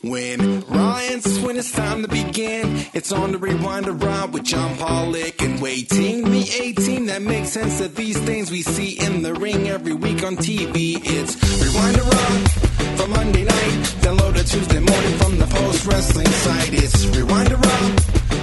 When 0.00 0.60
Ryan's 0.60 1.40
when 1.40 1.56
it's 1.56 1.72
time 1.72 2.02
to 2.02 2.08
begin, 2.08 2.86
it's 2.94 3.10
on 3.10 3.32
the 3.32 3.38
Rewind-A-Raw 3.38 4.26
with 4.26 4.44
John 4.44 4.76
Pollock 4.76 5.42
and 5.42 5.60
Wai 5.60 5.82
Ting. 5.90 6.22
The 6.30 6.48
18 6.62 7.06
that 7.06 7.20
makes 7.20 7.48
sense 7.48 7.80
of 7.80 7.96
these 7.96 8.16
things 8.20 8.48
we 8.48 8.62
see 8.62 8.90
in 9.04 9.22
the 9.24 9.34
ring 9.34 9.68
every 9.68 9.94
week 9.94 10.22
on 10.22 10.36
TV. 10.36 11.00
It's 11.02 11.34
Rewind-A-Raw 11.60 12.96
for 12.96 13.08
Monday 13.08 13.42
night. 13.42 13.96
Download 13.98 14.36
it 14.36 14.46
Tuesday 14.46 14.78
morning 14.78 15.18
from 15.18 15.36
the 15.36 15.46
post 15.46 15.84
wrestling 15.84 16.28
site. 16.28 16.74
It's 16.74 17.04
Rewind-A-Raw 17.06 17.96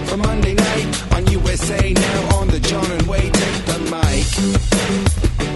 for 0.07 0.17
Monday 0.17 0.55
night 0.55 1.13
on 1.13 1.25
USA 1.27 1.93
now 1.93 2.35
on 2.35 2.49
the 2.49 2.59
John 2.59 2.91
and 2.91 3.07
Wade 3.07 3.33
take 3.33 3.65
the 3.65 3.79
mic. 3.79 5.54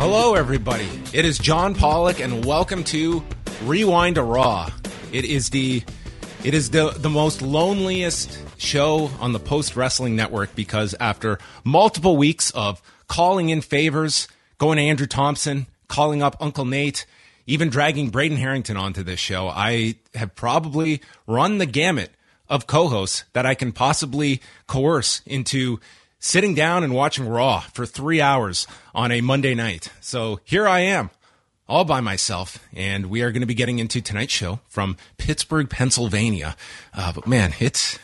Hello, 0.00 0.32
everybody. 0.32 0.88
It 1.12 1.26
is 1.26 1.38
John 1.38 1.74
Pollock, 1.74 2.20
and 2.20 2.42
welcome 2.42 2.84
to 2.84 3.22
Rewind-A-Raw. 3.64 4.70
It 5.12 5.26
is 5.26 5.50
the 5.50 5.82
it 6.42 6.54
is 6.54 6.70
the 6.70 6.94
the 6.96 7.10
most 7.10 7.42
loneliest 7.42 8.42
show 8.56 9.10
on 9.20 9.34
the 9.34 9.38
Post 9.38 9.76
Wrestling 9.76 10.16
Network 10.16 10.54
because 10.54 10.94
after 10.98 11.38
multiple 11.64 12.16
weeks 12.16 12.50
of 12.52 12.80
calling 13.08 13.50
in 13.50 13.60
favors, 13.60 14.26
going 14.56 14.78
to 14.78 14.84
Andrew 14.84 15.06
Thompson, 15.06 15.66
calling 15.86 16.22
up 16.22 16.34
Uncle 16.40 16.64
Nate, 16.64 17.04
even 17.46 17.68
dragging 17.68 18.08
Braden 18.08 18.38
Herrington 18.38 18.78
onto 18.78 19.02
this 19.02 19.20
show, 19.20 19.48
I 19.48 19.96
have 20.14 20.34
probably 20.34 21.02
run 21.26 21.58
the 21.58 21.66
gamut 21.66 22.10
of 22.48 22.66
co-hosts 22.66 23.24
that 23.34 23.44
I 23.44 23.54
can 23.54 23.70
possibly 23.70 24.40
coerce 24.66 25.20
into 25.26 25.78
sitting 26.20 26.54
down 26.54 26.84
and 26.84 26.94
watching 26.94 27.26
Raw 27.26 27.60
for 27.60 27.86
three 27.86 28.20
hours 28.20 28.66
on 28.94 29.10
a 29.10 29.22
Monday 29.22 29.54
night. 29.54 29.90
So 30.00 30.38
here 30.44 30.68
I 30.68 30.80
am, 30.80 31.10
all 31.66 31.84
by 31.84 32.00
myself, 32.00 32.64
and 32.74 33.06
we 33.06 33.22
are 33.22 33.32
going 33.32 33.40
to 33.40 33.46
be 33.46 33.54
getting 33.54 33.78
into 33.78 34.00
tonight's 34.00 34.32
show 34.32 34.60
from 34.68 34.96
Pittsburgh, 35.16 35.68
Pennsylvania. 35.68 36.54
Uh, 36.94 37.12
but 37.12 37.26
man, 37.26 37.54
it's 37.58 37.98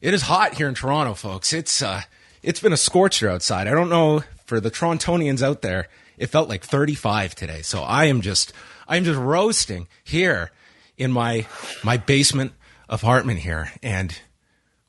it 0.00 0.14
is 0.14 0.22
hot 0.22 0.54
here 0.54 0.68
in 0.68 0.74
Toronto, 0.74 1.14
folks. 1.14 1.52
It's 1.52 1.82
uh, 1.82 2.02
it's 2.42 2.60
been 2.60 2.74
a 2.74 2.76
scorcher 2.76 3.28
outside. 3.28 3.66
I 3.66 3.72
don't 3.72 3.88
know 3.88 4.22
for 4.44 4.60
the 4.60 4.70
Torontonians 4.70 5.42
out 5.42 5.62
there. 5.62 5.88
It 6.18 6.28
felt 6.28 6.48
like 6.48 6.62
35 6.62 7.34
today, 7.34 7.62
so 7.62 7.82
I 7.82 8.04
am 8.04 8.20
just 8.20 8.52
I 8.86 8.96
am 8.96 9.04
just 9.04 9.18
roasting 9.18 9.88
here 10.04 10.52
in 10.98 11.10
my 11.10 11.46
my 11.82 11.96
basement 11.96 12.52
apartment 12.88 13.40
here, 13.40 13.72
and 13.82 14.16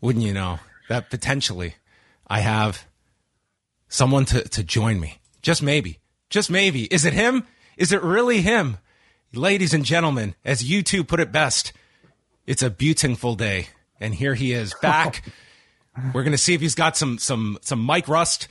wouldn't 0.01 0.25
you 0.25 0.33
know 0.33 0.59
that 0.89 1.09
potentially 1.09 1.75
I 2.27 2.41
have 2.41 2.85
someone 3.87 4.25
to, 4.25 4.41
to 4.43 4.63
join 4.63 4.99
me. 4.99 5.19
Just 5.41 5.63
maybe. 5.63 5.99
Just 6.29 6.51
maybe. 6.51 6.83
Is 6.85 7.05
it 7.05 7.13
him? 7.13 7.45
Is 7.77 7.91
it 7.91 8.03
really 8.03 8.41
him? 8.41 8.77
Ladies 9.33 9.73
and 9.73 9.85
gentlemen, 9.85 10.35
as 10.43 10.63
you 10.63 10.83
two 10.83 11.03
put 11.03 11.19
it 11.19 11.31
best, 11.31 11.73
it's 12.45 12.63
a 12.63 12.69
beautiful 12.69 13.35
day. 13.35 13.67
And 13.99 14.13
here 14.13 14.35
he 14.35 14.53
is 14.53 14.73
back. 14.81 15.23
We're 16.13 16.23
going 16.23 16.31
to 16.31 16.37
see 16.37 16.53
if 16.53 16.61
he's 16.61 16.75
got 16.75 16.95
some, 16.95 17.17
some, 17.17 17.57
some 17.61 17.85
mic 17.85 18.07
rust. 18.07 18.47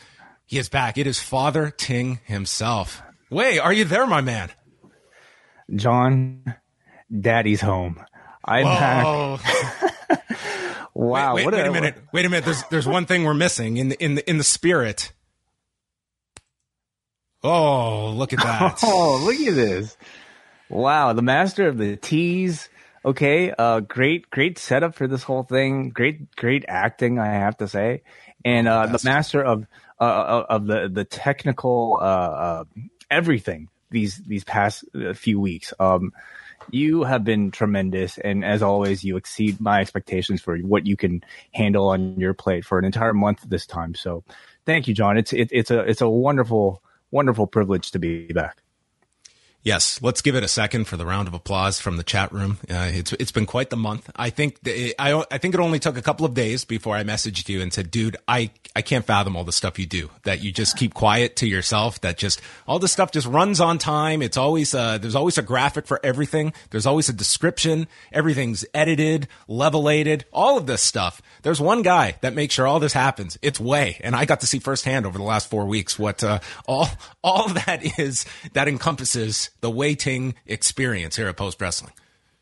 He 0.46 0.58
is 0.58 0.68
back. 0.68 0.98
It 0.98 1.06
is 1.06 1.20
Father 1.20 1.70
Ting 1.70 2.20
himself. 2.24 3.02
Wait, 3.30 3.58
are 3.58 3.72
you 3.72 3.84
there, 3.84 4.06
my 4.06 4.20
man? 4.20 4.50
John, 5.74 6.54
Daddy's 7.20 7.60
home. 7.60 8.00
I'm 8.44 8.64
Whoa. 8.64 9.38
back. 9.42 10.22
wow. 10.96 11.34
Wait, 11.34 11.40
wait, 11.40 11.44
what 11.44 11.54
wait 11.54 11.66
a 11.66 11.72
minute. 11.72 11.96
Wait 12.12 12.26
a 12.26 12.28
minute. 12.28 12.44
There's 12.44 12.62
there's 12.70 12.86
one 12.86 13.06
thing 13.06 13.24
we're 13.24 13.34
missing 13.34 13.76
in 13.76 13.88
the 13.90 14.02
in 14.02 14.14
the 14.16 14.28
in 14.28 14.38
the 14.38 14.44
spirit. 14.44 15.12
Oh, 17.46 18.10
look 18.10 18.32
at 18.32 18.40
that. 18.40 18.80
Oh, 18.84 19.20
look 19.22 19.36
at 19.36 19.54
this. 19.54 19.96
Wow. 20.68 21.12
The 21.12 21.22
master 21.22 21.68
of 21.68 21.78
the 21.78 21.96
tease. 21.96 22.68
Okay. 23.04 23.52
Uh, 23.56 23.80
great, 23.80 24.30
great 24.30 24.58
setup 24.58 24.96
for 24.96 25.06
this 25.06 25.22
whole 25.22 25.44
thing. 25.44 25.90
Great, 25.90 26.34
great 26.34 26.64
acting, 26.66 27.20
I 27.20 27.26
have 27.26 27.56
to 27.58 27.68
say. 27.68 28.02
And, 28.44 28.66
uh, 28.66 28.86
the 28.86 29.00
master 29.04 29.42
of, 29.42 29.64
uh, 30.00 30.44
of 30.48 30.66
the, 30.66 30.88
the 30.92 31.04
technical, 31.04 31.98
uh, 32.00 32.04
uh, 32.04 32.64
everything 33.10 33.68
these, 33.90 34.16
these 34.16 34.42
past 34.42 34.84
uh, 34.94 35.12
few 35.14 35.38
weeks. 35.38 35.72
Um, 35.78 36.12
you 36.70 37.04
have 37.04 37.24
been 37.24 37.50
tremendous, 37.50 38.18
and 38.18 38.44
as 38.44 38.62
always, 38.62 39.04
you 39.04 39.16
exceed 39.16 39.60
my 39.60 39.80
expectations 39.80 40.40
for 40.40 40.58
what 40.58 40.86
you 40.86 40.96
can 40.96 41.22
handle 41.52 41.88
on 41.88 42.18
your 42.18 42.34
plate 42.34 42.64
for 42.64 42.78
an 42.78 42.84
entire 42.84 43.14
month 43.14 43.44
this 43.48 43.66
time. 43.66 43.94
So, 43.94 44.24
thank 44.64 44.88
you, 44.88 44.94
John. 44.94 45.16
It's 45.16 45.32
it, 45.32 45.48
it's 45.52 45.70
a 45.70 45.80
it's 45.80 46.00
a 46.00 46.08
wonderful 46.08 46.82
wonderful 47.10 47.46
privilege 47.46 47.90
to 47.92 47.98
be 47.98 48.32
back. 48.32 48.62
Yes, 49.66 50.00
let's 50.00 50.22
give 50.22 50.36
it 50.36 50.44
a 50.44 50.48
second 50.48 50.84
for 50.84 50.96
the 50.96 51.04
round 51.04 51.26
of 51.26 51.34
applause 51.34 51.80
from 51.80 51.96
the 51.96 52.04
chat 52.04 52.30
room. 52.30 52.58
Uh, 52.70 52.88
it's 52.94 53.12
it's 53.14 53.32
been 53.32 53.46
quite 53.46 53.68
the 53.68 53.76
month. 53.76 54.08
I 54.14 54.30
think 54.30 54.60
the, 54.62 54.94
I 54.96 55.24
I 55.28 55.38
think 55.38 55.54
it 55.54 55.60
only 55.60 55.80
took 55.80 55.96
a 55.96 56.02
couple 56.02 56.24
of 56.24 56.34
days 56.34 56.64
before 56.64 56.94
I 56.94 57.02
messaged 57.02 57.48
you 57.48 57.60
and 57.60 57.72
said, 57.72 57.90
"Dude, 57.90 58.16
I 58.28 58.52
I 58.76 58.82
can't 58.82 59.04
fathom 59.04 59.34
all 59.34 59.42
the 59.42 59.50
stuff 59.50 59.76
you 59.76 59.86
do. 59.86 60.10
That 60.22 60.40
you 60.40 60.52
just 60.52 60.76
keep 60.76 60.94
quiet 60.94 61.34
to 61.36 61.48
yourself. 61.48 62.00
That 62.02 62.16
just 62.16 62.40
all 62.68 62.78
the 62.78 62.86
stuff 62.86 63.10
just 63.10 63.26
runs 63.26 63.60
on 63.60 63.78
time. 63.78 64.22
It's 64.22 64.36
always 64.36 64.72
uh, 64.72 64.98
there's 64.98 65.16
always 65.16 65.36
a 65.36 65.42
graphic 65.42 65.88
for 65.88 65.98
everything. 66.04 66.52
There's 66.70 66.86
always 66.86 67.08
a 67.08 67.12
description. 67.12 67.88
Everything's 68.12 68.64
edited, 68.72 69.26
levelated. 69.48 70.26
All 70.32 70.56
of 70.56 70.66
this 70.68 70.80
stuff. 70.80 71.20
There's 71.42 71.60
one 71.60 71.82
guy 71.82 72.18
that 72.20 72.34
makes 72.34 72.54
sure 72.54 72.68
all 72.68 72.78
this 72.78 72.92
happens. 72.92 73.36
It's 73.42 73.58
Wai, 73.58 73.98
and 74.04 74.14
I 74.14 74.26
got 74.26 74.40
to 74.40 74.46
see 74.46 74.60
firsthand 74.60 75.06
over 75.06 75.18
the 75.18 75.24
last 75.24 75.50
four 75.50 75.66
weeks 75.66 75.98
what 75.98 76.22
uh, 76.22 76.38
all 76.66 76.88
all 77.24 77.48
that 77.66 77.98
is 77.98 78.26
that 78.52 78.68
encompasses 78.68 79.50
the 79.60 79.70
Wai 79.70 79.94
Ting 79.94 80.34
experience 80.46 81.16
here 81.16 81.28
at 81.28 81.36
Post 81.36 81.60
Wrestling. 81.60 81.92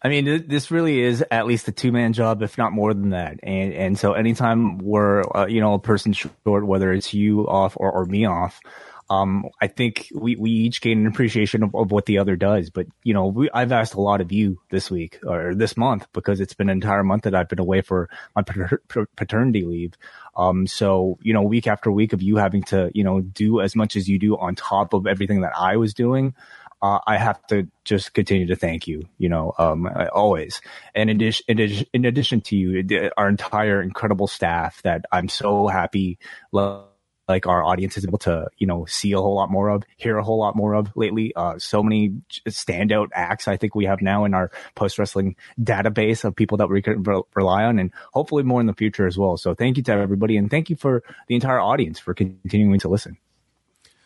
I 0.05 0.09
mean, 0.09 0.47
this 0.47 0.71
really 0.71 1.01
is 1.01 1.25
at 1.31 1.47
least 1.47 1.67
a 1.67 1.73
two 1.73 1.91
man 1.91 2.13
job, 2.13 2.43
if 2.43 2.59
not 2.59 2.73
more 2.73 2.93
than 2.93 3.11
that. 3.11 3.41
And 3.43 3.73
and 3.73 3.99
so 3.99 4.13
anytime 4.13 4.77
we're 4.79 5.23
uh, 5.35 5.47
you 5.47 5.61
know 5.61 5.73
a 5.73 5.79
person 5.79 6.13
short, 6.13 6.67
whether 6.67 6.93
it's 6.93 7.15
you 7.15 7.49
off 7.49 7.75
or, 7.79 7.91
or 7.91 8.05
me 8.05 8.27
off, 8.27 8.61
um, 9.09 9.47
I 9.61 9.67
think 9.67 10.09
we, 10.15 10.37
we 10.37 10.51
each 10.51 10.81
gain 10.81 10.99
an 10.99 11.07
appreciation 11.07 11.63
of, 11.63 11.75
of 11.75 11.91
what 11.91 12.05
the 12.05 12.19
other 12.19 12.37
does. 12.37 12.69
But 12.69 12.87
you 13.03 13.15
know, 13.15 13.27
we, 13.27 13.51
I've 13.53 13.73
asked 13.73 13.95
a 13.95 14.01
lot 14.01 14.21
of 14.21 14.31
you 14.31 14.61
this 14.71 14.91
week 14.91 15.21
or 15.27 15.55
this 15.55 15.77
month 15.77 16.07
because 16.13 16.41
it's 16.41 16.55
been 16.55 16.69
an 16.69 16.77
entire 16.77 17.03
month 17.03 17.23
that 17.23 17.35
I've 17.35 17.49
been 17.49 17.59
away 17.59 17.81
for 17.81 18.11
my 18.37 18.43
pater- 18.43 18.83
paternity 19.17 19.65
leave. 19.65 19.95
Um, 20.37 20.67
so 20.67 21.19
you 21.23 21.33
know, 21.33 21.43
week 21.43 21.67
after 21.67 21.91
week 21.91 22.13
of 22.13 22.21
you 22.21 22.37
having 22.37 22.63
to 22.65 22.91
you 22.95 23.05
know 23.05 23.21
do 23.21 23.61
as 23.61 23.77
much 23.77 23.97
as 23.97 24.09
you 24.09 24.19
do 24.19 24.37
on 24.37 24.55
top 24.55 24.93
of 24.93 25.07
everything 25.07 25.43
that 25.43 25.53
I 25.57 25.77
was 25.77 25.95
doing 25.95 26.35
uh, 26.85 27.01
I 27.07 27.17
have 27.17 27.45
to 27.47 27.67
just 27.85 28.13
continue 28.13 28.47
to 28.49 28.57
thank 28.57 28.87
you, 28.87 29.09
you 29.17 29.31
know, 29.31 29.55
um, 29.57 29.89
always. 30.13 30.61
And 30.95 31.09
in 31.09 31.17
addition, 31.17 31.87
in 31.95 32.05
addition, 32.05 32.43
to 32.43 32.57
you, 32.57 33.11
our 33.17 33.27
entire 33.27 33.81
incredible 33.81 34.27
staff 34.27 34.83
that 34.83 35.07
I'm 35.11 35.31
so 35.31 35.67
happy, 35.67 36.19
like 36.53 37.47
our 37.47 37.65
audience 37.65 37.97
is 37.97 38.05
able 38.05 38.19
to, 38.19 38.49
you 38.59 38.67
know, 38.67 38.85
see 38.85 39.13
a 39.13 39.17
whole 39.17 39.35
lot 39.35 39.51
more 39.51 39.71
of, 39.71 39.85
hear 39.97 40.19
a 40.19 40.23
whole 40.23 40.39
lot 40.39 40.57
more 40.57 40.75
of 40.75 40.95
lately. 40.95 41.33
Uh, 41.35 41.59
so 41.59 41.83
many 41.83 42.21
standout 42.47 43.09
acts 43.15 43.49
I 43.49 43.57
think 43.57 43.75
we 43.75 43.87
have 43.87 44.03
now 44.03 44.27
in 44.27 44.35
our 44.35 44.51
post 44.75 44.99
wrestling 44.99 45.37
database 45.59 46.23
of 46.23 46.37
people 46.37 46.59
that 46.59 46.69
we 46.69 46.83
can 46.83 47.03
re- 47.03 47.23
rely 47.35 47.65
on 47.65 47.79
and 47.79 47.93
hopefully 48.13 48.43
more 48.43 48.61
in 48.61 48.67
the 48.67 48.75
future 48.75 49.07
as 49.07 49.17
well. 49.17 49.39
So 49.39 49.55
thank 49.55 49.79
you 49.79 49.83
to 49.85 49.93
everybody 49.93 50.37
and 50.37 50.51
thank 50.51 50.69
you 50.69 50.77
for 50.77 51.03
the 51.29 51.35
entire 51.35 51.61
audience 51.61 51.99
for 51.99 52.13
continuing 52.13 52.81
to 52.81 52.89
listen. 52.89 53.17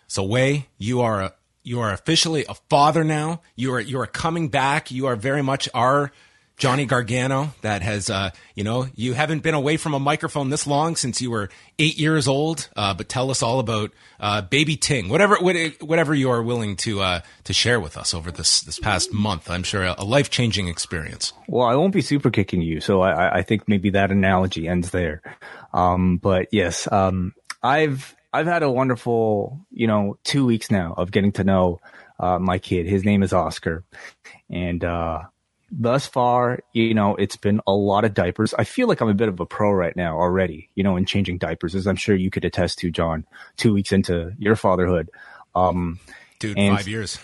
So, 0.06 0.22
Wai, 0.22 0.68
you 0.78 1.02
are 1.02 1.20
a 1.20 1.34
you 1.68 1.80
are 1.80 1.92
officially 1.92 2.46
a 2.48 2.54
father 2.54 3.04
now. 3.04 3.42
You 3.54 3.74
are 3.74 3.80
you 3.80 4.00
are 4.00 4.06
coming 4.06 4.48
back. 4.48 4.90
You 4.90 5.06
are 5.06 5.16
very 5.16 5.42
much 5.42 5.68
our 5.74 6.10
Johnny 6.56 6.86
Gargano 6.86 7.54
that 7.60 7.82
has, 7.82 8.10
uh, 8.10 8.30
you 8.56 8.64
know, 8.64 8.88
you 8.96 9.12
haven't 9.12 9.44
been 9.44 9.54
away 9.54 9.76
from 9.76 9.94
a 9.94 10.00
microphone 10.00 10.50
this 10.50 10.66
long 10.66 10.96
since 10.96 11.22
you 11.22 11.30
were 11.30 11.50
eight 11.78 11.96
years 11.98 12.26
old. 12.26 12.68
Uh, 12.74 12.94
but 12.94 13.08
tell 13.08 13.30
us 13.30 13.42
all 13.42 13.60
about 13.60 13.92
uh, 14.18 14.42
Baby 14.42 14.76
Ting, 14.76 15.08
whatever 15.08 15.36
whatever 15.36 16.14
you 16.14 16.30
are 16.30 16.42
willing 16.42 16.74
to 16.76 17.00
uh, 17.00 17.20
to 17.44 17.52
share 17.52 17.78
with 17.78 17.96
us 17.96 18.14
over 18.14 18.32
this 18.32 18.62
this 18.62 18.78
past 18.78 19.12
month. 19.12 19.50
I'm 19.50 19.62
sure 19.62 19.84
a, 19.84 20.02
life 20.02 20.30
changing 20.30 20.68
experience. 20.68 21.32
Well, 21.46 21.66
I 21.66 21.74
won't 21.76 21.92
be 21.92 22.02
super 22.02 22.30
kicking 22.30 22.62
you, 22.62 22.80
so 22.80 23.02
I, 23.02 23.38
I 23.38 23.42
think 23.42 23.68
maybe 23.68 23.90
that 23.90 24.10
analogy 24.10 24.66
ends 24.66 24.90
there. 24.90 25.22
Um, 25.72 26.16
but 26.16 26.48
yes, 26.50 26.90
um, 26.90 27.34
I've 27.62 28.16
I've 28.38 28.46
had 28.46 28.62
a 28.62 28.70
wonderful, 28.70 29.66
you 29.72 29.88
know, 29.88 30.16
two 30.22 30.46
weeks 30.46 30.70
now 30.70 30.94
of 30.96 31.10
getting 31.10 31.32
to 31.32 31.44
know 31.44 31.80
uh, 32.20 32.38
my 32.38 32.58
kid. 32.58 32.86
His 32.86 33.04
name 33.04 33.24
is 33.24 33.32
Oscar, 33.32 33.82
and 34.48 34.84
uh, 34.84 35.22
thus 35.72 36.06
far, 36.06 36.60
you 36.72 36.94
know, 36.94 37.16
it's 37.16 37.34
been 37.34 37.60
a 37.66 37.72
lot 37.72 38.04
of 38.04 38.14
diapers. 38.14 38.54
I 38.54 38.62
feel 38.62 38.86
like 38.86 39.00
I'm 39.00 39.08
a 39.08 39.14
bit 39.14 39.28
of 39.28 39.40
a 39.40 39.46
pro 39.46 39.72
right 39.72 39.96
now 39.96 40.16
already, 40.20 40.70
you 40.76 40.84
know, 40.84 40.96
in 40.96 41.04
changing 41.04 41.38
diapers, 41.38 41.74
as 41.74 41.88
I'm 41.88 41.96
sure 41.96 42.14
you 42.14 42.30
could 42.30 42.44
attest 42.44 42.78
to, 42.78 42.92
John, 42.92 43.26
two 43.56 43.74
weeks 43.74 43.90
into 43.90 44.32
your 44.38 44.54
fatherhood. 44.54 45.10
Um, 45.56 45.98
Dude, 46.38 46.56
five 46.76 46.86
years. 46.86 47.18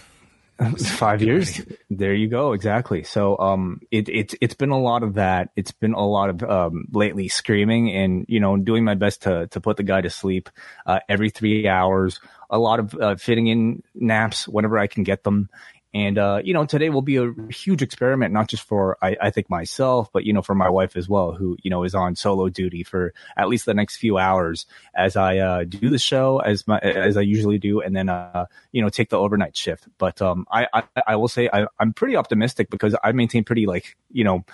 Five 0.78 1.22
years. 1.22 1.60
There 1.90 2.14
you 2.14 2.28
go. 2.28 2.52
Exactly. 2.52 3.02
So, 3.02 3.36
um, 3.38 3.80
it, 3.90 4.08
it's, 4.08 4.34
it's 4.40 4.54
been 4.54 4.70
a 4.70 4.80
lot 4.80 5.02
of 5.02 5.14
that. 5.14 5.50
It's 5.56 5.72
been 5.72 5.94
a 5.94 6.06
lot 6.06 6.30
of, 6.30 6.42
um, 6.42 6.86
lately 6.92 7.28
screaming 7.28 7.90
and, 7.90 8.24
you 8.28 8.40
know, 8.40 8.56
doing 8.56 8.84
my 8.84 8.94
best 8.94 9.22
to, 9.22 9.48
to 9.48 9.60
put 9.60 9.76
the 9.76 9.82
guy 9.82 10.00
to 10.00 10.10
sleep, 10.10 10.48
uh, 10.86 11.00
every 11.08 11.30
three 11.30 11.66
hours, 11.68 12.20
a 12.50 12.58
lot 12.58 12.78
of, 12.78 12.94
uh, 12.94 13.16
fitting 13.16 13.48
in 13.48 13.82
naps 13.94 14.46
whenever 14.46 14.78
I 14.78 14.86
can 14.86 15.02
get 15.02 15.24
them. 15.24 15.48
And, 15.94 16.18
uh, 16.18 16.40
you 16.42 16.52
know, 16.52 16.66
today 16.66 16.90
will 16.90 17.02
be 17.02 17.16
a 17.16 17.32
huge 17.50 17.80
experiment, 17.80 18.34
not 18.34 18.48
just 18.48 18.64
for, 18.64 18.98
I, 19.00 19.16
I, 19.22 19.30
think 19.30 19.48
myself, 19.48 20.10
but, 20.12 20.24
you 20.24 20.32
know, 20.32 20.42
for 20.42 20.54
my 20.56 20.68
wife 20.68 20.96
as 20.96 21.08
well, 21.08 21.32
who, 21.32 21.56
you 21.62 21.70
know, 21.70 21.84
is 21.84 21.94
on 21.94 22.16
solo 22.16 22.48
duty 22.48 22.82
for 22.82 23.14
at 23.36 23.48
least 23.48 23.64
the 23.64 23.74
next 23.74 23.98
few 23.98 24.18
hours 24.18 24.66
as 24.96 25.14
I, 25.14 25.38
uh, 25.38 25.62
do 25.62 25.88
the 25.88 25.98
show 25.98 26.40
as 26.40 26.66
my, 26.66 26.78
as 26.80 27.16
I 27.16 27.20
usually 27.20 27.58
do. 27.58 27.80
And 27.80 27.94
then, 27.94 28.08
uh, 28.08 28.46
you 28.72 28.82
know, 28.82 28.88
take 28.88 29.10
the 29.10 29.18
overnight 29.18 29.56
shift. 29.56 29.86
But, 29.98 30.20
um, 30.20 30.48
I, 30.50 30.66
I, 30.74 30.82
I 31.06 31.16
will 31.16 31.28
say 31.28 31.48
I, 31.52 31.68
I'm 31.78 31.92
pretty 31.92 32.16
optimistic 32.16 32.70
because 32.70 32.96
I 33.04 33.12
maintain 33.12 33.44
pretty 33.44 33.66
like, 33.66 33.96
you 34.10 34.24
know, 34.24 34.44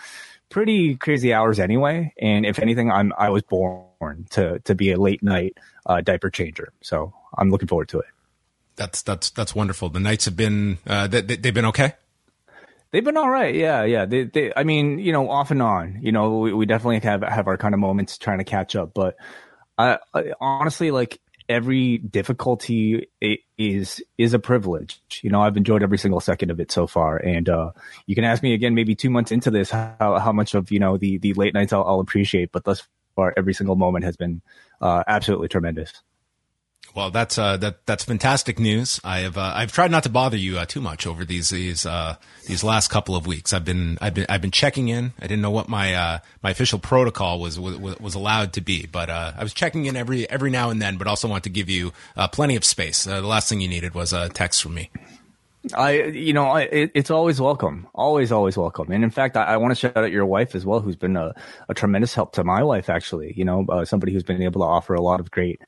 pretty 0.51 0.97
crazy 0.97 1.33
hours 1.33 1.59
anyway. 1.59 2.13
And 2.21 2.45
if 2.45 2.59
anything, 2.59 2.91
I'm, 2.91 3.15
I 3.17 3.31
was 3.31 3.45
born 3.45 4.27
to, 4.31 4.59
to 4.59 4.75
be 4.75 4.93
a 4.93 5.01
late 5.01 5.23
night, 5.23 5.57
uh, 5.87 6.03
diaper 6.03 6.29
changer. 6.29 6.75
So 6.83 7.15
I'm 7.39 7.51
looking 7.51 7.69
forward 7.69 7.89
to 7.91 8.01
it. 8.01 8.07
That's 8.81 9.03
that's 9.03 9.29
that's 9.29 9.55
wonderful. 9.55 9.91
The 9.91 10.01
nights 10.01 10.25
have 10.25 10.37
been 10.37 10.79
uh, 10.87 11.07
they, 11.07 11.21
they've 11.21 11.53
been 11.53 11.67
okay. 11.67 11.93
They've 12.93 13.05
been 13.05 13.19
all 13.19 13.29
right. 13.29 13.55
Yeah, 13.55 13.85
yeah. 13.85 14.07
They, 14.07 14.25
they, 14.25 14.55
I 14.57 14.65
mean, 14.65 14.99
you 14.99 15.13
know, 15.13 15.29
off 15.29 15.51
and 15.51 15.61
on. 15.61 15.99
You 16.01 16.13
know, 16.13 16.39
we, 16.39 16.55
we 16.55 16.65
definitely 16.65 17.01
have 17.01 17.23
have 17.23 17.47
our 17.47 17.59
kind 17.59 17.75
of 17.75 17.79
moments 17.79 18.17
trying 18.17 18.39
to 18.39 18.45
catch 18.45 18.75
up. 18.75 18.95
But 18.95 19.17
I, 19.77 19.99
I, 20.15 20.33
honestly, 20.41 20.93
like 20.93 21.21
every 21.47 21.99
difficulty 21.99 23.07
is 23.59 24.03
is 24.17 24.33
a 24.33 24.39
privilege. 24.39 25.03
You 25.21 25.29
know, 25.29 25.43
I've 25.43 25.59
enjoyed 25.59 25.83
every 25.83 25.99
single 25.99 26.21
second 26.21 26.51
of 26.51 26.59
it 26.59 26.73
so 26.73 26.87
far. 26.87 27.19
And 27.19 27.51
uh, 27.51 27.73
you 28.07 28.15
can 28.15 28.25
ask 28.25 28.43
me 28.43 28.55
again, 28.55 28.75
maybe 28.75 28.95
two 28.95 29.11
months 29.11 29.31
into 29.31 29.51
this, 29.51 29.71
how 29.71 30.19
how 30.19 30.33
much 30.33 30.55
of 30.55 30.73
you 30.73 30.79
know 30.79 30.97
the 30.97 31.19
the 31.19 31.35
late 31.35 31.53
nights 31.53 31.75
I'll, 31.75 31.85
I'll 31.85 32.01
appreciate. 32.01 32.51
But 32.51 32.65
thus 32.65 32.89
far, 33.15 33.35
every 33.37 33.53
single 33.53 33.77
moment 33.77 34.07
has 34.07 34.17
been 34.17 34.41
uh, 34.81 35.05
absolutely 35.07 35.49
tremendous. 35.49 36.03
Well, 36.95 37.11
that's 37.11 37.39
uh, 37.39 37.57
that 37.59 37.87
that's 37.87 38.05
fantastic 38.05 38.59
news. 38.59 39.01
I 39.05 39.21
have 39.21 39.39
uh, 39.39 39.53
I've 39.55 39.73
tried 39.73 39.91
not 39.91 40.03
to 40.05 40.09
bother 40.09 40.37
you 40.37 40.59
uh, 40.59 40.65
too 40.65 40.81
much 40.81 41.07
over 41.07 41.25
these 41.25 41.51
these 41.51 41.87
uh, 41.87 42.17
these 42.47 42.65
last 42.65 42.89
couple 42.89 43.15
of 43.15 43.27
weeks. 43.27 43.53
I've 43.53 43.65
been 43.65 43.97
I've 44.01 44.15
been 44.15 44.27
I've 44.29 44.41
been 44.41 44.51
checking 44.51 44.89
in. 44.89 45.13
I 45.19 45.23
didn't 45.23 45.43
know 45.43 45.51
what 45.51 45.69
my 45.69 45.95
uh, 45.95 46.19
my 46.43 46.51
official 46.51 46.79
protocol 46.79 47.39
was 47.39 47.61
was, 47.61 47.79
was 48.01 48.15
allowed 48.15 48.53
to 48.55 48.61
be, 48.61 48.87
but 48.87 49.09
uh, 49.09 49.33
I 49.37 49.43
was 49.43 49.55
checking 49.55 49.87
in 49.87 49.97
every 49.97 50.29
every 50.29 50.51
now 50.51 50.71
and 50.71 50.83
then. 50.83 50.97
But 50.97 51.07
also 51.07 51.29
want 51.29 51.45
to 51.45 51.51
give 51.51 51.71
you 51.71 51.93
plenty 52.33 52.57
of 52.57 52.65
space. 52.65 53.05
the 53.05 53.21
last 53.23 53.49
thing 53.49 53.61
you 53.61 53.69
needed 53.69 53.95
was 53.95 54.13
a 54.13 54.29
text 54.29 54.63
from 54.63 54.75
me. 54.75 54.91
I, 55.75 56.05
you 56.05 56.33
know, 56.33 56.47
I, 56.47 56.63
it, 56.63 56.93
it's 56.95 57.11
always 57.11 57.39
welcome, 57.39 57.87
always, 57.95 58.33
always 58.33 58.57
welcome. 58.57 58.91
And 58.91 59.05
in 59.05 59.11
fact, 59.11 59.37
I, 59.37 59.45
I 59.45 59.57
want 59.59 59.73
to 59.73 59.75
shout 59.75 59.97
out 59.97 60.11
your 60.11 60.25
wife 60.25 60.55
as 60.55 60.65
well, 60.65 60.81
who's 60.81 60.97
been 60.97 61.19
a, 61.19 61.35
a 61.69 61.75
tremendous 61.75 62.15
help 62.15 62.33
to 62.35 62.45
my 62.45 62.63
life, 62.63 62.89
actually. 62.89 63.35
You 63.37 63.45
know, 63.45 63.67
uh, 63.69 63.85
somebody 63.85 64.13
who's 64.13 64.23
been 64.23 64.41
able 64.41 64.63
to 64.63 64.67
offer 64.67 64.95
a 64.95 65.03
lot 65.03 65.21
of 65.21 65.31
great 65.31 65.61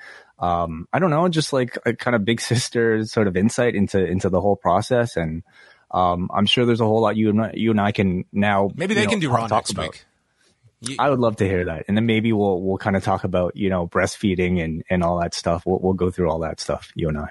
um, 0.43 0.89
I 0.93 0.99
don't 0.99 1.11
know, 1.11 1.29
just 1.29 1.53
like 1.53 1.79
a 1.87 1.95
kind 1.95 2.17
of 2.17 2.25
big 2.25 2.41
sister 2.41 3.05
sort 3.05 3.29
of 3.29 3.37
insight 3.37 3.77
into 3.77 4.05
into 4.05 4.29
the 4.29 4.41
whole 4.41 4.57
process. 4.57 5.17
And 5.17 5.45
um, 5.93 6.29
I'm 6.35 6.47
sure 6.47 6.67
there's 6.67 6.81
a 6.81 6.85
whole 6.85 7.01
lot 7.01 7.17
you 7.17 7.31
and 7.31 7.53
you 7.55 7.71
and 7.71 7.81
I 7.81 7.93
can 7.93 8.25
now 8.33 8.71
maybe 8.75 8.95
they 8.95 9.05
know, 9.05 9.11
can 9.11 9.21
do 9.21 9.31
Raw 9.31 9.47
next 9.47 9.71
about. 9.71 9.93
week. 9.93 10.05
You, 10.81 10.97
I 10.99 11.11
would 11.11 11.21
love 11.21 11.37
to 11.37 11.47
hear 11.47 11.67
that, 11.67 11.85
and 11.87 11.97
then 11.97 12.07
maybe 12.07 12.33
we'll 12.33 12.61
we'll 12.61 12.77
kind 12.77 12.97
of 12.97 13.05
talk 13.05 13.23
about 13.23 13.55
you 13.55 13.71
know 13.71 13.87
breastfeeding 13.87 14.63
and 14.63 14.83
and 14.91 15.05
all 15.05 15.21
that 15.21 15.33
stuff. 15.33 15.63
We'll 15.65 15.79
we'll 15.79 15.93
go 15.93 16.11
through 16.11 16.29
all 16.29 16.41
that 16.41 16.59
stuff, 16.59 16.91
you 16.97 17.09
and 17.09 17.19
I. 17.19 17.29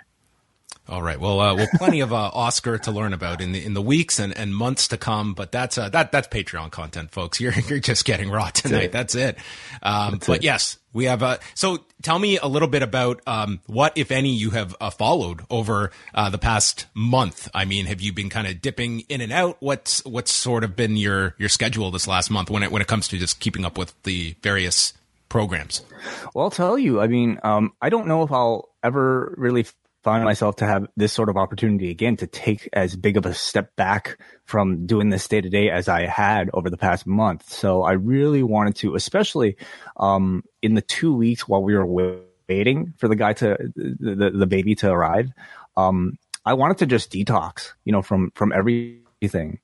All 0.91 1.01
right. 1.01 1.17
Well, 1.17 1.39
uh, 1.39 1.55
well, 1.55 1.67
plenty 1.75 2.01
of 2.01 2.11
uh, 2.11 2.31
Oscar 2.33 2.77
to 2.79 2.91
learn 2.91 3.13
about 3.13 3.39
in 3.39 3.53
the 3.53 3.63
in 3.65 3.73
the 3.73 3.81
weeks 3.81 4.19
and, 4.19 4.37
and 4.37 4.53
months 4.53 4.89
to 4.89 4.97
come. 4.97 5.33
But 5.33 5.49
that's 5.49 5.77
uh, 5.77 5.87
that 5.87 6.11
that's 6.11 6.27
Patreon 6.27 6.69
content, 6.69 7.11
folks. 7.11 7.39
You're 7.39 7.53
you're 7.67 7.79
just 7.79 8.03
getting 8.03 8.29
raw 8.29 8.49
tonight. 8.49 8.91
That's 8.91 9.15
it. 9.15 9.37
That's 9.37 9.37
it. 9.37 9.81
Um, 9.81 10.11
that's 10.11 10.27
but 10.27 10.37
it. 10.39 10.43
yes, 10.43 10.77
we 10.91 11.05
have. 11.05 11.23
Uh, 11.23 11.37
so 11.53 11.77
tell 12.01 12.19
me 12.19 12.39
a 12.39 12.47
little 12.47 12.67
bit 12.67 12.83
about 12.83 13.21
um, 13.25 13.61
what, 13.67 13.97
if 13.97 14.11
any, 14.11 14.31
you 14.33 14.49
have 14.49 14.75
uh, 14.81 14.89
followed 14.89 15.45
over 15.49 15.91
uh, 16.13 16.29
the 16.29 16.37
past 16.37 16.87
month. 16.93 17.47
I 17.53 17.63
mean, 17.63 17.85
have 17.85 18.01
you 18.01 18.11
been 18.11 18.29
kind 18.29 18.45
of 18.45 18.61
dipping 18.61 19.05
in 19.07 19.21
and 19.21 19.31
out? 19.31 19.55
What's 19.61 20.03
what's 20.03 20.33
sort 20.33 20.65
of 20.65 20.75
been 20.75 20.97
your 20.97 21.35
your 21.37 21.47
schedule 21.47 21.91
this 21.91 22.05
last 22.05 22.29
month 22.29 22.49
when 22.49 22.63
it 22.63 22.71
when 22.71 22.81
it 22.81 22.89
comes 22.89 23.07
to 23.07 23.17
just 23.17 23.39
keeping 23.39 23.63
up 23.63 23.77
with 23.77 23.93
the 24.03 24.35
various 24.41 24.91
programs? 25.29 25.85
Well, 26.33 26.43
I'll 26.43 26.51
tell 26.51 26.77
you. 26.77 26.99
I 26.99 27.07
mean, 27.07 27.39
um, 27.43 27.71
I 27.81 27.87
don't 27.87 28.07
know 28.07 28.23
if 28.23 28.31
I'll 28.33 28.67
ever 28.83 29.33
really 29.37 29.65
find 30.03 30.23
myself 30.23 30.55
to 30.57 30.65
have 30.65 30.87
this 30.97 31.13
sort 31.13 31.29
of 31.29 31.37
opportunity 31.37 31.91
again 31.91 32.17
to 32.17 32.27
take 32.27 32.67
as 32.73 32.95
big 32.95 33.17
of 33.17 33.25
a 33.25 33.33
step 33.33 33.75
back 33.75 34.19
from 34.45 34.85
doing 34.85 35.09
this 35.09 35.27
day 35.27 35.41
to 35.41 35.49
day 35.49 35.69
as 35.69 35.87
I 35.87 36.05
had 36.05 36.49
over 36.53 36.69
the 36.69 36.77
past 36.77 37.05
month. 37.05 37.49
So 37.49 37.83
I 37.83 37.93
really 37.93 38.43
wanted 38.43 38.75
to, 38.77 38.95
especially 38.95 39.57
um, 39.97 40.43
in 40.61 40.73
the 40.73 40.81
two 40.81 41.13
weeks 41.13 41.47
while 41.47 41.61
we 41.61 41.75
were 41.75 42.21
waiting 42.49 42.93
for 42.97 43.07
the 43.07 43.15
guy 43.15 43.33
to 43.33 43.57
the 43.75 44.31
the, 44.33 44.47
baby 44.47 44.75
to 44.75 44.91
arrive. 44.91 45.29
Um, 45.77 46.17
I 46.45 46.53
wanted 46.53 46.79
to 46.79 46.85
just 46.85 47.11
detox, 47.11 47.73
you 47.85 47.91
know, 47.91 48.01
from 48.01 48.31
from 48.35 48.51
everything. 48.51 49.59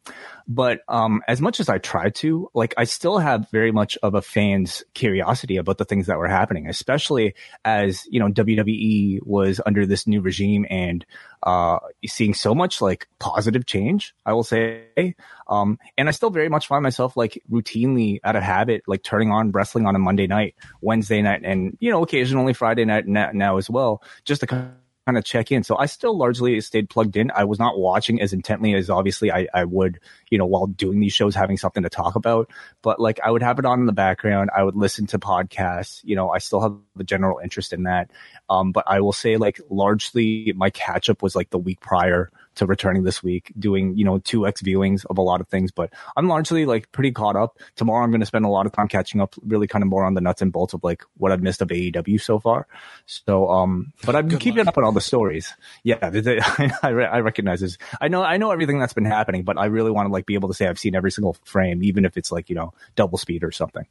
But 0.48 0.80
um, 0.88 1.22
as 1.28 1.42
much 1.42 1.60
as 1.60 1.68
I 1.68 1.78
tried 1.78 2.16
to, 2.16 2.50
like, 2.54 2.74
I 2.78 2.86
still 2.86 3.18
have 3.18 3.50
very 3.52 3.72
much 3.72 3.98
of 4.02 4.14
a 4.14 4.22
fan's 4.22 4.82
curiosity 4.94 5.58
about 5.58 5.78
the 5.78 5.84
things 5.84 6.08
that 6.08 6.18
were 6.18 6.28
happening, 6.28 6.70
especially 6.70 7.36
as 7.66 8.06
you 8.10 8.20
know 8.20 8.30
WWE 8.30 9.20
was 9.26 9.60
under 9.66 9.86
this 9.86 10.08
new 10.08 10.22
regime 10.22 10.66
and 10.70 11.06
uh, 11.44 11.80
seeing 12.06 12.34
so 12.34 12.56
much 12.56 12.82
like 12.82 13.10
positive 13.20 13.66
change. 13.66 14.16
I 14.26 14.34
will 14.34 14.46
say, 14.46 15.16
um, 15.50 15.80
and 15.98 16.08
I 16.08 16.12
still 16.12 16.30
very 16.30 16.50
much 16.50 16.68
find 16.68 16.82
myself 16.82 17.18
like 17.18 17.44
routinely 17.52 18.20
out 18.24 18.38
of 18.38 18.44
habit, 18.44 18.84
like 18.88 19.04
turning 19.04 19.32
on 19.32 19.52
wrestling 19.52 19.86
on 19.86 19.96
a 19.96 20.00
Monday 20.00 20.28
night, 20.28 20.56
Wednesday 20.80 21.22
night, 21.22 21.42
and 21.44 21.78
you 21.82 21.92
know 21.92 22.04
occasionally 22.04 22.54
Friday 22.54 22.86
night 22.86 23.06
now 23.06 23.58
as 23.58 23.70
well, 23.70 24.02
just 24.24 24.42
to 24.42 24.48
kind 24.48 24.72
of 25.16 25.24
check 25.24 25.52
in. 25.52 25.64
So 25.64 25.78
I 25.78 25.86
still 25.86 26.18
largely 26.18 26.60
stayed 26.62 26.90
plugged 26.90 27.16
in. 27.16 27.30
I 27.32 27.44
was 27.44 27.60
not 27.60 27.78
watching 27.78 28.20
as 28.20 28.34
intently 28.34 28.74
as 28.74 28.90
obviously 28.90 29.32
I, 29.32 29.48
I 29.54 29.64
would, 29.64 30.00
you 30.32 30.40
know, 30.40 30.48
while 30.48 30.66
doing 30.66 31.00
these 31.00 31.14
shows, 31.14 31.36
having 31.36 31.58
something 31.58 31.84
to 31.84 31.90
talk 31.90 32.16
about. 32.16 32.50
But 32.82 33.00
like 33.00 33.20
I 33.24 33.30
would 33.30 33.44
have 33.44 33.60
it 33.60 33.66
on 33.66 33.80
in 33.80 33.86
the 33.86 33.94
background. 33.94 34.50
I 34.56 34.64
would 34.64 34.76
listen 34.76 35.06
to 35.08 35.20
podcasts. 35.20 36.02
You 36.04 36.16
know, 36.16 36.32
I 36.32 36.40
still 36.40 36.62
have 36.62 36.76
the 36.96 37.04
general 37.04 37.40
interest 37.40 37.74
in 37.74 37.84
that. 37.84 38.10
Um, 38.50 38.72
but 38.72 38.86
I 38.88 39.02
will 39.02 39.14
say 39.14 39.38
like 39.38 39.62
largely 39.70 40.52
my 40.56 40.72
catch 40.72 41.10
up 41.10 41.22
was 41.22 41.36
like 41.36 41.52
the 41.52 41.60
week 41.60 41.80
prior 41.80 42.32
to 42.58 42.66
returning 42.66 43.04
this 43.04 43.24
week, 43.24 43.52
doing, 43.58 43.98
you 43.98 44.06
know, 44.06 44.20
2x 44.20 44.62
viewings 44.64 45.06
of 45.10 45.18
a 45.18 45.22
lot 45.22 45.42
of 45.42 45.48
things, 45.48 45.72
but 45.72 45.92
I'm 46.16 46.28
largely 46.28 46.66
like 46.66 46.92
pretty 46.92 47.12
caught 47.12 47.36
up. 47.36 47.58
Tomorrow 47.76 48.04
I'm 48.04 48.12
going 48.12 48.22
to 48.22 48.26
spend 48.26 48.46
a 48.46 48.50
lot 48.50 48.66
of 48.66 48.72
time 48.72 48.88
catching 48.88 49.22
up, 49.22 49.36
really 49.46 49.68
kind 49.68 49.84
of 49.84 49.90
more 49.90 50.06
on 50.06 50.14
the 50.14 50.22
nuts 50.22 50.42
and 50.42 50.52
bolts 50.52 50.74
of 50.74 50.84
like 50.84 51.04
what 51.18 51.32
I've 51.32 51.42
missed 51.42 51.62
of 51.62 51.70
AEW 51.70 52.22
so 52.22 52.40
far. 52.40 52.68
So, 53.06 53.50
um, 53.50 53.94
but 54.06 54.16
I've 54.16 54.28
been 54.28 54.40
keeping 54.40 54.68
up 54.68 54.78
on 54.78 54.84
all 54.84 54.92
the 54.92 55.02
stories. 55.02 55.54
Yeah, 55.84 56.10
they, 56.10 56.22
they, 56.22 56.40
I, 56.40 56.92
I 56.92 57.20
recognize 57.20 57.62
this. 57.62 57.78
I 58.02 58.08
know, 58.08 58.24
I 58.24 58.38
know 58.38 58.52
everything 58.52 58.80
that's 58.80 58.94
been 58.94 59.06
happening, 59.06 59.44
but 59.44 59.58
I 59.58 59.66
really 59.66 59.92
want 59.92 60.08
to 60.08 60.14
like 60.14 60.26
be 60.26 60.36
able 60.36 60.50
to 60.50 60.54
say 60.54 60.68
I've 60.68 60.80
seen 60.80 60.96
every 60.96 61.12
single 61.12 61.36
frame, 61.44 61.84
even 61.84 62.06
if 62.06 62.18
it's 62.18 62.32
like, 62.32 62.50
you 62.50 62.56
know, 62.56 62.74
double 62.96 63.18
speed 63.18 63.44
or 63.44 63.52
something. 63.52 63.86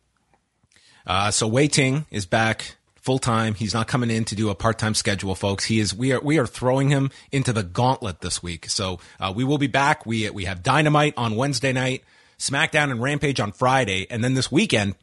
Uh, 1.06 1.30
so 1.30 1.46
Wai 1.46 1.66
Ting 1.66 2.04
is 2.10 2.26
back 2.26 2.76
full 3.06 3.18
time. 3.20 3.54
He's 3.54 3.72
not 3.72 3.86
coming 3.86 4.10
in 4.10 4.24
to 4.26 4.34
do 4.34 4.50
a 4.50 4.54
part 4.54 4.78
time 4.78 4.92
schedule, 4.92 5.36
folks. 5.36 5.64
He 5.64 5.78
is. 5.78 5.94
We 5.94 6.12
are 6.12 6.20
we 6.20 6.38
are 6.38 6.46
throwing 6.46 6.90
him 6.90 7.10
into 7.30 7.52
the 7.52 7.62
gauntlet 7.62 8.20
this 8.20 8.42
week. 8.42 8.68
So 8.68 8.98
uh, 9.20 9.32
we 9.34 9.44
will 9.44 9.58
be 9.58 9.68
back. 9.68 10.04
We 10.04 10.28
we 10.30 10.44
have 10.44 10.62
Dynamite 10.62 11.14
on 11.16 11.36
Wednesday 11.36 11.72
night, 11.72 12.02
SmackDown 12.38 12.90
and 12.90 13.00
Rampage 13.00 13.38
on 13.38 13.52
Friday, 13.52 14.08
and 14.10 14.22
then 14.22 14.34
this 14.34 14.50
weekend 14.50 14.96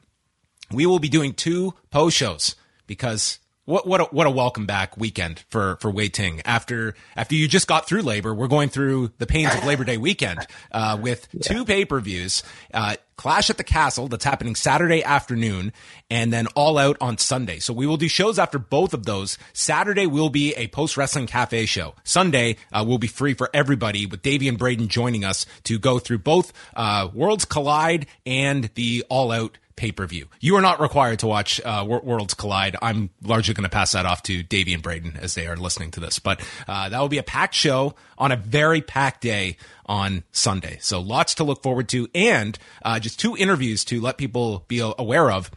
we 0.70 0.86
will 0.86 1.00
be 1.00 1.10
doing 1.10 1.34
two 1.34 1.74
post 1.90 2.18
shows 2.18 2.56
because 2.86 3.40
what 3.66 3.88
what 3.88 4.02
a, 4.02 4.04
what 4.06 4.28
a 4.28 4.32
welcome 4.32 4.66
back 4.66 4.98
weekend 4.98 5.44
for 5.50 5.78
for 5.78 5.90
Wai 5.90 6.08
Ting 6.08 6.42
after 6.46 6.96
after 7.16 7.36
you 7.36 7.48
just 7.48 7.68
got 7.68 7.88
through 7.88 8.02
labor. 8.02 8.34
We're 8.34 8.48
going 8.48 8.70
through 8.70 9.12
the 9.18 9.26
pains 9.26 9.54
of 9.54 9.66
Labor 9.66 9.84
Day 9.84 9.98
weekend 9.98 10.46
uh, 10.72 10.98
with 11.02 11.28
yeah. 11.34 11.42
two 11.42 11.66
pay 11.66 11.86
per 11.86 12.00
views. 12.00 12.44
Uh, 12.74 12.96
Clash 13.16 13.50
at 13.50 13.58
the 13.58 13.64
Castle 13.64 14.08
that's 14.08 14.26
happening 14.26 14.56
Saturday 14.56 15.04
afternoon, 15.04 15.72
and 16.10 16.34
then 16.34 16.48
All 16.56 16.78
Out 16.78 16.98
on 17.00 17.18
Sunday. 17.18 17.60
So 17.60 17.72
we 17.72 17.86
will 17.86 17.96
do 17.96 18.08
shows 18.08 18.40
after 18.40 18.58
both 18.58 18.94
of 18.94 19.06
those. 19.06 19.38
Saturday 19.54 20.08
will 20.08 20.30
be 20.30 20.54
a 20.56 20.68
post 20.68 20.98
wrestling 20.98 21.28
cafe 21.28 21.66
show. 21.66 21.94
Sunday 22.04 22.58
uh, 22.72 22.84
will 22.86 22.98
be 22.98 23.08
free 23.08 23.36
for 23.36 23.50
everybody 23.54 24.08
with 24.08 24.24
Davey 24.24 24.48
and 24.48 24.58
Braden 24.58 24.88
joining 24.88 25.24
us 25.24 25.46
to 25.66 25.78
go 25.78 26.00
through 26.00 26.20
both 26.20 26.52
uh, 26.76 27.08
Worlds 27.14 27.46
Collide 27.46 28.08
and 28.26 28.70
the 28.74 29.06
All 29.10 29.32
Out 29.32 29.58
pay 29.76 29.92
per 29.92 30.06
view. 30.06 30.28
You 30.40 30.56
are 30.56 30.62
not 30.62 30.80
required 30.80 31.20
to 31.20 31.28
watch 31.28 31.62
uh, 31.64 31.86
Worlds 31.88 32.34
Collide. 32.34 32.76
I'm 32.82 33.10
largely 33.22 33.54
going 33.54 33.64
to 33.64 33.70
pass 33.70 33.92
that 33.94 34.06
off 34.06 34.24
to 34.24 34.44
Davey 34.44 34.74
and 34.74 34.84
Braden 34.84 35.18
as 35.22 35.36
they 35.36 35.48
are 35.48 35.58
listening 35.58 35.92
to 35.92 36.00
this. 36.00 36.20
But 36.20 36.42
uh, 36.68 36.90
that 36.90 37.00
will 37.00 37.10
be 37.10 37.18
a 37.18 37.24
packed 37.24 37.56
show 37.56 37.96
on 38.18 38.32
a 38.32 38.36
very 38.36 38.82
packed 38.82 39.22
day 39.22 39.58
on 39.86 40.24
Sunday. 40.32 40.78
So 40.82 41.00
lots 41.00 41.36
to 41.36 41.44
look 41.44 41.62
forward 41.64 41.90
to, 41.90 42.08
and 42.16 42.58
uh, 42.84 43.00
just 43.00 43.20
two 43.20 43.36
interviews 43.36 43.84
to 43.86 44.00
let 44.02 44.18
people 44.18 44.66
be 44.68 44.80
aware 44.80 45.32
of. 45.32 45.52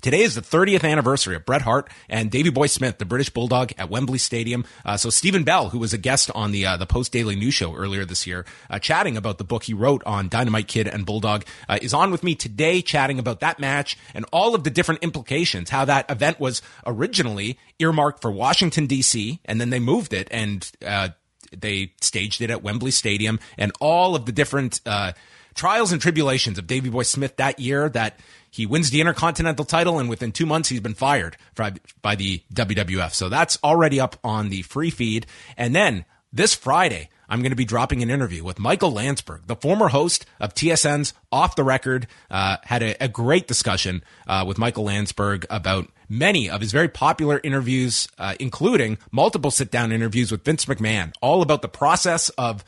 Today 0.00 0.22
is 0.22 0.34
the 0.34 0.40
30th 0.40 0.88
anniversary 0.88 1.36
of 1.36 1.44
Bret 1.44 1.60
Hart 1.62 1.90
and 2.08 2.30
Davy 2.30 2.48
Boy 2.48 2.68
Smith, 2.68 2.96
the 2.96 3.04
British 3.04 3.28
Bulldog 3.28 3.72
at 3.76 3.90
Wembley 3.90 4.18
Stadium. 4.18 4.64
Uh, 4.82 4.96
so 4.96 5.10
Stephen 5.10 5.44
Bell, 5.44 5.68
who 5.68 5.78
was 5.78 5.92
a 5.92 5.98
guest 5.98 6.30
on 6.34 6.52
the 6.52 6.64
uh, 6.64 6.76
the 6.78 6.86
Post 6.86 7.12
Daily 7.12 7.36
News 7.36 7.52
Show 7.52 7.74
earlier 7.74 8.06
this 8.06 8.26
year, 8.26 8.46
uh, 8.70 8.78
chatting 8.78 9.18
about 9.18 9.36
the 9.36 9.44
book 9.44 9.64
he 9.64 9.74
wrote 9.74 10.02
on 10.06 10.28
Dynamite 10.28 10.68
Kid 10.68 10.88
and 10.88 11.04
Bulldog, 11.04 11.44
uh, 11.68 11.78
is 11.82 11.92
on 11.92 12.10
with 12.10 12.22
me 12.22 12.34
today, 12.34 12.80
chatting 12.80 13.18
about 13.18 13.40
that 13.40 13.58
match 13.58 13.98
and 14.14 14.24
all 14.32 14.54
of 14.54 14.64
the 14.64 14.70
different 14.70 15.02
implications. 15.02 15.68
How 15.68 15.84
that 15.84 16.10
event 16.10 16.40
was 16.40 16.62
originally 16.86 17.58
earmarked 17.78 18.22
for 18.22 18.30
Washington 18.30 18.86
D.C. 18.86 19.40
and 19.44 19.60
then 19.60 19.68
they 19.68 19.80
moved 19.80 20.14
it 20.14 20.28
and 20.30 20.70
uh, 20.86 21.10
they 21.54 21.92
staged 22.00 22.40
it 22.40 22.50
at 22.50 22.62
Wembley 22.62 22.90
Stadium 22.90 23.38
and 23.58 23.70
all 23.80 24.14
of 24.14 24.24
the 24.24 24.32
different 24.32 24.80
uh, 24.86 25.12
trials 25.54 25.92
and 25.92 26.00
tribulations 26.00 26.58
of 26.58 26.66
Davy 26.66 26.88
Boy 26.90 27.02
Smith 27.02 27.36
that 27.36 27.58
year 27.58 27.88
that 27.90 28.18
he 28.50 28.66
wins 28.66 28.90
the 28.90 29.00
Intercontinental 29.00 29.64
title, 29.64 29.98
and 29.98 30.08
within 30.08 30.32
two 30.32 30.46
months, 30.46 30.68
he's 30.68 30.80
been 30.80 30.94
fired 30.94 31.36
by 31.54 32.16
the 32.16 32.42
WWF. 32.52 33.12
So 33.12 33.28
that's 33.28 33.58
already 33.62 34.00
up 34.00 34.16
on 34.24 34.50
the 34.50 34.62
free 34.62 34.90
feed. 34.90 35.26
And 35.56 35.74
then 35.74 36.04
this 36.32 36.54
Friday, 36.54 37.08
I'm 37.28 37.42
going 37.42 37.50
to 37.50 37.56
be 37.56 37.64
dropping 37.64 38.02
an 38.02 38.10
interview 38.10 38.42
with 38.42 38.58
Michael 38.58 38.90
Landsberg, 38.90 39.46
the 39.46 39.54
former 39.54 39.88
host 39.88 40.26
of 40.40 40.54
TSN's 40.54 41.14
Off 41.30 41.54
the 41.54 41.62
Record. 41.62 42.08
Uh, 42.28 42.56
had 42.64 42.82
a, 42.82 43.04
a, 43.04 43.08
great 43.08 43.46
discussion 43.46 44.02
uh, 44.26 44.44
with 44.46 44.58
Michael 44.58 44.84
Landsberg 44.84 45.46
about 45.48 45.88
many 46.08 46.50
of 46.50 46.60
his 46.60 46.72
very 46.72 46.88
popular 46.88 47.40
interviews, 47.44 48.08
uh, 48.18 48.34
including 48.40 48.98
multiple 49.12 49.52
sit 49.52 49.70
down 49.70 49.92
interviews 49.92 50.32
with 50.32 50.44
Vince 50.44 50.64
McMahon, 50.64 51.12
all 51.20 51.40
about 51.40 51.62
the 51.62 51.68
process 51.68 52.30
of 52.30 52.64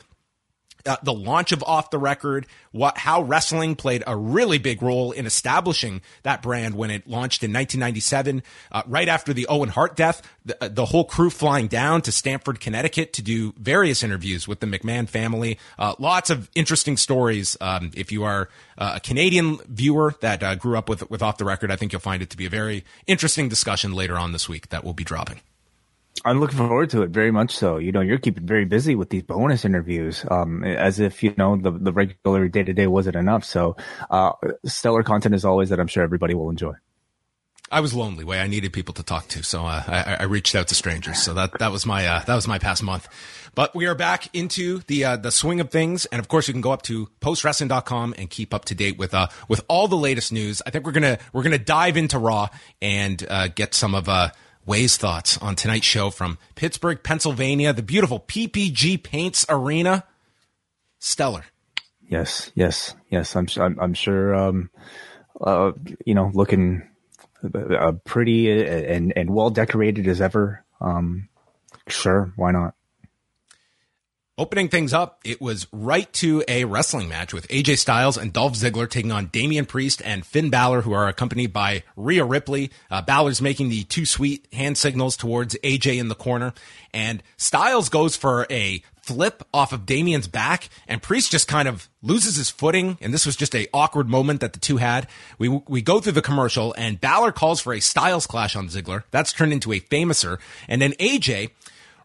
uh, 0.85 0.97
the 1.03 1.13
launch 1.13 1.51
of 1.51 1.63
Off 1.63 1.89
the 1.89 1.97
Record, 1.97 2.45
what 2.71 2.97
how 2.97 3.21
wrestling 3.21 3.75
played 3.75 4.03
a 4.05 4.15
really 4.15 4.57
big 4.57 4.81
role 4.81 5.11
in 5.11 5.25
establishing 5.25 6.01
that 6.23 6.41
brand 6.41 6.75
when 6.75 6.91
it 6.91 7.07
launched 7.07 7.43
in 7.43 7.51
1997, 7.51 8.43
uh, 8.71 8.83
right 8.87 9.07
after 9.07 9.33
the 9.33 9.47
Owen 9.47 9.69
Hart 9.69 9.95
death. 9.95 10.21
The, 10.45 10.61
uh, 10.61 10.67
the, 10.67 10.85
whole 10.85 11.05
crew 11.05 11.29
flying 11.29 11.67
down 11.67 12.01
to 12.01 12.11
Stamford, 12.11 12.59
Connecticut, 12.59 13.13
to 13.13 13.21
do 13.21 13.53
various 13.57 14.03
interviews 14.03 14.45
with 14.45 14.59
the 14.59 14.67
McMahon 14.67 15.07
family. 15.07 15.57
Uh, 15.79 15.95
lots 15.99 16.29
of 16.29 16.49
interesting 16.53 16.97
stories. 16.97 17.55
Um, 17.61 17.91
if 17.95 18.11
you 18.11 18.25
are 18.25 18.49
uh, 18.77 18.93
a 18.95 18.99
Canadian 18.99 19.57
viewer 19.69 20.15
that 20.19 20.43
uh, 20.43 20.55
grew 20.55 20.77
up 20.77 20.89
with 20.89 21.09
with 21.09 21.21
Off 21.21 21.37
the 21.37 21.45
Record, 21.45 21.71
I 21.71 21.77
think 21.77 21.93
you'll 21.93 22.01
find 22.01 22.21
it 22.21 22.29
to 22.31 22.37
be 22.37 22.45
a 22.45 22.49
very 22.49 22.83
interesting 23.07 23.47
discussion 23.47 23.93
later 23.93 24.17
on 24.17 24.33
this 24.33 24.49
week 24.49 24.69
that 24.69 24.83
we'll 24.83 24.93
be 24.93 25.05
dropping. 25.05 25.39
I'm 26.25 26.39
looking 26.39 26.57
forward 26.57 26.89
to 26.91 27.01
it 27.01 27.09
very 27.09 27.31
much. 27.31 27.55
So, 27.55 27.77
you 27.77 27.91
know, 27.91 28.01
you're 28.01 28.17
keeping 28.17 28.45
very 28.45 28.65
busy 28.65 28.95
with 28.95 29.09
these 29.09 29.23
bonus 29.23 29.65
interviews, 29.65 30.25
um, 30.29 30.63
as 30.63 30.99
if 30.99 31.23
you 31.23 31.33
know 31.37 31.57
the 31.57 31.71
the 31.71 31.91
regular 31.91 32.47
day 32.47 32.63
to 32.63 32.73
day 32.73 32.87
wasn't 32.87 33.15
enough. 33.15 33.43
So, 33.43 33.75
uh, 34.09 34.33
stellar 34.65 35.03
content 35.03 35.35
as 35.35 35.43
always 35.43 35.69
that 35.69 35.79
I'm 35.79 35.87
sure 35.87 36.03
everybody 36.03 36.33
will 36.33 36.49
enjoy. 36.49 36.73
I 37.73 37.79
was 37.79 37.93
lonely, 37.95 38.23
Wai 38.23 38.37
I 38.37 38.45
needed 38.45 38.71
people 38.71 38.93
to 38.93 39.03
talk 39.03 39.27
to, 39.29 39.43
so 39.43 39.65
uh, 39.65 39.83
I, 39.87 40.17
I, 40.19 40.23
reached 40.25 40.53
out 40.53 40.67
to 40.67 40.75
strangers. 40.75 41.23
So 41.23 41.33
that 41.33 41.57
that 41.57 41.71
was 41.71 41.87
my 41.87 42.05
uh, 42.05 42.23
that 42.25 42.35
was 42.35 42.47
my 42.47 42.59
past 42.59 42.83
month. 42.83 43.07
But 43.55 43.73
we 43.73 43.87
are 43.87 43.95
back 43.95 44.29
into 44.35 44.79
the 44.85 45.05
uh, 45.05 45.17
the 45.17 45.31
swing 45.31 45.59
of 45.59 45.71
things, 45.71 46.05
and 46.05 46.19
of 46.19 46.27
course, 46.27 46.47
you 46.47 46.53
can 46.53 46.61
go 46.61 46.71
up 46.71 46.83
to 46.83 47.07
postwrestling.com 47.19 48.13
and 48.17 48.29
keep 48.29 48.53
up 48.53 48.65
to 48.65 48.75
date 48.75 48.99
with 48.99 49.15
uh 49.15 49.27
with 49.47 49.61
all 49.67 49.87
the 49.87 49.97
latest 49.97 50.31
news. 50.31 50.61
I 50.67 50.69
think 50.69 50.85
we're 50.85 50.91
gonna 50.91 51.17
we're 51.33 51.41
gonna 51.41 51.57
dive 51.57 51.97
into 51.97 52.19
Raw 52.19 52.49
and 52.79 53.25
uh, 53.27 53.47
get 53.47 53.73
some 53.73 53.95
of 53.95 54.07
uh 54.07 54.29
Wai's 54.65 54.97
thoughts 54.97 55.37
on 55.39 55.55
tonight's 55.55 55.85
show 55.85 56.09
from 56.09 56.37
Pittsburgh, 56.55 57.01
Pennsylvania, 57.03 57.73
the 57.73 57.83
beautiful 57.83 58.19
PPG 58.19 59.01
Paints 59.03 59.45
Arena. 59.49 60.05
Stellar. 60.99 61.43
Yes, 62.07 62.51
yes, 62.55 62.95
yes. 63.09 63.35
I'm 63.35 63.47
I'm, 63.57 63.79
I'm 63.79 63.93
sure. 63.93 64.33
Um, 64.35 64.69
uh, 65.41 65.71
you 66.05 66.13
know, 66.13 66.31
looking 66.33 66.87
uh, 67.43 67.93
pretty 68.05 68.49
and 68.63 69.13
and 69.15 69.29
well 69.29 69.49
decorated 69.49 70.07
as 70.07 70.21
ever. 70.21 70.63
Um, 70.79 71.27
sure, 71.87 72.31
why 72.35 72.51
not? 72.51 72.75
Opening 74.35 74.67
things 74.67 74.93
up, 74.93 75.19
it 75.23 75.39
was 75.39 75.67
right 75.71 76.11
to 76.13 76.43
a 76.47 76.65
wrestling 76.65 77.07
match 77.07 77.35
with 77.35 77.47
AJ 77.49 77.77
Styles 77.77 78.17
and 78.17 78.33
Dolph 78.33 78.53
Ziggler 78.53 78.89
taking 78.89 79.11
on 79.11 79.27
Damian 79.27 79.67
Priest 79.67 80.01
and 80.03 80.25
Finn 80.25 80.49
Balor, 80.49 80.81
who 80.81 80.91
are 80.91 81.07
accompanied 81.07 81.53
by 81.53 81.83
Rhea 81.95 82.25
Ripley. 82.25 82.71
Uh, 82.89 83.03
Balor's 83.03 83.43
making 83.43 83.69
the 83.69 83.83
two 83.83 84.07
sweet 84.07 84.47
hand 84.51 84.75
signals 84.75 85.15
towards 85.15 85.55
AJ 85.63 85.99
in 85.99 86.07
the 86.07 86.15
corner, 86.15 86.55
and 86.95 87.21
Styles 87.37 87.89
goes 87.89 88.15
for 88.15 88.47
a 88.49 88.81
flip 89.03 89.43
off 89.53 89.71
of 89.71 89.85
Damian's 89.85 90.27
back, 90.27 90.69
and 90.87 90.99
Priest 90.99 91.29
just 91.29 91.47
kind 91.47 91.67
of 91.67 91.87
loses 92.01 92.35
his 92.35 92.49
footing. 92.49 92.97
And 93.01 93.13
this 93.13 93.27
was 93.27 93.35
just 93.35 93.53
a 93.53 93.67
awkward 93.71 94.09
moment 94.09 94.39
that 94.39 94.53
the 94.53 94.59
two 94.59 94.77
had. 94.77 95.07
We 95.37 95.47
we 95.47 95.83
go 95.83 95.99
through 95.99 96.13
the 96.13 96.23
commercial, 96.23 96.73
and 96.75 96.99
Balor 96.99 97.33
calls 97.33 97.61
for 97.61 97.71
a 97.71 97.79
Styles 97.79 98.25
clash 98.25 98.55
on 98.55 98.67
Ziggler. 98.67 99.03
That's 99.11 99.31
turned 99.31 99.53
into 99.53 99.73
a 99.73 99.79
famouser, 99.79 100.39
and 100.67 100.81
then 100.81 100.93
AJ 100.93 101.51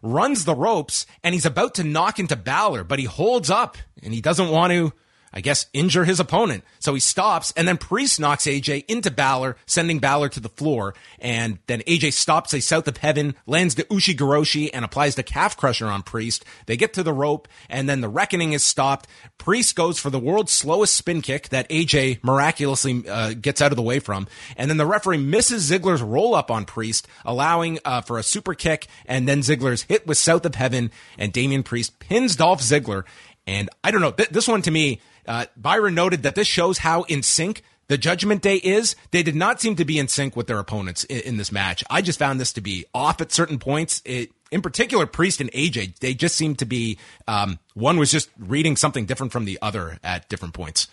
runs 0.01 0.45
the 0.45 0.55
ropes 0.55 1.05
and 1.23 1.33
he's 1.33 1.45
about 1.45 1.75
to 1.75 1.83
knock 1.83 2.19
into 2.19 2.35
Balor, 2.35 2.83
but 2.83 2.99
he 2.99 3.05
holds 3.05 3.49
up 3.49 3.77
and 4.01 4.13
he 4.13 4.21
doesn't 4.21 4.49
want 4.49 4.71
to 4.71 4.93
I 5.33 5.41
guess, 5.41 5.67
injure 5.73 6.05
his 6.05 6.19
opponent. 6.19 6.63
So 6.79 6.93
he 6.93 6.99
stops, 6.99 7.53
and 7.55 7.67
then 7.67 7.77
Priest 7.77 8.19
knocks 8.19 8.45
AJ 8.45 8.85
into 8.87 9.11
Balor, 9.11 9.55
sending 9.65 9.99
Balor 9.99 10.29
to 10.29 10.39
the 10.39 10.49
floor. 10.49 10.95
And 11.19 11.59
then 11.67 11.81
AJ 11.81 12.13
stops 12.13 12.53
a 12.53 12.61
South 12.61 12.87
of 12.87 12.97
Heaven, 12.97 13.35
lands 13.45 13.75
the 13.75 13.83
Ushigoroshi, 13.85 14.69
and 14.73 14.83
applies 14.83 15.15
the 15.15 15.23
calf 15.23 15.55
crusher 15.55 15.87
on 15.87 16.03
Priest. 16.03 16.45
They 16.65 16.77
get 16.77 16.93
to 16.93 17.03
the 17.03 17.13
rope, 17.13 17.47
and 17.69 17.87
then 17.87 18.01
the 18.01 18.09
reckoning 18.09 18.53
is 18.53 18.63
stopped. 18.63 19.07
Priest 19.37 19.75
goes 19.75 19.99
for 19.99 20.09
the 20.09 20.19
world's 20.19 20.51
slowest 20.51 20.95
spin 20.95 21.21
kick 21.21 21.49
that 21.49 21.69
AJ 21.69 22.23
miraculously 22.23 23.07
uh, 23.07 23.33
gets 23.33 23.61
out 23.61 23.71
of 23.71 23.75
the 23.75 23.81
way 23.81 23.99
from. 23.99 24.27
And 24.57 24.69
then 24.69 24.77
the 24.77 24.85
referee 24.85 25.17
misses 25.17 25.69
Ziggler's 25.69 26.01
roll 26.01 26.35
up 26.35 26.49
on 26.49 26.65
Priest, 26.65 27.07
allowing 27.25 27.79
uh, 27.85 28.01
for 28.01 28.17
a 28.17 28.23
super 28.23 28.53
kick, 28.53 28.87
and 29.05 29.27
then 29.27 29.39
Ziggler's 29.39 29.83
hit 29.83 30.07
with 30.07 30.17
South 30.17 30.45
of 30.45 30.55
Heaven, 30.55 30.91
and 31.17 31.31
Damian 31.31 31.63
Priest 31.63 31.99
pins 31.99 32.35
Dolph 32.35 32.61
Ziggler. 32.61 33.03
And 33.47 33.69
I 33.83 33.91
don't 33.91 34.01
know, 34.01 34.11
th- 34.11 34.29
this 34.29 34.47
one 34.47 34.61
to 34.63 34.71
me, 34.71 35.01
uh, 35.29 35.45
Byron 35.55 35.95
noted 35.95 36.23
that 36.23 36.35
this 36.35 36.47
shows 36.47 36.79
how 36.79 37.03
in 37.03 37.23
sync 37.23 37.63
the 37.87 37.97
Judgment 37.97 38.41
Day 38.41 38.55
is. 38.55 38.95
They 39.11 39.23
did 39.23 39.35
not 39.35 39.61
seem 39.61 39.75
to 39.75 39.85
be 39.85 39.99
in 39.99 40.07
sync 40.07 40.35
with 40.35 40.47
their 40.47 40.59
opponents 40.59 41.03
in, 41.05 41.19
in 41.21 41.37
this 41.37 41.51
match. 41.51 41.83
I 41.89 42.01
just 42.01 42.19
found 42.19 42.39
this 42.39 42.51
to 42.53 42.61
be 42.61 42.85
off 42.93 43.21
at 43.21 43.31
certain 43.31 43.59
points. 43.59 44.01
It, 44.05 44.31
in 44.51 44.61
particular, 44.61 45.05
Priest 45.05 45.39
and 45.39 45.51
AJ, 45.51 45.99
they 45.99 46.15
just 46.15 46.35
seemed 46.35 46.59
to 46.59 46.65
be, 46.65 46.97
um, 47.27 47.59
one 47.75 47.97
was 47.97 48.11
just 48.11 48.29
reading 48.39 48.75
something 48.75 49.05
different 49.05 49.31
from 49.31 49.45
the 49.45 49.59
other 49.61 49.99
at 50.03 50.27
different 50.29 50.55
points. 50.55 50.87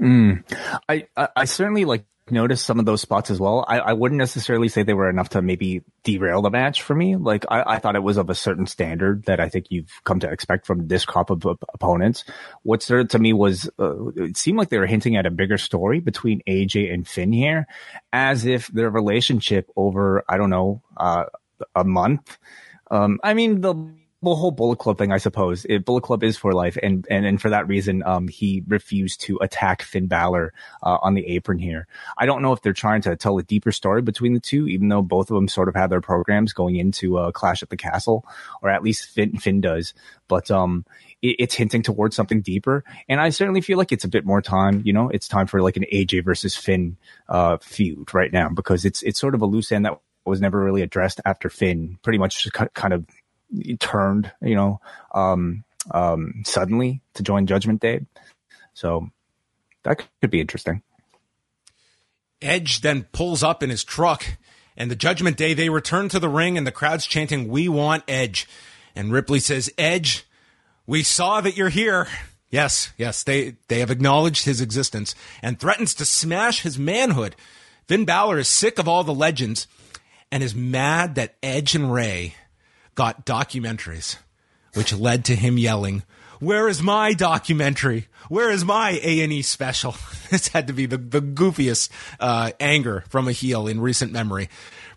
Mm. 0.00 0.42
I, 0.88 1.06
I, 1.16 1.28
I 1.36 1.44
certainly 1.44 1.84
like 1.84 2.04
noticed 2.32 2.66
some 2.66 2.78
of 2.78 2.86
those 2.86 3.00
spots 3.00 3.30
as 3.30 3.38
well. 3.38 3.64
I, 3.68 3.78
I 3.78 3.92
wouldn't 3.92 4.18
necessarily 4.18 4.68
say 4.68 4.82
they 4.82 4.94
were 4.94 5.10
enough 5.10 5.30
to 5.30 5.42
maybe 5.42 5.82
derail 6.02 6.42
the 6.42 6.50
match 6.50 6.82
for 6.82 6.94
me. 6.94 7.16
Like 7.16 7.44
I, 7.50 7.74
I 7.74 7.78
thought 7.78 7.96
it 7.96 8.02
was 8.02 8.16
of 8.16 8.30
a 8.30 8.34
certain 8.34 8.66
standard 8.66 9.24
that 9.26 9.40
I 9.40 9.48
think 9.48 9.66
you've 9.70 9.92
come 10.04 10.20
to 10.20 10.30
expect 10.30 10.66
from 10.66 10.88
this 10.88 11.04
crop 11.04 11.30
of 11.30 11.44
opponents. 11.74 12.24
What 12.62 12.82
stood 12.82 13.10
to 13.10 13.18
me 13.18 13.32
was 13.32 13.70
uh, 13.78 14.08
it 14.16 14.36
seemed 14.36 14.58
like 14.58 14.70
they 14.70 14.78
were 14.78 14.86
hinting 14.86 15.16
at 15.16 15.26
a 15.26 15.30
bigger 15.30 15.58
story 15.58 16.00
between 16.00 16.42
AJ 16.48 16.92
and 16.92 17.06
Finn 17.06 17.32
here, 17.32 17.66
as 18.12 18.46
if 18.46 18.68
their 18.68 18.90
relationship 18.90 19.70
over 19.76 20.24
I 20.28 20.36
don't 20.36 20.50
know 20.50 20.82
uh, 20.96 21.24
a 21.76 21.84
month. 21.84 22.38
Um, 22.90 23.20
I 23.22 23.34
mean 23.34 23.60
well, 24.22 24.36
whole 24.36 24.52
Bullet 24.52 24.78
Club 24.78 24.98
thing, 24.98 25.10
I 25.10 25.18
suppose. 25.18 25.66
It, 25.68 25.84
Bullet 25.84 26.02
Club 26.02 26.22
is 26.22 26.38
for 26.38 26.52
life, 26.52 26.78
and 26.80 27.04
and 27.10 27.26
and 27.26 27.42
for 27.42 27.50
that 27.50 27.66
reason, 27.66 28.04
um, 28.04 28.28
he 28.28 28.62
refused 28.68 29.20
to 29.22 29.36
attack 29.42 29.82
Finn 29.82 30.06
Balor 30.06 30.52
uh, 30.80 30.98
on 31.02 31.14
the 31.14 31.26
apron 31.26 31.58
here. 31.58 31.88
I 32.16 32.24
don't 32.24 32.40
know 32.40 32.52
if 32.52 32.62
they're 32.62 32.72
trying 32.72 33.02
to 33.02 33.16
tell 33.16 33.36
a 33.38 33.42
deeper 33.42 33.72
story 33.72 34.00
between 34.00 34.32
the 34.32 34.40
two, 34.40 34.68
even 34.68 34.88
though 34.88 35.02
both 35.02 35.28
of 35.28 35.34
them 35.34 35.48
sort 35.48 35.68
of 35.68 35.74
have 35.74 35.90
their 35.90 36.00
programs 36.00 36.52
going 36.52 36.76
into 36.76 37.18
uh, 37.18 37.32
Clash 37.32 37.64
at 37.64 37.70
the 37.70 37.76
Castle, 37.76 38.24
or 38.62 38.70
at 38.70 38.84
least 38.84 39.08
Finn 39.08 39.38
Finn 39.38 39.60
does. 39.60 39.92
But 40.28 40.52
um, 40.52 40.86
it, 41.20 41.36
it's 41.40 41.56
hinting 41.56 41.82
towards 41.82 42.14
something 42.14 42.42
deeper, 42.42 42.84
and 43.08 43.20
I 43.20 43.30
certainly 43.30 43.60
feel 43.60 43.76
like 43.76 43.90
it's 43.90 44.04
a 44.04 44.08
bit 44.08 44.24
more 44.24 44.40
time. 44.40 44.82
You 44.84 44.92
know, 44.92 45.08
it's 45.08 45.26
time 45.26 45.48
for 45.48 45.60
like 45.62 45.76
an 45.76 45.86
AJ 45.92 46.24
versus 46.24 46.56
Finn 46.56 46.96
uh, 47.28 47.56
feud 47.60 48.14
right 48.14 48.32
now 48.32 48.50
because 48.50 48.84
it's 48.84 49.02
it's 49.02 49.18
sort 49.18 49.34
of 49.34 49.42
a 49.42 49.46
loose 49.46 49.72
end 49.72 49.84
that 49.84 49.98
was 50.24 50.40
never 50.40 50.62
really 50.62 50.82
addressed 50.82 51.20
after 51.24 51.50
Finn 51.50 51.98
pretty 52.02 52.18
much 52.18 52.46
kind 52.74 52.94
of 52.94 53.04
turned, 53.78 54.30
you 54.40 54.54
know, 54.54 54.80
um, 55.14 55.64
um, 55.90 56.42
suddenly 56.44 57.00
to 57.14 57.22
join 57.22 57.46
Judgment 57.46 57.80
Day. 57.80 58.00
So 58.74 59.10
that 59.82 60.04
could 60.20 60.30
be 60.30 60.40
interesting. 60.40 60.82
Edge 62.40 62.80
then 62.80 63.04
pulls 63.12 63.42
up 63.42 63.62
in 63.62 63.70
his 63.70 63.84
truck, 63.84 64.24
and 64.76 64.90
the 64.90 64.96
Judgment 64.96 65.36
Day 65.36 65.54
they 65.54 65.68
return 65.68 66.08
to 66.08 66.18
the 66.18 66.28
ring, 66.28 66.58
and 66.58 66.66
the 66.66 66.72
crowd's 66.72 67.06
chanting, 67.06 67.48
"We 67.48 67.68
want 67.68 68.04
Edge." 68.08 68.48
And 68.96 69.12
Ripley 69.12 69.38
says, 69.38 69.70
"Edge, 69.78 70.24
we 70.86 71.02
saw 71.02 71.40
that 71.40 71.56
you're 71.56 71.68
here." 71.68 72.08
Yes, 72.50 72.92
yes, 72.98 73.22
they 73.22 73.56
they 73.68 73.78
have 73.78 73.90
acknowledged 73.90 74.44
his 74.44 74.60
existence 74.60 75.14
and 75.40 75.58
threatens 75.58 75.94
to 75.94 76.04
smash 76.04 76.62
his 76.62 76.78
manhood. 76.78 77.36
Finn 77.86 78.04
Balor 78.04 78.38
is 78.38 78.48
sick 78.48 78.78
of 78.78 78.88
all 78.88 79.04
the 79.04 79.14
legends 79.14 79.66
and 80.30 80.42
is 80.42 80.54
mad 80.54 81.14
that 81.14 81.36
Edge 81.42 81.74
and 81.74 81.92
Rey 81.92 82.34
got 82.94 83.26
documentaries, 83.26 84.16
which 84.74 84.92
led 84.92 85.24
to 85.26 85.36
him 85.36 85.58
yelling, 85.58 86.02
"Where 86.40 86.68
is 86.68 86.82
my 86.82 87.12
documentary? 87.12 88.08
Where 88.28 88.50
is 88.50 88.64
my 88.64 89.00
A 89.02 89.20
and 89.20 89.32
E 89.32 89.42
special?" 89.42 89.96
this 90.30 90.48
had 90.48 90.66
to 90.66 90.72
be 90.72 90.86
the 90.86 90.98
the 90.98 91.22
goofiest 91.22 91.90
uh, 92.20 92.52
anger 92.60 93.04
from 93.08 93.28
a 93.28 93.32
heel 93.32 93.66
in 93.66 93.80
recent 93.80 94.12
memory. 94.12 94.48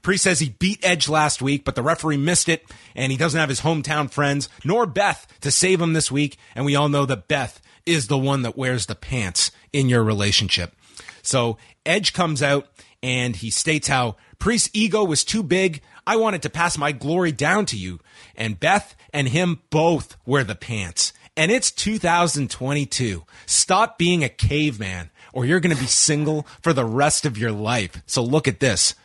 Priest 0.01 0.23
says 0.23 0.39
he 0.39 0.49
beat 0.49 0.85
Edge 0.85 1.09
last 1.09 1.41
week, 1.41 1.65
but 1.65 1.73
the 1.73 1.81
referee 1.81 2.17
missed 2.17 2.47
it, 2.47 2.63
and 2.95 3.11
he 3.11 3.17
doesn't 3.17 3.39
have 3.39 3.49
his 3.49 3.61
hometown 3.61 4.09
friends 4.09 4.49
nor 4.63 4.85
Beth 4.85 5.27
to 5.41 5.49
save 5.49 5.81
him 5.81 5.93
this 5.93 6.11
week. 6.11 6.37
And 6.53 6.63
we 6.63 6.75
all 6.75 6.89
know 6.89 7.07
that 7.07 7.27
Beth 7.27 7.59
is 7.85 8.07
the 8.07 8.17
one 8.17 8.43
that 8.43 8.57
wears 8.57 8.85
the 8.85 8.95
pants 8.95 9.51
in 9.73 9.89
your 9.89 10.03
relationship. 10.03 10.75
So 11.21 11.57
Edge 11.85 12.13
comes 12.13 12.43
out 12.43 12.67
and 13.01 13.35
he 13.35 13.49
states 13.49 13.87
how 13.87 14.15
Priest's 14.39 14.69
ego 14.73 15.03
was 15.03 15.23
too 15.23 15.43
big. 15.43 15.81
I 16.07 16.17
wanted 16.17 16.41
to 16.43 16.50
pass 16.50 16.77
my 16.77 16.91
glory 16.91 17.31
down 17.31 17.65
to 17.67 17.77
you. 17.77 18.00
And 18.35 18.59
Beth 18.59 18.95
and 19.13 19.27
him 19.27 19.62
both 19.69 20.17
wear 20.25 20.43
the 20.43 20.55
pants. 20.55 21.13
And 21.38 21.51
it's 21.51 21.71
2022. 21.71 23.24
Stop 23.45 23.97
being 23.97 24.24
a 24.24 24.29
caveman 24.29 25.09
or 25.33 25.45
you're 25.45 25.59
going 25.59 25.75
to 25.75 25.81
be 25.81 25.88
single 25.88 26.47
for 26.62 26.74
the 26.74 26.85
rest 26.85 27.25
of 27.25 27.38
your 27.38 27.51
life. 27.51 28.01
So 28.05 28.24
look 28.24 28.47
at 28.47 28.59
this 28.59 28.95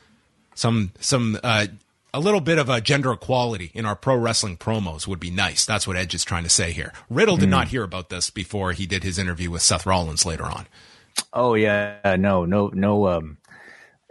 some 0.61 0.93
some 1.01 1.39
uh, 1.43 1.67
a 2.13 2.21
little 2.21 2.41
bit 2.41 2.59
of 2.59 2.69
a 2.69 2.81
gender 2.81 3.13
equality 3.13 3.71
in 3.73 3.87
our 3.87 3.97
pro 3.97 4.17
wrestling 4.17 4.57
promos 4.57 5.07
would 5.07 5.21
be 5.21 5.31
nice. 5.31 5.65
That's 5.65 5.87
what 5.87 5.97
Edge 5.97 6.15
is 6.15 6.25
trying 6.25 6.45
to 6.45 6.51
say 6.51 6.73
here. 6.73 6.93
Riddle 7.09 7.37
did 7.37 7.49
mm. 7.49 7.53
not 7.53 7.69
hear 7.69 7.83
about 7.83 8.11
this 8.11 8.31
before 8.31 8.73
he 8.73 8.87
did 8.87 9.03
his 9.03 9.19
interview 9.19 9.51
with 9.51 9.63
Seth 9.63 9.87
Rollins 9.87 10.27
later 10.27 10.45
on. 10.45 10.67
Oh 11.33 11.55
yeah, 11.55 12.17
no, 12.19 12.45
no, 12.45 12.71
no. 12.75 13.09
Um, 13.09 13.39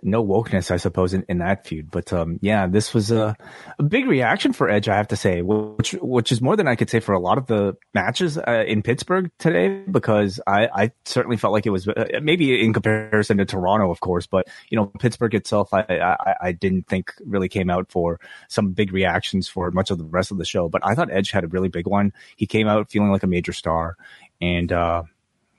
no 0.04 0.24
wokeness, 0.24 0.72
I 0.72 0.78
suppose, 0.78 1.14
in, 1.14 1.26
in 1.28 1.40
that 1.40 1.66
feud. 1.66 1.92
But 1.92 2.12
um, 2.14 2.40
yeah, 2.42 2.68
this 2.68 2.94
was 2.94 3.12
a, 3.12 3.36
a, 3.78 3.84
big 3.84 4.06
reaction 4.08 4.54
for 4.54 4.70
Edge, 4.70 4.88
I 4.88 4.96
have 4.96 5.10
to 5.10 5.16
say, 5.16 5.42
which 5.42 5.94
which 6.02 6.32
is 6.32 6.42
more 6.42 6.56
than 6.56 6.68
I 6.68 6.76
could 6.76 6.90
say 6.90 7.00
for 7.00 7.14
a 7.14 7.20
lot 7.20 7.38
of 7.38 7.48
the 7.48 7.76
matches 7.94 8.38
uh, 8.38 8.64
in 8.68 8.82
Pittsburgh 8.82 9.32
today, 9.40 9.84
because 9.90 10.40
I, 10.46 10.68
I 10.74 10.92
certainly 11.06 11.38
felt 11.38 11.54
like 11.54 11.66
it 11.66 11.72
was 11.72 11.88
uh, 11.88 12.06
maybe 12.22 12.64
in 12.64 12.74
comparison 12.74 13.38
to 13.38 13.46
Toronto, 13.46 13.92
of 13.92 14.00
course, 14.00 14.28
but 14.28 14.48
you 14.70 14.76
know 14.78 14.86
Pittsburgh 14.86 15.34
itself, 15.36 15.74
I, 15.74 15.82
I, 15.90 16.36
I 16.42 16.52
didn't 16.52 16.88
think 16.88 17.14
really 17.26 17.50
came 17.50 17.70
out 17.70 17.92
for 17.92 18.20
some 18.48 18.72
big 18.72 18.94
reactions 18.94 19.48
for 19.48 19.72
much 19.72 19.92
of 19.92 19.98
the 19.98 20.06
rest 20.06 20.32
of 20.32 20.38
the 20.38 20.46
show. 20.46 20.70
But 20.70 20.86
I 20.86 20.96
thought 20.96 21.12
Edge 21.12 21.32
had 21.32 21.44
a 21.44 21.48
really 21.48 21.70
big 21.70 21.88
one. 21.88 22.14
He 22.36 22.46
came 22.46 22.68
out 22.68 22.92
feeling 22.92 23.12
like 23.12 23.24
a 23.24 23.28
major 23.28 23.54
star, 23.54 23.98
and 24.42 24.72
uh, 24.72 25.04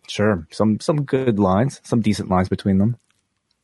sure, 0.09 0.47
some 0.51 0.81
some 0.81 1.05
good 1.05 1.39
lines, 1.39 1.81
some 1.85 2.01
decent 2.01 2.29
lines 2.29 2.49
between 2.49 2.79
them. 2.79 2.97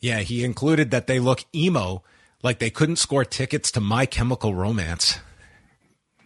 Yeah, 0.00 0.20
he 0.20 0.44
included 0.44 0.90
that 0.90 1.06
they 1.06 1.18
look 1.18 1.44
emo, 1.54 2.02
like 2.42 2.58
they 2.58 2.70
couldn't 2.70 2.96
score 2.96 3.24
tickets 3.24 3.70
to 3.72 3.80
My 3.80 4.06
Chemical 4.06 4.54
Romance. 4.54 5.18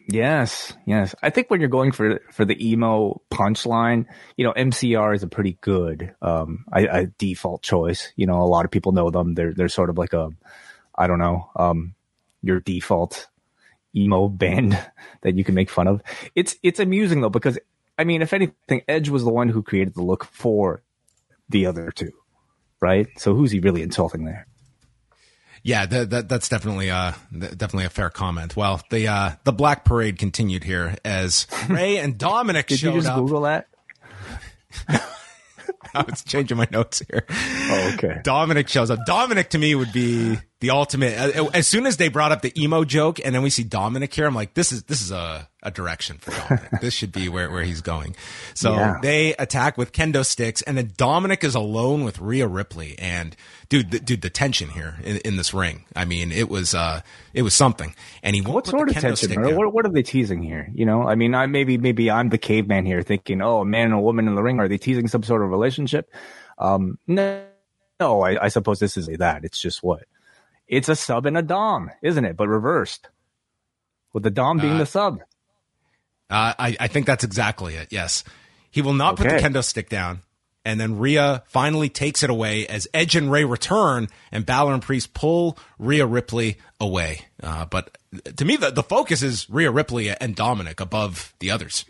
Yes, 0.09 0.73
yes. 0.87 1.15
I 1.23 1.31
think 1.31 1.51
when 1.51 1.61
you're 1.61 1.69
going 1.69 1.93
for 1.93 2.21
for 2.33 2.45
the 2.45 2.69
emo 2.69 3.23
punchline, 3.31 4.07
you 4.37 4.45
know, 4.45 4.53
MCR 4.53 5.15
is 5.15 5.23
a 5.23 5.29
pretty 5.29 5.57
good 5.61 6.15
um 6.21 6.65
a, 6.75 6.85
a 6.87 7.07
default 7.07 7.63
choice. 7.63 8.13
You 8.17 8.27
know, 8.27 8.43
a 8.43 8.45
lot 8.45 8.65
of 8.65 8.73
people 8.73 8.91
know 8.91 9.11
them. 9.11 9.35
They're 9.35 9.55
they're 9.55 9.69
sort 9.69 9.89
of 9.89 9.99
like 9.99 10.13
a 10.13 10.31
I 10.97 11.07
don't 11.07 11.21
know, 11.21 11.49
um 11.55 11.95
your 12.43 12.59
default 12.59 13.29
emo 13.95 14.29
band 14.29 14.79
that 15.23 15.37
you 15.37 15.45
can 15.45 15.55
make 15.55 15.71
fun 15.71 15.87
of. 15.87 16.03
It's 16.35 16.57
it's 16.65 16.81
amusing 16.81 17.21
though 17.21 17.31
because 17.31 17.59
I 17.97 18.03
mean, 18.03 18.21
if 18.21 18.33
anything, 18.33 18.83
Edge 18.89 19.11
was 19.11 19.23
the 19.23 19.31
one 19.31 19.49
who 19.49 19.63
created 19.63 19.95
the 19.95 20.03
look 20.03 20.25
for 20.25 20.83
the 21.49 21.67
other 21.67 21.93
two 21.93 22.13
right? 22.81 23.07
So 23.19 23.35
who's 23.35 23.51
he 23.51 23.61
really 23.61 23.83
insulting 23.83 24.25
there? 24.25 24.47
Yeah, 25.63 25.85
that, 25.87 26.11
that, 26.11 26.29
that's 26.29 26.49
definitely 26.49 26.91
uh 26.91 27.13
definitely 27.39 27.85
a 27.85 27.91
fair 27.91 28.09
comment. 28.09 28.57
Well, 28.57 28.81
the 28.91 29.09
uh 29.09 29.33
the 29.45 29.53
Black 29.53 29.85
Parade 29.85 30.19
continued 30.19 30.65
here 30.65 30.97
as 31.05 31.47
Rey 31.69 31.99
and 31.99 32.17
Dominic 32.17 32.67
Did 32.69 32.79
showed 32.79 32.95
you 32.95 33.01
just 33.01 33.09
up. 33.13 33.19
Google 33.19 33.43
that? 33.43 33.67
I 35.95 36.03
was 36.09 36.23
changing 36.25 36.57
my 36.57 36.69
notes 36.71 37.03
here. 37.11 37.27
Oh, 37.29 37.91
okay. 37.95 38.21
Dominic 38.23 38.69
shows 38.69 38.91
up. 38.91 39.01
Dominic 39.07 39.51
to 39.51 39.59
me 39.59 39.75
would 39.75 39.93
be 39.93 40.39
the 40.61 40.71
ultimate. 40.71 41.15
As 41.55 41.67
soon 41.67 41.87
as 41.87 41.97
they 41.97 42.09
brought 42.09 42.33
up 42.33 42.43
the 42.43 42.53
emo 42.63 42.85
joke, 42.85 43.19
and 43.25 43.35
then 43.35 43.43
we 43.43 43.49
see 43.49 43.65
Dominic 43.65 44.13
here, 44.13 44.27
I'm 44.27 44.35
like, 44.35 44.53
this 44.53 44.73
is 44.73 44.83
this 44.85 45.01
is 45.01 45.11
a, 45.11 45.49
a 45.63 45.71
direction 45.71 46.19
for 46.19 46.33
Dominic. 46.33 46.71
this 46.83 46.93
should 46.93 47.13
be 47.13 47.31
where, 47.31 47.51
where 47.51 47.63
he's 47.63 47.81
going. 47.81 48.15
So 48.53 48.75
yeah. 48.75 48.99
they 49.01 49.35
attack 49.37 49.79
with 49.79 49.93
kendo 49.93 50.25
sticks, 50.25 50.61
and 50.63 50.77
then 50.77 50.93
Dominic 50.99 51.45
is 51.45 51.55
alone 51.55 52.05
with 52.05 52.21
Rhea 52.21 52.47
Ripley. 52.47 52.95
And 52.99 53.35
dude, 53.71 53.91
the, 53.91 54.01
dude, 54.01 54.21
the 54.21 54.29
tension 54.29 54.69
here 54.69 54.97
in, 55.03 55.17
in 55.19 55.37
this 55.37 55.55
ring. 55.55 55.87
I 55.97 56.05
mean, 56.05 56.31
it 56.31 56.51
was 56.51 56.75
uh, 56.75 57.01
it 57.33 57.41
was 57.41 57.55
something. 57.55 57.95
And 58.23 58.37
he 58.37 58.43
what 58.43 58.67
sort 58.67 58.91
of 58.91 58.97
tension? 58.97 59.43
What, 59.57 59.73
what, 59.73 59.87
are 59.87 59.93
they 59.93 60.03
teasing 60.03 60.43
here? 60.43 60.71
You 60.75 60.85
know, 60.85 61.09
I 61.09 61.15
mean, 61.15 61.35
I 61.35 61.47
maybe 61.47 61.79
maybe 61.79 62.11
I'm 62.11 62.29
the 62.29 62.39
caveman 62.39 62.85
here, 62.85 63.01
thinking, 63.01 63.41
oh, 63.41 63.63
a 63.63 63.65
man 63.65 63.87
and 63.87 63.95
a 63.95 64.01
woman 64.01 64.29
in 64.29 64.35
the 64.35 64.43
ring. 64.43 64.61
Are 64.61 64.69
they 64.69 64.79
teasing 64.79 65.09
some 65.09 65.23
sort 65.23 65.43
of 65.43 65.49
relationship? 65.49 66.13
Um, 66.59 66.99
no, 67.07 67.45
no. 67.99 68.21
I, 68.21 68.45
I 68.45 68.49
suppose 68.49 68.79
this 68.79 68.99
is 68.99 69.07
that. 69.07 69.47
It's 69.47 69.59
just 69.59 69.83
what 69.83 70.05
it's 70.71 70.89
a 70.89 70.97
sub 70.97 71.27
and 71.27 71.37
a 71.37 71.43
dom, 71.43 71.91
isn't 72.01 72.25
it? 72.25 72.37
But 72.37 72.49
reversed, 72.49 73.09
with 74.13 74.23
the 74.23 74.31
dom 74.31 74.59
being 74.59 74.75
uh, 74.75 74.79
the 74.79 74.87
sub. 74.87 75.21
Uh, 76.31 76.55
I, 76.59 76.77
I 76.79 76.87
think 76.87 77.07
that's 77.07 77.25
exactly 77.25 77.75
it. 77.75 77.89
Yes, 77.91 78.25
he 78.71 78.81
will 78.81 78.95
not 78.95 79.15
okay. 79.15 79.25
put 79.25 79.43
the 79.43 79.49
kendo 79.49 79.65
stick 79.65 79.89
down, 79.89 80.21
and 80.65 80.81
then 80.81 80.99
Rhea 80.99 81.43
finally 81.47 81.89
takes 81.89 82.23
it 82.23 82.31
away 82.31 82.69
as 82.69 82.87
Edge 82.95 83.17
and 83.17 83.33
Rey 83.33 83.45
return, 83.45 84.09
and 84.31 84.47
Balor 84.47 84.75
and 84.75 84.83
Priest 84.83 85.13
pull 85.13 85.59
Rhea 85.79 86.07
Ripley 86.07 86.57
away. 86.79 87.23
Uh, 87.43 87.67
but 87.67 87.99
to 88.37 88.45
me, 88.45 88.57
the, 88.57 88.71
the 88.71 88.85
focus 88.85 89.23
is 89.23 89.51
Rhea 89.51 89.73
Ripley 89.73 90.09
and 90.09 90.37
Dominic 90.37 90.79
above 90.79 91.35
the 91.41 91.51
others. 91.51 91.85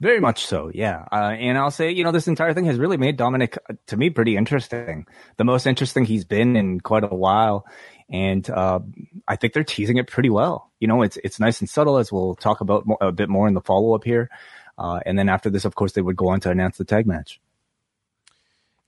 Very 0.00 0.20
much 0.20 0.46
so, 0.46 0.70
yeah. 0.72 1.06
Uh, 1.10 1.34
and 1.36 1.58
I'll 1.58 1.72
say, 1.72 1.90
you 1.90 2.04
know, 2.04 2.12
this 2.12 2.28
entire 2.28 2.54
thing 2.54 2.66
has 2.66 2.78
really 2.78 2.96
made 2.96 3.16
Dominic, 3.16 3.58
uh, 3.68 3.74
to 3.88 3.96
me, 3.96 4.10
pretty 4.10 4.36
interesting. 4.36 5.06
The 5.38 5.44
most 5.44 5.66
interesting 5.66 6.04
he's 6.04 6.24
been 6.24 6.54
in 6.54 6.80
quite 6.80 7.02
a 7.02 7.08
while. 7.08 7.66
And 8.08 8.48
uh, 8.48 8.78
I 9.26 9.36
think 9.36 9.52
they're 9.52 9.64
teasing 9.64 9.96
it 9.96 10.06
pretty 10.06 10.30
well. 10.30 10.70
You 10.80 10.88
know, 10.88 11.02
it's 11.02 11.18
it's 11.18 11.38
nice 11.38 11.60
and 11.60 11.68
subtle, 11.68 11.98
as 11.98 12.10
we'll 12.10 12.36
talk 12.36 12.60
about 12.60 12.86
a 13.00 13.12
bit 13.12 13.28
more 13.28 13.48
in 13.48 13.54
the 13.54 13.60
follow 13.60 13.94
up 13.94 14.04
here. 14.04 14.30
Uh, 14.78 15.00
and 15.04 15.18
then 15.18 15.28
after 15.28 15.50
this, 15.50 15.64
of 15.64 15.74
course, 15.74 15.92
they 15.92 16.00
would 16.00 16.16
go 16.16 16.28
on 16.28 16.40
to 16.40 16.50
announce 16.50 16.78
the 16.78 16.84
tag 16.84 17.06
match. 17.06 17.40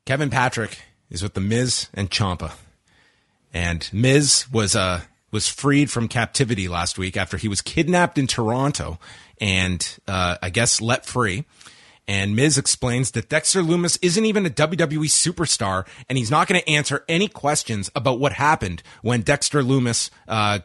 Kevin 0.07 0.31
Patrick 0.31 0.79
is 1.11 1.23
with 1.23 1.35
the 1.35 1.41
Miz 1.41 1.89
and 1.93 2.11
Ciampa, 2.11 2.53
and 3.53 3.91
Miz 3.93 4.47
was 4.51 4.75
uh 4.75 5.03
was 5.31 5.49
freed 5.49 5.91
from 5.91 6.09
captivity 6.09 6.69
last 6.69 6.99
week 6.99 7.17
after 7.17 7.37
he 7.37 7.49
was 7.49 7.63
kidnapped 7.63 8.19
in 8.19 8.27
Toronto 8.27 8.99
and 9.41 9.99
uh, 10.07 10.37
I 10.43 10.51
guess 10.51 10.81
let 10.81 11.07
free. 11.07 11.45
And 12.09 12.35
Miz 12.35 12.59
explains 12.59 13.13
that 13.13 13.29
Dexter 13.29 13.63
Lumis 13.63 13.97
isn't 14.03 14.25
even 14.25 14.45
a 14.45 14.51
WWE 14.51 15.07
superstar, 15.07 15.87
and 16.09 16.19
he's 16.19 16.31
not 16.31 16.49
going 16.49 16.61
to 16.61 16.69
answer 16.69 17.05
any 17.09 17.29
questions 17.29 17.89
about 17.95 18.19
what 18.19 18.33
happened 18.33 18.83
when 19.03 19.23
Dexter 19.23 19.63
Lumis 19.63 20.11
uh, 20.27 20.59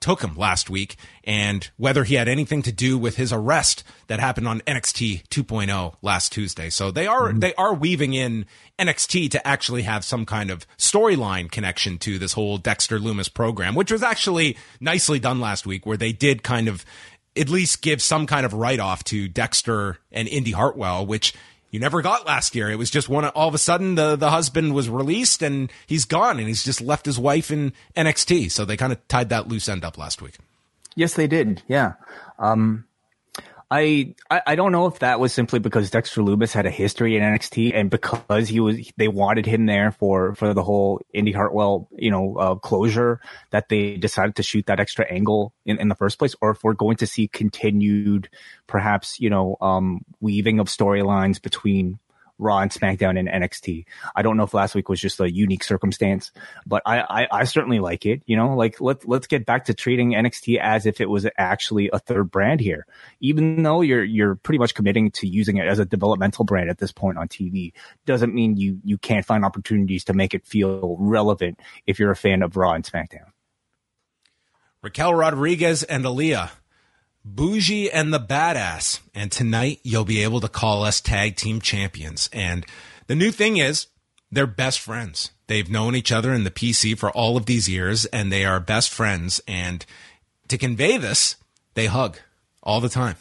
took 0.00 0.22
him 0.22 0.34
last 0.36 0.70
week 0.70 0.96
and 1.24 1.70
whether 1.76 2.04
he 2.04 2.14
had 2.14 2.28
anything 2.28 2.62
to 2.62 2.72
do 2.72 2.98
with 2.98 3.16
his 3.16 3.32
arrest 3.32 3.84
that 4.06 4.18
happened 4.18 4.48
on 4.48 4.60
NXT 4.62 5.28
2.0 5.28 5.94
last 6.02 6.32
Tuesday. 6.32 6.70
So 6.70 6.90
they 6.90 7.06
are 7.06 7.28
mm-hmm. 7.28 7.40
they 7.40 7.54
are 7.54 7.74
weaving 7.74 8.14
in 8.14 8.46
NXT 8.78 9.30
to 9.32 9.46
actually 9.46 9.82
have 9.82 10.04
some 10.04 10.24
kind 10.26 10.50
of 10.50 10.66
storyline 10.78 11.50
connection 11.50 11.98
to 11.98 12.18
this 12.18 12.32
whole 12.32 12.58
Dexter 12.58 12.98
Lumis 12.98 13.32
program, 13.32 13.74
which 13.74 13.92
was 13.92 14.02
actually 14.02 14.56
nicely 14.80 15.18
done 15.18 15.40
last 15.40 15.66
week 15.66 15.86
where 15.86 15.96
they 15.96 16.12
did 16.12 16.42
kind 16.42 16.68
of 16.68 16.84
at 17.36 17.48
least 17.48 17.82
give 17.82 18.02
some 18.02 18.26
kind 18.26 18.44
of 18.44 18.52
write 18.52 18.80
off 18.80 19.04
to 19.04 19.28
Dexter 19.28 19.98
and 20.10 20.26
Indi 20.26 20.50
Hartwell, 20.50 21.06
which 21.06 21.32
you 21.70 21.80
never 21.80 22.02
got 22.02 22.26
last 22.26 22.54
year. 22.54 22.70
It 22.70 22.76
was 22.76 22.90
just 22.90 23.08
one 23.08 23.24
all 23.24 23.48
of 23.48 23.54
a 23.54 23.58
sudden 23.58 23.94
the 23.94 24.16
the 24.16 24.30
husband 24.30 24.74
was 24.74 24.88
released 24.88 25.42
and 25.42 25.72
he's 25.86 26.04
gone 26.04 26.38
and 26.38 26.48
he's 26.48 26.64
just 26.64 26.80
left 26.80 27.06
his 27.06 27.18
wife 27.18 27.50
in 27.50 27.72
NXT. 27.96 28.50
So 28.50 28.64
they 28.64 28.76
kind 28.76 28.92
of 28.92 29.06
tied 29.08 29.28
that 29.30 29.48
loose 29.48 29.68
end 29.68 29.84
up 29.84 29.96
last 29.96 30.20
week. 30.20 30.36
Yes, 30.96 31.14
they 31.14 31.26
did. 31.26 31.62
Yeah. 31.68 31.94
Um, 32.38 32.84
I, 33.72 34.14
I, 34.28 34.56
don't 34.56 34.72
know 34.72 34.86
if 34.86 34.98
that 34.98 35.20
was 35.20 35.32
simply 35.32 35.60
because 35.60 35.90
Dexter 35.90 36.22
Lumis 36.22 36.52
had 36.52 36.66
a 36.66 36.70
history 36.70 37.16
in 37.16 37.22
NXT 37.22 37.72
and 37.72 37.88
because 37.88 38.48
he 38.48 38.58
was 38.58 38.90
they 38.96 39.06
wanted 39.06 39.46
him 39.46 39.66
there 39.66 39.92
for 39.92 40.34
for 40.34 40.52
the 40.52 40.64
whole 40.64 41.00
Indi 41.14 41.30
Hartwell 41.30 41.88
you 41.96 42.10
know 42.10 42.36
uh, 42.36 42.54
closure 42.56 43.20
that 43.50 43.68
they 43.68 43.96
decided 43.96 44.34
to 44.36 44.42
shoot 44.42 44.66
that 44.66 44.80
extra 44.80 45.06
angle 45.06 45.52
in, 45.64 45.78
in 45.78 45.86
the 45.86 45.94
first 45.94 46.18
place, 46.18 46.34
or 46.40 46.50
if 46.50 46.64
we're 46.64 46.74
going 46.74 46.96
to 46.96 47.06
see 47.06 47.28
continued 47.28 48.28
perhaps 48.66 49.20
you 49.20 49.30
know 49.30 49.56
um, 49.60 50.04
weaving 50.20 50.58
of 50.58 50.66
storylines 50.66 51.40
between 51.40 52.00
Raw 52.40 52.58
and 52.58 52.70
SmackDown 52.70 53.18
and 53.18 53.28
NXT. 53.28 53.84
I 54.16 54.22
don't 54.22 54.36
know 54.36 54.44
if 54.44 54.54
last 54.54 54.74
week 54.74 54.88
was 54.88 55.00
just 55.00 55.20
a 55.20 55.30
unique 55.30 55.62
circumstance, 55.62 56.32
but 56.66 56.82
I, 56.86 57.00
I, 57.00 57.28
I 57.30 57.44
certainly 57.44 57.78
like 57.78 58.06
it. 58.06 58.22
You 58.26 58.36
know, 58.36 58.56
like 58.56 58.80
let 58.80 59.06
let's 59.06 59.26
get 59.26 59.46
back 59.46 59.66
to 59.66 59.74
treating 59.74 60.12
NXT 60.12 60.58
as 60.58 60.86
if 60.86 61.00
it 61.00 61.08
was 61.08 61.26
actually 61.36 61.90
a 61.92 61.98
third 61.98 62.30
brand 62.30 62.60
here. 62.60 62.86
Even 63.20 63.62
though 63.62 63.82
you're 63.82 64.04
you're 64.04 64.36
pretty 64.36 64.58
much 64.58 64.74
committing 64.74 65.10
to 65.12 65.26
using 65.26 65.58
it 65.58 65.66
as 65.66 65.78
a 65.78 65.84
developmental 65.84 66.44
brand 66.44 66.70
at 66.70 66.78
this 66.78 66.92
point 66.92 67.18
on 67.18 67.28
TV, 67.28 67.72
doesn't 68.06 68.34
mean 68.34 68.56
you 68.56 68.80
you 68.84 68.98
can't 68.98 69.26
find 69.26 69.44
opportunities 69.44 70.04
to 70.04 70.14
make 70.14 70.34
it 70.34 70.46
feel 70.46 70.96
relevant 70.98 71.60
if 71.86 71.98
you're 71.98 72.10
a 72.10 72.16
fan 72.16 72.42
of 72.42 72.56
Raw 72.56 72.72
and 72.72 72.84
SmackDown. 72.84 73.30
Raquel 74.82 75.14
Rodriguez 75.14 75.82
and 75.82 76.04
Aliyah 76.04 76.50
Bougie 77.24 77.90
and 77.90 78.12
the 78.12 78.20
Badass. 78.20 79.00
And 79.14 79.30
tonight 79.30 79.80
you'll 79.82 80.04
be 80.04 80.22
able 80.22 80.40
to 80.40 80.48
call 80.48 80.84
us 80.84 81.00
tag 81.00 81.36
team 81.36 81.60
champions. 81.60 82.28
And 82.32 82.66
the 83.06 83.14
new 83.14 83.30
thing 83.30 83.56
is 83.56 83.86
they're 84.30 84.46
best 84.46 84.80
friends. 84.80 85.30
They've 85.46 85.70
known 85.70 85.96
each 85.96 86.12
other 86.12 86.32
in 86.32 86.44
the 86.44 86.50
PC 86.50 86.96
for 86.96 87.10
all 87.10 87.36
of 87.36 87.46
these 87.46 87.68
years 87.68 88.04
and 88.06 88.30
they 88.30 88.44
are 88.44 88.60
best 88.60 88.90
friends. 88.90 89.40
And 89.46 89.84
to 90.48 90.56
convey 90.56 90.96
this, 90.96 91.36
they 91.74 91.86
hug 91.86 92.18
all 92.62 92.80
the 92.80 92.88
time. 92.88 93.16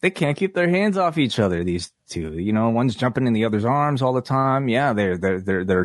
They 0.00 0.10
can't 0.10 0.36
keep 0.36 0.54
their 0.54 0.68
hands 0.68 0.96
off 0.96 1.18
each 1.18 1.40
other. 1.40 1.64
These 1.64 1.92
two, 2.08 2.38
you 2.38 2.52
know, 2.52 2.70
one's 2.70 2.94
jumping 2.94 3.26
in 3.26 3.32
the 3.32 3.44
other's 3.44 3.64
arms 3.64 4.00
all 4.00 4.12
the 4.12 4.22
time. 4.22 4.68
Yeah, 4.68 4.92
they're 4.92 5.18
they're 5.18 5.40
they're 5.40 5.64
they're. 5.64 5.84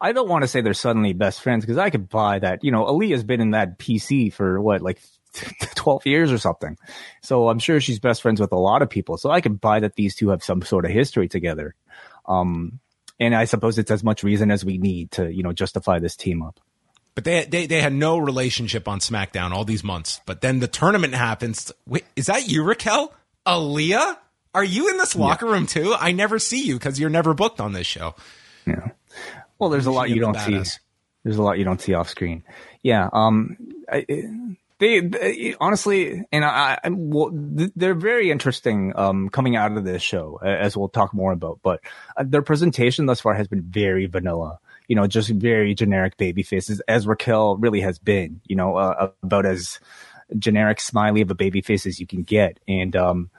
I 0.00 0.12
don't 0.12 0.28
want 0.28 0.42
to 0.42 0.48
say 0.48 0.60
they're 0.60 0.74
suddenly 0.74 1.12
best 1.12 1.42
friends 1.42 1.64
because 1.64 1.76
I 1.78 1.90
could 1.90 2.08
buy 2.08 2.38
that. 2.38 2.62
You 2.62 2.70
know, 2.70 2.84
Aliyah's 2.84 3.24
been 3.24 3.40
in 3.40 3.50
that 3.50 3.80
PC 3.80 4.32
for 4.32 4.60
what, 4.60 4.80
like 4.80 5.00
12 5.74 6.06
years 6.06 6.32
or 6.32 6.38
something. 6.38 6.76
So 7.22 7.48
I'm 7.48 7.58
sure 7.58 7.80
she's 7.80 7.98
best 7.98 8.22
friends 8.22 8.40
with 8.40 8.52
a 8.52 8.58
lot 8.58 8.82
of 8.82 8.90
people. 8.90 9.16
So 9.16 9.30
I 9.30 9.40
can 9.40 9.54
buy 9.54 9.80
that 9.80 9.96
these 9.96 10.14
two 10.14 10.28
have 10.30 10.42
some 10.42 10.62
sort 10.62 10.84
of 10.84 10.90
history 10.90 11.28
together. 11.28 11.74
Um, 12.26 12.80
and 13.18 13.34
I 13.34 13.44
suppose 13.44 13.78
it's 13.78 13.90
as 13.90 14.02
much 14.02 14.22
reason 14.22 14.50
as 14.50 14.64
we 14.64 14.78
need 14.78 15.12
to, 15.12 15.32
you 15.32 15.42
know, 15.42 15.52
justify 15.52 15.98
this 15.98 16.16
team 16.16 16.42
up. 16.42 16.60
But 17.14 17.24
they, 17.24 17.44
they 17.44 17.66
they 17.66 17.82
had 17.82 17.92
no 17.92 18.16
relationship 18.16 18.88
on 18.88 18.98
SmackDown 19.00 19.52
all 19.52 19.64
these 19.64 19.84
months. 19.84 20.20
But 20.24 20.40
then 20.40 20.60
the 20.60 20.66
tournament 20.66 21.14
happens. 21.14 21.70
Wait, 21.86 22.06
is 22.16 22.26
that 22.26 22.48
you, 22.48 22.62
Raquel? 22.64 23.12
Aliyah? 23.46 24.16
Are 24.54 24.64
you 24.64 24.88
in 24.90 24.96
this 24.96 25.14
locker 25.14 25.46
yeah. 25.46 25.52
room 25.52 25.66
too? 25.66 25.94
I 25.98 26.12
never 26.12 26.38
see 26.38 26.64
you 26.64 26.74
because 26.74 26.98
you're 26.98 27.10
never 27.10 27.34
booked 27.34 27.60
on 27.60 27.72
this 27.72 27.86
show. 27.86 28.14
Yeah. 28.66 28.88
Well, 29.58 29.70
there's 29.70 29.86
a 29.86 29.90
lot 29.90 30.10
you 30.10 30.20
don't 30.20 30.38
see. 30.38 30.60
There's 31.22 31.36
a 31.36 31.42
lot 31.42 31.58
you 31.58 31.64
don't 31.64 31.80
see 31.80 31.94
off 31.94 32.08
screen. 32.08 32.44
Yeah. 32.82 33.08
Um. 33.12 33.56
I, 33.90 34.06
they, 34.82 34.98
they, 34.98 35.54
honestly, 35.60 36.24
and 36.32 36.44
I, 36.44 36.76
I 36.82 36.88
well, 36.90 37.30
they're 37.32 37.94
very 37.94 38.32
interesting 38.32 38.92
um, 38.96 39.28
coming 39.28 39.54
out 39.54 39.76
of 39.76 39.84
this 39.84 40.02
show, 40.02 40.40
as 40.42 40.76
we'll 40.76 40.88
talk 40.88 41.14
more 41.14 41.30
about. 41.30 41.60
But 41.62 41.80
uh, 42.16 42.24
their 42.26 42.42
presentation 42.42 43.06
thus 43.06 43.20
far 43.20 43.34
has 43.34 43.46
been 43.46 43.62
very 43.62 44.06
vanilla. 44.06 44.58
You 44.88 44.96
know, 44.96 45.06
just 45.06 45.28
very 45.28 45.76
generic 45.76 46.16
baby 46.16 46.42
faces, 46.42 46.80
as 46.88 47.06
Raquel 47.06 47.56
really 47.58 47.80
has 47.80 48.00
been. 48.00 48.40
You 48.44 48.56
know, 48.56 48.76
uh, 48.76 49.10
about 49.22 49.46
as 49.46 49.78
generic 50.36 50.80
smiley 50.80 51.20
of 51.20 51.30
a 51.30 51.36
baby 51.36 51.60
face 51.60 51.86
as 51.86 52.00
you 52.00 52.06
can 52.08 52.24
get. 52.24 52.58
And 52.66 52.96
um, 52.96 53.30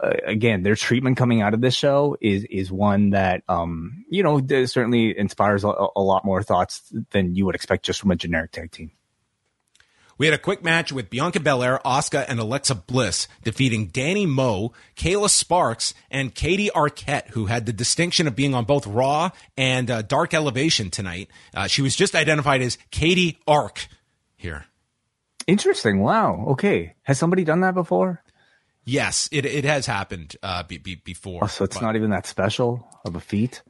uh, 0.00 0.14
again, 0.24 0.62
their 0.62 0.76
treatment 0.76 1.18
coming 1.18 1.42
out 1.42 1.52
of 1.52 1.60
this 1.60 1.74
show 1.74 2.16
is 2.22 2.46
is 2.48 2.72
one 2.72 3.10
that 3.10 3.42
um, 3.50 4.06
you 4.08 4.22
know 4.22 4.40
certainly 4.64 5.16
inspires 5.16 5.62
a, 5.62 5.74
a 5.94 6.00
lot 6.00 6.24
more 6.24 6.42
thoughts 6.42 6.90
than 7.10 7.34
you 7.34 7.44
would 7.44 7.54
expect 7.54 7.84
just 7.84 8.00
from 8.00 8.12
a 8.12 8.16
generic 8.16 8.50
tag 8.50 8.72
team. 8.72 8.92
We 10.18 10.26
had 10.26 10.34
a 10.34 10.38
quick 10.38 10.62
match 10.62 10.92
with 10.92 11.10
Bianca 11.10 11.40
Belair, 11.40 11.80
Asuka, 11.84 12.24
and 12.28 12.38
Alexa 12.38 12.74
Bliss 12.74 13.26
defeating 13.42 13.88
Danny 13.88 14.26
Moe, 14.26 14.72
Kayla 14.96 15.28
Sparks, 15.28 15.94
and 16.10 16.34
Katie 16.34 16.70
Arquette, 16.74 17.28
who 17.30 17.46
had 17.46 17.66
the 17.66 17.72
distinction 17.72 18.26
of 18.26 18.36
being 18.36 18.54
on 18.54 18.64
both 18.64 18.86
Raw 18.86 19.30
and 19.56 19.90
uh, 19.90 20.02
Dark 20.02 20.34
Elevation 20.34 20.90
tonight. 20.90 21.28
Uh, 21.54 21.66
she 21.66 21.82
was 21.82 21.96
just 21.96 22.14
identified 22.14 22.62
as 22.62 22.78
Katie 22.90 23.38
Ark 23.46 23.86
here. 24.36 24.66
Interesting. 25.46 26.00
Wow. 26.00 26.44
Okay. 26.50 26.94
Has 27.02 27.18
somebody 27.18 27.44
done 27.44 27.60
that 27.60 27.74
before? 27.74 28.22
Yes, 28.84 29.28
it 29.32 29.46
it 29.46 29.64
has 29.64 29.86
happened 29.86 30.36
uh, 30.42 30.62
be, 30.62 30.76
be, 30.78 30.96
before. 30.96 31.44
Oh, 31.44 31.46
so 31.46 31.64
it's 31.64 31.76
but, 31.76 31.82
not 31.82 31.96
even 31.96 32.10
that 32.10 32.26
special 32.26 32.86
of 33.04 33.16
a 33.16 33.20
feat. 33.20 33.62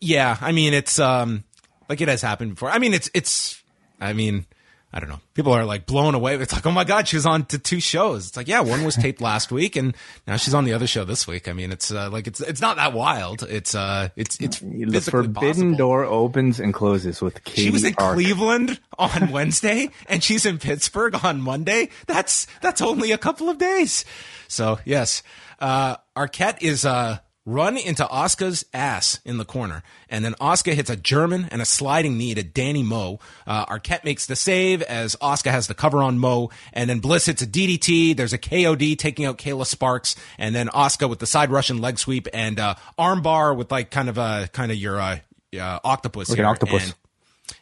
Yeah, 0.00 0.36
I 0.40 0.52
mean 0.52 0.72
it's 0.72 0.98
um 0.98 1.44
like 1.88 2.00
it 2.00 2.08
has 2.08 2.22
happened 2.22 2.54
before. 2.54 2.70
I 2.70 2.78
mean 2.78 2.94
it's 2.94 3.10
it's 3.12 3.62
I 4.00 4.14
mean 4.14 4.46
I 4.92 4.98
don't 4.98 5.08
know. 5.08 5.20
People 5.34 5.52
are 5.52 5.64
like 5.64 5.86
blown 5.86 6.16
away. 6.16 6.34
It's 6.34 6.52
like, 6.52 6.66
oh 6.66 6.72
my 6.72 6.82
god, 6.82 7.06
she's 7.06 7.24
on 7.24 7.44
to 7.46 7.58
two 7.58 7.78
shows. 7.78 8.26
It's 8.28 8.36
like, 8.36 8.48
yeah, 8.48 8.60
one 8.60 8.84
was 8.84 8.96
taped 8.96 9.20
last 9.20 9.52
week, 9.52 9.76
and 9.76 9.94
now 10.26 10.36
she's 10.36 10.52
on 10.52 10.64
the 10.64 10.72
other 10.72 10.88
show 10.88 11.04
this 11.04 11.28
week. 11.28 11.48
I 11.48 11.52
mean, 11.52 11.70
it's 11.70 11.92
uh, 11.92 12.10
like 12.10 12.26
it's 12.26 12.40
it's 12.40 12.60
not 12.60 12.74
that 12.76 12.92
wild. 12.92 13.44
It's 13.44 13.76
uh, 13.76 14.08
it's 14.16 14.40
it's 14.40 14.58
the 14.58 15.00
forbidden 15.00 15.70
possible. 15.72 15.76
door 15.76 16.04
opens 16.04 16.58
and 16.58 16.74
closes 16.74 17.22
with 17.22 17.44
Katie. 17.44 17.62
She 17.62 17.70
was 17.70 17.84
in 17.84 17.94
Ark. 17.98 18.14
Cleveland 18.14 18.80
on 18.98 19.30
Wednesday, 19.32 19.90
and 20.08 20.24
she's 20.24 20.44
in 20.44 20.58
Pittsburgh 20.58 21.14
on 21.24 21.40
Monday. 21.40 21.90
That's 22.08 22.48
that's 22.60 22.82
only 22.82 23.12
a 23.12 23.18
couple 23.18 23.48
of 23.48 23.58
days. 23.58 24.04
So 24.48 24.80
yes, 24.84 25.22
uh, 25.60 25.98
Arquette 26.16 26.62
is 26.62 26.84
uh 26.84 27.18
run 27.46 27.76
into 27.76 28.04
Asuka's 28.04 28.64
ass 28.74 29.18
in 29.24 29.38
the 29.38 29.44
corner. 29.44 29.82
And 30.08 30.24
then 30.24 30.34
Asuka 30.34 30.74
hits 30.74 30.90
a 30.90 30.96
German 30.96 31.48
and 31.50 31.62
a 31.62 31.64
sliding 31.64 32.18
knee 32.18 32.34
to 32.34 32.42
Danny 32.42 32.82
Moe. 32.82 33.18
Uh, 33.46 33.66
Arquette 33.66 34.04
makes 34.04 34.26
the 34.26 34.36
save 34.36 34.82
as 34.82 35.16
Asuka 35.16 35.50
has 35.50 35.66
the 35.66 35.74
cover 35.74 36.02
on 36.02 36.18
Moe. 36.18 36.50
And 36.72 36.90
then 36.90 37.00
Bliss 37.00 37.26
hits 37.26 37.42
a 37.42 37.46
DDT. 37.46 38.16
There's 38.16 38.32
a 38.32 38.38
KOD 38.38 38.98
taking 38.98 39.24
out 39.24 39.38
Kayla 39.38 39.66
Sparks. 39.66 40.16
And 40.38 40.54
then 40.54 40.68
Asuka 40.68 41.08
with 41.08 41.18
the 41.18 41.26
side 41.26 41.50
Russian 41.50 41.80
leg 41.80 41.98
sweep 41.98 42.28
and 42.32 42.60
uh, 42.60 42.74
armbar 42.98 43.56
with 43.56 43.70
like 43.70 43.90
kind 43.90 44.08
of 44.08 44.18
a 44.18 44.48
kind 44.52 44.70
of 44.70 44.76
your 44.76 45.00
uh, 45.00 45.18
uh, 45.58 45.78
octopus. 45.82 46.28
Like 46.28 46.36
here. 46.36 46.44
an 46.44 46.50
octopus. 46.50 46.84
And, 46.84 46.94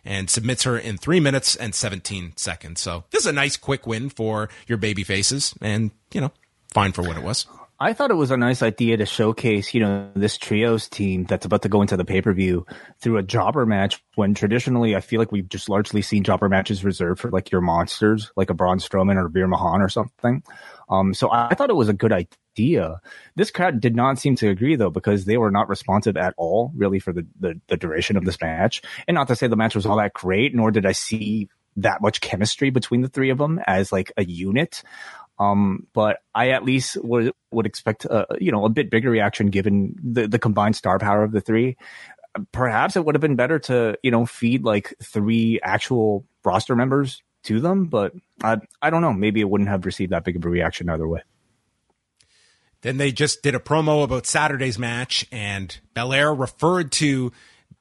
and 0.05 0.31
submits 0.31 0.65
her 0.65 0.77
in 0.77 0.99
three 0.99 1.19
minutes 1.19 1.57
and 1.57 1.75
17 1.75 2.35
seconds. 2.37 2.81
So 2.81 3.05
this 3.11 3.23
is 3.23 3.27
a 3.27 3.33
nice 3.33 3.57
quick 3.57 3.87
win 3.87 4.11
for 4.11 4.51
your 4.67 4.77
baby 4.77 5.03
faces 5.03 5.55
and, 5.63 5.93
you 6.13 6.21
know, 6.21 6.31
fine 6.73 6.93
for 6.93 7.03
what 7.03 7.17
it 7.17 7.23
was. 7.23 7.47
I 7.81 7.93
thought 7.93 8.11
it 8.11 8.15
was 8.15 8.33
a 8.33 8.37
nice 8.37 8.61
idea 8.61 8.97
to 8.97 9.07
showcase, 9.07 9.73
you 9.73 9.81
know, 9.81 10.11
this 10.15 10.37
trios 10.37 10.89
team 10.89 11.25
that's 11.25 11.47
about 11.47 11.63
to 11.63 11.69
go 11.69 11.81
into 11.81 11.97
the 11.97 12.05
pay 12.05 12.21
per 12.21 12.33
view 12.33 12.67
through 12.99 13.19
a 13.19 13.23
jobber 13.23 13.67
match. 13.67 14.03
When 14.17 14.35
traditionally, 14.35 14.97
I 14.97 15.01
feel 15.01 15.21
like 15.21 15.31
we've 15.31 15.49
just 15.49 15.69
largely 15.69 16.03
seen 16.03 16.25
jobber 16.25 16.49
matches 16.49 16.85
reserved 16.85 17.21
for 17.21 17.31
like 17.31 17.53
your 17.53 17.61
monsters, 17.61 18.33
like 18.35 18.51
a 18.51 18.55
Braun 18.55 18.79
Strowman 18.79 19.15
or 19.15 19.27
a 19.27 19.31
Veer 19.31 19.47
Mahaan 19.47 19.79
or 19.79 19.89
something. 19.89 20.43
Um, 20.89 21.15
so 21.15 21.31
I 21.31 21.55
thought 21.55 21.71
it 21.71 21.77
was 21.77 21.89
a 21.89 21.93
good 21.93 22.13
idea. 22.13 23.01
This 23.37 23.53
crowd 23.53 23.81
did 23.81 23.95
not 23.95 24.19
seem 24.19 24.35
to 24.37 24.49
agree 24.49 24.75
though, 24.75 24.91
because 24.91 25.25
they 25.25 25.37
were 25.37 25.53
not 25.53 25.69
responsive 25.69 26.17
at 26.17 26.35
all, 26.37 26.73
really, 26.75 26.99
for 26.99 27.13
the, 27.13 27.27
the, 27.39 27.61
the 27.69 27.77
duration 27.77 28.17
of 28.17 28.25
this 28.25 28.41
match. 28.41 28.83
And 29.07 29.15
not 29.15 29.29
to 29.29 29.37
say 29.37 29.47
the 29.47 29.55
match 29.55 29.77
was 29.77 29.87
all 29.87 29.99
that 29.99 30.15
great, 30.15 30.53
nor 30.53 30.73
did 30.73 30.85
I 30.85 30.93
see 30.93 31.49
that 31.77 32.03
much 32.03 32.21
chemistry 32.21 32.71
between 32.71 33.03
the 33.03 33.09
three 33.09 33.31
of 33.31 33.39
them 33.39 33.61
as 33.67 33.93
like 33.93 34.11
a 34.17 34.25
unit. 34.25 34.83
Um, 35.39 35.87
but 35.93 36.19
I 36.35 36.51
at 36.51 36.65
least 36.65 36.97
would 37.03 37.33
would 37.51 37.67
expect 37.67 38.05
a, 38.05 38.27
you 38.41 38.51
know 38.51 38.65
a 38.65 38.69
bit 38.69 38.91
bigger 38.91 39.11
reaction 39.11 39.49
given 39.49 39.95
the 40.03 40.27
the 40.27 40.39
combined 40.39 40.77
star 40.77 40.99
power 40.99 41.23
of 41.23 41.33
the 41.33 41.41
three. 41.41 41.77
Perhaps 42.53 42.97
it 42.97 43.05
would 43.05 43.15
have 43.15 43.23
been 43.23 43.37
better 43.37 43.59
to 43.61 43.97
you 44.03 44.11
know 44.11 44.27
feed 44.27 44.65
like 44.65 44.95
three 45.03 45.61
actual 45.63 46.25
roster 46.45 46.75
members 46.75 47.23
to 47.45 47.61
them, 47.61 47.87
but 47.87 48.13
I 48.43 48.59
I 48.83 48.91
don't 48.91 49.03
know. 49.03 49.13
Maybe 49.13 49.41
it 49.41 49.49
wouldn't 49.49 49.71
have 49.71 49.87
received 49.87 50.13
that 50.13 50.25
big 50.25 50.37
of 50.37 50.45
a 50.45 50.49
reaction 50.49 50.89
either 50.89 51.07
way. 51.07 51.23
Then 52.83 52.97
they 52.97 53.11
just 53.11 53.43
did 53.43 53.55
a 53.55 53.61
promo 53.61 54.05
about 54.05 54.27
Saturday's 54.27 54.79
match, 54.79 55.27
and 55.33 55.77
Belair 55.95 56.33
referred 56.33 56.93
to 56.93 57.33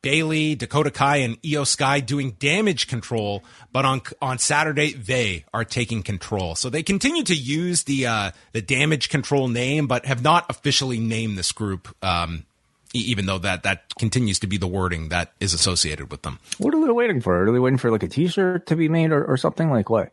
Bayley, 0.02 0.56
Dakota 0.56 0.92
Kai, 0.92 1.18
and 1.18 1.42
Iyo 1.42 1.66
Sky 1.66 2.00
doing 2.00 2.32
damage 2.40 2.88
control, 2.88 3.44
but 3.72 3.86
on 3.86 4.02
on 4.22 4.38
Saturday 4.38 4.94
they 4.94 5.46
are 5.54 5.66
taking 5.66 6.04
control. 6.04 6.56
So 6.56 6.70
they 6.70 6.84
continue 6.84 7.24
to 7.24 7.36
use 7.36 7.84
the 7.84 8.08
uh, 8.08 8.32
the 8.54 8.62
damage 8.62 9.10
control 9.10 9.48
name, 9.48 9.88
but 9.88 10.06
have 10.06 10.24
not 10.24 10.46
officially 10.50 11.00
named 11.00 11.38
this 11.38 11.52
group. 11.52 11.96
Um, 12.04 12.46
even 12.94 13.26
though 13.26 13.38
that 13.38 13.64
that 13.64 13.94
continues 13.96 14.40
to 14.40 14.48
be 14.48 14.58
the 14.58 14.68
wording 14.68 15.10
that 15.10 15.34
is 15.40 15.54
associated 15.54 16.10
with 16.10 16.22
them. 16.22 16.40
What 16.58 16.74
are 16.74 16.86
they 16.86 16.92
waiting 16.92 17.22
for? 17.22 17.44
Are 17.44 17.52
they 17.52 17.60
waiting 17.60 17.78
for 17.78 17.92
like 17.92 18.04
a 18.04 18.08
T-shirt 18.08 18.68
to 18.68 18.76
be 18.76 18.88
made 18.88 19.12
or, 19.12 19.24
or 19.24 19.38
something 19.38 19.70
like 19.70 19.90
what? 19.90 20.12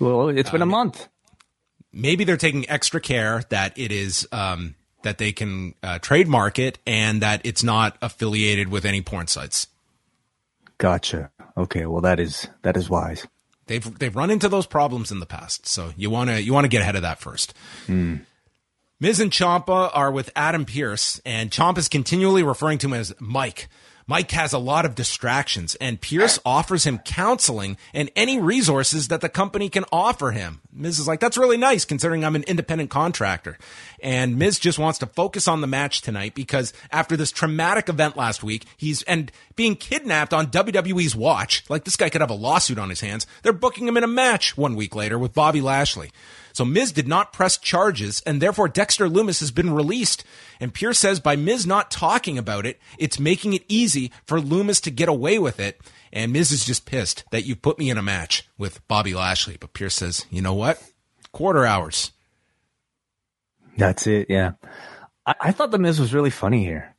Well, 0.00 0.30
it's 0.30 0.50
been 0.50 0.62
um, 0.62 0.68
a 0.68 0.72
month. 0.72 1.08
Maybe 1.92 2.24
they're 2.24 2.36
taking 2.36 2.68
extra 2.68 3.00
care 3.00 3.42
that 3.50 3.78
it 3.78 3.92
is 3.92 4.26
um, 4.32 4.74
that 5.06 5.18
they 5.18 5.30
can 5.30 5.74
uh, 5.84 6.00
trademark 6.00 6.58
it 6.58 6.78
and 6.84 7.22
that 7.22 7.40
it's 7.44 7.62
not 7.62 7.96
affiliated 8.02 8.68
with 8.68 8.84
any 8.84 9.00
porn 9.00 9.28
sites. 9.28 9.68
Gotcha. 10.78 11.30
Okay, 11.56 11.86
well 11.86 12.00
that 12.02 12.18
is 12.18 12.48
that 12.62 12.76
is 12.76 12.90
wise. 12.90 13.26
They've 13.66 13.98
they've 13.98 14.14
run 14.14 14.30
into 14.30 14.48
those 14.48 14.66
problems 14.66 15.12
in 15.12 15.20
the 15.20 15.26
past, 15.26 15.66
so 15.66 15.92
you 15.96 16.10
want 16.10 16.30
to 16.30 16.42
you 16.42 16.52
want 16.52 16.64
to 16.64 16.68
get 16.68 16.82
ahead 16.82 16.96
of 16.96 17.02
that 17.02 17.20
first. 17.20 17.54
Mm. 17.86 18.22
Miz 18.98 19.20
and 19.20 19.30
Ciampa 19.30 19.90
are 19.94 20.10
with 20.10 20.30
Adam 20.34 20.64
Pearce, 20.64 21.20
and 21.24 21.50
Ciampa 21.50 21.78
is 21.78 21.88
continually 21.88 22.42
referring 22.42 22.78
to 22.78 22.88
him 22.88 22.94
as 22.94 23.14
Mike. 23.20 23.68
Mike 24.08 24.30
has 24.30 24.52
a 24.52 24.58
lot 24.58 24.84
of 24.84 24.94
distractions, 24.94 25.74
and 25.76 26.00
Pearce 26.00 26.38
offers 26.44 26.84
him 26.84 26.98
counseling 26.98 27.76
and 27.92 28.08
any 28.14 28.38
resources 28.38 29.08
that 29.08 29.20
the 29.20 29.28
company 29.28 29.68
can 29.68 29.84
offer 29.90 30.30
him. 30.30 30.60
Miz 30.72 31.00
is 31.00 31.08
like, 31.08 31.18
that's 31.18 31.36
really 31.36 31.56
nice 31.56 31.84
considering 31.84 32.24
I'm 32.24 32.36
an 32.36 32.44
independent 32.44 32.88
contractor. 32.88 33.58
And 34.00 34.38
Miz 34.38 34.60
just 34.60 34.78
wants 34.78 35.00
to 35.00 35.06
focus 35.06 35.48
on 35.48 35.60
the 35.60 35.66
match 35.66 36.02
tonight 36.02 36.36
because 36.36 36.72
after 36.92 37.16
this 37.16 37.32
traumatic 37.32 37.88
event 37.88 38.16
last 38.16 38.44
week, 38.44 38.64
he's, 38.76 39.02
and 39.02 39.32
being 39.56 39.74
kidnapped 39.74 40.32
on 40.32 40.52
WWE's 40.52 41.16
watch, 41.16 41.64
like 41.68 41.82
this 41.82 41.96
guy 41.96 42.08
could 42.08 42.20
have 42.20 42.30
a 42.30 42.34
lawsuit 42.34 42.78
on 42.78 42.90
his 42.90 43.00
hands, 43.00 43.26
they're 43.42 43.52
booking 43.52 43.88
him 43.88 43.96
in 43.96 44.04
a 44.04 44.08
match 44.08 44.56
one 44.56 44.76
week 44.76 44.94
later 44.94 45.18
with 45.18 45.34
Bobby 45.34 45.60
Lashley. 45.60 46.12
So 46.56 46.64
Miz 46.64 46.90
did 46.90 47.06
not 47.06 47.34
press 47.34 47.58
charges, 47.58 48.22
and 48.24 48.40
therefore 48.40 48.66
Dexter 48.66 49.10
Lumis 49.10 49.40
has 49.40 49.50
been 49.50 49.74
released. 49.74 50.24
And 50.58 50.72
Pearce 50.72 50.98
says 50.98 51.20
by 51.20 51.36
Miz 51.36 51.66
not 51.66 51.90
talking 51.90 52.38
about 52.38 52.64
it, 52.64 52.80
it's 52.98 53.20
making 53.20 53.52
it 53.52 53.62
easy 53.68 54.10
for 54.24 54.40
Lumis 54.40 54.80
to 54.84 54.90
get 54.90 55.10
away 55.10 55.38
with 55.38 55.60
it. 55.60 55.78
And 56.14 56.32
Miz 56.32 56.52
is 56.52 56.64
just 56.64 56.86
pissed 56.86 57.24
that 57.30 57.44
you 57.44 57.56
put 57.56 57.78
me 57.78 57.90
in 57.90 57.98
a 57.98 58.02
match 58.02 58.48
with 58.56 58.80
Bobby 58.88 59.12
Lashley. 59.12 59.58
But 59.60 59.74
Pearce 59.74 59.96
says, 59.96 60.24
you 60.30 60.40
know 60.40 60.54
what? 60.54 60.82
Quarter 61.30 61.66
hours. 61.66 62.12
That's 63.76 64.06
it. 64.06 64.28
Yeah. 64.30 64.52
I, 65.26 65.34
I 65.38 65.52
thought 65.52 65.72
the 65.72 65.78
Miz 65.78 66.00
was 66.00 66.14
really 66.14 66.30
funny 66.30 66.64
here. 66.64 66.96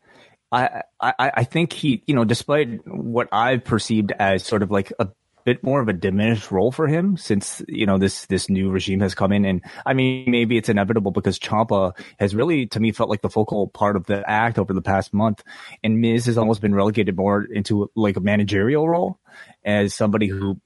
I, 0.52 0.84
I, 1.02 1.14
I 1.18 1.44
think 1.46 1.74
he, 1.74 2.04
you 2.06 2.14
know, 2.14 2.26
despite 2.26 2.88
what 2.88 3.28
I've 3.32 3.64
perceived 3.64 4.12
as 4.20 4.44
sort 4.44 4.62
of 4.62 4.70
like 4.70 4.94
a 5.00 5.08
bit 5.48 5.64
more 5.64 5.80
of 5.80 5.88
a 5.88 5.94
diminished 5.94 6.52
role 6.52 6.74
for 6.74 6.88
him 6.88 7.16
since 7.16 7.62
you 7.70 7.86
know 7.86 7.98
this 7.98 8.26
this 8.26 8.50
new 8.50 8.70
regime 8.70 9.00
has 9.00 9.16
come 9.16 9.32
in. 9.32 9.46
And 9.46 9.62
I 9.86 9.94
mean 9.94 10.30
maybe 10.30 10.58
it's 10.58 10.68
inevitable 10.68 11.12
because 11.12 11.40
Ciampa 11.40 11.98
has 12.20 12.36
really 12.36 12.68
to 12.68 12.82
me 12.82 12.92
felt 12.92 13.10
like 13.10 13.22
the 13.22 13.30
focal 13.30 13.70
part 13.70 13.96
of 13.96 14.08
the 14.08 14.30
act 14.30 14.60
over 14.60 14.74
the 14.74 14.82
past 14.82 15.14
month. 15.14 15.44
And 15.86 16.02
Miz 16.02 16.26
has 16.26 16.38
almost 16.38 16.60
been 16.60 16.76
relegated 16.76 17.16
more 17.16 17.46
into 17.46 17.90
like 17.96 18.18
a 18.18 18.20
managerial 18.20 18.90
role 18.90 19.20
as 19.64 19.96
somebody 19.96 20.28
who 20.28 20.60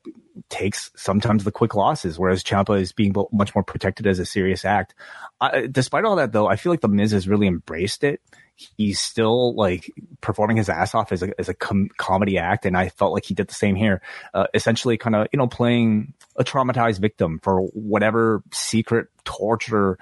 takes 0.49 0.89
sometimes 0.95 1.43
the 1.43 1.51
quick 1.51 1.75
losses, 1.75 2.17
whereas 2.17 2.43
Ciampa 2.43 2.81
is 2.81 2.91
being 2.91 3.13
much 3.31 3.53
more 3.53 3.63
protected 3.63 4.07
as 4.07 4.17
a 4.17 4.25
serious 4.25 4.65
act. 4.65 4.95
I, 5.39 5.67
despite 5.67 6.05
all 6.05 6.15
that, 6.15 6.31
though, 6.31 6.47
I 6.47 6.55
feel 6.55 6.71
like 6.71 6.81
the 6.81 6.87
Miz 6.87 7.11
has 7.11 7.27
really 7.27 7.47
embraced 7.47 8.03
it 8.03 8.19
he's 8.55 8.99
still 8.99 9.55
like 9.55 9.91
performing 10.21 10.57
his 10.57 10.69
ass 10.69 10.93
off 10.93 11.11
as 11.11 11.23
a 11.23 11.31
as 11.39 11.49
a 11.49 11.53
com- 11.53 11.89
comedy 11.97 12.37
act, 12.37 12.65
and 12.65 12.77
I 12.77 12.89
felt 12.89 13.13
like 13.13 13.25
he 13.25 13.33
did 13.33 13.47
the 13.47 13.53
same 13.53 13.75
here. 13.75 14.01
Uh, 14.33 14.47
essentially, 14.53 14.97
kind 14.97 15.15
of 15.15 15.27
you 15.31 15.37
know 15.37 15.47
playing 15.47 16.13
a 16.35 16.43
traumatized 16.43 16.99
victim 16.99 17.39
for 17.41 17.61
whatever 17.61 18.43
secret 18.51 19.07
torture 19.23 19.97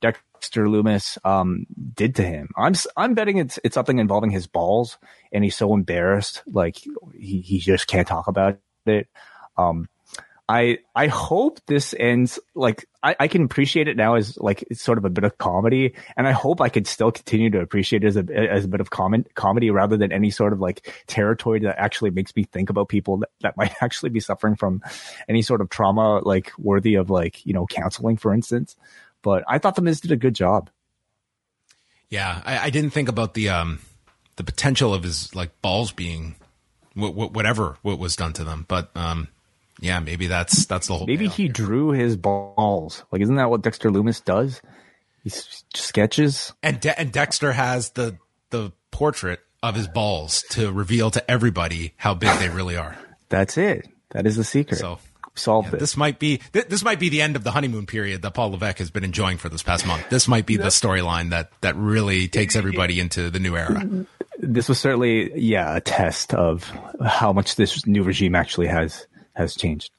Dexter 0.00 0.66
Lumis 0.66 1.18
um, 1.24 1.66
did 1.94 2.14
to 2.16 2.22
him. 2.22 2.50
I'm 2.56 2.74
I'm 2.96 3.14
betting 3.14 3.38
it's 3.38 3.58
it's 3.64 3.74
something 3.74 3.98
involving 3.98 4.30
his 4.30 4.46
balls, 4.46 4.98
and 5.32 5.42
he's 5.42 5.56
so 5.56 5.74
embarrassed, 5.74 6.42
like 6.46 6.76
he 7.14 7.40
he 7.40 7.58
just 7.58 7.86
can't 7.86 8.06
talk 8.06 8.26
about 8.26 8.58
it. 8.86 9.08
Um, 9.56 9.88
I 10.48 10.78
I 10.94 11.06
hope 11.06 11.60
this 11.66 11.94
ends 11.98 12.38
like 12.54 12.86
I, 13.02 13.16
I 13.18 13.28
can 13.28 13.44
appreciate 13.44 13.88
it 13.88 13.96
now 13.96 14.16
as 14.16 14.36
like 14.36 14.62
it's 14.70 14.82
sort 14.82 14.98
of 14.98 15.06
a 15.06 15.10
bit 15.10 15.24
of 15.24 15.38
comedy, 15.38 15.94
and 16.18 16.28
I 16.28 16.32
hope 16.32 16.60
I 16.60 16.68
can 16.68 16.84
still 16.84 17.10
continue 17.10 17.48
to 17.50 17.60
appreciate 17.60 18.04
it 18.04 18.08
as 18.08 18.16
a 18.18 18.50
as 18.50 18.64
a 18.66 18.68
bit 18.68 18.80
of 18.82 18.90
comment 18.90 19.34
comedy 19.34 19.70
rather 19.70 19.96
than 19.96 20.12
any 20.12 20.30
sort 20.30 20.52
of 20.52 20.60
like 20.60 20.92
territory 21.06 21.60
that 21.60 21.78
actually 21.78 22.10
makes 22.10 22.36
me 22.36 22.44
think 22.44 22.68
about 22.68 22.90
people 22.90 23.18
that, 23.18 23.30
that 23.40 23.56
might 23.56 23.72
actually 23.80 24.10
be 24.10 24.20
suffering 24.20 24.54
from 24.54 24.82
any 25.28 25.40
sort 25.40 25.62
of 25.62 25.70
trauma 25.70 26.20
like 26.20 26.52
worthy 26.58 26.96
of 26.96 27.08
like 27.08 27.44
you 27.46 27.54
know 27.54 27.66
counseling, 27.66 28.18
for 28.18 28.34
instance. 28.34 28.76
But 29.22 29.44
I 29.48 29.58
thought 29.58 29.76
the 29.76 29.82
Miz 29.82 30.02
did 30.02 30.12
a 30.12 30.16
good 30.16 30.34
job. 30.34 30.68
Yeah, 32.10 32.42
I, 32.44 32.58
I 32.58 32.70
didn't 32.70 32.90
think 32.90 33.08
about 33.08 33.32
the 33.32 33.48
um 33.48 33.78
the 34.36 34.44
potential 34.44 34.92
of 34.92 35.04
his 35.04 35.34
like 35.34 35.62
balls 35.62 35.90
being 35.90 36.34
whatever 36.94 37.78
what 37.80 37.98
was 37.98 38.14
done 38.14 38.34
to 38.34 38.44
them, 38.44 38.66
but 38.68 38.90
um 38.94 39.28
yeah, 39.84 40.00
maybe 40.00 40.26
that's 40.26 40.66
that's 40.66 40.86
the 40.86 40.94
whole. 40.96 41.06
Maybe 41.06 41.28
he 41.28 41.48
drew 41.48 41.90
his 41.90 42.16
balls. 42.16 43.04
Like, 43.12 43.20
isn't 43.22 43.36
that 43.36 43.50
what 43.50 43.62
Dexter 43.62 43.90
Lumis 43.90 44.24
does? 44.24 44.62
He 45.22 45.30
sketches. 45.30 46.52
And 46.62 46.80
De- 46.80 46.98
and 46.98 47.12
Dexter 47.12 47.52
has 47.52 47.90
the 47.90 48.18
the 48.50 48.72
portrait 48.90 49.40
of 49.62 49.74
his 49.74 49.88
balls 49.88 50.42
to 50.50 50.72
reveal 50.72 51.10
to 51.10 51.30
everybody 51.30 51.94
how 51.96 52.14
big 52.14 52.38
they 52.38 52.48
really 52.48 52.76
are. 52.76 52.96
That's 53.28 53.58
it. 53.58 53.88
That 54.10 54.26
is 54.26 54.36
the 54.36 54.44
secret. 54.44 54.78
So 54.78 54.98
solve 55.34 55.66
yeah, 55.66 55.78
This 55.78 55.96
might 55.96 56.18
be 56.18 56.38
th- 56.52 56.66
this 56.66 56.84
might 56.84 57.00
be 57.00 57.08
the 57.08 57.20
end 57.20 57.36
of 57.36 57.44
the 57.44 57.50
honeymoon 57.50 57.86
period 57.86 58.22
that 58.22 58.34
Paul 58.34 58.50
Levesque 58.52 58.78
has 58.78 58.90
been 58.90 59.04
enjoying 59.04 59.36
for 59.36 59.48
this 59.48 59.62
past 59.62 59.86
month. 59.86 60.08
This 60.08 60.28
might 60.28 60.46
be 60.46 60.56
the 60.56 60.64
storyline 60.68 61.30
that 61.30 61.50
that 61.60 61.76
really 61.76 62.28
takes 62.28 62.56
everybody 62.56 63.00
into 63.00 63.30
the 63.30 63.38
new 63.38 63.56
era. 63.56 64.06
This 64.38 64.68
was 64.68 64.78
certainly 64.78 65.38
yeah 65.38 65.76
a 65.76 65.80
test 65.80 66.34
of 66.34 66.70
how 67.04 67.32
much 67.32 67.56
this 67.56 67.86
new 67.86 68.02
regime 68.02 68.34
actually 68.34 68.66
has 68.66 69.06
has 69.34 69.54
changed. 69.54 69.90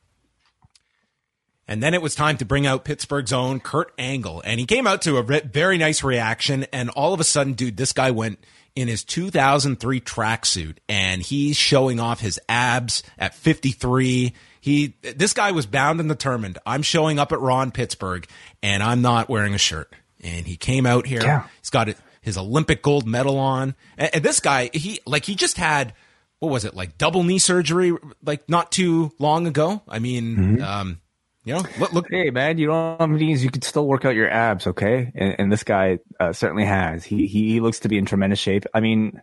And 1.68 1.82
then 1.82 1.94
it 1.94 2.02
was 2.02 2.14
time 2.14 2.38
to 2.38 2.46
bring 2.46 2.68
out 2.68 2.86
Pittsburgh's 2.86 3.34
own 3.34 3.60
Kurt 3.60 3.92
Angle. 3.98 4.42
And 4.46 4.60
he 4.60 4.66
came 4.66 4.86
out 4.86 5.02
to 5.04 5.18
a 5.18 5.24
re- 5.24 5.42
very 5.42 5.78
nice 5.78 6.04
reaction. 6.04 6.66
And 6.72 6.90
all 6.92 7.14
of 7.14 7.20
a 7.20 7.24
sudden, 7.24 7.54
dude, 7.54 7.78
this 7.78 7.92
guy 7.92 8.12
went 8.12 8.40
in 8.76 8.88
his 8.88 9.04
2003 9.04 10.00
tracksuit 10.02 10.78
and 10.88 11.22
he's 11.22 11.58
showing 11.58 12.00
off 12.00 12.20
his 12.20 12.40
abs 12.48 13.04
at 13.18 13.34
53. 13.34 14.34
He, 14.62 14.94
this 15.02 15.34
guy 15.34 15.52
was 15.52 15.66
bound 15.66 16.00
and 16.00 16.10
determined. 16.10 16.60
I'm 16.66 16.84
showing 16.84 17.18
up 17.18 17.32
at 17.32 17.40
Raw 17.40 17.62
in 17.62 17.72
Pittsburgh 17.72 18.28
and 18.62 18.84
I'm 18.84 19.02
not 19.02 19.30
wearing 19.30 19.56
a 19.56 19.60
shirt. 19.60 19.92
And 20.22 20.46
he 20.46 20.58
came 20.58 20.86
out 20.86 21.08
here. 21.08 21.22
Yeah. 21.24 21.48
He's 21.62 21.70
got 21.70 21.90
his 22.22 22.38
Olympic 22.38 22.84
gold 22.84 23.08
medal 23.08 23.40
on. 23.40 23.76
And, 23.98 24.16
and 24.16 24.24
this 24.24 24.40
guy, 24.40 24.70
he, 24.72 25.00
like, 25.08 25.26
he 25.26 25.34
just 25.36 25.58
had 25.58 25.94
what 26.40 26.52
was 26.52 26.66
it 26.66 26.76
like 26.76 26.98
double 26.98 27.24
knee 27.24 27.40
surgery 27.40 27.94
like 28.24 28.48
not 28.50 28.72
too 28.72 29.12
long 29.20 29.48
ago? 29.48 29.82
I 29.88 30.00
mean, 30.00 30.36
mm-hmm. 30.36 30.64
um, 30.64 31.02
you 31.44 31.54
know, 31.54 31.64
look, 31.80 31.94
look. 31.94 32.08
Hey 32.10 32.30
man, 32.30 32.58
you 32.58 32.68
don't 32.68 33.00
have 33.00 33.10
knees. 33.10 33.44
You 33.44 33.52
can 33.52 33.62
still 33.62 33.88
work 33.88 34.06
out 34.06 34.16
your 34.16 34.30
abs, 34.30 34.68
okay? 34.68 35.12
And, 35.16 35.36
and 35.40 35.52
this 35.52 35.64
guy 35.64 36.00
uh, 36.20 36.34
certainly 36.34 36.66
has. 36.66 37.04
He, 37.04 37.28
he 37.28 37.54
he 37.54 37.60
looks 37.60 37.80
to 37.82 37.90
be 37.90 37.98
in 37.98 38.06
tremendous 38.06 38.40
shape. 38.40 38.66
I 38.74 38.80
mean, 38.80 39.22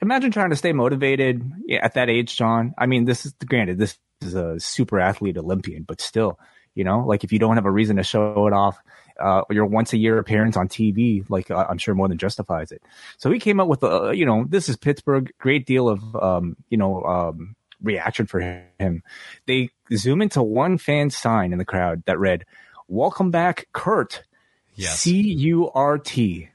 imagine 0.00 0.32
trying 0.32 0.50
to 0.50 0.56
stay 0.56 0.72
motivated 0.72 1.42
at 1.80 1.94
that 1.94 2.10
age, 2.10 2.36
John. 2.36 2.74
I 2.76 2.86
mean, 2.86 3.04
this 3.04 3.24
is 3.24 3.32
granted, 3.44 3.78
this 3.78 3.96
is 4.20 4.34
a 4.34 4.58
super 4.60 5.00
athlete 5.00 5.38
Olympian, 5.38 5.84
but 5.84 6.00
still, 6.00 6.38
you 6.74 6.84
know, 6.84 7.04
like 7.06 7.24
if 7.24 7.32
you 7.32 7.38
don't 7.38 7.56
have 7.56 7.66
a 7.66 7.70
reason 7.70 7.96
to 7.96 8.02
show 8.02 8.46
it 8.46 8.52
off, 8.52 8.78
uh, 9.22 9.44
your 9.50 9.66
once 9.66 9.92
a 9.92 9.96
year 9.96 10.18
appearance 10.18 10.56
on 10.56 10.68
TV, 10.68 11.24
like 11.28 11.50
uh, 11.50 11.66
I'm 11.68 11.78
sure 11.78 11.94
more 11.94 12.08
than 12.08 12.18
justifies 12.18 12.72
it. 12.72 12.82
So 13.18 13.30
he 13.30 13.38
came 13.38 13.60
up 13.60 13.68
with 13.68 13.82
a, 13.82 14.12
you 14.14 14.26
know, 14.26 14.44
this 14.48 14.68
is 14.68 14.76
Pittsburgh, 14.76 15.32
great 15.38 15.66
deal 15.66 15.88
of, 15.88 16.16
um, 16.16 16.56
you 16.68 16.76
know, 16.76 17.02
um, 17.04 17.56
reaction 17.82 18.26
for 18.26 18.40
him. 18.78 19.02
They 19.46 19.70
zoom 19.94 20.22
into 20.22 20.42
one 20.42 20.78
fan 20.78 21.10
sign 21.10 21.52
in 21.52 21.58
the 21.58 21.64
crowd 21.64 22.02
that 22.06 22.18
read, 22.18 22.44
"Welcome 22.88 23.30
back, 23.30 23.68
Kurt." 23.72 24.22
Yes. 24.74 25.00
C 25.00 25.20
U 25.20 25.70
R 25.70 25.98
T. 25.98 26.48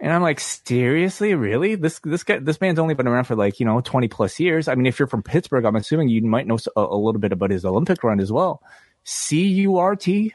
And 0.00 0.12
I'm 0.12 0.22
like, 0.22 0.38
seriously, 0.38 1.34
really? 1.34 1.74
This 1.74 1.98
this 2.04 2.22
guy, 2.22 2.38
this 2.38 2.60
man's 2.60 2.78
only 2.78 2.94
been 2.94 3.08
around 3.08 3.24
for 3.24 3.34
like 3.34 3.58
you 3.58 3.66
know 3.66 3.80
20 3.80 4.06
plus 4.08 4.38
years. 4.38 4.68
I 4.68 4.74
mean, 4.76 4.86
if 4.86 4.98
you're 4.98 5.08
from 5.08 5.24
Pittsburgh, 5.24 5.64
I'm 5.64 5.76
assuming 5.76 6.08
you 6.08 6.22
might 6.22 6.46
know 6.46 6.58
a, 6.76 6.80
a 6.80 6.96
little 6.96 7.20
bit 7.20 7.32
about 7.32 7.50
his 7.50 7.64
Olympic 7.64 8.04
run 8.04 8.20
as 8.20 8.30
well. 8.30 8.62
C 9.04 9.42
U 9.42 9.78
R 9.78 9.96
T. 9.96 10.34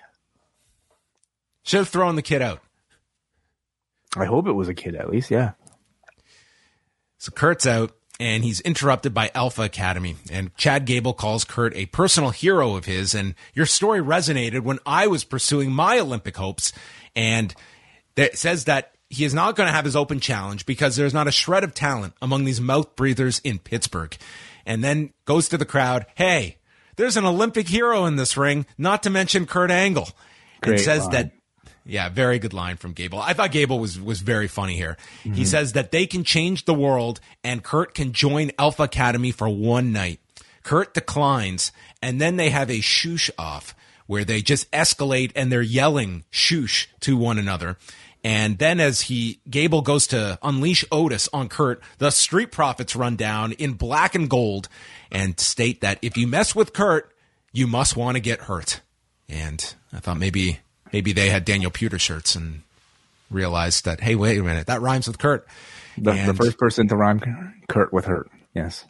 Should 1.63 1.79
have 1.79 1.89
thrown 1.89 2.15
the 2.15 2.21
kid 2.21 2.41
out. 2.41 2.61
I 4.15 4.25
hope 4.25 4.47
it 4.47 4.53
was 4.53 4.67
a 4.67 4.73
kid 4.73 4.95
at 4.95 5.09
least, 5.09 5.31
yeah. 5.31 5.51
So 7.17 7.31
Kurt's 7.31 7.65
out 7.65 7.95
and 8.19 8.43
he's 8.43 8.59
interrupted 8.61 9.13
by 9.13 9.31
Alpha 9.33 9.63
Academy. 9.63 10.15
And 10.31 10.55
Chad 10.55 10.85
Gable 10.85 11.13
calls 11.13 11.45
Kurt 11.45 11.75
a 11.75 11.87
personal 11.87 12.29
hero 12.29 12.75
of 12.75 12.85
his. 12.85 13.15
And 13.15 13.33
your 13.53 13.65
story 13.65 14.01
resonated 14.01 14.61
when 14.61 14.79
I 14.85 15.07
was 15.07 15.23
pursuing 15.23 15.71
my 15.71 15.99
Olympic 15.99 16.37
hopes. 16.37 16.73
And 17.15 17.55
it 18.15 18.37
says 18.37 18.65
that 18.65 18.93
he 19.09 19.25
is 19.25 19.33
not 19.33 19.55
going 19.55 19.67
to 19.67 19.73
have 19.73 19.85
his 19.85 19.95
open 19.95 20.19
challenge 20.19 20.65
because 20.65 20.95
there's 20.95 21.13
not 21.13 21.27
a 21.27 21.31
shred 21.31 21.63
of 21.63 21.73
talent 21.73 22.13
among 22.21 22.45
these 22.45 22.61
mouth 22.61 22.95
breathers 22.95 23.39
in 23.43 23.57
Pittsburgh. 23.57 24.15
And 24.65 24.83
then 24.83 25.11
goes 25.25 25.49
to 25.49 25.57
the 25.57 25.65
crowd, 25.65 26.05
hey, 26.15 26.57
there's 26.95 27.17
an 27.17 27.25
Olympic 27.25 27.67
hero 27.67 28.05
in 28.05 28.15
this 28.15 28.37
ring, 28.37 28.65
not 28.77 29.03
to 29.03 29.09
mention 29.09 29.45
Kurt 29.45 29.71
Angle. 29.71 30.09
Great 30.61 30.73
and 30.73 30.81
says 30.81 31.03
line. 31.03 31.11
that 31.11 31.31
yeah, 31.85 32.09
very 32.09 32.39
good 32.39 32.53
line 32.53 32.77
from 32.77 32.93
Gable. 32.93 33.19
I 33.19 33.33
thought 33.33 33.51
Gable 33.51 33.79
was 33.79 33.99
was 33.99 34.21
very 34.21 34.47
funny 34.47 34.75
here. 34.75 34.97
Mm-hmm. 35.23 35.33
He 35.33 35.45
says 35.45 35.73
that 35.73 35.91
they 35.91 36.05
can 36.05 36.23
change 36.23 36.65
the 36.65 36.73
world 36.73 37.19
and 37.43 37.63
Kurt 37.63 37.93
can 37.93 38.13
join 38.13 38.51
Alpha 38.57 38.83
Academy 38.83 39.31
for 39.31 39.49
one 39.49 39.91
night. 39.91 40.19
Kurt 40.63 40.93
declines 40.93 41.71
and 42.01 42.21
then 42.21 42.37
they 42.37 42.49
have 42.49 42.69
a 42.69 42.79
shoosh 42.79 43.29
off 43.37 43.75
where 44.07 44.23
they 44.23 44.41
just 44.41 44.69
escalate 44.71 45.31
and 45.35 45.51
they're 45.51 45.61
yelling 45.61 46.23
shoosh 46.31 46.87
to 47.01 47.17
one 47.17 47.37
another. 47.37 47.77
And 48.23 48.57
then 48.57 48.79
as 48.79 49.01
he, 49.01 49.41
Gable 49.49 49.81
goes 49.81 50.07
to 50.07 50.39
unleash 50.41 50.85
Otis 50.91 51.27
on 51.33 51.49
Kurt, 51.49 51.81
the 51.97 52.09
Street 52.09 52.51
Profits 52.51 52.95
run 52.95 53.17
down 53.17 53.51
in 53.53 53.73
black 53.73 54.15
and 54.15 54.29
gold 54.29 54.69
and 55.11 55.37
state 55.37 55.81
that 55.81 55.99
if 56.01 56.15
you 56.15 56.25
mess 56.25 56.55
with 56.55 56.71
Kurt, 56.71 57.13
you 57.51 57.67
must 57.67 57.97
want 57.97 58.15
to 58.15 58.21
get 58.21 58.41
hurt. 58.41 58.79
And 59.27 59.75
I 59.91 59.99
thought 59.99 60.17
maybe 60.17 60.59
maybe 60.93 61.11
they 61.11 61.29
had 61.29 61.43
Daniel 61.43 61.71
Puder 61.71 61.99
shirts 61.99 62.35
and 62.35 62.61
realized 63.29 63.83
that 63.85 63.99
hey, 64.01 64.15
wait 64.15 64.37
a 64.37 64.43
minute, 64.43 64.67
that 64.67 64.81
rhymes 64.81 65.07
with 65.07 65.17
Kurt. 65.17 65.45
The, 65.97 66.11
And- 66.11 66.29
the 66.29 66.33
first 66.33 66.57
person 66.57 66.87
to 66.87 66.95
rhyme 66.95 67.19
Kurt 67.67 67.91
with 67.91 68.05
hurt. 68.05 68.29
Yes. 68.53 68.85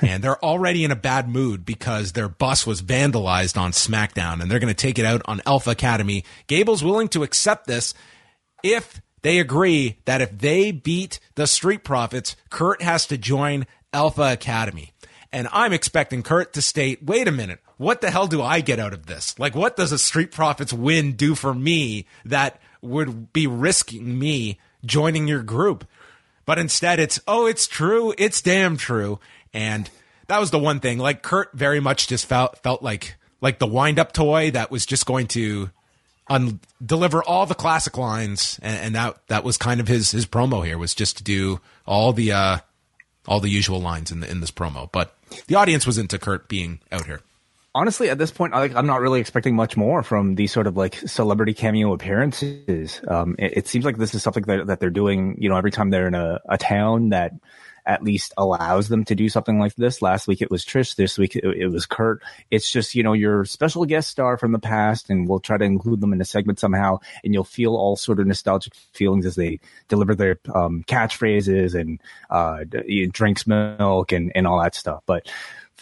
and 0.00 0.22
they're 0.24 0.42
already 0.42 0.84
in 0.84 0.90
a 0.90 0.96
bad 0.96 1.28
mood 1.28 1.66
because 1.66 2.12
their 2.12 2.28
bus 2.28 2.66
was 2.66 2.80
vandalized 2.80 3.60
on 3.60 3.72
SmackDown 3.72 4.40
and 4.40 4.50
they're 4.50 4.58
going 4.60 4.72
to 4.72 4.74
take 4.74 4.98
it 4.98 5.04
out 5.04 5.20
on 5.26 5.42
Alpha 5.44 5.70
Academy. 5.70 6.24
Gable's 6.46 6.82
willing 6.82 7.08
to 7.08 7.22
accept 7.22 7.66
this 7.66 7.92
if 8.62 9.02
they 9.22 9.38
agree 9.38 9.98
that 10.06 10.22
if 10.22 10.38
they 10.38 10.70
beat 10.70 11.20
the 11.34 11.46
Street 11.46 11.84
Profits, 11.84 12.36
Kurt 12.50 12.80
has 12.82 13.06
to 13.08 13.18
join 13.18 13.66
Alpha 13.92 14.32
Academy. 14.32 14.92
And 15.30 15.48
I'm 15.52 15.72
expecting 15.72 16.22
Kurt 16.22 16.52
to 16.54 16.62
state, 16.62 17.02
wait 17.02 17.28
a 17.28 17.32
minute, 17.32 17.60
what 17.82 18.00
the 18.00 18.10
hell 18.10 18.28
do 18.28 18.40
I 18.40 18.60
get 18.60 18.78
out 18.78 18.92
of 18.92 19.06
this? 19.06 19.38
Like, 19.38 19.54
what 19.54 19.76
does 19.76 19.92
a 19.92 19.98
Street 19.98 20.30
Profits 20.30 20.72
win 20.72 21.12
do 21.12 21.34
for 21.34 21.52
me 21.52 22.06
that 22.24 22.60
would 22.80 23.32
be 23.32 23.46
risking 23.46 24.18
me 24.18 24.58
joining 24.84 25.26
your 25.26 25.42
group? 25.42 25.84
But 26.46 26.58
instead, 26.58 27.00
it's, 27.00 27.20
oh, 27.26 27.46
it's 27.46 27.66
true. 27.66 28.14
It's 28.16 28.40
damn 28.40 28.76
true. 28.76 29.18
And 29.52 29.90
that 30.28 30.40
was 30.40 30.50
the 30.50 30.58
one 30.58 30.80
thing. 30.80 30.98
Like, 30.98 31.22
Kurt 31.22 31.52
very 31.52 31.80
much 31.80 32.06
just 32.06 32.26
felt, 32.26 32.58
felt 32.58 32.82
like, 32.82 33.16
like 33.40 33.58
the 33.58 33.66
wind 33.66 33.98
up 33.98 34.12
toy 34.12 34.52
that 34.52 34.70
was 34.70 34.86
just 34.86 35.04
going 35.04 35.26
to 35.28 35.70
un- 36.28 36.60
deliver 36.84 37.22
all 37.22 37.46
the 37.46 37.54
classic 37.54 37.98
lines. 37.98 38.58
And, 38.62 38.78
and 38.78 38.94
that, 38.94 39.26
that 39.26 39.44
was 39.44 39.56
kind 39.56 39.80
of 39.80 39.88
his, 39.88 40.12
his 40.12 40.26
promo 40.26 40.64
here 40.64 40.78
was 40.78 40.94
just 40.94 41.18
to 41.18 41.24
do 41.24 41.60
all 41.84 42.12
the, 42.12 42.32
uh, 42.32 42.58
all 43.26 43.40
the 43.40 43.50
usual 43.50 43.80
lines 43.80 44.12
in 44.12 44.20
the, 44.20 44.30
in 44.30 44.40
this 44.40 44.50
promo. 44.50 44.90
But 44.90 45.16
the 45.48 45.56
audience 45.56 45.86
was 45.86 45.98
into 45.98 46.18
Kurt 46.18 46.48
being 46.48 46.80
out 46.90 47.06
here. 47.06 47.20
Honestly, 47.74 48.10
at 48.10 48.18
this 48.18 48.30
point, 48.30 48.54
I, 48.54 48.58
like, 48.60 48.74
I'm 48.74 48.86
not 48.86 49.00
really 49.00 49.20
expecting 49.20 49.56
much 49.56 49.76
more 49.76 50.02
from 50.02 50.34
these 50.34 50.52
sort 50.52 50.66
of 50.66 50.76
like 50.76 50.96
celebrity 51.06 51.54
cameo 51.54 51.92
appearances. 51.92 53.00
Um, 53.06 53.36
it, 53.38 53.58
it 53.58 53.68
seems 53.68 53.84
like 53.84 53.96
this 53.96 54.14
is 54.14 54.22
something 54.22 54.44
that, 54.44 54.66
that 54.66 54.80
they're 54.80 54.90
doing, 54.90 55.36
you 55.38 55.48
know, 55.48 55.56
every 55.56 55.70
time 55.70 55.90
they're 55.90 56.08
in 56.08 56.14
a, 56.14 56.40
a 56.48 56.58
town 56.58 57.10
that 57.10 57.32
at 57.84 58.04
least 58.04 58.32
allows 58.36 58.88
them 58.88 59.04
to 59.04 59.16
do 59.16 59.28
something 59.28 59.58
like 59.58 59.74
this. 59.74 60.00
Last 60.00 60.28
week 60.28 60.40
it 60.40 60.52
was 60.52 60.64
Trish. 60.64 60.94
This 60.94 61.18
week 61.18 61.34
it, 61.34 61.44
it 61.44 61.66
was 61.66 61.84
Kurt. 61.84 62.22
It's 62.48 62.70
just, 62.70 62.94
you 62.94 63.02
know, 63.02 63.12
your 63.12 63.44
special 63.44 63.84
guest 63.86 64.08
star 64.08 64.38
from 64.38 64.52
the 64.52 64.60
past 64.60 65.10
and 65.10 65.28
we'll 65.28 65.40
try 65.40 65.58
to 65.58 65.64
include 65.64 66.00
them 66.00 66.12
in 66.12 66.20
a 66.20 66.24
segment 66.24 66.60
somehow 66.60 66.98
and 67.24 67.34
you'll 67.34 67.42
feel 67.42 67.74
all 67.74 67.96
sort 67.96 68.20
of 68.20 68.26
nostalgic 68.28 68.74
feelings 68.92 69.26
as 69.26 69.34
they 69.34 69.58
deliver 69.88 70.14
their, 70.14 70.38
um, 70.54 70.84
catchphrases 70.86 71.74
and, 71.74 72.00
uh, 72.30 72.62
drinks 73.10 73.48
milk 73.48 74.12
and, 74.12 74.30
and 74.36 74.46
all 74.46 74.62
that 74.62 74.76
stuff. 74.76 75.02
But, 75.04 75.28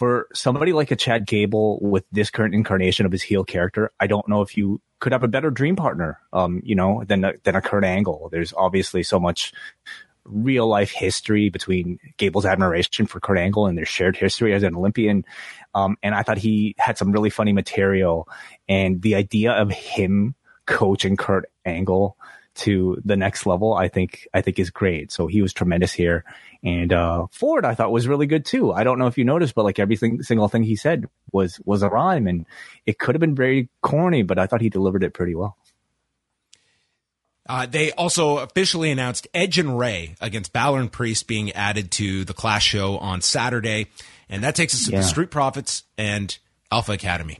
for 0.01 0.27
somebody 0.33 0.73
like 0.73 0.89
a 0.89 0.95
Chad 0.95 1.27
Gable 1.27 1.77
with 1.79 2.05
this 2.11 2.31
current 2.31 2.55
incarnation 2.55 3.05
of 3.05 3.11
his 3.11 3.21
heel 3.21 3.43
character, 3.43 3.91
I 3.99 4.07
don't 4.07 4.27
know 4.27 4.41
if 4.41 4.57
you 4.57 4.81
could 4.99 5.11
have 5.11 5.21
a 5.21 5.27
better 5.27 5.51
dream 5.51 5.75
partner, 5.75 6.19
um, 6.33 6.59
you 6.65 6.73
know, 6.73 7.03
than 7.05 7.23
a, 7.23 7.33
than 7.43 7.55
a 7.55 7.61
Kurt 7.61 7.83
Angle. 7.83 8.29
There's 8.31 8.51
obviously 8.51 9.03
so 9.03 9.19
much 9.19 9.53
real 10.23 10.65
life 10.65 10.89
history 10.89 11.49
between 11.49 11.99
Gable's 12.17 12.47
admiration 12.47 13.05
for 13.05 13.19
Kurt 13.19 13.37
Angle 13.37 13.67
and 13.67 13.77
their 13.77 13.85
shared 13.85 14.17
history 14.17 14.55
as 14.55 14.63
an 14.63 14.75
Olympian. 14.75 15.23
Um, 15.75 15.97
and 16.01 16.15
I 16.15 16.23
thought 16.23 16.39
he 16.39 16.73
had 16.79 16.97
some 16.97 17.11
really 17.11 17.29
funny 17.29 17.53
material 17.53 18.27
and 18.67 19.03
the 19.03 19.13
idea 19.13 19.51
of 19.51 19.69
him 19.69 20.33
coaching 20.65 21.15
Kurt 21.15 21.45
Angle 21.63 22.17
to 22.53 22.97
the 23.05 23.15
next 23.15 23.45
level, 23.45 23.73
I 23.73 23.87
think, 23.87 24.27
I 24.33 24.41
think 24.41 24.59
is 24.59 24.69
great. 24.69 25.11
So 25.11 25.27
he 25.27 25.41
was 25.41 25.53
tremendous 25.53 25.93
here. 25.93 26.23
And, 26.63 26.91
uh, 26.91 27.27
Ford, 27.31 27.65
I 27.65 27.75
thought 27.75 27.91
was 27.91 28.07
really 28.07 28.27
good 28.27 28.45
too. 28.45 28.71
I 28.73 28.83
don't 28.83 28.99
know 28.99 29.07
if 29.07 29.17
you 29.17 29.23
noticed, 29.23 29.55
but 29.55 29.63
like 29.63 29.79
everything, 29.79 30.21
single 30.21 30.47
thing 30.47 30.63
he 30.63 30.75
said 30.75 31.05
was, 31.31 31.59
was 31.65 31.81
a 31.81 31.89
rhyme 31.89 32.27
and 32.27 32.45
it 32.85 32.99
could 32.99 33.15
have 33.15 33.19
been 33.21 33.35
very 33.35 33.69
corny, 33.81 34.23
but 34.23 34.37
I 34.37 34.47
thought 34.47 34.61
he 34.61 34.69
delivered 34.69 35.03
it 35.03 35.13
pretty 35.13 35.33
well. 35.33 35.57
Uh, 37.49 37.65
they 37.65 37.91
also 37.93 38.37
officially 38.37 38.91
announced 38.91 39.27
Edge 39.33 39.57
and 39.57 39.77
Rey 39.77 40.15
against 40.21 40.53
Balor 40.53 40.79
and 40.79 40.91
Priest 40.91 41.27
being 41.27 41.51
added 41.53 41.91
to 41.93 42.23
the 42.23 42.33
Clash 42.33 42.65
show 42.65 42.97
on 42.97 43.21
Saturday. 43.21 43.87
And 44.29 44.43
that 44.43 44.55
takes 44.55 44.73
us 44.75 44.85
to 44.85 44.91
Yeah. 44.91 44.99
the 44.99 45.05
Street 45.05 45.31
Profits 45.31 45.83
and 45.97 46.37
Alpha 46.71 46.91
Academy. 46.93 47.39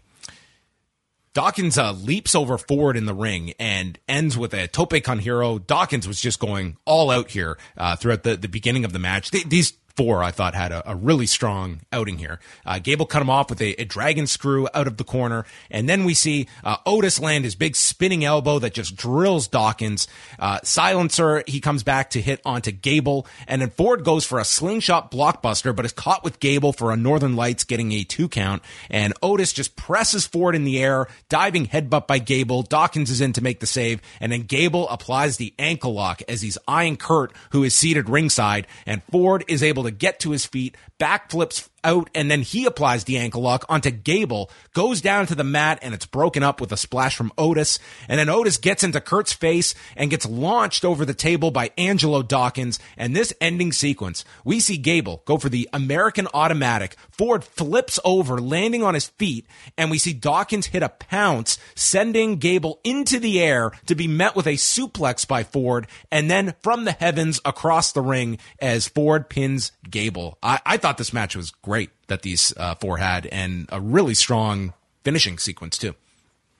Dawkins 1.33 1.77
uh, 1.77 1.93
leaps 1.93 2.35
over 2.35 2.57
forward 2.57 2.97
in 2.97 3.05
the 3.05 3.13
ring 3.13 3.53
and 3.59 3.97
ends 4.07 4.37
with 4.37 4.53
a 4.53 4.67
tope 4.67 5.01
con 5.03 5.19
hilo. 5.19 5.59
Dawkins 5.59 6.07
was 6.07 6.19
just 6.19 6.39
going 6.39 6.77
all 6.85 7.09
out 7.09 7.29
here 7.31 7.57
uh, 7.77 7.95
throughout 7.95 8.23
the, 8.23 8.35
the 8.35 8.49
beginning 8.49 8.83
of 8.83 8.91
the 8.91 8.99
match. 8.99 9.31
Th- 9.31 9.47
these 9.47 9.73
four, 9.95 10.23
I 10.23 10.31
thought, 10.31 10.55
had 10.55 10.71
a, 10.71 10.91
a 10.91 10.95
really 10.95 11.25
strong 11.25 11.81
outing 11.91 12.17
here. 12.17 12.39
Uh, 12.65 12.79
Gable 12.79 13.05
cut 13.05 13.21
him 13.21 13.29
off 13.29 13.49
with 13.49 13.61
a, 13.61 13.81
a 13.81 13.85
dragon 13.85 14.27
screw 14.27 14.67
out 14.73 14.87
of 14.87 14.97
the 14.97 15.03
corner. 15.03 15.45
And 15.69 15.87
then 15.87 16.03
we 16.05 16.13
see 16.13 16.47
uh, 16.63 16.77
Otis 16.85 17.19
land 17.19 17.45
his 17.45 17.55
big 17.55 17.75
spinning 17.75 18.23
elbow 18.23 18.59
that 18.59 18.73
just 18.73 18.95
drills 18.95 19.47
Dawkins. 19.47 20.07
Uh, 20.39 20.59
silencer, 20.63 21.43
he 21.47 21.59
comes 21.59 21.83
back 21.83 22.11
to 22.11 22.21
hit 22.21 22.41
onto 22.45 22.71
Gable. 22.71 23.27
And 23.47 23.61
then 23.61 23.69
Ford 23.69 24.03
goes 24.03 24.25
for 24.25 24.39
a 24.39 24.45
slingshot 24.45 25.11
blockbuster, 25.11 25.75
but 25.75 25.85
is 25.85 25.91
caught 25.91 26.23
with 26.23 26.39
Gable 26.39 26.73
for 26.73 26.91
a 26.91 26.97
Northern 26.97 27.35
Lights 27.35 27.63
getting 27.63 27.91
a 27.91 28.03
two 28.03 28.27
count. 28.27 28.61
And 28.89 29.13
Otis 29.21 29.53
just 29.53 29.75
presses 29.75 30.25
Ford 30.25 30.55
in 30.55 30.63
the 30.63 30.81
air, 30.81 31.07
diving 31.29 31.67
headbutt 31.67 32.07
by 32.07 32.19
Gable. 32.19 32.63
Dawkins 32.63 33.09
is 33.09 33.21
in 33.21 33.33
to 33.33 33.41
make 33.41 33.59
the 33.59 33.65
save. 33.65 34.01
And 34.19 34.31
then 34.31 34.43
Gable 34.43 34.89
applies 34.89 35.37
the 35.37 35.53
ankle 35.59 35.93
lock 35.93 36.21
as 36.27 36.41
he's 36.41 36.57
eyeing 36.67 36.97
Kurt, 36.97 37.33
who 37.51 37.63
is 37.63 37.73
seated 37.73 38.09
ringside. 38.09 38.67
And 38.85 39.03
Ford 39.03 39.43
is 39.47 39.63
able 39.63 39.83
to 39.83 39.90
get 39.91 40.19
to 40.21 40.31
his 40.31 40.45
feet, 40.45 40.75
backflips 40.99 41.69
out, 41.83 42.09
and 42.13 42.29
then 42.29 42.41
he 42.41 42.65
applies 42.65 43.03
the 43.03 43.17
ankle 43.17 43.41
lock 43.41 43.65
onto 43.67 43.91
Gable, 43.91 44.49
goes 44.73 45.01
down 45.01 45.27
to 45.27 45.35
the 45.35 45.43
mat, 45.43 45.79
and 45.81 45.93
it's 45.93 46.05
broken 46.05 46.43
up 46.43 46.61
with 46.61 46.71
a 46.71 46.77
splash 46.77 47.15
from 47.15 47.31
Otis. 47.37 47.79
And 48.07 48.19
then 48.19 48.29
Otis 48.29 48.57
gets 48.57 48.83
into 48.83 49.01
Kurt's 49.01 49.33
face 49.33 49.73
and 49.95 50.09
gets 50.09 50.25
launched 50.25 50.85
over 50.85 51.05
the 51.05 51.13
table 51.13 51.51
by 51.51 51.71
Angelo 51.77 52.21
Dawkins. 52.21 52.79
And 52.97 53.15
this 53.15 53.33
ending 53.41 53.71
sequence, 53.71 54.23
we 54.45 54.59
see 54.59 54.77
Gable 54.77 55.23
go 55.25 55.37
for 55.37 55.49
the 55.49 55.69
American 55.73 56.27
automatic. 56.33 56.95
Ford 57.09 57.43
flips 57.43 57.99
over, 58.03 58.39
landing 58.39 58.83
on 58.83 58.93
his 58.93 59.07
feet, 59.07 59.45
and 59.77 59.89
we 59.89 59.97
see 59.97 60.13
Dawkins 60.13 60.67
hit 60.67 60.83
a 60.83 60.89
pounce, 60.89 61.57
sending 61.75 62.37
Gable 62.37 62.79
into 62.83 63.19
the 63.19 63.41
air 63.41 63.71
to 63.87 63.95
be 63.95 64.07
met 64.07 64.35
with 64.35 64.47
a 64.47 64.51
suplex 64.51 65.27
by 65.27 65.43
Ford, 65.43 65.87
and 66.11 66.29
then 66.29 66.53
from 66.61 66.85
the 66.85 66.91
heavens 66.91 67.39
across 67.45 67.91
the 67.91 68.01
ring 68.01 68.37
as 68.59 68.87
Ford 68.87 69.29
pins 69.29 69.71
Gable. 69.89 70.37
I, 70.43 70.59
I 70.65 70.77
thought 70.77 70.97
this 70.97 71.13
match 71.13 71.35
was 71.35 71.51
great 71.51 71.70
that 72.07 72.21
these 72.21 72.53
uh, 72.57 72.75
four 72.75 72.97
had, 72.97 73.25
and 73.27 73.67
a 73.69 73.79
really 73.79 74.13
strong 74.13 74.73
finishing 75.03 75.37
sequence 75.37 75.77
too. 75.77 75.95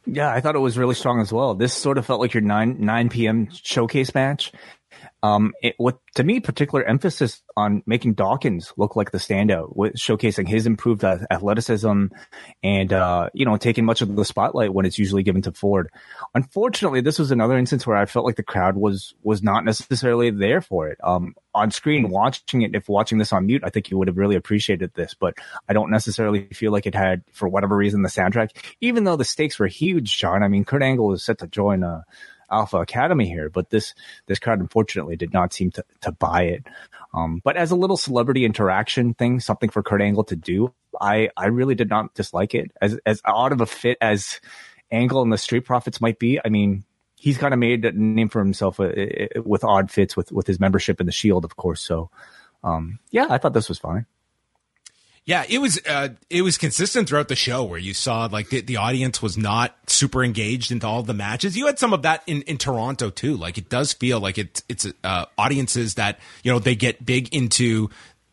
Yeah, 0.06 0.32
I 0.32 0.42
thought 0.42 0.56
it 0.56 0.60
was 0.60 0.78
really 0.78 0.96
strong 0.96 1.22
as 1.22 1.32
well. 1.32 1.54
This 1.54 1.74
sort 1.74 1.98
of 1.98 2.06
felt 2.06 2.20
like 2.20 2.34
your 2.34 2.42
nine 2.42 2.78
nine 2.80 3.10
p.m. 3.10 3.50
showcase 3.52 4.16
match. 4.16 4.52
Um, 5.24 5.54
it, 5.62 5.76
with 5.80 5.96
to 6.16 6.24
me, 6.24 6.40
particular 6.40 6.84
emphasis 6.84 7.42
on 7.56 7.84
making 7.86 8.14
Dawkins 8.14 8.74
look 8.78 8.96
like 8.96 9.12
the 9.12 9.18
standout, 9.18 9.76
with 9.76 9.94
showcasing 9.94 10.48
his 10.48 10.66
improved 10.66 11.04
ath- 11.04 11.26
athleticism, 11.30 12.08
and 12.64 12.94
uh, 12.94 13.30
you 13.34 13.46
know, 13.46 13.58
taking 13.58 13.86
much 13.86 14.02
of 14.02 14.16
the 14.16 14.26
spotlight 14.26 14.74
when 14.74 14.86
it's 14.86 14.98
usually 14.98 15.24
given 15.24 15.42
to 15.44 15.52
Ford. 15.52 15.90
Unfortunately, 16.34 17.02
this 17.02 17.20
was 17.20 17.32
another 17.32 17.58
instance 17.58 17.86
where 17.86 17.98
I 17.98 18.06
felt 18.06 18.26
like 18.26 18.36
the 18.36 18.44
crowd 18.44 18.76
was 18.76 19.14
was 19.24 19.44
not 19.44 19.64
necessarily 19.66 20.32
there 20.32 20.62
for 20.62 20.88
it. 20.88 20.98
Um, 21.04 21.36
on 21.54 21.72
screen, 21.72 22.10
watching 22.10 22.62
it, 22.62 22.76
if 22.76 22.88
watching 22.88 23.18
this 23.18 23.34
on 23.34 23.46
mute, 23.46 23.64
I 23.66 23.70
think 23.70 23.92
you 23.92 23.98
would 23.98 24.08
have 24.08 24.18
really 24.18 24.36
appreciated 24.36 24.94
this, 24.94 25.14
but 25.14 25.36
I 25.68 25.74
don't 25.74 25.92
necessarily 25.92 26.48
feel 26.54 26.72
like 26.72 26.86
it 26.86 26.96
had, 26.96 27.24
for 27.34 27.48
whatever 27.48 27.76
reason, 27.76 28.02
the 28.02 28.10
soundtrack. 28.10 28.52
Even 28.80 29.04
though 29.04 29.18
the 29.18 29.26
stakes 29.26 29.60
were 29.60 29.68
huge, 29.68 30.18
John. 30.18 30.44
I 30.44 30.48
mean, 30.48 30.66
Kurt 30.66 30.84
Angle 30.84 31.08
was 31.08 31.24
set 31.24 31.40
to 31.40 31.48
join 31.48 31.84
uh, 31.84 32.02
Alpha 32.52 32.78
Academy 32.78 33.28
here, 33.28 33.50
but 33.50 33.70
this 33.70 33.94
this 34.28 34.40
crowd 34.40 34.60
unfortunately 34.60 35.16
did 35.16 35.34
not 35.34 35.54
seem 35.54 35.72
to 35.72 35.84
to 36.02 36.12
buy 36.12 36.44
it. 36.44 36.66
Um, 37.14 37.42
but 37.44 37.58
as 37.58 37.72
a 37.72 37.76
little 37.76 37.98
celebrity 37.98 38.46
interaction 38.46 39.14
thing, 39.14 39.40
something 39.40 39.70
for 39.70 39.84
Kurt 39.84 40.02
Angle 40.02 40.24
to 40.26 40.36
do, 40.36 40.74
I 41.00 41.30
I 41.36 41.48
really 41.48 41.76
did 41.76 41.90
not 41.90 42.14
dislike 42.14 42.54
it. 42.56 42.72
As 42.82 43.00
as 43.06 43.22
odd 43.26 43.52
of 43.52 43.62
a 43.62 43.66
fit 43.66 43.98
as 44.02 44.40
Angle 44.92 45.22
and 45.22 45.32
the 45.32 45.38
Street 45.38 45.66
Profits 45.66 46.02
might 46.02 46.20
be, 46.20 46.40
I 46.44 46.50
mean, 46.50 46.84
he's 47.16 47.38
kind 47.38 47.54
of 47.54 47.60
made 47.60 47.86
a 47.86 47.92
name 47.92 48.30
for 48.30 48.40
himself 48.40 48.80
uh, 48.80 48.86
uh, 48.86 49.42
with 49.44 49.64
odd 49.64 49.92
fits 49.92 50.18
with 50.18 50.32
with 50.32 50.48
his 50.48 50.60
membership 50.60 51.00
in 51.00 51.06
the 51.06 51.12
Shield, 51.12 51.46
of 51.46 51.56
course. 51.56 51.82
So, 51.82 52.10
um, 52.64 53.00
yeah, 53.12 53.28
I 53.30 53.38
thought 53.38 53.54
this 53.54 53.70
was 53.70 53.80
fine. 53.80 54.06
Yeah, 55.26 55.46
it 55.48 55.60
was 55.60 55.80
uh, 55.88 56.10
it 56.32 56.42
was 56.42 56.58
consistent 56.58 57.08
throughout 57.08 57.28
the 57.28 57.36
show 57.36 57.64
where 57.64 57.78
you 57.80 57.94
saw 57.94 58.28
like 58.32 58.50
the, 58.50 58.62
the 58.62 58.78
audience 58.78 59.22
was 59.22 59.38
not 59.38 59.76
super 59.88 60.24
engaged 60.24 60.72
into 60.72 60.88
all 60.88 61.04
the 61.04 61.14
matches. 61.14 61.56
You 61.56 61.68
had 61.68 61.78
some 61.78 61.94
of 61.94 62.02
that 62.02 62.24
in, 62.26 62.42
in 62.44 62.58
Toronto 62.58 63.12
too. 63.12 63.38
Like 63.38 63.58
it 63.60 63.70
does 63.70 63.94
feel 63.94 64.20
like 64.20 64.40
it's 64.40 64.64
it's 64.68 64.88
uh, 65.04 65.26
audiences 65.38 65.94
that 65.96 66.20
you 66.44 66.52
know 66.52 66.58
they 66.58 66.76
get 66.76 67.06
big 67.06 67.34
into 67.36 67.92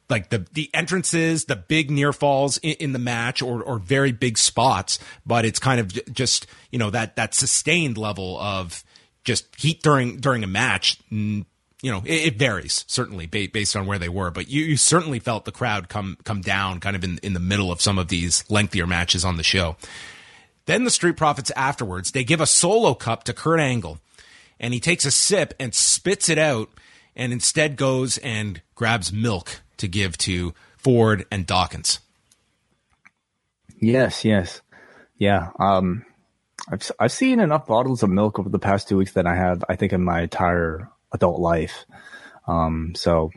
like 0.09 0.31
the 0.31 0.47
the 0.53 0.71
entrances, 0.73 1.45
the 1.45 1.57
big 1.57 1.91
near 1.91 2.13
falls 2.13 2.57
in, 2.59 2.73
in 2.81 2.93
the 2.93 2.99
match, 2.99 3.43
or 3.43 3.63
or 3.63 3.79
very 3.79 4.13
big 4.13 4.39
spots. 4.39 4.99
But 5.27 5.45
it's 5.45 5.59
kind 5.59 5.81
of 5.81 5.93
j- 5.93 6.03
just 6.11 6.47
you 6.71 6.79
know 6.79 6.89
that 6.91 7.17
that 7.17 7.35
sustained 7.35 7.99
level 7.99 8.39
of 8.41 8.83
just 9.25 9.45
heat 9.61 9.83
during 9.83 10.21
during 10.21 10.43
a 10.43 10.49
match. 10.49 10.99
You 11.83 11.93
know, 11.93 12.03
it, 12.05 12.27
it 12.27 12.37
varies 12.37 12.85
certainly 12.89 13.27
ba- 13.27 13.49
based 13.53 13.77
on 13.77 13.87
where 13.87 13.99
they 13.99 14.09
were, 14.09 14.31
but 14.31 14.49
you, 14.49 14.65
you 14.65 14.77
certainly 14.77 15.21
felt 15.21 15.45
the 15.45 15.53
crowd 15.53 15.89
come 15.89 16.17
come 16.25 16.41
down 16.41 16.81
kind 16.81 16.97
of 16.97 17.05
in 17.05 17.19
in 17.23 17.35
the 17.35 17.41
middle 17.41 17.71
of 17.71 17.81
some 17.81 17.99
of 17.99 18.09
these 18.09 18.45
lengthier 18.51 18.87
matches 18.87 19.25
on 19.25 19.37
the 19.37 19.43
show. 19.43 19.77
Then 20.67 20.85
the 20.85 20.91
Street 20.91 21.17
Profits 21.17 21.51
afterwards, 21.57 22.11
they 22.11 22.25
give 22.25 22.41
a 22.41 22.47
solo 22.47 22.95
cup 22.95 23.25
to 23.25 23.33
Kurt 23.33 23.61
Angle, 23.61 24.01
and 24.61 24.75
he 24.75 24.81
takes 24.81 25.07
a 25.07 25.11
sip 25.11 25.55
and 25.59 25.75
spits 25.75 26.29
it 26.29 26.37
out, 26.37 26.69
and 27.17 27.33
instead 27.33 27.77
goes 27.77 28.19
and 28.19 28.61
grabs 28.75 29.13
milk 29.13 29.63
to 29.79 29.89
give 29.89 30.19
to 30.19 30.53
Ford 30.77 31.25
and 31.31 31.47
Dawkins. 31.47 32.01
Yes, 33.81 34.25
yes, 34.25 34.61
yeah. 35.17 35.51
Um, 35.59 36.05
I've 36.71 36.91
I've 36.99 37.13
seen 37.13 37.41
enough 37.41 37.67
bottles 37.67 38.03
of 38.03 38.11
milk 38.11 38.39
over 38.39 38.49
the 38.49 38.59
past 38.59 38.89
two 38.89 38.97
weeks 38.97 39.13
that 39.13 39.27
I 39.27 39.37
have, 39.37 39.65
I 39.69 39.77
think, 39.77 39.93
in 39.93 40.03
my 40.03 40.23
entire 40.23 40.91
adult 41.13 41.41
life. 41.41 41.85
Um, 42.47 42.95
so 42.95 43.31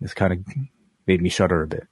this 0.00 0.14
kind 0.14 0.32
of 0.32 0.54
made 1.06 1.20
me 1.20 1.28
shudder 1.28 1.62
a 1.62 1.66
bit. 1.66 1.86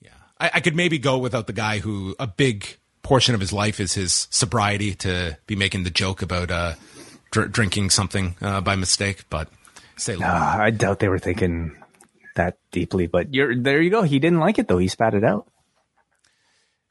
Yeah, 0.00 0.10
I, 0.38 0.50
I 0.54 0.60
could 0.60 0.76
maybe 0.76 0.98
go 0.98 1.18
without 1.18 1.46
the 1.46 1.52
guy 1.52 1.78
who 1.78 2.14
a 2.18 2.26
big 2.26 2.76
portion 3.02 3.34
of 3.34 3.40
his 3.40 3.52
life 3.52 3.80
is 3.80 3.94
his 3.94 4.26
sobriety 4.30 4.94
to 4.94 5.36
be 5.46 5.56
making 5.56 5.84
the 5.84 5.90
joke 5.90 6.22
about 6.22 6.50
uh, 6.50 6.74
dr- 7.30 7.52
drinking 7.52 7.90
something 7.90 8.36
uh, 8.40 8.60
by 8.60 8.76
mistake, 8.76 9.24
but 9.30 9.48
say 9.96 10.16
I 10.16 10.70
doubt 10.70 10.98
they 10.98 11.08
were 11.08 11.18
thinking 11.18 11.76
that 12.36 12.58
deeply, 12.72 13.06
but 13.06 13.32
you're 13.32 13.54
there. 13.54 13.80
You 13.80 13.90
go. 13.90 14.02
He 14.02 14.18
didn't 14.18 14.40
like 14.40 14.58
it 14.58 14.68
though. 14.68 14.78
He 14.78 14.88
spat 14.88 15.14
it 15.14 15.24
out. 15.24 15.46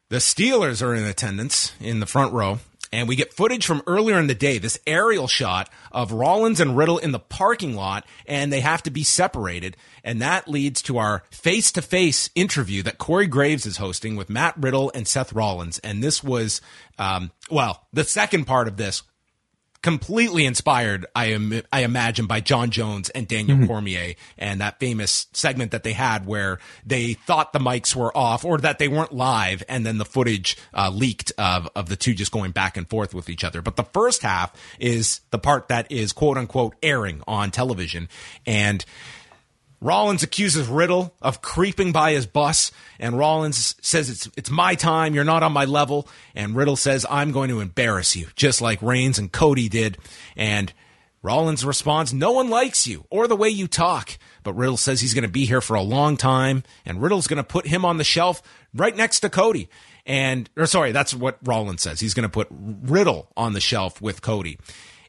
The 0.10 0.18
Steelers 0.18 0.86
are 0.86 0.94
in 0.94 1.04
attendance 1.06 1.74
in 1.82 2.00
the 2.00 2.06
front 2.06 2.34
row, 2.34 2.60
and 2.94 3.08
we 3.08 3.16
get 3.16 3.34
footage 3.34 3.66
from 3.66 3.82
earlier 3.88 4.20
in 4.20 4.28
the 4.28 4.36
day, 4.36 4.60
this 4.60 4.80
aerial 4.86 5.28
shot 5.28 5.68
of 5.92 6.12
Rollins 6.12 6.60
and 6.60 6.78
Riddle 6.78 7.00
in 7.00 7.12
the 7.12 7.18
parking 7.18 7.76
lot, 7.76 8.06
and 8.28 8.54
they 8.54 8.60
have 8.60 8.84
to 8.84 8.92
be 8.92 9.04
separated. 9.04 9.76
And 10.04 10.22
that 10.22 10.48
leads 10.48 10.84
to 10.84 11.00
our 11.00 11.24
face 11.32 11.72
to 11.72 11.82
face 11.82 12.30
interview 12.36 12.84
that 12.84 13.00
Corey 13.00 13.26
Graves 13.26 13.66
is 13.66 13.78
hosting 13.78 14.16
with 14.16 14.30
Matt 14.30 14.54
Riddle 14.58 14.92
and 14.94 15.08
Seth 15.08 15.34
Rollins. 15.34 15.80
And 15.80 16.04
this 16.04 16.24
was, 16.24 16.62
um, 17.00 17.32
well, 17.50 17.88
the 17.92 18.04
second 18.04 18.46
part 18.46 18.68
of 18.68 18.78
this 18.78 19.02
completely 19.84 20.46
inspired, 20.46 21.06
I 21.14 21.26
am, 21.28 21.62
I 21.72 21.82
imagine, 21.84 22.26
by 22.26 22.40
Jon 22.40 22.72
Jones 22.72 23.10
and 23.10 23.28
Daniel 23.28 23.58
mm-hmm. 23.58 23.68
Cormier 23.68 24.16
and 24.38 24.62
that 24.62 24.80
famous 24.80 25.28
segment 25.34 25.72
that 25.72 25.84
they 25.84 25.92
had 25.92 26.26
where 26.26 26.60
they 26.86 27.14
thought 27.14 27.54
the 27.54 27.60
mics 27.60 27.96
were 27.96 28.16
off 28.18 28.46
or 28.46 28.58
that 28.60 28.80
they 28.80 28.88
weren't 28.88 29.12
live, 29.12 29.62
and 29.68 29.86
then 29.86 30.00
the 30.00 30.06
footage 30.06 30.58
uh, 30.74 30.90
leaked 30.90 31.34
of 31.38 31.70
of 31.76 31.90
the 31.90 31.96
two 31.96 32.16
just 32.16 32.32
going 32.32 32.52
back 32.52 32.78
and 32.78 32.90
forth 32.90 33.14
with 33.14 33.30
each 33.30 33.44
other. 33.44 33.62
But 33.62 33.76
the 33.76 33.84
first 33.84 34.24
half 34.24 34.54
is 34.80 35.20
the 35.30 35.38
part 35.38 35.68
that 35.68 35.92
is 35.92 36.14
quote 36.14 36.38
unquote 36.38 36.76
airing 36.82 37.22
on 37.28 37.52
television, 37.52 38.08
and 38.48 38.84
Rollins 39.84 40.24
accuses 40.24 40.68
Riddle 40.68 41.14
of 41.22 41.42
creeping 41.42 41.92
by 41.92 42.14
his 42.14 42.26
bus, 42.26 42.72
and 43.00 43.18
Rollins 43.18 43.76
says 43.82 44.10
it's 44.10 44.30
it's 44.38 44.50
my 44.50 44.76
time. 44.76 45.14
You're 45.14 45.26
not 45.26 45.44
on 45.44 45.52
my 45.52 45.66
level. 45.66 46.08
And 46.34 46.56
Riddle 46.56 46.78
says 46.78 47.06
I'm 47.10 47.34
going 47.34 47.50
to 47.50 47.60
embarrass 47.60 48.16
you, 48.16 48.28
just 48.38 48.62
like 48.62 48.82
Reigns 48.82 49.20
and 49.20 49.30
Cody 49.32 49.68
did. 49.68 49.98
And 50.38 50.72
Rollins 51.22 51.66
responds, 51.66 52.14
"No 52.14 52.32
one 52.32 52.50
likes 52.50 52.88
you 52.88 53.06
or 53.10 53.28
the 53.28 53.36
way 53.36 53.50
you 53.50 53.68
talk." 53.68 54.18
But 54.44 54.54
Riddle 54.54 54.78
says 54.78 55.02
he's 55.02 55.14
going 55.14 55.24
to 55.24 55.28
be 55.30 55.46
here 55.46 55.62
for 55.62 55.76
a 55.76 55.82
long 55.82 56.16
time, 56.16 56.64
and 56.86 57.02
Riddle's 57.02 57.28
going 57.28 57.38
to 57.38 57.44
put 57.44 57.68
him 57.68 57.84
on 57.84 57.98
the 57.98 58.04
shelf 58.06 58.42
right 58.74 58.96
next 58.96 59.20
to 59.20 59.30
Cody. 59.30 59.68
And 60.06 60.50
or 60.56 60.66
sorry, 60.66 60.94
that's 60.94 61.14
what 61.14 61.40
Rollins 61.44 61.82
says. 61.82 62.00
He's 62.00 62.14
going 62.14 62.24
to 62.24 62.30
put 62.30 62.48
Riddle 62.50 63.34
on 63.36 63.52
the 63.52 63.62
shelf 63.62 64.02
with 64.02 64.22
Cody. 64.22 64.58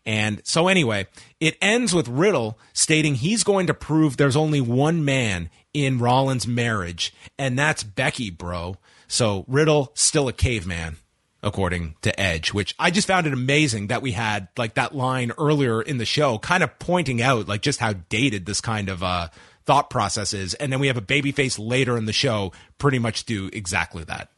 And 0.06 0.42
so 0.44 0.68
anyway, 0.68 1.06
it 1.40 1.56
ends 1.62 1.94
with 1.94 2.08
Riddle 2.08 2.58
stating 2.72 3.14
he's 3.14 3.42
going 3.42 3.66
to 3.68 3.74
prove 3.74 4.16
there's 4.16 4.36
only 4.36 4.60
one 4.60 5.04
man 5.04 5.50
in 5.72 5.98
Rollins' 5.98 6.46
marriage, 6.46 7.12
and 7.38 7.58
that's 7.58 7.82
Becky, 7.82 8.30
bro. 8.30 8.76
So 9.08 9.44
Riddle 9.48 9.90
still 9.94 10.28
a 10.28 10.32
caveman 10.32 10.96
according 11.42 11.94
to 12.02 12.18
Edge, 12.18 12.52
which 12.52 12.74
I 12.78 12.90
just 12.90 13.06
found 13.06 13.26
it 13.26 13.32
amazing 13.32 13.88
that 13.88 14.02
we 14.02 14.12
had 14.12 14.48
like 14.56 14.74
that 14.74 14.94
line 14.94 15.32
earlier 15.38 15.82
in 15.82 15.98
the 15.98 16.06
show, 16.06 16.38
kind 16.38 16.62
of 16.62 16.78
pointing 16.78 17.20
out 17.20 17.48
like 17.48 17.60
just 17.60 17.80
how 17.80 17.92
dated 18.08 18.46
this 18.46 18.60
kind 18.60 18.88
of 18.88 19.02
uh, 19.02 19.28
thought 19.66 19.90
process 19.90 20.32
is. 20.32 20.54
And 20.54 20.72
then 20.72 20.80
we 20.80 20.86
have 20.86 20.96
a 20.96 21.02
babyface 21.02 21.58
later 21.58 21.96
in 21.98 22.06
the 22.06 22.12
show 22.12 22.52
pretty 22.78 22.98
much 22.98 23.24
do 23.24 23.50
exactly 23.52 24.04
that. 24.04 24.30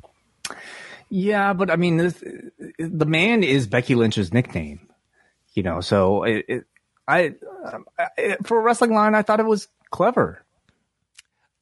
Yeah, 1.09 1.53
but 1.53 1.71
I 1.71 1.77
mean, 1.77 1.97
this, 1.99 2.23
the 2.79 3.07
man 3.07 3.45
is 3.45 3.69
Becky 3.69 3.95
Lynch's 3.95 4.33
nickname 4.33 4.86
you 5.57 5.65
know, 5.65 5.81
so 5.81 6.23
it, 6.23 6.45
it 6.47 6.65
I, 7.09 7.35
I, 7.99 8.37
for 8.45 8.59
a 8.59 8.63
wrestling 8.63 8.93
line, 8.93 9.15
I 9.15 9.23
thought 9.23 9.41
it 9.41 9.47
was 9.47 9.67
clever. 9.91 10.45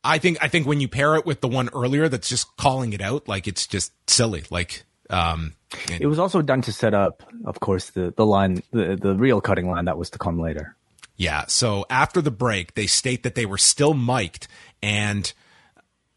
I 0.03 0.19
think 0.19 0.37
I 0.43 0.49
think 0.49 0.67
when 0.67 0.81
you 0.81 0.89
pair 0.89 1.15
it 1.15 1.25
with 1.25 1.41
the 1.41 1.49
one 1.49 1.71
earlier 1.73 2.09
that's 2.11 2.29
just 2.29 2.55
calling 2.59 2.93
it 2.93 3.01
out, 3.01 3.27
like 3.27 3.49
it's 3.49 3.67
just 3.67 3.93
silly. 4.11 4.45
Like 4.51 4.85
um, 5.09 5.55
it 5.89 6.07
was 6.07 6.19
also 6.19 6.43
done 6.43 6.61
to 6.63 6.73
set 6.73 6.93
up, 6.93 7.23
of 7.47 7.61
course, 7.61 7.91
the 7.91 8.13
the 8.15 8.27
line, 8.27 8.63
the 8.71 8.97
the 9.01 9.15
real 9.15 9.41
cutting 9.41 9.71
line 9.71 9.87
that 9.87 9.97
was 9.97 10.11
to 10.11 10.19
come 10.19 10.39
later. 10.39 10.77
Yeah. 11.17 11.45
So 11.47 11.87
after 11.89 12.21
the 12.21 12.31
break, 12.31 12.75
they 12.75 12.87
state 12.87 13.23
that 13.23 13.35
they 13.35 13.47
were 13.47 13.59
still 13.59 13.95
mic'd 13.95 14.49
and 14.83 15.33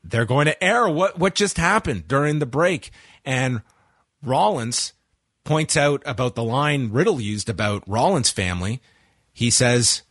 they're 0.03 0.25
going 0.25 0.47
to 0.47 0.63
air 0.63 0.89
what 0.89 1.17
what 1.17 1.35
just 1.35 1.57
happened 1.57 2.07
during 2.07 2.39
the 2.39 2.45
break. 2.45 2.91
And 3.23 3.61
Rollins 4.23 4.93
points 5.47 5.77
out 5.77 6.03
about 6.05 6.35
the 6.35 6.43
line 6.43 6.91
Riddle 6.91 7.21
used 7.21 7.49
about 7.49 7.87
Rollins' 7.87 8.29
family. 8.29 8.81
He 9.31 9.49
says, 9.49 10.01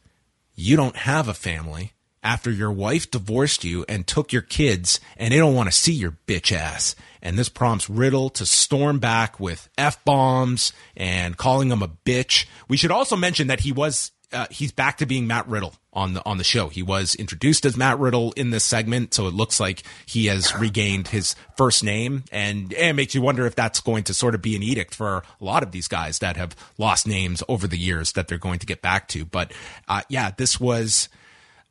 You 0.55 0.77
don't 0.77 0.97
have 0.97 1.29
a 1.29 1.35
family 1.35 1.93
after 2.23 2.51
your 2.51 2.73
wife 2.73 3.11
divorced 3.11 3.63
you 3.63 3.85
and 3.87 4.07
took 4.07 4.33
your 4.33 4.41
kids, 4.41 4.99
and 5.17 5.33
they 5.33 5.37
don't 5.37 5.55
want 5.55 5.71
to 5.71 5.77
see 5.77 5.93
your 5.93 6.17
bitch 6.27 6.57
ass. 6.57 6.97
And 7.21 7.39
this 7.39 7.51
prompts 7.51 7.91
Riddle 7.91 8.31
to 8.31 8.47
storm 8.47 8.99
back 8.99 9.39
with 9.39 9.69
F 9.77 10.03
bombs 10.07 10.73
and 10.97 11.37
calling 11.37 11.71
him 11.71 11.83
a 11.83 11.89
bitch. 11.89 12.47
We 12.67 12.79
should 12.79 12.91
also 12.91 13.15
mention 13.15 13.49
that 13.49 13.61
he 13.61 13.73
was 13.73 14.13
uh, 14.33 14.47
he's 14.51 14.73
back 14.73 14.99
to 14.99 15.07
being 15.07 15.27
Matt 15.27 15.49
Riddle 15.49 15.75
on 15.93 16.15
the 16.15 16.25
on 16.25 16.39
the 16.39 16.45
show. 16.45 16.69
He 16.69 16.83
was 16.83 17.15
introduced 17.15 17.65
as 17.65 17.77
Matt 17.77 17.99
Riddle 17.99 18.33
in 18.33 18.51
this 18.51 18.65
segment, 18.65 19.15
so 19.15 19.27
it 19.27 19.35
looks 19.35 19.61
like 19.61 19.83
he 20.05 20.27
has 20.27 20.55
regained 20.57 21.09
his 21.09 21.37
first 21.57 21.85
name, 21.85 22.25
and, 22.33 22.73
and 22.73 22.91
it 22.91 22.95
makes 22.95 23.15
you 23.15 23.23
wonder 23.23 23.47
if 23.47 23.55
that's 23.55 23.81
going 23.81 24.05
to 24.05 24.15
sort 24.15 24.35
of 24.35 24.43
be 24.43 24.57
an 24.57 24.63
edict 24.63 24.95
for 24.95 25.23
a 25.41 25.45
lot 25.45 25.63
of 25.63 25.71
these 25.71 25.89
guys 25.89 26.19
that 26.19 26.37
have 26.37 26.57
lost 26.77 27.07
names 27.07 27.43
over 27.49 27.67
the 27.67 27.79
years 27.79 28.13
that 28.13 28.29
they're 28.29 28.39
going 28.39 28.59
to 28.59 28.67
get 28.67 28.83
back 28.83 29.09
to. 29.09 29.25
But 29.25 29.53
uh, 29.89 30.03
yeah, 30.09 30.33
this 30.37 30.61
was. 30.61 31.09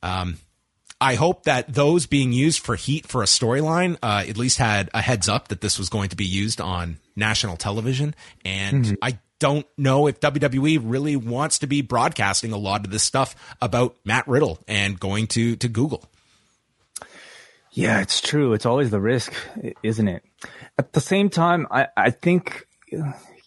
Um, 0.02 0.38
I 1.02 1.16
hope 1.16 1.44
that 1.44 1.74
those 1.74 2.06
being 2.06 2.32
used 2.32 2.60
for 2.60 2.76
heat 2.76 3.06
for 3.06 3.22
a 3.22 3.26
storyline 3.26 3.98
uh, 4.02 4.24
at 4.28 4.38
least 4.38 4.60
had 4.60 4.90
a 4.94 5.02
heads 5.02 5.28
up 5.28 5.50
that 5.50 5.60
this 5.60 5.78
was 5.78 5.90
going 5.90 6.08
to 6.10 6.16
be 6.16 6.26
used 6.26 6.62
on 6.62 7.00
national 7.18 7.58
television. 7.58 8.16
And 8.46 8.86
mm-hmm. 8.86 8.94
I 9.02 9.20
don't 9.40 9.66
know 9.78 10.08
if 10.08 10.20
WWE 10.20 10.80
really 10.84 11.16
wants 11.16 11.60
to 11.60 11.68
be 11.68 11.82
broadcasting 11.82 12.52
a 12.52 12.58
lot 12.58 12.86
of 12.86 12.92
this 12.92 13.04
stuff 13.04 13.56
about 13.62 13.96
Matt 14.06 14.28
Riddle 14.28 14.60
and 14.68 15.00
going 15.00 15.28
to 15.28 15.56
to 15.58 15.68
Google. 15.68 16.06
Yeah, 17.72 18.02
it's 18.02 18.22
true. 18.22 18.54
It's 18.54 18.66
always 18.66 18.90
the 18.90 19.02
risk, 19.02 19.34
isn't 19.84 20.08
it? 20.08 20.24
At 20.78 20.94
the 20.94 21.02
same 21.02 21.30
time, 21.30 21.68
I, 21.70 21.88
I 21.98 22.12
think 22.12 22.66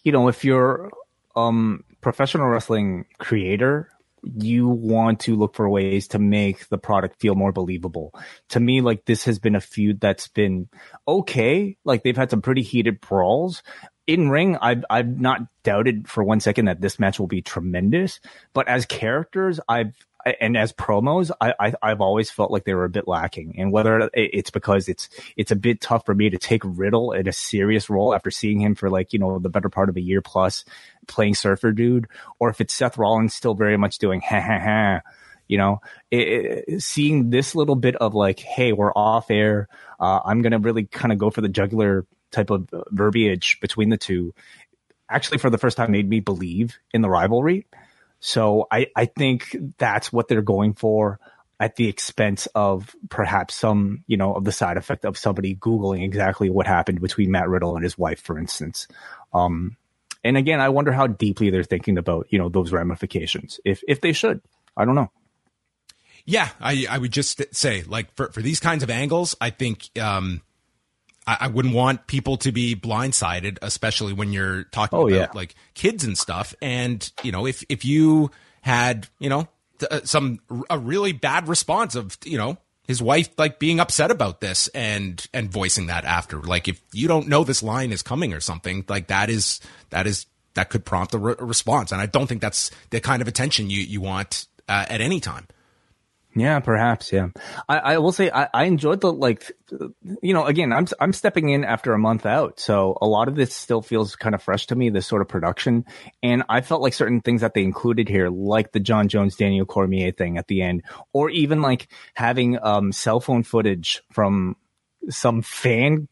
you 0.03 0.11
know 0.11 0.27
if 0.27 0.45
you're 0.45 0.91
um 1.35 1.83
professional 2.01 2.47
wrestling 2.47 3.05
creator 3.17 3.89
you 4.23 4.67
want 4.67 5.21
to 5.21 5.35
look 5.35 5.55
for 5.55 5.69
ways 5.69 6.09
to 6.09 6.19
make 6.19 6.67
the 6.69 6.77
product 6.77 7.19
feel 7.19 7.35
more 7.35 7.51
believable. 7.51 8.13
To 8.49 8.59
me, 8.59 8.81
like 8.81 9.05
this 9.05 9.25
has 9.25 9.39
been 9.39 9.55
a 9.55 9.61
feud 9.61 9.99
that's 9.99 10.27
been 10.27 10.67
okay. 11.07 11.77
Like 11.85 12.03
they've 12.03 12.17
had 12.17 12.29
some 12.29 12.41
pretty 12.41 12.61
heated 12.61 13.01
brawls, 13.01 13.63
in 14.09 14.29
ring, 14.29 14.57
I've 14.59 14.83
I've 14.89 15.19
not 15.19 15.41
doubted 15.61 16.09
for 16.09 16.23
one 16.23 16.39
second 16.39 16.65
that 16.65 16.81
this 16.81 16.97
match 16.97 17.19
will 17.19 17.27
be 17.27 17.43
tremendous. 17.43 18.19
But 18.53 18.67
as 18.67 18.87
characters, 18.87 19.59
I've 19.69 19.93
and 20.39 20.57
as 20.57 20.73
promos, 20.73 21.31
I, 21.39 21.53
I 21.81 21.89
have 21.89 22.01
always 22.01 22.29
felt 22.29 22.51
like 22.51 22.65
they 22.65 22.73
were 22.73 22.85
a 22.85 22.89
bit 22.89 23.07
lacking. 23.07 23.55
And 23.57 23.71
whether 23.71 24.09
it's 24.13 24.49
because 24.49 24.89
it's 24.89 25.09
it's 25.37 25.51
a 25.51 25.55
bit 25.55 25.79
tough 25.79 26.07
for 26.07 26.15
me 26.15 26.31
to 26.31 26.39
take 26.39 26.63
Riddle 26.65 27.11
in 27.11 27.27
a 27.27 27.31
serious 27.31 27.87
role 27.87 28.15
after 28.15 28.31
seeing 28.31 28.59
him 28.59 28.73
for 28.73 28.89
like 28.89 29.13
you 29.13 29.19
know 29.19 29.37
the 29.37 29.49
better 29.49 29.69
part 29.69 29.89
of 29.89 29.95
a 29.95 30.01
year 30.01 30.23
plus 30.23 30.65
playing 31.07 31.35
Surfer 31.35 31.71
Dude, 31.71 32.07
or 32.39 32.49
if 32.49 32.59
it's 32.59 32.73
Seth 32.73 32.97
Rollins 32.97 33.35
still 33.35 33.53
very 33.53 33.77
much 33.77 33.99
doing 33.99 34.21
ha 34.21 34.41
ha 34.41 34.59
ha. 34.59 35.01
You 35.47 35.57
know, 35.57 35.81
it, 36.11 36.63
it, 36.67 36.81
seeing 36.81 37.29
this 37.29 37.55
little 37.55 37.75
bit 37.75 37.95
of 37.95 38.13
like, 38.13 38.39
hey, 38.39 38.71
we're 38.71 38.93
off 38.93 39.31
air. 39.31 39.67
Uh, 39.99 40.19
I'm 40.25 40.41
gonna 40.41 40.59
really 40.59 40.85
kind 40.85 41.11
of 41.11 41.19
go 41.19 41.29
for 41.29 41.41
the 41.41 41.49
jugular 41.49 42.05
type 42.31 42.49
of 42.49 42.69
verbiage 42.91 43.59
between 43.59 43.89
the 43.89 43.97
two 43.97 44.33
actually 45.09 45.39
for 45.39 45.49
the 45.49 45.57
first 45.57 45.77
time 45.77 45.91
made 45.91 46.07
me 46.07 46.19
believe 46.19 46.77
in 46.93 47.01
the 47.01 47.09
rivalry. 47.09 47.65
So 48.19 48.67
I, 48.71 48.87
I 48.95 49.05
think 49.05 49.55
that's 49.77 50.13
what 50.13 50.27
they're 50.27 50.41
going 50.41 50.73
for 50.73 51.19
at 51.59 51.75
the 51.75 51.87
expense 51.87 52.47
of 52.55 52.95
perhaps 53.09 53.55
some, 53.55 54.03
you 54.07 54.17
know, 54.17 54.33
of 54.33 54.45
the 54.45 54.51
side 54.51 54.77
effect 54.77 55.03
of 55.03 55.17
somebody 55.17 55.55
Googling 55.55 56.03
exactly 56.03 56.49
what 56.49 56.67
happened 56.67 57.01
between 57.01 57.31
Matt 57.31 57.49
Riddle 57.49 57.75
and 57.75 57.83
his 57.83 57.97
wife, 57.97 58.21
for 58.21 58.37
instance. 58.37 58.87
Um, 59.33 59.75
and 60.23 60.37
again, 60.37 60.59
I 60.59 60.69
wonder 60.69 60.91
how 60.91 61.07
deeply 61.07 61.49
they're 61.49 61.63
thinking 61.63 61.97
about, 61.97 62.27
you 62.29 62.37
know, 62.37 62.49
those 62.49 62.71
ramifications. 62.71 63.59
If, 63.65 63.83
if 63.87 64.01
they 64.01 64.13
should, 64.13 64.41
I 64.77 64.85
don't 64.85 64.95
know. 64.95 65.11
Yeah, 66.25 66.49
I 66.59 66.85
I 66.87 66.97
would 66.99 67.11
just 67.11 67.41
say 67.55 67.83
like 67.87 68.13
for 68.15 68.31
for 68.31 68.41
these 68.41 68.59
kinds 68.59 68.83
of 68.83 68.91
angles, 68.91 69.35
I 69.41 69.49
think 69.49 69.89
um 69.99 70.41
I, 71.29 71.37
I 71.45 71.47
wouldn't 71.47 71.73
want 71.75 72.07
people 72.07 72.37
to 72.37 72.51
be 72.51 72.75
blindsided, 72.75 73.57
especially 73.61 74.13
when 74.13 74.33
you're 74.33 74.63
talking 74.65 74.97
Oh, 74.99 75.07
about 75.07 75.15
yeah. 75.15 75.27
like 75.33 75.55
kids 75.73 76.03
and 76.03 76.17
stuff. 76.17 76.53
And 76.61 77.09
you 77.23 77.31
know, 77.31 77.45
if 77.45 77.63
if 77.69 77.85
you 77.85 78.31
had 78.61 79.07
you 79.19 79.29
know 79.29 79.47
th- 79.79 79.91
uh, 79.91 80.05
some 80.05 80.39
a 80.69 80.77
really 80.79 81.11
bad 81.13 81.47
response 81.47 81.95
of 81.95 82.17
you 82.25 82.37
know 82.37 82.57
his 82.87 83.01
wife 83.01 83.29
like 83.37 83.59
being 83.59 83.79
upset 83.79 84.09
about 84.11 84.41
this 84.41 84.67
and 84.69 85.25
and 85.33 85.51
voicing 85.51 85.87
that 85.87 86.05
after, 86.05 86.41
like 86.41 86.67
if 86.67 86.81
you 86.91 87.07
don't 87.07 87.27
know 87.27 87.43
this 87.43 87.61
line 87.61 87.91
is 87.91 88.01
coming 88.01 88.33
or 88.33 88.39
something, 88.39 88.83
like 88.89 89.07
that 89.07 89.29
is 89.29 89.59
that 89.91 90.07
is 90.07 90.25
that 90.55 90.69
could 90.71 90.83
prompt 90.83 91.13
a, 91.13 91.17
re- 91.19 91.35
a 91.37 91.45
response. 91.45 91.91
And 91.91 92.01
I 92.01 92.07
don't 92.07 92.25
think 92.27 92.41
that's 92.41 92.71
the 92.89 92.99
kind 92.99 93.21
of 93.21 93.27
attention 93.27 93.69
you 93.69 93.81
you 93.81 94.01
want 94.01 94.47
uh, 94.67 94.85
at 94.89 95.01
any 95.01 95.19
time. 95.19 95.47
Yeah, 96.35 96.59
perhaps. 96.59 97.11
Yeah, 97.11 97.29
I, 97.67 97.77
I 97.77 97.97
will 97.97 98.11
say 98.11 98.29
I, 98.29 98.47
I 98.53 98.65
enjoyed 98.65 99.01
the 99.01 99.11
like, 99.11 99.51
you 100.21 100.33
know, 100.33 100.45
again, 100.45 100.71
I'm 100.71 100.87
I'm 100.99 101.11
stepping 101.11 101.49
in 101.49 101.63
after 101.63 101.93
a 101.93 101.97
month 101.99 102.25
out, 102.27 102.59
so 102.59 102.97
a 103.01 103.07
lot 103.07 103.27
of 103.27 103.35
this 103.35 103.53
still 103.53 103.81
feels 103.81 104.15
kind 104.15 104.35
of 104.35 104.43
fresh 104.43 104.67
to 104.67 104.75
me. 104.75 104.91
This 104.91 105.07
sort 105.07 105.23
of 105.23 105.27
production, 105.27 105.85
and 106.21 106.43
I 106.47 106.61
felt 106.61 106.81
like 106.83 106.93
certain 106.93 107.21
things 107.21 107.41
that 107.41 107.55
they 107.55 107.63
included 107.63 108.07
here, 108.07 108.29
like 108.29 108.71
the 108.71 108.79
Jon 108.79 109.07
Jones 109.07 109.35
Daniel 109.37 109.65
Cormier 109.65 110.11
thing 110.11 110.37
at 110.37 110.47
the 110.47 110.61
end, 110.61 110.83
or 111.13 111.31
even 111.31 111.63
like 111.63 111.87
having 112.13 112.59
um 112.61 112.91
cell 112.91 113.19
phone 113.19 113.41
footage 113.41 114.03
from 114.11 114.55
some 115.09 115.41
fan 115.41 116.07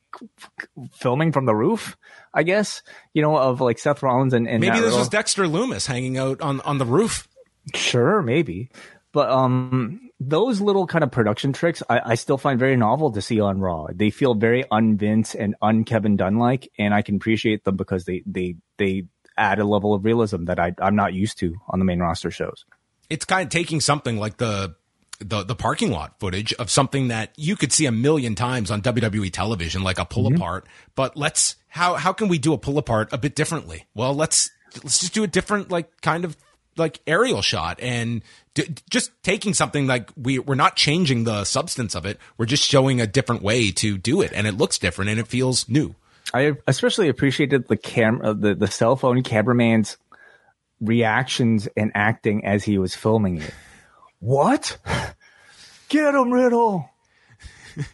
filming 0.93 1.32
from 1.32 1.45
the 1.45 1.55
roof. 1.55 1.95
I 2.34 2.41
guess 2.41 2.82
you 3.13 3.22
know 3.22 3.38
of 3.38 3.61
like 3.61 3.78
Seth 3.78 4.01
Rollins 4.01 4.34
and, 4.34 4.47
and 4.47 4.61
Maybe 4.61 4.80
this 4.80 4.95
was 4.95 5.09
Dexter 5.09 5.43
Lumis 5.43 5.86
hanging 5.86 6.18
out 6.18 6.41
on 6.41 6.59
on 6.61 6.80
the 6.80 6.86
roof. 6.86 7.28
Sure, 7.76 8.24
maybe. 8.24 8.72
But 9.11 9.30
um 9.30 10.06
those 10.20 10.59
little 10.61 10.88
kind 10.88 11.03
of 11.03 11.11
production 11.11 11.53
tricks 11.53 11.84
I, 11.89 12.01
I 12.03 12.15
still 12.15 12.38
find 12.38 12.59
very 12.59 12.76
novel 12.76 13.11
to 13.11 13.22
see 13.22 13.39
on 13.39 13.59
Raw. 13.59 13.88
They 13.93 14.09
feel 14.09 14.34
very 14.34 14.65
un-Vince 14.70 15.36
and 15.36 15.55
un-Kevin 15.61 16.15
Dunn 16.15 16.38
like, 16.38 16.72
and 16.78 16.93
I 16.93 17.01
can 17.01 17.18
appreciate 17.18 17.63
them 17.63 17.76
because 17.76 18.05
they 18.05 18.24
they 18.26 18.55
they 18.78 19.05
add 19.38 19.59
a 19.59 19.65
level 19.65 19.93
of 19.93 20.03
realism 20.03 20.45
that 20.45 20.59
I, 20.59 20.74
I'm 20.82 20.95
not 20.95 21.13
used 21.13 21.38
to 21.39 21.55
on 21.68 21.80
the 21.80 21.86
main 21.86 21.99
roster 21.99 22.32
shows. 22.32 22.65
It's 23.09 23.26
kind 23.26 23.43
of 23.43 23.49
taking 23.49 23.80
something 23.80 24.18
like 24.18 24.38
the 24.38 24.76
the 25.20 25.43
the 25.43 25.55
parking 25.55 25.91
lot 25.91 26.20
footage 26.20 26.53
of 26.53 26.70
something 26.70 27.07
that 27.09 27.34
you 27.38 27.55
could 27.55 27.72
see 27.72 27.86
a 27.86 27.91
million 27.91 28.36
times 28.36 28.72
on 28.72 28.82
WWE 28.82 29.32
television, 29.32 29.84
like 29.84 29.99
a 29.99 30.05
pull 30.05 30.26
mm-hmm. 30.26 30.36
apart. 30.36 30.68
But 30.95 31.15
let's 31.15 31.55
how 31.68 31.95
how 31.95 32.13
can 32.13 32.28
we 32.28 32.39
do 32.39 32.53
a 32.53 32.57
pull 32.57 32.78
apart 32.78 33.09
a 33.11 33.18
bit 33.18 33.36
differently? 33.36 33.86
Well, 33.93 34.13
let's 34.13 34.49
let's 34.84 34.99
just 34.99 35.13
do 35.13 35.24
a 35.24 35.28
different 35.28 35.72
like 35.72 36.01
kind 36.01 36.26
of 36.26 36.36
like 36.78 36.99
aerial 37.07 37.41
shot 37.41 37.80
and 37.82 38.21
d- 38.53 38.75
just 38.89 39.11
taking 39.23 39.53
something 39.53 39.88
like 39.88 40.09
we 40.15 40.39
we're 40.39 40.55
not 40.55 40.75
changing 40.75 41.23
the 41.23 41.43
substance 41.43 41.95
of 41.95 42.05
it. 42.05 42.19
We're 42.38 42.45
just 42.45 42.63
showing 42.63 43.01
a 43.01 43.07
different 43.07 43.41
way 43.41 43.71
to 43.71 43.97
do 43.97 44.21
it, 44.21 44.32
and 44.34 44.47
it 44.47 44.57
looks 44.57 44.78
different 44.78 45.11
and 45.11 45.19
it 45.19 45.28
feels 45.28 45.67
new. 45.69 45.95
I 46.34 46.53
especially 46.67 47.09
appreciated 47.09 47.67
the 47.67 47.78
camera, 47.78 48.34
the, 48.34 48.53
the 48.55 48.67
cell 48.67 48.95
phone 48.95 49.23
cameraman's 49.23 49.97
reactions 50.82 51.67
and 51.78 51.91
acting 51.95 52.45
as 52.45 52.63
he 52.63 52.78
was 52.78 52.95
filming 52.95 53.41
it. 53.41 53.53
What? 54.19 54.78
Get 55.89 56.13
him, 56.13 56.32
Riddle. 56.32 56.89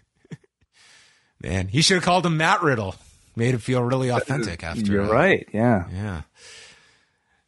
Man, 1.41 1.67
he 1.67 1.81
should 1.81 1.95
have 1.95 2.03
called 2.03 2.25
him 2.25 2.37
Matt 2.37 2.63
Riddle. 2.63 2.95
Made 3.35 3.55
it 3.55 3.61
feel 3.61 3.83
really 3.83 4.09
authentic 4.09 4.63
after. 4.63 4.91
You're 4.91 5.03
uh, 5.03 5.11
right. 5.13 5.47
Yeah. 5.53 5.87
Yeah. 5.91 6.21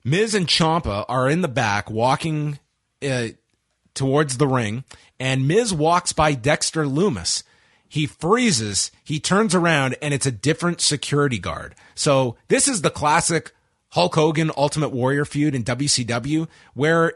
Miz 0.06 0.36
and 0.36 0.48
Ciampa 0.48 1.04
are 1.10 1.28
in 1.28 1.42
the 1.42 1.48
back 1.48 1.90
walking 1.90 2.60
uh, 3.06 3.30
towards 3.96 4.38
the 4.38 4.48
ring, 4.48 4.84
and 5.20 5.48
Miz 5.48 5.74
walks 5.74 6.14
by 6.14 6.34
Dexter 6.34 6.86
Lumis. 6.86 7.44
He 7.90 8.06
freezes, 8.06 8.92
he 9.04 9.20
turns 9.20 9.56
around, 9.56 9.96
and 10.02 10.14
it's 10.14 10.26
a 10.26 10.32
different 10.32 10.80
security 10.80 11.40
guard. 11.40 11.76
So 11.96 12.38
this 12.50 12.68
is 12.68 12.82
the 12.82 12.90
classic 12.90 13.52
Hulk 13.90 14.14
Hogan 14.16 14.52
Ultimate 14.56 14.90
Warrior 14.90 15.26
feud 15.26 15.56
in 15.56 15.64
WCW, 15.64 16.48
where 16.74 17.14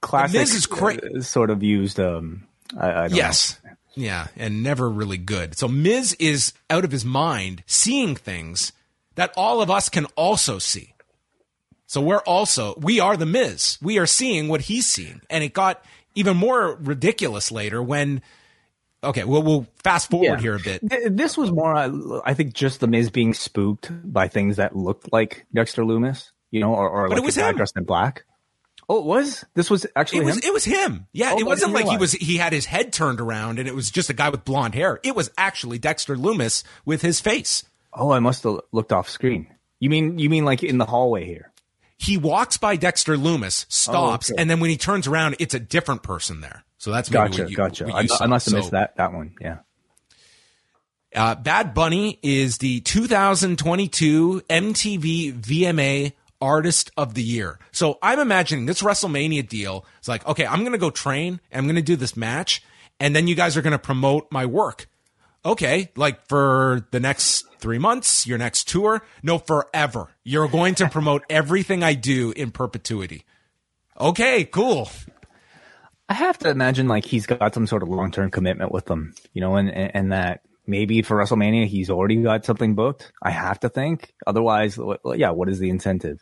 Classic. 0.00 0.40
Miz 0.40 0.54
is 0.54 0.66
cra- 0.66 1.22
sort 1.22 1.50
of 1.50 1.62
used. 1.62 2.00
Um, 2.00 2.46
I, 2.78 2.90
I 2.90 3.08
don't 3.08 3.16
Yes. 3.16 3.60
Yeah, 3.94 4.28
and 4.36 4.62
never 4.62 4.88
really 4.88 5.18
good. 5.18 5.58
So 5.58 5.68
Miz 5.68 6.14
is 6.14 6.52
out 6.70 6.84
of 6.84 6.92
his 6.92 7.04
mind 7.04 7.62
seeing 7.66 8.16
things 8.16 8.72
that 9.16 9.32
all 9.36 9.60
of 9.60 9.70
us 9.70 9.88
can 9.88 10.06
also 10.16 10.58
see. 10.58 10.94
So 11.90 12.00
we're 12.00 12.18
also 12.18 12.74
we 12.78 13.00
are 13.00 13.16
the 13.16 13.26
Miz. 13.26 13.76
We 13.82 13.98
are 13.98 14.06
seeing 14.06 14.46
what 14.46 14.60
he's 14.60 14.86
seeing. 14.86 15.22
And 15.28 15.42
it 15.42 15.52
got 15.52 15.84
even 16.14 16.36
more 16.36 16.76
ridiculous 16.80 17.50
later 17.50 17.82
when 17.82 18.22
Okay, 19.02 19.24
well 19.24 19.42
we'll 19.42 19.66
fast 19.82 20.08
forward 20.08 20.26
Yeah. 20.26 20.40
here 20.40 20.54
a 20.54 20.60
bit. 20.60 21.16
This 21.16 21.36
was 21.36 21.50
more, 21.50 21.74
I 22.24 22.34
think, 22.34 22.52
just 22.54 22.78
the 22.78 22.86
Miz 22.86 23.10
being 23.10 23.34
spooked 23.34 23.90
by 24.04 24.28
things 24.28 24.56
that 24.58 24.76
looked 24.76 25.12
like 25.12 25.46
Dexter 25.52 25.82
Lumis, 25.82 26.30
you 26.52 26.60
know, 26.60 26.72
or, 26.74 26.88
or 26.88 27.02
But 27.08 27.14
like 27.14 27.22
it 27.22 27.24
was 27.26 27.36
a 27.36 27.40
guy 27.40 27.48
him. 27.50 27.56
dressed 27.56 27.76
in 27.76 27.82
black. 27.84 28.22
Oh, 28.88 28.98
it 28.98 29.04
was. 29.04 29.44
This 29.54 29.68
was 29.68 29.84
actually 29.96 30.20
It 30.20 30.24
was 30.26 30.34
him. 30.36 30.42
it 30.44 30.52
was 30.52 30.64
him. 30.64 31.06
Yeah, 31.12 31.32
Oh, 31.34 31.38
it 31.40 31.46
wasn't 31.46 31.72
like 31.72 31.88
he 31.88 31.96
was 31.96 32.12
he 32.12 32.36
had 32.36 32.52
his 32.52 32.66
head 32.66 32.92
turned 32.92 33.20
around 33.20 33.58
and 33.58 33.66
it 33.66 33.74
was 33.74 33.90
just 33.90 34.10
a 34.10 34.14
guy 34.14 34.28
with 34.28 34.44
blonde 34.44 34.76
hair. 34.76 35.00
It 35.02 35.16
was 35.16 35.30
actually 35.36 35.80
Dexter 35.80 36.14
Lumis 36.14 36.62
with 36.84 37.02
his 37.02 37.18
face. 37.20 37.64
oh, 37.92 38.12
I 38.12 38.20
must 38.20 38.44
have 38.44 38.60
looked 38.70 38.92
off 38.92 39.08
screen. 39.08 39.48
You 39.80 39.90
mean 39.90 40.18
you 40.20 40.28
mean 40.30 40.44
like 40.44 40.62
in 40.62 40.78
the 40.78 40.84
hallway 40.86 41.24
here? 41.24 41.49
He 42.02 42.16
walks 42.16 42.56
by 42.56 42.76
Dexter 42.76 43.16
Lumis, 43.16 43.66
stops, 43.70 44.30
Oh, 44.30 44.34
okay. 44.34 44.40
and 44.40 44.48
then 44.50 44.58
when 44.58 44.70
he 44.70 44.78
turns 44.78 45.06
around, 45.06 45.36
it's 45.38 45.52
a 45.54 45.60
different 45.60 46.02
person 46.02 46.40
there. 46.40 46.64
So 46.78 46.90
that's 46.90 47.10
Gotcha, 47.10 47.46
you, 47.50 47.54
gotcha. 47.54 47.84
I, 47.92 48.00
you 48.00 48.08
I 48.18 48.26
must 48.26 48.46
have 48.46 48.52
So, 48.52 48.56
missed 48.56 48.70
that 48.70 48.96
that 48.96 49.12
one. 49.12 49.32
Yeah. 49.38 49.58
Uh, 51.14 51.34
Bad 51.34 51.74
Bunny 51.74 52.18
is 52.22 52.58
the 52.58 52.80
2022 52.80 54.42
MTV 54.48 55.32
VMA 55.40 56.12
Artist 56.40 56.90
of 56.96 57.14
the 57.14 57.22
Year. 57.22 57.58
So 57.72 57.98
I'm 58.00 58.18
imagining 58.18 58.66
this 58.66 58.80
WrestleMania 58.80 59.46
deal 59.46 59.84
is 60.00 60.08
like, 60.08 60.26
okay, 60.26 60.46
I'm 60.46 60.60
going 60.60 60.72
to 60.72 60.78
go 60.78 60.90
train. 60.90 61.40
and 61.50 61.58
I'm 61.58 61.64
going 61.66 61.76
to 61.76 61.82
do 61.82 61.96
this 61.96 62.16
match, 62.16 62.62
and 62.98 63.14
then 63.14 63.26
you 63.26 63.34
guys 63.34 63.56
are 63.56 63.62
going 63.62 63.72
to 63.72 63.78
promote 63.78 64.30
my 64.30 64.46
work. 64.46 64.88
Okay, 65.44 65.90
like 65.96 66.28
for 66.28 66.86
the 66.90 67.00
next 67.00 67.46
three 67.58 67.78
months, 67.78 68.26
your 68.26 68.38
next 68.38 68.68
tour? 68.68 69.02
No, 69.22 69.38
forever. 69.38 70.08
You're 70.22 70.48
going 70.48 70.74
to 70.76 70.88
promote 70.88 71.24
everything 71.30 71.82
I 71.82 71.94
do 71.94 72.32
in 72.32 72.50
perpetuity. 72.50 73.24
Okay, 73.98 74.44
cool. 74.44 74.90
I 76.08 76.14
have 76.14 76.38
to 76.38 76.50
imagine 76.50 76.88
like 76.88 77.04
he's 77.04 77.26
got 77.26 77.54
some 77.54 77.66
sort 77.66 77.82
of 77.82 77.88
long 77.88 78.10
term 78.10 78.30
commitment 78.30 78.72
with 78.72 78.86
them, 78.86 79.14
you 79.32 79.40
know, 79.40 79.56
and, 79.56 79.70
and 79.70 80.12
that 80.12 80.42
maybe 80.66 81.02
for 81.02 81.16
WrestleMania 81.16 81.66
he's 81.66 81.88
already 81.88 82.16
got 82.16 82.44
something 82.44 82.74
booked. 82.74 83.12
I 83.22 83.30
have 83.30 83.60
to 83.60 83.68
think. 83.68 84.12
Otherwise, 84.26 84.78
yeah, 85.14 85.30
what 85.30 85.48
is 85.48 85.58
the 85.58 85.70
incentive? 85.70 86.20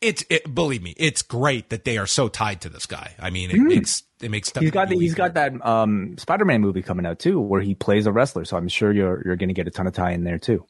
It's 0.00 0.24
it, 0.30 0.54
believe 0.54 0.82
me, 0.82 0.94
it's 0.96 1.22
great 1.22 1.70
that 1.70 1.84
they 1.84 1.98
are 1.98 2.06
so 2.06 2.28
tied 2.28 2.60
to 2.62 2.68
this 2.68 2.86
guy. 2.86 3.14
I 3.18 3.30
mean, 3.30 3.50
it 3.50 3.58
makes 3.58 4.02
it 4.20 4.30
makes 4.30 4.50
Hmm. 4.50 4.60
He's 4.60 4.70
got 4.70 4.88
the, 4.88 4.98
he's 4.98 5.14
got 5.14 5.34
that 5.34 5.64
um, 5.64 6.16
Spider 6.18 6.44
Man 6.44 6.60
movie 6.60 6.82
coming 6.82 7.06
out 7.06 7.18
too, 7.18 7.40
where 7.40 7.60
he 7.60 7.74
plays 7.74 8.06
a 8.06 8.12
wrestler. 8.12 8.44
So 8.44 8.56
I'm 8.56 8.68
sure 8.68 8.92
you're 8.92 9.22
you're 9.24 9.36
going 9.36 9.48
to 9.48 9.54
get 9.54 9.66
a 9.66 9.70
ton 9.70 9.86
of 9.86 9.92
tie 9.92 10.12
in 10.12 10.24
there 10.24 10.38
too. 10.38 10.64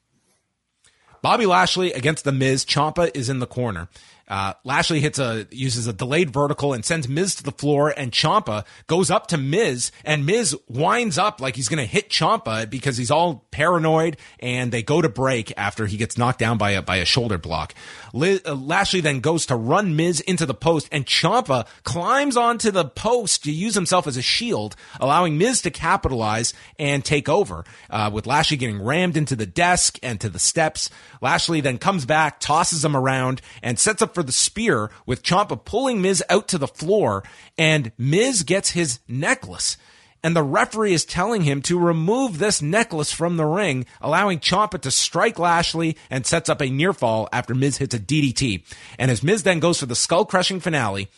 Bobby 1.22 1.46
Lashley 1.46 1.92
against 1.92 2.24
the 2.24 2.32
Miz. 2.32 2.64
Ciampa 2.64 3.10
is 3.14 3.28
in 3.28 3.38
the 3.38 3.46
corner. 3.46 3.88
Uh, 4.32 4.54
Lashley 4.64 5.00
hits 5.00 5.18
a 5.18 5.46
uses 5.50 5.86
a 5.86 5.92
delayed 5.92 6.30
vertical 6.30 6.72
and 6.72 6.82
sends 6.86 7.06
Miz 7.06 7.34
to 7.34 7.42
the 7.42 7.52
floor, 7.52 7.92
and 7.94 8.10
Ciampa 8.10 8.64
goes 8.86 9.10
up 9.10 9.26
to 9.26 9.36
Miz, 9.36 9.92
and 10.06 10.24
Miz 10.24 10.56
winds 10.68 11.18
up 11.18 11.42
like 11.42 11.54
he's 11.54 11.68
going 11.68 11.80
to 11.80 11.84
hit 11.84 12.08
Ciampa 12.08 12.70
because 12.70 12.96
he's 12.96 13.10
all 13.10 13.46
paranoid, 13.50 14.16
and 14.40 14.72
they 14.72 14.82
go 14.82 15.02
to 15.02 15.10
break 15.10 15.52
after 15.58 15.84
he 15.84 15.98
gets 15.98 16.16
knocked 16.16 16.38
down 16.38 16.56
by 16.56 16.70
a 16.70 16.80
by 16.80 16.96
a 16.96 17.04
shoulder 17.04 17.36
block. 17.36 17.74
Uh, 18.14 18.38
Lashley 18.54 19.02
then 19.02 19.20
goes 19.20 19.44
to 19.44 19.54
run 19.54 19.96
Miz 19.96 20.20
into 20.20 20.46
the 20.46 20.54
post, 20.54 20.88
and 20.90 21.04
Ciampa 21.04 21.66
climbs 21.82 22.34
onto 22.34 22.70
the 22.70 22.86
post 22.86 23.44
to 23.44 23.52
use 23.52 23.74
himself 23.74 24.06
as 24.06 24.16
a 24.16 24.22
shield, 24.22 24.76
allowing 24.98 25.36
Miz 25.36 25.60
to 25.60 25.70
capitalize 25.70 26.54
and 26.78 27.04
take 27.04 27.28
over. 27.28 27.66
Uh, 27.90 28.08
with 28.10 28.26
Lashley 28.26 28.56
getting 28.56 28.80
rammed 28.80 29.18
into 29.18 29.36
the 29.36 29.44
desk 29.44 29.98
and 30.02 30.18
to 30.22 30.30
the 30.30 30.38
steps, 30.38 30.88
Lashley 31.20 31.60
then 31.60 31.76
comes 31.76 32.06
back, 32.06 32.40
tosses 32.40 32.82
him 32.82 32.96
around, 32.96 33.42
and 33.62 33.78
sets 33.78 34.00
up 34.00 34.14
for 34.14 34.21
the 34.22 34.32
spear 34.32 34.90
with 35.06 35.22
Ciampa 35.22 35.64
pulling 35.64 36.02
Miz 36.02 36.22
out 36.28 36.48
to 36.48 36.58
the 36.58 36.68
floor, 36.68 37.22
and 37.56 37.92
Miz 37.98 38.42
gets 38.42 38.70
his 38.70 39.00
necklace. 39.08 39.76
And 40.24 40.36
the 40.36 40.42
referee 40.42 40.92
is 40.92 41.04
telling 41.04 41.42
him 41.42 41.62
to 41.62 41.78
remove 41.78 42.38
this 42.38 42.62
necklace 42.62 43.10
from 43.10 43.36
the 43.36 43.44
ring, 43.44 43.86
allowing 44.00 44.38
Ciampa 44.38 44.80
to 44.82 44.90
strike 44.90 45.38
Lashley 45.38 45.96
and 46.10 46.24
sets 46.24 46.48
up 46.48 46.60
a 46.60 46.70
near 46.70 46.92
fall 46.92 47.28
after 47.32 47.54
Miz 47.54 47.78
hits 47.78 47.94
a 47.94 47.98
DDT. 47.98 48.62
And 48.98 49.10
as 49.10 49.24
Miz 49.24 49.42
then 49.42 49.58
goes 49.58 49.80
for 49.80 49.86
the 49.86 49.96
skull 49.96 50.24
crushing 50.24 50.60
finale, 50.60 51.08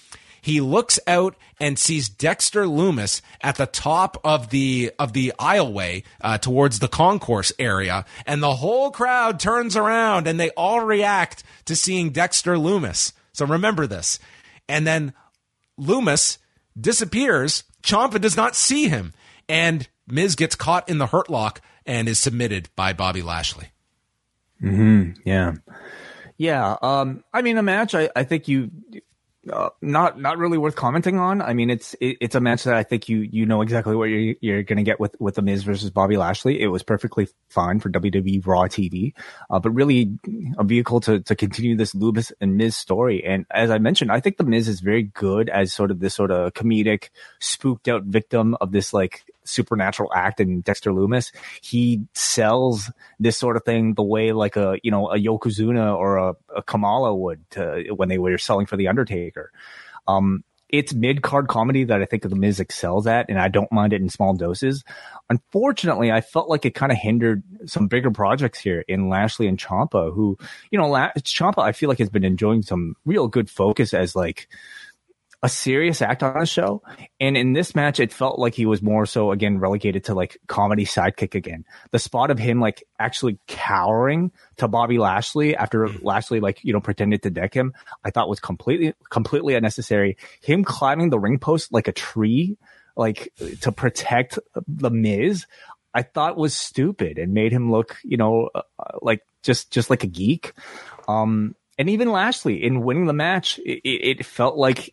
he 0.45 0.61
looks 0.61 1.01
out 1.07 1.37
and 1.59 1.79
sees 1.79 2.11
Dexter 2.11 2.65
Lumis 2.65 3.23
at 3.41 3.57
the 3.57 3.65
top 3.65 4.21
of 4.23 4.51
the 4.51 4.93
of 4.99 5.15
the 5.15 5.33
aisleway 5.39 6.05
uh, 6.21 6.37
towards 6.37 6.81
the 6.81 6.89
concourse 6.89 7.51
area, 7.59 8.05
and 8.27 8.43
the 8.43 8.57
whole 8.57 8.91
crowd 8.91 9.41
turns 9.41 9.75
around 9.75 10.27
and 10.27 10.39
they 10.39 10.51
all 10.51 10.85
react 10.85 11.45
to 11.65 11.75
seeing 11.75 12.11
Dexter 12.11 12.57
Lumis. 12.57 13.15
So 13.33 13.47
remember 13.47 13.87
this. 13.87 14.19
And 14.69 14.87
then 14.87 15.15
Lumis 15.81 16.37
disappears. 16.79 17.65
Ciampa 17.83 18.21
does 18.21 18.37
not 18.37 18.55
see 18.55 18.89
him, 18.89 19.15
and 19.49 19.89
Miz 20.07 20.37
gets 20.37 20.57
caught 20.57 20.91
in 20.91 20.99
the 20.99 21.07
hurt 21.07 21.31
lock 21.31 21.63
and 21.87 22.07
is 22.07 22.19
submitted 22.19 22.69
by 22.77 22.93
Bobby 22.93 23.23
Lashley. 23.23 23.69
Hmm. 24.61 25.13
Yeah. 25.25 25.55
Yeah. 26.37 26.77
Um. 26.83 27.25
I 27.33 27.41
mean, 27.41 27.57
a 27.57 27.63
match. 27.63 27.95
I, 27.95 28.11
I 28.15 28.25
think 28.25 28.47
you 28.47 28.71
uh, 29.53 29.71
not 29.83 30.21
not 30.21 30.39
really 30.39 30.59
worth 30.59 30.77
commenting 30.77 31.19
on. 31.19 31.43
I 31.43 31.55
mean, 31.55 31.71
it's 31.71 31.95
it, 31.95 32.19
it's 32.21 32.35
a 32.35 32.41
match 32.41 32.65
that 32.65 32.75
I 32.75 32.83
think 32.83 33.09
you 33.09 33.19
you 33.19 33.47
know 33.47 33.63
exactly 33.63 33.95
what 33.95 34.07
you're 34.07 34.35
you're 34.41 34.63
going 34.63 34.79
to 34.79 34.83
get 34.83 34.99
with 34.99 35.15
with 35.19 35.35
the 35.35 35.43
Miz 35.43 35.65
versus 35.65 35.91
Bobby 35.91 36.17
Lashley. 36.17 36.61
It 36.61 36.69
was 36.69 36.83
perfectly 36.83 37.29
fine 37.49 37.81
for 37.81 37.91
WWE 37.91 38.47
Raw 38.47 38.65
TV, 38.65 39.13
uh, 39.51 39.59
but 39.59 39.71
really 39.71 40.19
a 40.59 40.65
vehicle 40.65 41.01
to 41.01 41.21
to 41.21 41.35
continue 41.35 41.77
this 41.77 41.95
Lumis 41.95 42.33
and 42.41 42.57
Miz 42.57 42.77
story. 42.77 43.25
And 43.25 43.47
as 43.51 43.71
I 43.71 43.79
mentioned, 43.79 44.11
I 44.11 44.21
think 44.21 44.37
the 44.37 44.45
Miz 44.45 44.69
is 44.69 44.81
very 44.81 45.03
good 45.03 45.49
as 45.49 45.73
sort 45.73 45.91
of 45.91 46.01
this 46.01 46.15
sort 46.15 46.31
of 46.31 46.53
comedic, 46.55 47.11
spooked 47.41 47.89
out 47.89 48.05
victim 48.05 48.57
of 48.61 48.73
this 48.73 48.93
like 48.93 49.25
supernatural 49.45 50.11
act 50.15 50.41
in 50.41 50.61
Dexter 50.61 50.93
Lumis, 50.93 51.33
He 51.63 52.03
sells 52.15 52.91
this 53.21 53.37
sort 53.37 53.57
of 53.57 53.65
thing 53.65 53.95
the 53.95 54.03
way 54.03 54.33
like 54.33 54.57
a 54.57 54.79
you 54.83 54.91
know 54.91 55.11
a 55.11 55.19
Yokozuna 55.19 55.97
or 55.97 56.17
a, 56.17 56.35
a 56.55 56.63
Kamala 56.63 57.15
would 57.15 57.49
to, 57.53 57.85
when 57.95 58.09
they 58.09 58.19
were 58.19 58.39
selling 58.39 58.67
for 58.67 58.77
the 58.77 58.89
Undertaker. 58.89 59.53
Um, 60.07 60.45
it's 60.69 60.93
mid 60.93 61.23
card 61.23 61.47
comedy 61.47 61.85
that 61.85 62.03
I 62.03 62.05
think 62.05 62.23
the 62.23 62.35
Miz 62.35 62.59
excels 62.59 63.07
at, 63.07 63.29
and 63.29 63.39
I 63.39 63.49
don't 63.49 63.71
mind 63.71 63.93
it 63.93 64.01
in 64.01 64.09
small 64.09 64.35
doses. 64.35 64.83
Unfortunately, 65.31 66.11
I 66.11 66.21
felt 66.21 66.49
like 66.49 66.65
it 66.65 66.75
kind 66.75 66.91
of 66.91 66.99
hindered 66.99 67.45
some 67.67 67.87
bigger 67.87 68.11
projects 68.11 68.59
here 68.59 68.85
in 68.89 69.09
Lashley 69.09 69.47
and 69.47 69.57
Ciampa, 69.57 70.13
who, 70.13 70.37
you 70.71 70.79
know, 70.79 70.89
La- 70.89 71.13
Ciampa, 71.19 71.63
I 71.63 71.71
feel 71.73 71.89
like 71.89 71.99
has 71.99 72.11
been 72.11 72.25
enjoying 72.25 72.63
some 72.63 72.97
real 73.05 73.29
good 73.29 73.49
focus 73.49 73.95
as 73.95 74.17
like 74.17 74.49
a 75.45 75.49
serious 75.49 76.01
act 76.01 76.23
on 76.23 76.41
a 76.41 76.47
show. 76.47 76.83
And 77.21 77.37
in 77.37 77.53
this 77.53 77.75
match, 77.75 78.01
it 78.01 78.15
felt 78.15 78.39
like 78.39 78.55
he 78.55 78.65
was 78.65 78.81
more 78.81 79.05
so 79.05 79.31
again 79.31 79.59
relegated 79.59 80.05
to 80.05 80.15
like 80.15 80.39
comedy 80.47 80.87
sidekick 80.87 81.35
again. 81.35 81.67
The 81.91 81.99
spot 81.99 82.31
of 82.31 82.39
him 82.39 82.61
like 82.61 82.83
actually 82.99 83.39
cowering 83.47 84.33
to 84.57 84.69
Bobby 84.69 84.97
Lashley 84.97 85.55
after 85.55 85.87
Lashley 86.01 86.41
like, 86.41 86.65
you 86.65 86.73
know, 86.73 86.81
pretended 86.81 87.23
to 87.25 87.31
deck 87.31 87.53
him, 87.53 87.75
I 88.03 88.11
thought 88.11 88.31
was 88.31 88.41
completely, 88.41 88.95
completely 89.11 89.55
unnecessary. 89.55 90.17
Him 90.41 90.65
climbing 90.65 91.11
the 91.11 91.19
ring 91.19 91.39
post 91.39 91.75
like 91.75 91.89
a 91.89 91.93
tree, 91.93 92.57
like 92.97 93.31
to 93.61 93.71
protect 93.71 94.39
the 94.67 94.91
Miz, 94.91 95.45
I 95.93 96.05
thought 96.05 96.39
was 96.39 96.57
stupid 96.57 97.19
and 97.19 97.35
made 97.35 97.53
him 97.53 97.71
look, 97.71 97.99
you 98.03 98.17
know, 98.17 98.49
uh, 98.55 98.63
like 99.03 99.21
just, 99.43 99.71
just 99.71 99.91
like 99.91 100.05
a 100.05 100.09
geek. 100.09 100.55
Um, 101.07 101.55
and 101.77 101.91
even 101.91 102.11
Lashley 102.11 102.65
in 102.65 102.83
winning 102.83 103.05
the 103.05 103.13
match, 103.13 103.59
it, 103.59 103.83
it 103.85 104.25
felt 104.25 104.57
like 104.57 104.91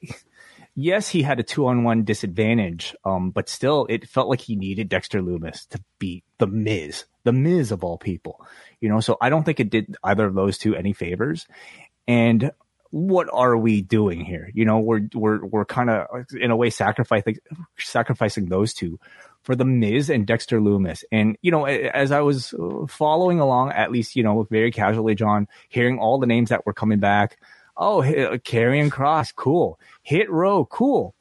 yes, 0.75 1.09
he 1.09 1.21
had 1.21 1.39
a 1.39 1.43
two 1.43 1.67
on 1.67 1.83
one 1.83 2.03
disadvantage, 2.03 2.95
um, 3.05 3.31
but 3.31 3.49
still, 3.49 3.87
it 3.89 4.07
felt 4.07 4.29
like 4.29 4.41
he 4.41 4.55
needed 4.55 4.89
Dexter 4.89 5.21
Lumis 5.21 5.67
to 5.69 5.79
beat 5.99 6.23
the 6.37 6.47
Miz, 6.47 7.05
the 7.23 7.33
Miz 7.33 7.71
of 7.71 7.83
all 7.83 7.97
people, 7.97 8.45
you 8.79 8.89
know. 8.89 8.99
So 8.99 9.17
I 9.21 9.29
don't 9.29 9.43
think 9.43 9.59
it 9.59 9.69
did 9.69 9.95
either 10.03 10.25
of 10.25 10.35
those 10.35 10.57
two 10.57 10.75
any 10.75 10.93
favors. 10.93 11.47
And 12.07 12.51
what 12.91 13.29
are 13.31 13.57
we 13.57 13.81
doing 13.81 14.23
here? 14.23 14.51
You 14.53 14.65
know, 14.65 14.79
we're 14.79 15.07
we're 15.13 15.45
we're 15.45 15.65
kind 15.65 15.89
of 15.89 16.07
in 16.39 16.51
a 16.51 16.55
way 16.55 16.69
sacrificing 16.69 17.37
sacrificing 17.77 18.49
those 18.49 18.73
two 18.73 18.99
for 19.43 19.55
the 19.55 19.65
Miz 19.65 20.09
and 20.09 20.27
Dexter 20.27 20.59
Lumis. 20.59 21.03
And 21.11 21.37
you 21.41 21.51
know, 21.51 21.65
as 21.65 22.11
I 22.11 22.21
was 22.21 22.53
following 22.89 23.39
along, 23.39 23.71
at 23.71 23.91
least 23.91 24.15
you 24.15 24.23
know, 24.23 24.43
very 24.49 24.71
casually, 24.71 25.15
John, 25.15 25.47
hearing 25.69 25.99
all 25.99 26.19
the 26.19 26.27
names 26.27 26.49
that 26.49 26.65
were 26.65 26.73
coming 26.73 26.99
back. 26.99 27.37
Oh, 27.77 28.01
Karrion 28.03 28.87
uh, 28.87 28.89
Cross, 28.89 29.31
cool. 29.33 29.79
Hit 30.03 30.29
Row, 30.29 30.65
cool. 30.65 31.15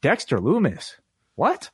Dexter 0.00 0.38
Lumis, 0.38 0.96
what? 1.34 1.70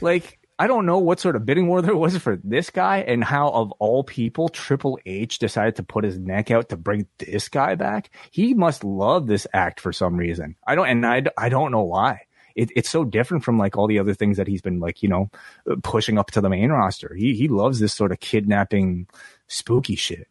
Like, 0.00 0.38
I 0.58 0.66
don't 0.66 0.86
know 0.86 0.98
what 0.98 1.18
sort 1.18 1.36
of 1.36 1.44
bidding 1.44 1.66
war 1.66 1.82
there 1.82 1.96
was 1.96 2.16
for 2.18 2.38
this 2.44 2.70
guy 2.70 2.98
and 2.98 3.24
how, 3.24 3.48
of 3.50 3.72
all 3.72 4.04
people, 4.04 4.48
Triple 4.48 4.98
H 5.06 5.38
decided 5.38 5.76
to 5.76 5.82
put 5.82 6.04
his 6.04 6.18
neck 6.18 6.50
out 6.50 6.68
to 6.68 6.76
bring 6.76 7.06
this 7.18 7.48
guy 7.48 7.74
back. 7.74 8.10
He 8.30 8.54
must 8.54 8.84
love 8.84 9.26
this 9.26 9.46
act 9.52 9.80
for 9.80 9.92
some 9.92 10.16
reason. 10.16 10.56
I 10.66 10.74
don't, 10.74 10.88
and 10.88 11.06
I, 11.06 11.22
I 11.36 11.48
don't 11.48 11.72
know 11.72 11.82
why. 11.82 12.22
It, 12.54 12.70
it's 12.76 12.90
so 12.90 13.04
different 13.04 13.44
from 13.44 13.58
like 13.58 13.76
all 13.76 13.86
the 13.86 13.98
other 13.98 14.14
things 14.14 14.36
that 14.36 14.46
he's 14.46 14.60
been 14.60 14.78
like, 14.78 15.02
you 15.02 15.08
know, 15.08 15.30
uh, 15.70 15.76
pushing 15.82 16.18
up 16.18 16.30
to 16.32 16.40
the 16.40 16.50
main 16.50 16.70
roster. 16.70 17.14
He, 17.14 17.34
he 17.34 17.48
loves 17.48 17.80
this 17.80 17.94
sort 17.94 18.12
of 18.12 18.20
kidnapping, 18.20 19.08
spooky 19.48 19.96
shit. 19.96 20.28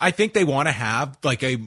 I 0.00 0.10
think 0.10 0.32
they 0.32 0.44
want 0.44 0.68
to 0.68 0.72
have 0.72 1.18
like 1.22 1.42
a, 1.44 1.58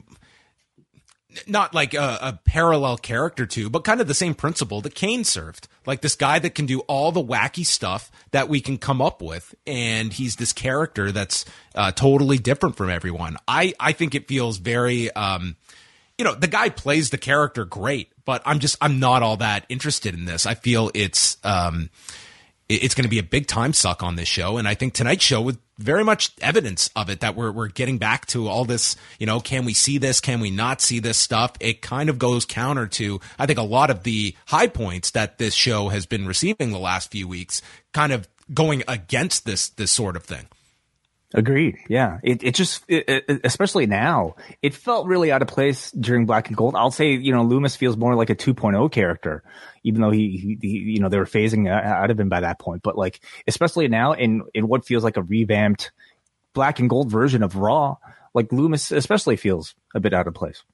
not 1.46 1.74
like 1.74 1.94
a, 1.94 2.18
a, 2.20 2.40
parallel 2.44 2.96
character 2.96 3.46
to, 3.46 3.68
but 3.70 3.84
kind 3.84 4.00
of 4.00 4.08
the 4.08 4.14
same 4.14 4.34
principle 4.34 4.80
that 4.82 4.94
Kane 4.94 5.24
served. 5.24 5.68
Like 5.84 6.00
this 6.00 6.14
guy 6.14 6.38
that 6.38 6.54
can 6.54 6.66
do 6.66 6.80
all 6.80 7.12
the 7.12 7.22
wacky 7.22 7.64
stuff 7.64 8.10
that 8.30 8.48
we 8.48 8.60
can 8.60 8.78
come 8.78 9.02
up 9.02 9.22
with, 9.22 9.54
and 9.66 10.12
he's 10.12 10.36
this 10.36 10.52
character 10.52 11.12
that's 11.12 11.44
uh, 11.74 11.92
totally 11.92 12.38
different 12.38 12.76
from 12.76 12.90
everyone. 12.90 13.36
I 13.46 13.74
I 13.78 13.92
think 13.92 14.14
it 14.14 14.28
feels 14.28 14.58
very, 14.58 15.10
um, 15.12 15.56
you 16.18 16.24
know, 16.24 16.34
the 16.34 16.48
guy 16.48 16.70
plays 16.70 17.10
the 17.10 17.18
character 17.18 17.64
great, 17.64 18.12
but 18.24 18.42
I'm 18.44 18.58
just 18.58 18.76
I'm 18.80 18.98
not 18.98 19.22
all 19.22 19.36
that 19.38 19.66
interested 19.68 20.14
in 20.14 20.24
this. 20.24 20.46
I 20.46 20.54
feel 20.54 20.90
it's. 20.94 21.36
Um, 21.44 21.90
it's 22.68 22.94
going 22.94 23.04
to 23.04 23.10
be 23.10 23.18
a 23.18 23.22
big 23.22 23.46
time 23.46 23.72
suck 23.72 24.02
on 24.02 24.16
this 24.16 24.28
show. 24.28 24.56
And 24.56 24.66
I 24.66 24.74
think 24.74 24.92
tonight's 24.92 25.24
show 25.24 25.40
with 25.40 25.58
very 25.78 26.02
much 26.02 26.32
evidence 26.40 26.90
of 26.96 27.10
it 27.10 27.20
that 27.20 27.36
we're, 27.36 27.52
we're 27.52 27.68
getting 27.68 27.98
back 27.98 28.26
to 28.26 28.48
all 28.48 28.64
this, 28.64 28.96
you 29.18 29.26
know, 29.26 29.40
can 29.40 29.64
we 29.64 29.74
see 29.74 29.98
this? 29.98 30.20
Can 30.20 30.40
we 30.40 30.50
not 30.50 30.80
see 30.80 30.98
this 30.98 31.16
stuff? 31.16 31.52
It 31.60 31.82
kind 31.82 32.08
of 32.08 32.18
goes 32.18 32.44
counter 32.44 32.86
to, 32.88 33.20
I 33.38 33.46
think, 33.46 33.58
a 33.58 33.62
lot 33.62 33.90
of 33.90 34.02
the 34.02 34.34
high 34.46 34.66
points 34.66 35.12
that 35.12 35.38
this 35.38 35.54
show 35.54 35.90
has 35.90 36.06
been 36.06 36.26
receiving 36.26 36.72
the 36.72 36.78
last 36.78 37.12
few 37.12 37.28
weeks, 37.28 37.62
kind 37.92 38.12
of 38.12 38.28
going 38.52 38.82
against 38.88 39.44
this, 39.44 39.68
this 39.68 39.92
sort 39.92 40.16
of 40.16 40.24
thing. 40.24 40.46
Agreed. 41.34 41.76
Yeah. 41.88 42.18
It, 42.22 42.42
it 42.42 42.54
just, 42.54 42.84
it, 42.88 43.04
it, 43.08 43.40
especially 43.44 43.86
now, 43.86 44.36
it 44.62 44.74
felt 44.74 45.06
really 45.06 45.30
out 45.30 45.42
of 45.42 45.48
place 45.48 45.90
during 45.90 46.24
Black 46.24 46.48
and 46.48 46.56
Gold. 46.56 46.74
I'll 46.76 46.90
say, 46.90 47.10
you 47.10 47.32
know, 47.32 47.44
Lumis 47.44 47.76
feels 47.76 47.96
more 47.96 48.14
like 48.14 48.30
a 48.30 48.34
2.0 48.34 48.90
character, 48.90 49.42
even 49.86 50.00
though 50.00 50.10
he, 50.10 50.58
he, 50.60 50.68
you 50.68 50.98
know, 50.98 51.08
they 51.08 51.18
were 51.18 51.24
phasing 51.24 51.70
out 51.70 52.10
of 52.10 52.18
him 52.18 52.28
by 52.28 52.40
that 52.40 52.58
point. 52.58 52.82
But 52.82 52.98
like, 52.98 53.20
especially 53.46 53.86
now 53.86 54.12
in, 54.12 54.42
in 54.52 54.66
what 54.66 54.84
feels 54.84 55.04
like 55.04 55.16
a 55.16 55.22
revamped 55.22 55.92
Black 56.54 56.80
and 56.80 56.90
Gold 56.90 57.08
version 57.08 57.44
of 57.44 57.54
Raw, 57.54 57.96
like 58.34 58.48
Lumis 58.48 58.94
especially 58.94 59.36
feels 59.36 59.76
a 59.94 60.00
bit 60.00 60.12
out 60.12 60.26
of 60.26 60.34
place. 60.34 60.64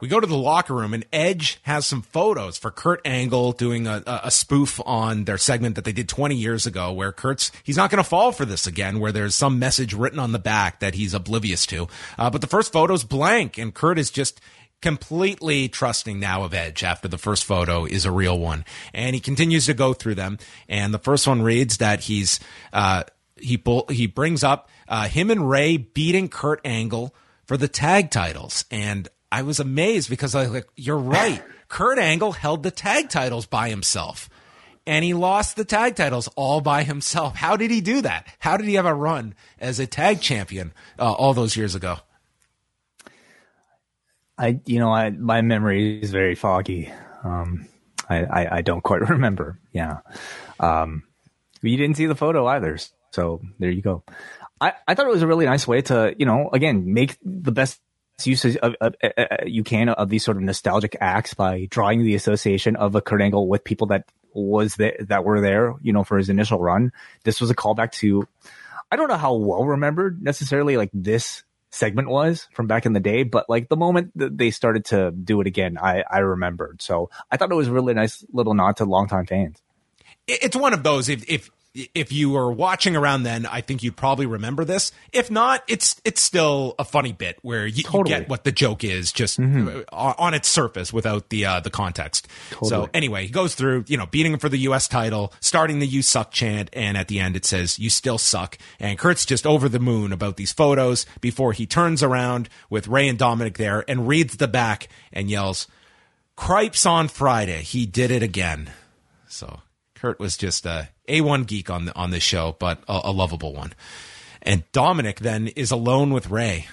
We 0.00 0.08
go 0.08 0.18
to 0.18 0.26
the 0.26 0.36
locker 0.36 0.74
room, 0.74 0.92
and 0.92 1.06
Edge 1.12 1.60
has 1.62 1.86
some 1.86 2.02
photos 2.02 2.58
for 2.58 2.72
Kurt 2.72 3.00
Angle 3.04 3.52
doing 3.52 3.86
a, 3.86 4.02
a 4.24 4.30
spoof 4.30 4.80
on 4.84 5.24
their 5.24 5.38
segment 5.38 5.76
that 5.76 5.84
they 5.84 5.92
did 5.92 6.08
20 6.08 6.34
years 6.34 6.66
ago, 6.66 6.92
where 6.92 7.12
Kurt's 7.12 7.52
he's 7.62 7.76
not 7.76 7.90
going 7.90 8.02
to 8.02 8.08
fall 8.08 8.32
for 8.32 8.44
this 8.44 8.66
again, 8.66 8.98
where 8.98 9.12
there's 9.12 9.36
some 9.36 9.60
message 9.60 9.94
written 9.94 10.18
on 10.18 10.32
the 10.32 10.40
back 10.40 10.80
that 10.80 10.96
he's 10.96 11.14
oblivious 11.14 11.64
to. 11.66 11.86
Uh, 12.18 12.28
but 12.28 12.40
the 12.40 12.48
first 12.48 12.72
photo's 12.72 13.04
blank, 13.04 13.56
and 13.56 13.72
Kurt 13.72 13.98
is 13.98 14.10
just 14.10 14.40
completely 14.84 15.66
trusting 15.66 16.20
now 16.20 16.42
of 16.42 16.52
Edge 16.52 16.84
after 16.84 17.08
the 17.08 17.16
first 17.16 17.46
photo 17.46 17.86
is 17.86 18.04
a 18.04 18.12
real 18.12 18.38
one, 18.38 18.66
and 18.92 19.14
he 19.14 19.20
continues 19.20 19.64
to 19.64 19.72
go 19.72 19.94
through 19.94 20.14
them. 20.14 20.36
And 20.68 20.92
the 20.92 20.98
first 20.98 21.26
one 21.26 21.40
reads 21.40 21.78
that 21.78 22.00
he's 22.00 22.38
uh, 22.70 23.04
he 23.40 23.60
he 23.88 24.06
brings 24.06 24.44
up 24.44 24.68
uh, 24.86 25.08
him 25.08 25.30
and 25.30 25.48
Rey 25.48 25.78
beating 25.78 26.28
Kurt 26.28 26.60
Angle 26.66 27.14
for 27.46 27.56
the 27.56 27.66
tag 27.66 28.10
titles, 28.10 28.66
and 28.70 29.08
I 29.32 29.40
was 29.40 29.58
amazed 29.58 30.10
because 30.10 30.34
I 30.34 30.42
was 30.42 30.50
like, 30.50 30.68
you're 30.76 30.98
right. 30.98 31.42
Kurt 31.68 31.98
Angle 31.98 32.32
held 32.32 32.62
the 32.62 32.70
tag 32.70 33.08
titles 33.08 33.46
by 33.46 33.70
himself 33.70 34.28
and 34.86 35.02
he 35.02 35.14
lost 35.14 35.56
the 35.56 35.64
tag 35.64 35.96
titles 35.96 36.28
all 36.36 36.60
by 36.60 36.84
himself. 36.84 37.34
How 37.34 37.56
did 37.56 37.70
he 37.70 37.80
do 37.80 38.02
that? 38.02 38.28
How 38.38 38.58
did 38.58 38.66
he 38.66 38.74
have 38.74 38.84
a 38.84 38.94
run 38.94 39.34
as 39.58 39.80
a 39.80 39.86
tag 39.86 40.20
champion 40.20 40.72
uh, 40.98 41.10
all 41.10 41.32
those 41.32 41.56
years 41.56 41.74
ago? 41.74 41.96
I, 44.36 44.60
you 44.66 44.78
know, 44.78 44.92
I, 44.92 45.10
my 45.10 45.42
memory 45.42 46.00
is 46.00 46.10
very 46.10 46.34
foggy. 46.34 46.92
Um, 47.22 47.68
I, 48.08 48.24
I, 48.24 48.56
I, 48.56 48.62
don't 48.62 48.82
quite 48.82 49.00
remember. 49.08 49.58
Yeah. 49.72 49.98
Um, 50.60 51.04
you 51.62 51.76
didn't 51.76 51.96
see 51.96 52.06
the 52.06 52.14
photo 52.14 52.46
either. 52.46 52.78
So 53.12 53.40
there 53.58 53.70
you 53.70 53.82
go. 53.82 54.02
I, 54.60 54.72
I 54.86 54.94
thought 54.94 55.06
it 55.06 55.12
was 55.12 55.22
a 55.22 55.26
really 55.26 55.46
nice 55.46 55.66
way 55.66 55.82
to, 55.82 56.14
you 56.18 56.26
know, 56.26 56.50
again, 56.52 56.92
make 56.92 57.16
the 57.22 57.52
best 57.52 57.80
use 58.22 58.44
of, 58.44 58.56
of, 58.80 58.94
uh, 59.02 59.24
you 59.46 59.64
can 59.64 59.88
of 59.88 60.08
these 60.08 60.24
sort 60.24 60.36
of 60.36 60.42
nostalgic 60.42 60.96
acts 61.00 61.34
by 61.34 61.66
drawing 61.70 62.02
the 62.02 62.14
association 62.14 62.76
of 62.76 62.94
a 62.94 63.00
Kurt 63.00 63.22
Angle 63.22 63.48
with 63.48 63.64
people 63.64 63.88
that 63.88 64.04
was 64.32 64.76
there, 64.76 64.96
that 65.00 65.24
were 65.24 65.40
there, 65.40 65.74
you 65.82 65.92
know, 65.92 66.04
for 66.04 66.18
his 66.18 66.28
initial 66.28 66.58
run. 66.58 66.92
This 67.24 67.40
was 67.40 67.50
a 67.50 67.54
callback 67.54 67.92
to, 67.92 68.26
I 68.90 68.96
don't 68.96 69.08
know 69.08 69.16
how 69.16 69.34
well 69.34 69.64
remembered 69.64 70.22
necessarily 70.22 70.76
like 70.76 70.90
this 70.92 71.44
segment 71.74 72.08
was 72.08 72.48
from 72.52 72.66
back 72.66 72.86
in 72.86 72.92
the 72.92 73.00
day, 73.00 73.24
but 73.24 73.50
like 73.50 73.68
the 73.68 73.76
moment 73.76 74.12
that 74.16 74.38
they 74.38 74.50
started 74.50 74.84
to 74.86 75.10
do 75.10 75.40
it 75.40 75.46
again, 75.46 75.76
I, 75.76 76.04
I 76.08 76.18
remembered. 76.18 76.80
So 76.80 77.10
I 77.30 77.36
thought 77.36 77.50
it 77.50 77.54
was 77.56 77.68
a 77.68 77.72
really 77.72 77.94
nice 77.94 78.24
little 78.32 78.54
nod 78.54 78.76
to 78.76 78.84
longtime 78.84 79.26
fans. 79.26 79.60
It's 80.26 80.56
one 80.56 80.72
of 80.72 80.82
those, 80.82 81.08
if, 81.08 81.28
if 81.28 81.50
if 81.74 82.12
you 82.12 82.30
were 82.30 82.52
watching 82.52 82.94
around 82.94 83.24
then, 83.24 83.46
I 83.46 83.60
think 83.60 83.82
you'd 83.82 83.96
probably 83.96 84.26
remember 84.26 84.64
this. 84.64 84.92
If 85.12 85.30
not, 85.30 85.64
it's 85.66 86.00
it's 86.04 86.20
still 86.20 86.76
a 86.78 86.84
funny 86.84 87.12
bit 87.12 87.38
where 87.42 87.66
you, 87.66 87.82
Totally. 87.82 88.14
you 88.14 88.20
get 88.20 88.28
what 88.28 88.44
the 88.44 88.52
joke 88.52 88.84
is 88.84 89.10
just 89.10 89.40
uh, 89.40 89.82
on 89.92 90.34
its 90.34 90.48
surface 90.48 90.92
without 90.92 91.30
the 91.30 91.44
uh, 91.46 91.60
the 91.60 91.70
context. 91.70 92.28
So 92.62 92.88
anyway, 92.94 93.26
he 93.26 93.32
goes 93.32 93.56
through, 93.56 93.84
you 93.88 93.96
know, 93.96 94.06
beating 94.06 94.32
him 94.32 94.38
for 94.38 94.48
the 94.48 94.58
U.S. 94.58 94.86
title, 94.86 95.32
starting 95.40 95.80
the 95.80 95.86
"You 95.86 96.02
suck" 96.02 96.30
chant, 96.30 96.70
and 96.72 96.96
at 96.96 97.08
the 97.08 97.18
end 97.18 97.34
it 97.34 97.44
says 97.44 97.78
"You 97.78 97.90
still 97.90 98.18
suck." 98.18 98.56
And 98.78 98.96
Kurt's 98.96 99.26
just 99.26 99.44
over 99.44 99.68
the 99.68 99.80
moon 99.80 100.12
about 100.12 100.36
these 100.36 100.52
photos 100.52 101.06
before 101.20 101.52
he 101.52 101.66
turns 101.66 102.02
around 102.04 102.48
with 102.70 102.86
Rey 102.86 103.08
and 103.08 103.18
Dominic 103.18 103.58
there 103.58 103.84
and 103.88 104.06
reads 104.06 104.36
the 104.36 104.48
back 104.48 104.88
and 105.12 105.28
yells, 105.28 105.66
"Cripes 106.36 106.86
on 106.86 107.08
Friday, 107.08 107.62
he 107.62 107.84
did 107.84 108.12
it 108.12 108.22
again." 108.22 108.70
So 109.26 109.60
Kurt 110.04 110.20
was 110.20 110.36
just 110.36 110.66
a 110.66 110.90
a1 111.08 111.46
geek 111.46 111.70
on 111.70 111.86
the, 111.86 111.94
on 111.96 112.10
this 112.10 112.22
show, 112.22 112.56
but 112.58 112.82
a, 112.86 113.00
a 113.04 113.10
lovable 113.10 113.54
one. 113.54 113.72
And 114.42 114.70
Dominic 114.70 115.20
then 115.20 115.48
is 115.48 115.70
alone 115.70 116.12
with 116.12 116.28
Rey. 116.28 116.66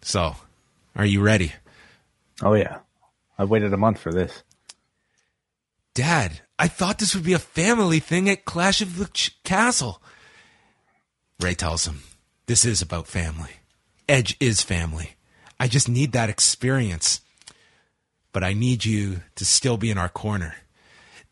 So, 0.00 0.36
are 0.94 1.04
you 1.04 1.20
ready? 1.20 1.54
Oh 2.40 2.54
yeah, 2.54 2.78
I 3.36 3.46
waited 3.46 3.72
a 3.72 3.76
month 3.76 3.98
for 3.98 4.12
this. 4.12 4.44
Dad, 5.92 6.42
I 6.56 6.68
thought 6.68 6.98
this 6.98 7.16
would 7.16 7.24
be 7.24 7.32
a 7.32 7.40
family 7.40 7.98
thing 7.98 8.30
at 8.30 8.44
Clash 8.44 8.80
of 8.80 8.96
the 8.96 9.06
Ch- 9.06 9.36
Castle. 9.42 10.00
Rey 11.40 11.54
tells 11.54 11.84
him, 11.84 12.02
This 12.46 12.64
is 12.64 12.80
about 12.80 13.08
family. 13.08 13.54
Edge 14.08 14.36
is 14.38 14.62
family. 14.62 15.16
I 15.58 15.66
just 15.66 15.88
need 15.88 16.12
that 16.12 16.30
experience. 16.30 17.22
But 18.30 18.44
I 18.44 18.52
need 18.52 18.84
you 18.84 19.22
to 19.34 19.44
still 19.44 19.78
be 19.78 19.90
in 19.90 19.98
our 19.98 20.08
corner. 20.08 20.54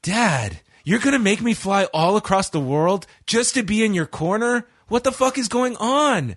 Dad, 0.02 0.58
you're 0.86 1.00
going 1.00 1.12
to 1.12 1.18
make 1.18 1.42
me 1.42 1.52
fly 1.52 1.84
all 1.92 2.16
across 2.16 2.48
the 2.48 2.60
world 2.60 3.06
just 3.26 3.54
to 3.54 3.64
be 3.64 3.84
in 3.84 3.92
your 3.92 4.06
corner? 4.06 4.66
What 4.86 5.02
the 5.02 5.10
fuck 5.10 5.36
is 5.36 5.48
going 5.48 5.76
on? 5.76 6.36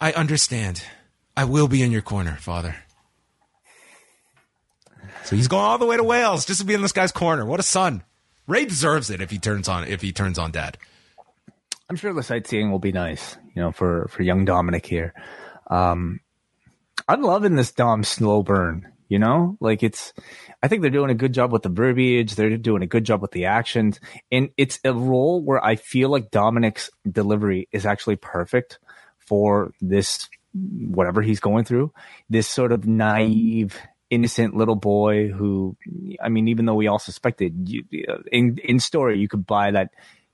I 0.00 0.12
understand. 0.12 0.82
I 1.36 1.44
will 1.44 1.68
be 1.68 1.82
in 1.82 1.92
your 1.92 2.00
corner, 2.00 2.36
Father. 2.40 2.76
So 5.24 5.36
he's 5.36 5.48
going 5.48 5.64
all 5.64 5.76
the 5.76 5.84
way 5.84 5.98
to 5.98 6.02
Wales 6.02 6.46
just 6.46 6.60
to 6.60 6.66
be 6.66 6.72
in 6.72 6.80
this 6.80 6.92
guy's 6.92 7.12
corner. 7.12 7.44
What 7.44 7.60
a 7.60 7.62
son. 7.62 8.02
Rey 8.46 8.64
deserves 8.64 9.10
it 9.10 9.20
if 9.20 9.30
he 9.30 9.38
turns 9.38 9.68
on 9.68 9.84
if 9.84 10.00
he 10.00 10.12
turns 10.12 10.38
on 10.38 10.50
dad. 10.50 10.78
I'm 11.90 11.96
sure 11.96 12.14
the 12.14 12.22
sightseeing 12.22 12.70
will 12.70 12.78
be 12.78 12.92
nice, 12.92 13.36
you 13.54 13.60
know, 13.60 13.70
for 13.70 14.08
for 14.08 14.22
young 14.22 14.46
Dominic 14.46 14.86
here. 14.86 15.12
Um, 15.68 16.20
I'm 17.06 17.22
loving 17.22 17.54
this 17.54 17.72
Dom 17.72 18.02
slow 18.02 18.42
burn. 18.42 18.93
You 19.08 19.18
know, 19.18 19.56
like 19.60 19.82
it's. 19.82 20.12
I 20.62 20.68
think 20.68 20.82
they're 20.82 20.90
doing 20.90 21.10
a 21.10 21.14
good 21.14 21.34
job 21.34 21.52
with 21.52 21.62
the 21.62 21.68
verbiage. 21.68 22.34
They're 22.34 22.56
doing 22.56 22.82
a 22.82 22.86
good 22.86 23.04
job 23.04 23.20
with 23.20 23.32
the 23.32 23.44
actions, 23.44 24.00
and 24.32 24.50
it's 24.56 24.80
a 24.84 24.94
role 24.94 25.42
where 25.42 25.62
I 25.64 25.76
feel 25.76 26.08
like 26.08 26.30
Dominic's 26.30 26.90
delivery 27.10 27.68
is 27.70 27.84
actually 27.84 28.16
perfect 28.16 28.78
for 29.18 29.72
this 29.80 30.28
whatever 30.54 31.20
he's 31.20 31.40
going 31.40 31.64
through. 31.64 31.92
This 32.30 32.48
sort 32.48 32.72
of 32.72 32.86
naive, 32.86 33.78
innocent 34.08 34.56
little 34.56 34.76
boy 34.76 35.28
who, 35.28 35.76
I 36.22 36.28
mean, 36.28 36.48
even 36.48 36.64
though 36.64 36.74
we 36.74 36.86
all 36.86 36.98
suspected, 36.98 37.68
you, 37.68 37.84
in 38.32 38.58
in 38.58 38.80
story, 38.80 39.18
you 39.18 39.28
could 39.28 39.46
buy 39.46 39.70
that 39.72 39.90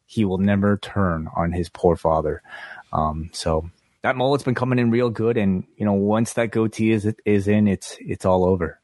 he 0.06 0.24
will 0.24 0.38
never 0.38 0.76
turn 0.76 1.28
on 1.36 1.52
his 1.52 1.68
poor 1.68 1.96
father. 1.96 2.42
Um, 2.92 3.30
so 3.32 3.70
that 4.02 4.16
mullet's 4.16 4.44
been 4.44 4.54
coming 4.54 4.78
in 4.78 4.90
real 4.90 5.10
good, 5.10 5.36
and 5.36 5.64
you 5.76 5.84
know, 5.84 5.92
once 5.92 6.32
that 6.34 6.50
goatee 6.50 6.92
is 6.92 7.12
is 7.24 7.48
in, 7.48 7.68
it's 7.68 7.96
it's 8.00 8.24
all 8.24 8.44
over. 8.44 8.80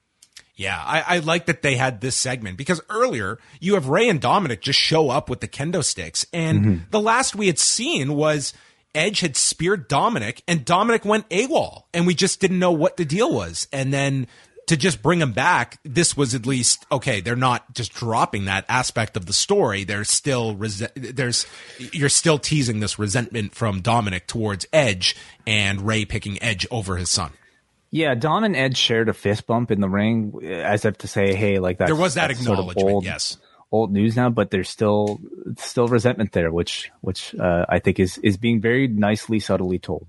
Yeah, 0.54 0.82
I, 0.82 1.16
I 1.16 1.18
like 1.18 1.46
that 1.46 1.60
they 1.60 1.76
had 1.76 2.00
this 2.00 2.16
segment 2.16 2.56
because 2.56 2.80
earlier 2.88 3.38
you 3.60 3.74
have 3.74 3.88
Rey 3.88 4.08
and 4.08 4.20
Dominic 4.20 4.62
just 4.62 4.78
show 4.78 5.10
up 5.10 5.28
with 5.28 5.40
the 5.40 5.48
kendo 5.48 5.84
sticks, 5.84 6.26
and 6.32 6.60
mm-hmm. 6.60 6.84
the 6.90 7.00
last 7.00 7.34
we 7.34 7.46
had 7.46 7.58
seen 7.58 8.14
was 8.14 8.54
Edge 8.94 9.20
had 9.20 9.36
speared 9.36 9.88
Dominic, 9.88 10.42
and 10.48 10.64
Dominic 10.64 11.04
went 11.04 11.28
AWOL, 11.28 11.84
and 11.92 12.06
we 12.06 12.14
just 12.14 12.40
didn't 12.40 12.58
know 12.58 12.72
what 12.72 12.96
the 12.96 13.04
deal 13.04 13.32
was, 13.32 13.68
and 13.72 13.92
then. 13.92 14.26
To 14.66 14.76
just 14.76 15.00
bring 15.00 15.20
him 15.20 15.32
back, 15.32 15.78
this 15.84 16.16
was 16.16 16.34
at 16.34 16.44
least 16.44 16.86
okay. 16.90 17.20
They're 17.20 17.36
not 17.36 17.72
just 17.72 17.92
dropping 17.92 18.46
that 18.46 18.64
aspect 18.68 19.16
of 19.16 19.26
the 19.26 19.32
story. 19.32 19.84
There's 19.84 20.10
still 20.10 20.56
rese- 20.56 20.88
there's 20.96 21.46
you're 21.78 22.08
still 22.08 22.38
teasing 22.38 22.80
this 22.80 22.98
resentment 22.98 23.54
from 23.54 23.80
Dominic 23.80 24.26
towards 24.26 24.66
Edge 24.72 25.14
and 25.46 25.82
Rey 25.82 26.04
picking 26.04 26.42
Edge 26.42 26.66
over 26.70 26.96
his 26.96 27.10
son. 27.10 27.30
Yeah, 27.92 28.14
Dom 28.14 28.42
and 28.42 28.56
Ed 28.56 28.76
shared 28.76 29.08
a 29.08 29.14
fist 29.14 29.46
bump 29.46 29.70
in 29.70 29.80
the 29.80 29.88
ring, 29.88 30.34
as 30.44 30.84
if 30.84 30.98
to 30.98 31.08
say, 31.08 31.34
"Hey, 31.34 31.60
like 31.60 31.78
that." 31.78 31.86
There 31.86 31.94
was 31.94 32.14
that 32.14 32.32
acknowledgement, 32.32 33.04
yes. 33.04 33.38
old 33.70 33.92
news 33.92 34.16
now, 34.16 34.30
but 34.30 34.50
there's 34.50 34.68
still 34.68 35.20
still 35.58 35.86
resentment 35.86 36.32
there, 36.32 36.50
which 36.50 36.90
which 37.02 37.34
uh, 37.36 37.66
I 37.68 37.78
think 37.78 38.00
is 38.00 38.18
is 38.18 38.36
being 38.36 38.60
very 38.60 38.88
nicely, 38.88 39.38
subtly 39.38 39.78
told. 39.78 40.08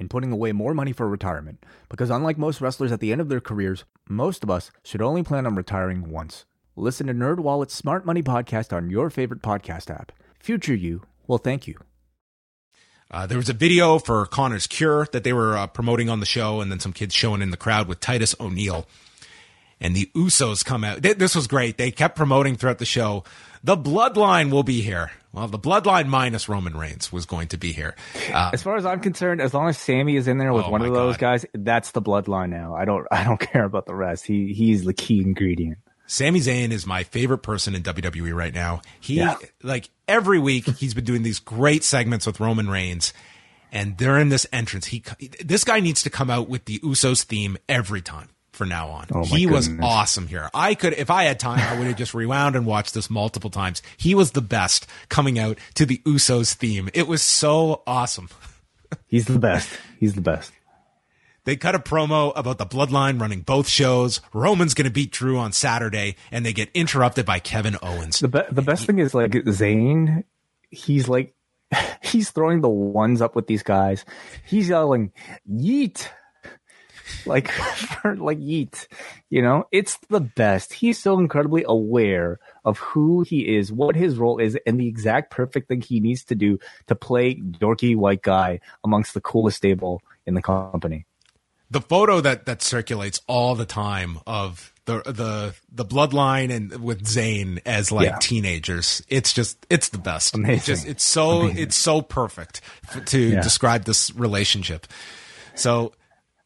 And 0.00 0.08
putting 0.10 0.32
away 0.32 0.52
more 0.52 0.72
money 0.72 0.92
for 0.92 1.06
retirement, 1.06 1.62
because 1.90 2.08
unlike 2.08 2.38
most 2.38 2.60
wrestlers 2.62 2.90
at 2.90 3.00
the 3.00 3.12
end 3.12 3.20
of 3.20 3.28
their 3.28 3.40
careers, 3.40 3.84
most 4.08 4.42
of 4.42 4.48
us 4.50 4.70
should 4.82 5.02
only 5.02 5.22
plan 5.22 5.46
on 5.46 5.54
retiring 5.54 6.10
once. 6.10 6.46
Listen 6.74 7.06
to 7.08 7.12
NerdWallet's 7.12 7.74
Smart 7.74 8.06
Money 8.06 8.22
Podcast 8.22 8.74
on 8.74 8.88
your 8.88 9.10
favorite 9.10 9.42
podcast 9.42 9.90
app. 9.90 10.10
Future 10.38 10.74
you 10.74 11.02
will 11.26 11.36
thank 11.36 11.66
you. 11.66 11.76
Uh, 13.10 13.26
there 13.26 13.36
was 13.36 13.50
a 13.50 13.52
video 13.52 13.98
for 13.98 14.24
Connor's 14.24 14.66
Cure 14.66 15.06
that 15.12 15.22
they 15.22 15.34
were 15.34 15.54
uh, 15.54 15.66
promoting 15.66 16.08
on 16.08 16.20
the 16.20 16.26
show, 16.26 16.62
and 16.62 16.70
then 16.72 16.80
some 16.80 16.94
kids 16.94 17.14
showing 17.14 17.42
in 17.42 17.50
the 17.50 17.56
crowd 17.58 17.86
with 17.86 18.00
Titus 18.00 18.34
O'Neil. 18.40 18.86
And 19.82 19.94
the 19.94 20.10
Usos 20.14 20.64
come 20.64 20.82
out. 20.84 21.02
Th- 21.02 21.18
This 21.18 21.34
was 21.34 21.46
great. 21.46 21.76
They 21.76 21.90
kept 21.90 22.16
promoting 22.16 22.56
throughout 22.56 22.78
the 22.78 22.86
show. 22.86 23.24
The 23.62 23.76
Bloodline 23.76 24.50
will 24.50 24.62
be 24.62 24.80
here. 24.80 25.10
Well, 25.32 25.46
the 25.46 25.58
Bloodline 25.58 26.06
minus 26.08 26.48
Roman 26.48 26.76
Reigns 26.76 27.12
was 27.12 27.24
going 27.26 27.48
to 27.48 27.56
be 27.56 27.72
here. 27.72 27.94
Uh, 28.32 28.50
As 28.52 28.62
far 28.62 28.76
as 28.76 28.84
I'm 28.86 29.00
concerned, 29.00 29.40
as 29.40 29.54
long 29.54 29.68
as 29.68 29.78
Sami 29.78 30.16
is 30.16 30.26
in 30.26 30.38
there 30.38 30.52
with 30.52 30.64
Oh 30.66 30.70
one 30.70 30.82
of 30.82 30.92
those 30.92 31.16
God. 31.16 31.20
guys, 31.42 31.46
that's 31.54 31.92
the 31.92 32.02
bloodline 32.02 32.48
now. 32.50 32.74
I 32.74 32.84
don't 32.84 33.06
I 33.12 33.22
don't 33.22 33.38
care 33.52 33.64
about 33.64 33.86
the 33.86 33.94
rest. 33.94 34.26
He 34.26 34.52
he's 34.54 34.84
the 34.84 34.94
key 34.94 35.20
ingredient. 35.20 35.78
Sami 36.06 36.40
Zayn 36.40 36.72
is 36.72 36.86
my 36.86 37.04
favorite 37.04 37.38
person 37.44 37.76
in 37.76 37.82
WWE 37.84 38.34
right 38.34 38.52
now. 38.52 38.82
He 38.98 39.18
Yeah. 39.18 39.36
like 39.62 39.90
every 40.08 40.40
week 40.40 40.66
he's 40.76 40.94
been 40.94 41.04
doing 41.04 41.22
these 41.22 41.38
great 41.38 41.84
segments 41.84 42.26
with 42.26 42.40
Roman 42.40 42.68
Reigns, 42.68 43.12
and 43.70 43.96
they're 43.98 44.18
in 44.18 44.30
this 44.30 44.46
entrance. 44.52 44.86
He 44.86 45.04
this 45.44 45.62
guy 45.62 45.78
needs 45.78 46.02
to 46.02 46.10
come 46.10 46.28
out 46.30 46.48
with 46.48 46.64
the 46.64 46.80
Usos 46.80 47.22
theme 47.22 47.56
every 47.68 48.00
time 48.00 48.30
from 48.60 48.68
now 48.68 48.90
on. 48.90 49.06
Oh, 49.14 49.24
he 49.24 49.46
was 49.46 49.70
awesome 49.80 50.26
here. 50.26 50.50
I 50.52 50.74
could 50.74 50.92
if 50.92 51.08
I 51.10 51.24
had 51.24 51.40
time, 51.40 51.60
I 51.60 51.78
would 51.78 51.86
have 51.86 51.96
just 51.96 52.12
rewound 52.12 52.56
and 52.56 52.66
watched 52.66 52.92
this 52.92 53.08
multiple 53.08 53.48
times. 53.48 53.80
He 53.96 54.14
was 54.14 54.32
the 54.32 54.42
best 54.42 54.86
coming 55.08 55.38
out 55.38 55.56
to 55.76 55.86
the 55.86 55.96
Usos 56.04 56.52
theme. 56.52 56.90
It 56.92 57.08
was 57.08 57.22
so 57.22 57.82
awesome. 57.86 58.28
He's 59.06 59.24
the 59.24 59.38
best. 59.38 59.70
He's 59.98 60.14
the 60.14 60.20
best. 60.20 60.52
They 61.44 61.56
cut 61.56 61.74
a 61.74 61.78
promo 61.78 62.34
about 62.36 62.58
the 62.58 62.66
bloodline 62.66 63.18
running 63.18 63.40
both 63.40 63.66
shows. 63.66 64.20
Roman's 64.34 64.74
going 64.74 64.84
to 64.84 64.92
beat 64.92 65.10
Drew 65.10 65.38
on 65.38 65.52
Saturday, 65.52 66.16
and 66.30 66.44
they 66.44 66.52
get 66.52 66.68
interrupted 66.74 67.24
by 67.24 67.38
Kevin 67.38 67.78
Owens. 67.82 68.20
The 68.20 68.28
be- 68.28 68.42
the 68.52 68.60
best 68.60 68.84
thing 68.84 68.98
is 68.98 69.14
like 69.14 69.30
Zayn, 69.30 70.24
he's 70.68 71.08
like 71.08 71.34
he's 72.02 72.28
throwing 72.28 72.60
the 72.60 72.68
ones 72.68 73.22
up 73.22 73.34
with 73.34 73.46
these 73.46 73.62
guys. 73.62 74.04
He's 74.44 74.68
yelling 74.68 75.12
yeet. 75.50 76.08
Like 77.26 77.50
for, 78.02 78.16
like 78.16 78.38
yeet. 78.38 78.86
You 79.28 79.42
know, 79.42 79.64
it's 79.72 79.96
the 80.08 80.20
best. 80.20 80.72
He's 80.72 80.98
so 80.98 81.18
incredibly 81.18 81.64
aware 81.66 82.38
of 82.64 82.78
who 82.78 83.22
he 83.22 83.56
is, 83.56 83.72
what 83.72 83.96
his 83.96 84.16
role 84.16 84.38
is, 84.38 84.56
and 84.66 84.80
the 84.80 84.88
exact 84.88 85.30
perfect 85.30 85.68
thing 85.68 85.80
he 85.82 86.00
needs 86.00 86.24
to 86.24 86.34
do 86.34 86.58
to 86.88 86.94
play 86.94 87.34
dorky 87.36 87.94
white 87.96 88.22
guy 88.22 88.60
amongst 88.84 89.14
the 89.14 89.20
coolest 89.20 89.58
stable 89.58 90.02
in 90.26 90.34
the 90.34 90.42
company. 90.42 91.06
the 91.70 91.80
photo 91.80 92.20
that 92.20 92.46
that 92.46 92.62
circulates 92.62 93.20
all 93.28 93.54
the 93.54 93.64
time 93.66 94.18
of 94.26 94.72
the 94.86 95.02
the 95.06 95.54
the 95.70 95.84
bloodline 95.84 96.50
and 96.50 96.82
with 96.82 97.04
Zayn 97.04 97.60
as 97.64 97.92
like 97.92 98.06
Yeah. 98.08 98.18
teenagers. 98.20 99.02
It's 99.08 99.32
just 99.32 99.64
it's 99.70 99.90
the 99.90 99.98
best. 99.98 100.34
Amazing. 100.34 100.54
It's 100.56 100.66
just 100.66 100.86
it's 100.88 101.04
so 101.04 101.46
it's 101.46 101.76
so 101.76 102.02
perfect 102.02 102.60
to 103.06 103.18
Yeah. 103.20 103.40
describe 103.42 103.84
this 103.84 104.12
relationship. 104.16 104.86
So 105.54 105.92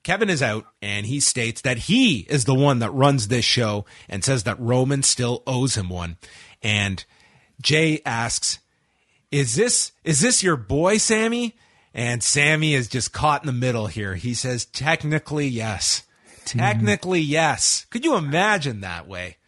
Kevin 0.05 0.31
is 0.31 0.43
out 0.43 0.67
and 0.81 1.07
he 1.07 1.19
states 1.19 1.63
that 1.63 1.79
he 1.79 2.21
is 2.29 2.45
the 2.45 2.55
one 2.55 2.79
that 2.79 2.91
runs 2.91 3.29
this 3.29 3.45
show 3.45 3.87
and 4.09 4.23
says 4.23 4.45
that 4.45 4.61
Roman 4.61 5.03
still 5.03 5.43
owes 5.47 5.77
him 5.77 5.89
one. 5.89 6.19
And 6.63 7.05
Jay 7.61 8.01
asks, 8.07 8.59
is 9.33 9.57
this 9.57 9.93
is 10.05 10.21
this 10.21 10.43
your 10.43 10.57
boy, 10.57 10.99
Sami? 10.99 11.57
And 11.93 12.23
Sami 12.23 12.75
is 12.75 12.89
just 12.89 13.13
caught 13.13 13.43
in 13.43 13.47
the 13.47 13.53
middle 13.53 13.87
here. 13.87 14.15
He 14.15 14.35
says, 14.35 14.65
technically, 14.65 15.47
yes. 15.47 16.03
Technically, 16.45 17.21
yes. 17.21 17.87
Could 17.91 18.05
you 18.05 18.17
imagine 18.17 18.81
that 18.81 19.09
way? 19.09 19.39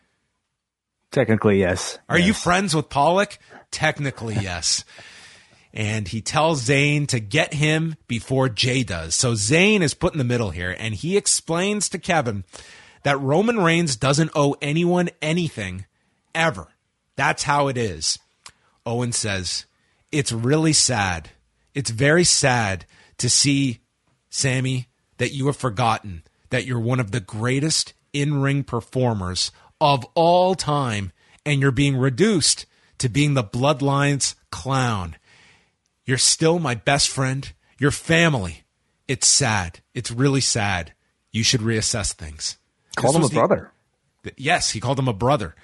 Technically, 1.10 1.58
yes. 1.58 1.98
Are 2.08 2.18
yes. 2.18 2.26
you 2.28 2.34
friends 2.34 2.74
with 2.74 2.88
Pollock? 2.88 3.38
Technically, 3.70 4.34
yes. 4.34 4.84
And 5.76 6.08
he 6.08 6.22
tells 6.22 6.66
Zayn 6.66 7.06
to 7.08 7.20
get 7.20 7.52
him 7.52 7.96
before 8.08 8.48
Jay 8.48 8.82
does. 8.82 9.14
So 9.14 9.34
Zayn 9.34 9.82
is 9.82 9.92
put 9.92 10.14
in 10.14 10.18
the 10.18 10.24
middle 10.24 10.50
here, 10.50 10.74
and 10.78 10.94
he 10.94 11.18
explains 11.18 11.90
to 11.90 11.98
Kevin 11.98 12.44
that 13.02 13.20
Roman 13.20 13.60
Reigns 13.60 13.94
doesn't 13.94 14.30
owe 14.34 14.56
anyone 14.62 15.10
anything 15.20 15.84
ever. 16.34 16.68
That's 17.14 17.42
how 17.42 17.68
it 17.68 17.76
is. 17.76 18.18
Owen 18.86 19.12
says, 19.12 19.66
It's 20.10 20.32
really 20.32 20.72
sad. 20.72 21.30
It's 21.74 21.90
very 21.90 22.24
sad 22.24 22.86
to 23.18 23.28
see, 23.28 23.80
Sami, 24.30 24.88
that 25.18 25.34
you 25.34 25.46
have 25.46 25.56
forgotten 25.56 26.22
that 26.48 26.64
you're 26.64 26.80
one 26.80 27.00
of 27.00 27.10
the 27.10 27.20
greatest 27.20 27.92
in 28.14 28.40
ring 28.40 28.64
performers 28.64 29.52
of 29.78 30.06
all 30.14 30.54
time, 30.54 31.12
and 31.44 31.60
you're 31.60 31.70
being 31.70 31.98
reduced 31.98 32.64
to 32.96 33.10
being 33.10 33.34
the 33.34 33.44
Bloodlines 33.44 34.34
clown. 34.50 35.16
You're 36.06 36.18
still 36.18 36.58
my 36.58 36.74
best 36.74 37.08
friend, 37.08 37.52
your 37.78 37.90
family. 37.90 38.64
It's 39.08 39.26
sad. 39.26 39.80
It's 39.94 40.10
really 40.10 40.40
sad. 40.40 40.94
You 41.32 41.42
should 41.42 41.60
reassess 41.60 42.12
things. 42.12 42.56
Called 42.96 43.16
him 43.16 43.24
a 43.24 43.28
the, 43.28 43.34
brother. 43.34 43.72
The, 44.22 44.32
yes, 44.36 44.70
he 44.70 44.80
called 44.80 44.98
him 44.98 45.08
a 45.08 45.12
brother. 45.12 45.54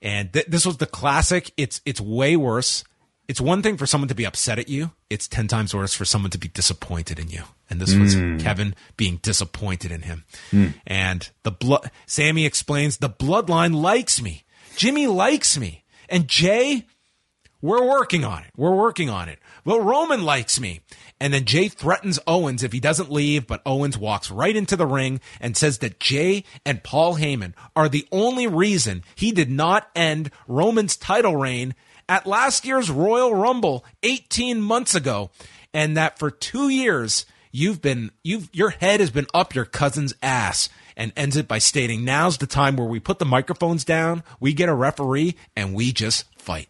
And 0.00 0.32
th- 0.32 0.46
this 0.46 0.64
was 0.64 0.78
the 0.78 0.86
classic. 0.86 1.52
It's 1.56 1.80
it's 1.84 2.00
way 2.00 2.36
worse. 2.36 2.84
It's 3.28 3.42
one 3.42 3.60
thing 3.60 3.76
for 3.76 3.84
someone 3.84 4.08
to 4.08 4.14
be 4.14 4.24
upset 4.24 4.58
at 4.58 4.70
you. 4.70 4.92
It's 5.10 5.28
10 5.28 5.48
times 5.48 5.74
worse 5.74 5.92
for 5.92 6.06
someone 6.06 6.30
to 6.30 6.38
be 6.38 6.48
disappointed 6.48 7.18
in 7.18 7.28
you. 7.28 7.42
And 7.68 7.78
this 7.78 7.94
was 7.94 8.16
mm. 8.16 8.40
Kevin 8.40 8.74
being 8.96 9.16
disappointed 9.16 9.92
in 9.92 10.00
him. 10.00 10.24
Mm. 10.50 10.72
And 10.86 11.30
the 11.42 11.50
blood, 11.50 11.90
Sami 12.06 12.46
explains 12.46 12.96
the 12.96 13.10
bloodline 13.10 13.74
likes 13.74 14.22
me. 14.22 14.44
Jimmy 14.76 15.06
likes 15.06 15.58
me. 15.58 15.84
And 16.08 16.26
Jay, 16.26 16.86
we're 17.60 17.84
working 17.84 18.24
on 18.24 18.42
it. 18.44 18.50
We're 18.56 18.74
working 18.74 19.10
on 19.10 19.28
it. 19.28 19.40
Well, 19.64 19.80
Roman 19.80 20.22
likes 20.22 20.60
me. 20.60 20.80
And 21.20 21.34
then 21.34 21.44
Jay 21.44 21.68
threatens 21.68 22.18
Owens 22.26 22.62
if 22.62 22.72
he 22.72 22.78
doesn't 22.78 23.10
leave, 23.10 23.46
but 23.46 23.62
Owens 23.66 23.98
walks 23.98 24.30
right 24.30 24.54
into 24.54 24.76
the 24.76 24.86
ring 24.86 25.20
and 25.40 25.56
says 25.56 25.78
that 25.78 25.98
Jay 25.98 26.44
and 26.64 26.84
Paul 26.84 27.16
Heyman 27.16 27.54
are 27.74 27.88
the 27.88 28.06
only 28.12 28.46
reason 28.46 29.02
he 29.16 29.32
did 29.32 29.50
not 29.50 29.90
end 29.96 30.30
Roman's 30.46 30.96
title 30.96 31.36
reign 31.36 31.74
at 32.08 32.26
last 32.26 32.64
year's 32.64 32.90
Royal 32.90 33.34
Rumble 33.34 33.84
18 34.04 34.60
months 34.60 34.94
ago. 34.94 35.30
And 35.74 35.96
that 35.96 36.18
for 36.18 36.30
two 36.30 36.68
years, 36.68 37.26
you've 37.50 37.82
been, 37.82 38.12
you've, 38.22 38.48
your 38.52 38.70
head 38.70 39.00
has 39.00 39.10
been 39.10 39.26
up 39.34 39.54
your 39.54 39.64
cousin's 39.64 40.14
ass 40.22 40.68
and 40.96 41.12
ends 41.16 41.36
it 41.36 41.48
by 41.48 41.58
stating, 41.58 42.04
now's 42.04 42.38
the 42.38 42.46
time 42.46 42.76
where 42.76 42.88
we 42.88 43.00
put 43.00 43.18
the 43.18 43.24
microphones 43.24 43.84
down, 43.84 44.22
we 44.40 44.52
get 44.52 44.68
a 44.68 44.74
referee, 44.74 45.36
and 45.56 45.74
we 45.74 45.92
just 45.92 46.24
fight. 46.36 46.68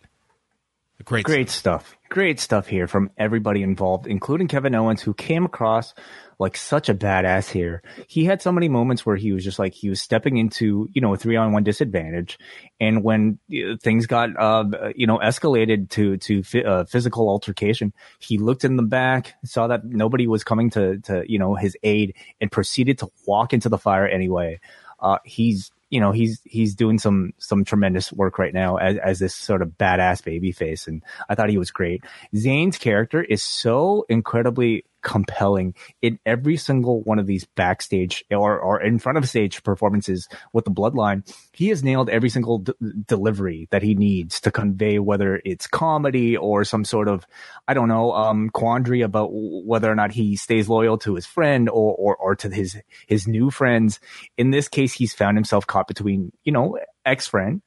Great, 1.04 1.24
great 1.24 1.48
stuff. 1.48 1.96
Great 2.08 2.40
stuff 2.40 2.66
here 2.66 2.88
from 2.88 3.10
everybody 3.16 3.62
involved, 3.62 4.08
including 4.08 4.48
Kevin 4.48 4.74
Owens, 4.74 5.00
who 5.00 5.14
came 5.14 5.44
across 5.44 5.94
like 6.40 6.56
such 6.56 6.88
a 6.88 6.94
badass 6.94 7.48
here. 7.50 7.82
He 8.08 8.24
had 8.24 8.42
so 8.42 8.50
many 8.50 8.68
moments 8.68 9.06
where 9.06 9.14
he 9.14 9.30
was 9.30 9.44
just 9.44 9.60
like 9.60 9.74
he 9.74 9.88
was 9.88 10.00
stepping 10.00 10.38
into 10.38 10.88
you 10.92 11.00
know 11.00 11.14
a 11.14 11.16
three 11.16 11.36
on 11.36 11.52
one 11.52 11.62
disadvantage, 11.62 12.36
and 12.80 13.04
when 13.04 13.38
uh, 13.52 13.76
things 13.80 14.06
got 14.06 14.30
uh, 14.36 14.64
you 14.96 15.06
know 15.06 15.18
escalated 15.18 15.88
to 15.90 16.16
to 16.16 16.64
uh, 16.64 16.84
physical 16.84 17.28
altercation, 17.28 17.92
he 18.18 18.36
looked 18.38 18.64
in 18.64 18.76
the 18.76 18.82
back, 18.82 19.34
saw 19.44 19.68
that 19.68 19.84
nobody 19.84 20.26
was 20.26 20.42
coming 20.42 20.70
to 20.70 20.98
to 21.02 21.22
you 21.30 21.38
know 21.38 21.54
his 21.54 21.76
aid, 21.84 22.16
and 22.40 22.50
proceeded 22.50 22.98
to 22.98 23.08
walk 23.24 23.52
into 23.52 23.68
the 23.68 23.78
fire 23.78 24.06
anyway. 24.06 24.58
Uh, 25.00 25.18
he's 25.24 25.70
you 25.90 26.00
know 26.00 26.12
he's 26.12 26.40
he's 26.44 26.74
doing 26.74 26.98
some 26.98 27.32
some 27.38 27.64
tremendous 27.64 28.12
work 28.12 28.38
right 28.38 28.54
now 28.54 28.76
as 28.76 28.96
as 28.98 29.18
this 29.18 29.34
sort 29.34 29.62
of 29.62 29.70
badass 29.78 30.22
baby 30.24 30.52
face 30.52 30.86
and 30.86 31.02
I 31.28 31.34
thought 31.34 31.50
he 31.50 31.58
was 31.58 31.70
great. 31.70 32.04
Zayn's 32.34 32.78
character 32.78 33.22
is 33.22 33.42
so 33.42 34.04
incredibly 34.08 34.84
compelling 35.02 35.74
in 36.02 36.18
every 36.26 36.56
single 36.56 37.02
one 37.02 37.18
of 37.18 37.26
these 37.26 37.44
backstage 37.44 38.24
or, 38.30 38.58
or 38.58 38.80
in 38.80 38.98
front 38.98 39.18
of 39.18 39.28
stage 39.28 39.62
performances 39.62 40.28
with 40.52 40.64
the 40.64 40.70
bloodline. 40.70 41.22
He 41.52 41.68
has 41.68 41.82
nailed 41.82 42.08
every 42.10 42.30
single 42.30 42.58
d- 42.58 42.72
delivery 43.06 43.68
that 43.70 43.82
he 43.82 43.94
needs 43.94 44.40
to 44.40 44.50
convey 44.50 44.98
whether 44.98 45.40
it's 45.44 45.66
comedy 45.66 46.36
or 46.36 46.64
some 46.64 46.84
sort 46.84 47.08
of, 47.08 47.26
I 47.66 47.74
don't 47.74 47.88
know, 47.88 48.12
um, 48.12 48.50
quandary 48.50 49.02
about 49.02 49.30
whether 49.32 49.90
or 49.90 49.94
not 49.94 50.12
he 50.12 50.36
stays 50.36 50.68
loyal 50.68 50.98
to 50.98 51.14
his 51.14 51.26
friend 51.26 51.68
or, 51.68 51.94
or, 51.94 52.16
or 52.16 52.36
to 52.36 52.50
his, 52.50 52.76
his 53.06 53.26
new 53.28 53.50
friends. 53.50 54.00
In 54.36 54.50
this 54.50 54.68
case, 54.68 54.92
he's 54.92 55.14
found 55.14 55.36
himself 55.36 55.66
caught 55.66 55.88
between, 55.88 56.32
you 56.44 56.52
know, 56.52 56.78
ex-friend, 57.04 57.62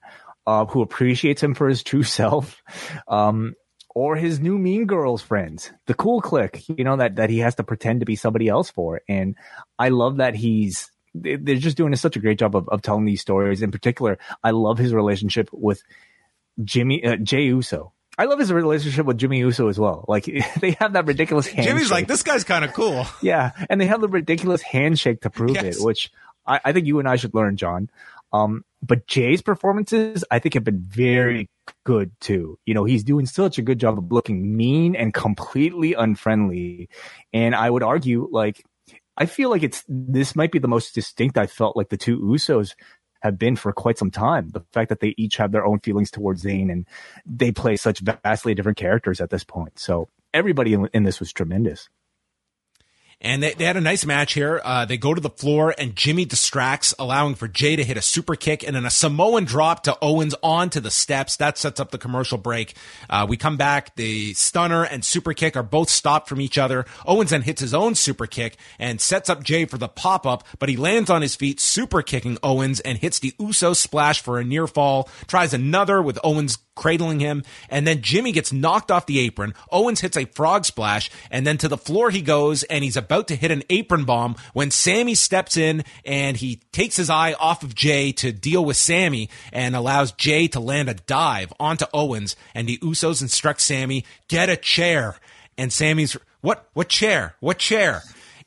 uh, 0.48 0.66
who 0.66 0.82
appreciates 0.82 1.42
him 1.42 1.54
for 1.54 1.68
his 1.70 1.84
true 1.84 2.04
self, 2.20 2.62
um, 3.08 3.56
or 3.94 4.16
his 4.16 4.40
new 4.40 4.58
Mean 4.58 4.86
Girls 4.86 5.22
friends, 5.22 5.72
the 5.86 5.94
cool 5.94 6.22
clique, 6.22 6.64
you 6.68 6.84
know, 6.84 6.98
that, 6.98 7.18
that 7.18 7.30
he 7.30 7.40
has 7.40 7.56
to 7.56 7.64
pretend 7.64 8.00
to 8.00 8.06
be 8.06 8.16
somebody 8.16 8.48
else 8.48 8.70
for. 8.70 9.02
And 9.08 9.36
I 9.78 9.90
love 9.90 10.18
that 10.18 10.36
he's, 10.36 10.90
they're 11.14 11.56
just 11.56 11.78
doing 11.78 11.96
such 11.96 12.16
a 12.16 12.20
great 12.20 12.40
job 12.40 12.56
of, 12.56 12.70
of 12.70 12.82
telling 12.82 13.06
these 13.06 13.22
stories. 13.22 13.62
In 13.62 13.72
particular, 13.72 14.18
I 14.44 14.52
love 14.52 14.78
his 14.78 14.94
relationship 14.94 15.50
with 15.52 15.84
Jimmy, 16.64 17.04
uh, 17.04 17.18
Jay 17.18 17.44
Uso. 17.44 17.94
I 18.18 18.26
love 18.26 18.40
his 18.40 18.52
relationship 18.52 19.06
with 19.06 19.18
Jimmy 19.18 19.40
Uso 19.40 19.68
as 19.68 19.80
well. 19.80 20.06
Like 20.08 20.26
they 20.60 20.72
have 20.80 20.94
that 20.94 21.06
ridiculous 21.06 21.48
handshake. 21.48 21.74
Jimmy's 21.74 21.92
like, 21.92 22.08
this 22.08 22.24
guy's 22.24 22.44
kind 22.44 22.64
of 22.64 22.74
cool. 22.74 23.06
Yeah. 23.22 23.52
And 23.70 23.80
they 23.80 23.86
have 23.86 24.02
the 24.02 24.08
ridiculous 24.08 24.62
handshake 24.62 25.22
to 25.22 25.30
prove 25.30 25.56
yes. 25.56 25.78
it, 25.78 25.84
which 25.84 26.12
I, 26.46 26.60
I, 26.66 26.72
think 26.72 26.88
you 26.88 27.00
and 27.00 27.08
I 27.08 27.18
should 27.18 27.34
learn, 27.34 27.58
John. 27.58 27.90
Um, 28.34 28.64
but 28.82 29.08
Jay's 29.08 29.42
performances, 29.42 30.24
I 30.32 30.40
think, 30.40 30.54
have 30.54 30.64
been 30.64 30.84
very 30.88 31.50
good 31.86 32.12
too. 32.20 32.58
You 32.66 32.74
know, 32.74 32.86
he's 32.86 33.04
doing 33.04 33.26
such 33.26 33.58
a 33.58 33.62
good 33.62 33.80
job 33.80 33.98
of 33.98 34.12
looking 34.12 34.56
mean 34.56 34.96
and 34.96 35.14
completely 35.14 35.94
unfriendly. 35.94 36.90
And 37.34 37.54
I 37.56 37.70
would 37.70 37.84
argue, 37.84 38.28
like, 38.32 38.64
I 39.18 39.26
feel 39.26 39.50
like 39.50 39.64
it's 39.64 39.84
this 39.88 40.36
might 40.36 40.52
be 40.52 40.60
the 40.60 40.68
most 40.68 40.96
distinct 40.96 41.38
I 41.38 41.48
felt 41.48 41.76
like 41.76 41.90
the 41.90 41.98
two 41.98 42.20
Usos 42.20 42.74
have 43.22 43.38
been 43.38 43.56
for 43.56 43.72
quite 43.72 43.98
some 43.98 44.10
time. 44.10 44.50
The 44.50 44.64
fact 44.74 44.90
that 44.90 45.00
they 45.00 45.14
each 45.18 45.38
have 45.38 45.52
their 45.52 45.66
own 45.66 45.80
feelings 45.80 46.10
towards 46.10 46.44
Zayn 46.44 46.72
and 46.72 46.88
they 47.26 47.52
play 47.52 47.76
such 47.76 48.00
vastly 48.00 48.56
different 48.56 48.80
characters 48.80 49.22
at 49.22 49.30
this 49.30 49.44
point. 49.44 49.78
So 49.78 50.08
everybody 50.34 50.74
in, 50.74 50.90
in 50.94 51.04
this 51.04 51.20
was 51.20 51.32
tremendous. 51.32 51.88
And 53.22 53.44
they, 53.44 53.54
they 53.54 53.66
had 53.66 53.78
a 53.78 53.82
nice 53.82 54.04
match 54.04 54.34
here. 54.34 54.60
Uh, 54.64 54.86
they 54.86 54.98
go 54.98 55.14
to 55.14 55.22
the 55.22 55.30
floor 55.30 55.76
and 55.78 55.96
Jimmy 55.96 56.26
distracts, 56.26 56.94
allowing 56.98 57.36
for 57.36 57.48
Jay 57.48 57.76
to 57.76 57.84
hit 57.84 57.96
a 57.96 58.02
super 58.02 58.36
kick 58.36 58.64
and 58.64 58.76
then 58.76 58.86
a 58.86 58.90
Samoan 58.90 59.46
drop 59.46 59.84
to 59.84 59.96
Owens 60.02 60.34
onto 60.42 60.80
the 60.80 60.90
steps. 60.90 61.38
That 61.38 61.58
sets 61.58 61.80
up 61.80 61.92
the 61.92 62.00
commercial 62.00 62.40
break. 62.40 62.76
Uh, 63.10 63.28
we 63.30 63.38
come 63.38 63.58
back. 63.58 63.96
The 63.96 64.34
stunner 64.34 64.84
and 64.84 65.06
super 65.06 65.34
kick 65.34 65.56
are 65.56 65.64
both 65.64 65.90
stopped 65.90 66.28
from 66.28 66.42
each 66.42 66.58
other. 66.58 66.86
Owens 67.06 67.30
then 67.30 67.44
hits 67.44 67.62
his 67.62 67.76
own 67.76 67.94
super 67.94 68.26
kick 68.26 68.58
and 68.80 69.00
sets 69.00 69.30
up 69.30 69.44
Jay 69.44 69.66
for 69.66 69.78
the 69.78 69.88
pop 69.88 70.26
up, 70.26 70.44
but 70.58 70.70
he 70.70 70.76
lands 70.76 71.12
on 71.12 71.22
his 71.22 71.36
feet, 71.36 71.60
super 71.60 72.02
kicking 72.02 72.40
Owens 72.42 72.80
and 72.80 72.98
hits 72.98 73.20
the 73.20 73.34
Uso 73.40 73.74
splash 73.74 74.22
for 74.22 74.40
a 74.40 74.44
near 74.44 74.66
fall. 74.66 75.08
Tries 75.28 75.54
another 75.54 76.02
with 76.02 76.18
Owens 76.24 76.58
cradling 76.76 77.20
him. 77.20 77.44
And 77.70 77.86
then 77.86 78.02
Jimmy 78.02 78.32
gets 78.32 78.54
knocked 78.54 78.92
off 78.92 79.06
the 79.06 79.20
apron. 79.20 79.54
Owens 79.72 80.02
hits 80.02 80.18
a 80.18 80.26
frog 80.26 80.66
splash 80.66 81.10
and 81.30 81.46
then 81.46 81.58
to 81.60 81.68
the 81.68 81.78
floor 81.78 82.10
he 82.10 82.22
goes 82.22 82.64
and 82.64 82.84
he's 82.84 82.98
about 82.98 83.28
to 83.30 83.36
hit 83.36 83.52
an 83.52 83.64
apron 83.70 84.06
bomb 84.06 84.36
when 84.54 84.72
Sami 84.72 85.16
steps 85.16 85.58
in 85.58 85.84
and 86.06 86.38
he 86.38 86.62
takes 86.72 86.96
his 86.96 87.10
eye 87.10 87.34
off 87.34 87.64
of 87.64 87.76
Jay 87.76 88.12
to 88.14 88.32
deal 88.32 88.64
with 88.64 88.78
Sami 88.78 89.30
and 89.52 89.76
allows 89.76 90.12
Jay 90.14 90.48
to 90.50 90.60
land 90.60 90.90
a 90.90 90.94
dive 90.94 91.54
onto 91.60 91.86
Owens 91.94 92.36
and 92.56 92.68
the 92.68 92.78
Usos 92.80 93.22
instruct 93.22 93.62
Sami, 93.62 94.06
get 94.28 94.50
a 94.50 94.58
chair. 94.58 95.18
And 95.58 95.72
Sami's, 95.72 96.18
what, 96.42 96.68
what 96.74 96.90
chair? 96.90 97.36
What 97.40 97.60
chair? 97.60 98.02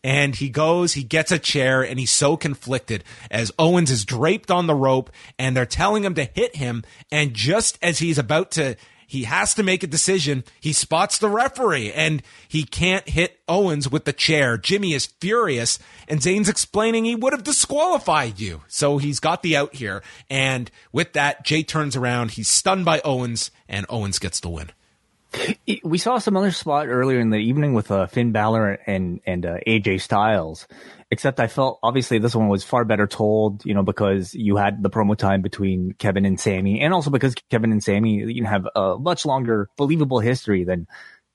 And 0.05 0.37
he 0.37 0.51
goes, 0.51 0.93
he 0.93 1.03
gets 1.03 1.33
a 1.33 1.39
chair, 1.39 1.83
and 1.83 1.99
he's 1.99 2.13
so 2.13 2.37
conflicted 2.37 3.03
as 3.31 3.51
Owens 3.59 3.91
is 3.91 4.05
draped 4.05 4.51
on 4.51 4.67
the 4.67 4.75
rope, 4.75 5.11
and 5.39 5.57
they're 5.57 5.65
telling 5.65 6.05
him 6.05 6.15
to 6.15 6.25
hit 6.25 6.57
him. 6.57 6.85
And 7.11 7.33
just 7.33 7.79
as 7.83 8.01
he's 8.01 8.19
about 8.19 8.51
to, 8.53 8.77
he 9.07 9.25
has 9.25 9.55
to 9.55 9.63
make 9.63 9.83
a 9.83 9.87
decision, 9.87 10.45
he 10.61 10.75
spots 10.75 11.17
the 11.17 11.31
referee, 11.31 11.91
and 11.91 12.23
he 12.47 12.65
can't 12.65 13.09
hit 13.09 13.41
Owens 13.49 13.91
with 13.91 14.05
the 14.05 14.13
chair. 14.13 14.59
Jimmy 14.59 14.93
is 14.93 15.07
furious, 15.07 15.79
and 16.07 16.21
Zayn's 16.21 16.51
explaining 16.51 17.07
he 17.07 17.17
would 17.17 17.33
have 17.33 17.43
disqualified 17.43 18.39
you. 18.39 18.61
So 18.69 18.99
he's 18.99 19.21
got 19.21 19.43
the 19.43 19.57
out 19.57 19.75
here. 19.75 20.03
And 20.29 20.71
with 20.93 21.15
that, 21.15 21.47
Jay 21.47 21.63
turns 21.63 21.97
around, 21.97 22.33
he's 22.33 22.49
stunned 22.49 22.85
by 22.85 23.01
Owens, 23.07 23.51
and 23.71 23.87
Owens 23.89 24.19
gets 24.19 24.39
the 24.39 24.51
win. 24.51 24.71
We 25.83 25.99
saw 25.99 26.19
some 26.19 26.37
other 26.37 26.51
spot 26.51 26.89
earlier 26.89 27.21
in 27.21 27.31
the 27.31 27.39
evening 27.39 27.75
with 27.75 27.91
uh, 27.91 28.07
Finn 28.07 28.33
Balor 28.33 28.79
and 28.87 29.21
and 29.27 29.45
uh, 29.45 29.57
AJ 29.67 30.01
Styles, 30.01 30.67
except 31.11 31.41
I 31.41 31.47
felt 31.47 31.79
obviously 31.83 32.19
this 32.19 32.35
one 32.35 32.49
was 32.49 32.65
far 32.65 32.85
better 32.85 33.07
told, 33.07 33.65
you 33.65 33.75
know, 33.75 33.83
because 33.83 34.35
you 34.35 34.57
had 34.57 34.83
the 34.83 34.91
promo 34.91 35.17
time 35.17 35.43
between 35.43 35.93
Kevin 35.99 36.25
and 36.25 36.39
Sami, 36.39 36.81
and 36.81 36.95
also 36.95 37.11
because 37.11 37.35
Kevin 37.51 37.73
and 37.73 37.83
Sami 37.83 38.33
you 38.33 38.43
know, 38.43 38.49
have 38.49 38.69
a 38.75 38.97
much 38.99 39.27
longer 39.27 39.69
believable 39.77 40.21
history 40.21 40.65
than 40.65 40.87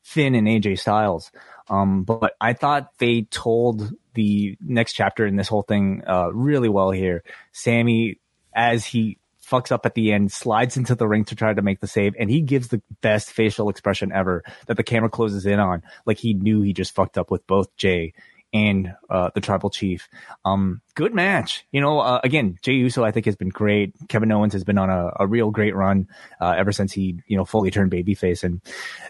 Finn 0.01 0.33
and 0.33 0.47
AJ 0.47 0.79
Styles. 0.79 1.31
Um, 1.69 2.03
but 2.03 2.33
I 2.41 2.53
thought 2.53 2.97
they 2.97 3.23
told 3.23 3.93
the 4.15 4.57
next 4.59 4.93
chapter 4.93 5.27
in 5.27 5.35
this 5.35 5.47
whole 5.47 5.61
thing 5.61 6.03
uh, 6.07 6.29
really 6.33 6.69
well 6.69 6.89
here. 6.89 7.23
Sami, 7.51 8.19
as 8.55 8.85
he 8.85 9.18
fucks 9.49 9.71
up 9.71 9.85
at 9.85 9.95
the 9.95 10.11
end, 10.11 10.31
slides 10.31 10.77
into 10.77 10.95
the 10.95 11.07
ring 11.07 11.25
to 11.25 11.35
try 11.35 11.53
to 11.53 11.61
make 11.61 11.79
the 11.79 11.87
save, 11.87 12.15
and 12.19 12.29
he 12.29 12.41
gives 12.41 12.67
the 12.67 12.81
best 13.01 13.31
facial 13.31 13.69
expression 13.69 14.11
ever 14.11 14.43
that 14.67 14.77
the 14.77 14.83
camera 14.83 15.09
closes 15.09 15.45
in 15.45 15.59
on, 15.59 15.83
like 16.05 16.17
he 16.17 16.33
knew 16.33 16.61
he 16.61 16.73
just 16.73 16.95
fucked 16.95 17.17
up 17.17 17.31
with 17.31 17.45
both 17.47 17.75
Jay 17.75 18.13
and 18.53 18.95
uh, 19.09 19.29
the 19.33 19.41
tribal 19.41 19.69
chief. 19.69 20.09
Um, 20.43 20.81
good 20.95 21.13
match. 21.13 21.65
You 21.71 21.81
know, 21.81 21.99
uh, 21.99 22.19
again, 22.23 22.57
Jay 22.61 22.73
Uso 22.73 23.03
I 23.03 23.11
think 23.11 23.25
has 23.25 23.35
been 23.35 23.49
great. 23.49 23.93
Kevin 24.07 24.31
Owens 24.31 24.53
has 24.53 24.63
been 24.63 24.77
on 24.77 24.89
a, 24.89 25.11
a 25.19 25.27
real 25.27 25.51
great 25.51 25.75
run 25.75 26.07
uh, 26.41 26.55
ever 26.57 26.71
since 26.71 26.91
he 26.91 27.19
you 27.27 27.37
know 27.37 27.45
fully 27.45 27.71
turned 27.71 27.91
babyface, 27.91 28.43
and 28.43 28.61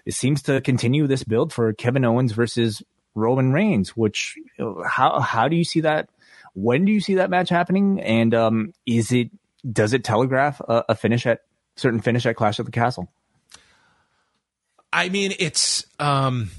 it 0.06 0.14
seems 0.14 0.44
to 0.44 0.62
continue 0.62 1.08
this 1.08 1.24
build 1.24 1.54
for 1.54 1.74
Kevin 1.74 2.06
Owens 2.06 2.34
versus 2.34 2.84
Roman 3.16 3.52
Reigns. 3.52 3.96
Which 3.96 4.36
how 4.86 5.20
how 5.20 5.48
do 5.48 5.56
you 5.56 5.64
see 5.64 5.82
that? 5.82 6.10
When 6.54 6.84
do 6.84 6.92
you 6.92 7.00
see 7.00 7.16
that 7.16 7.30
match 7.30 7.50
happening? 7.50 8.02
And 8.02 8.34
um, 8.34 8.74
is 8.86 9.12
it 9.12 9.30
does 9.70 9.93
it 9.93 10.03
telegraph 10.03 10.60
a, 10.62 10.86
a 10.89 10.95
finish 10.95 11.26
at 11.26 11.41
certain 11.76 12.01
finish 12.01 12.26
at 12.26 12.36
Clash 12.36 12.60
at 12.60 12.66
the 12.66 12.72
Castle? 12.72 13.12
I 14.91 15.10
mean, 15.10 15.34
it's 15.39 15.86
um, 15.99 16.49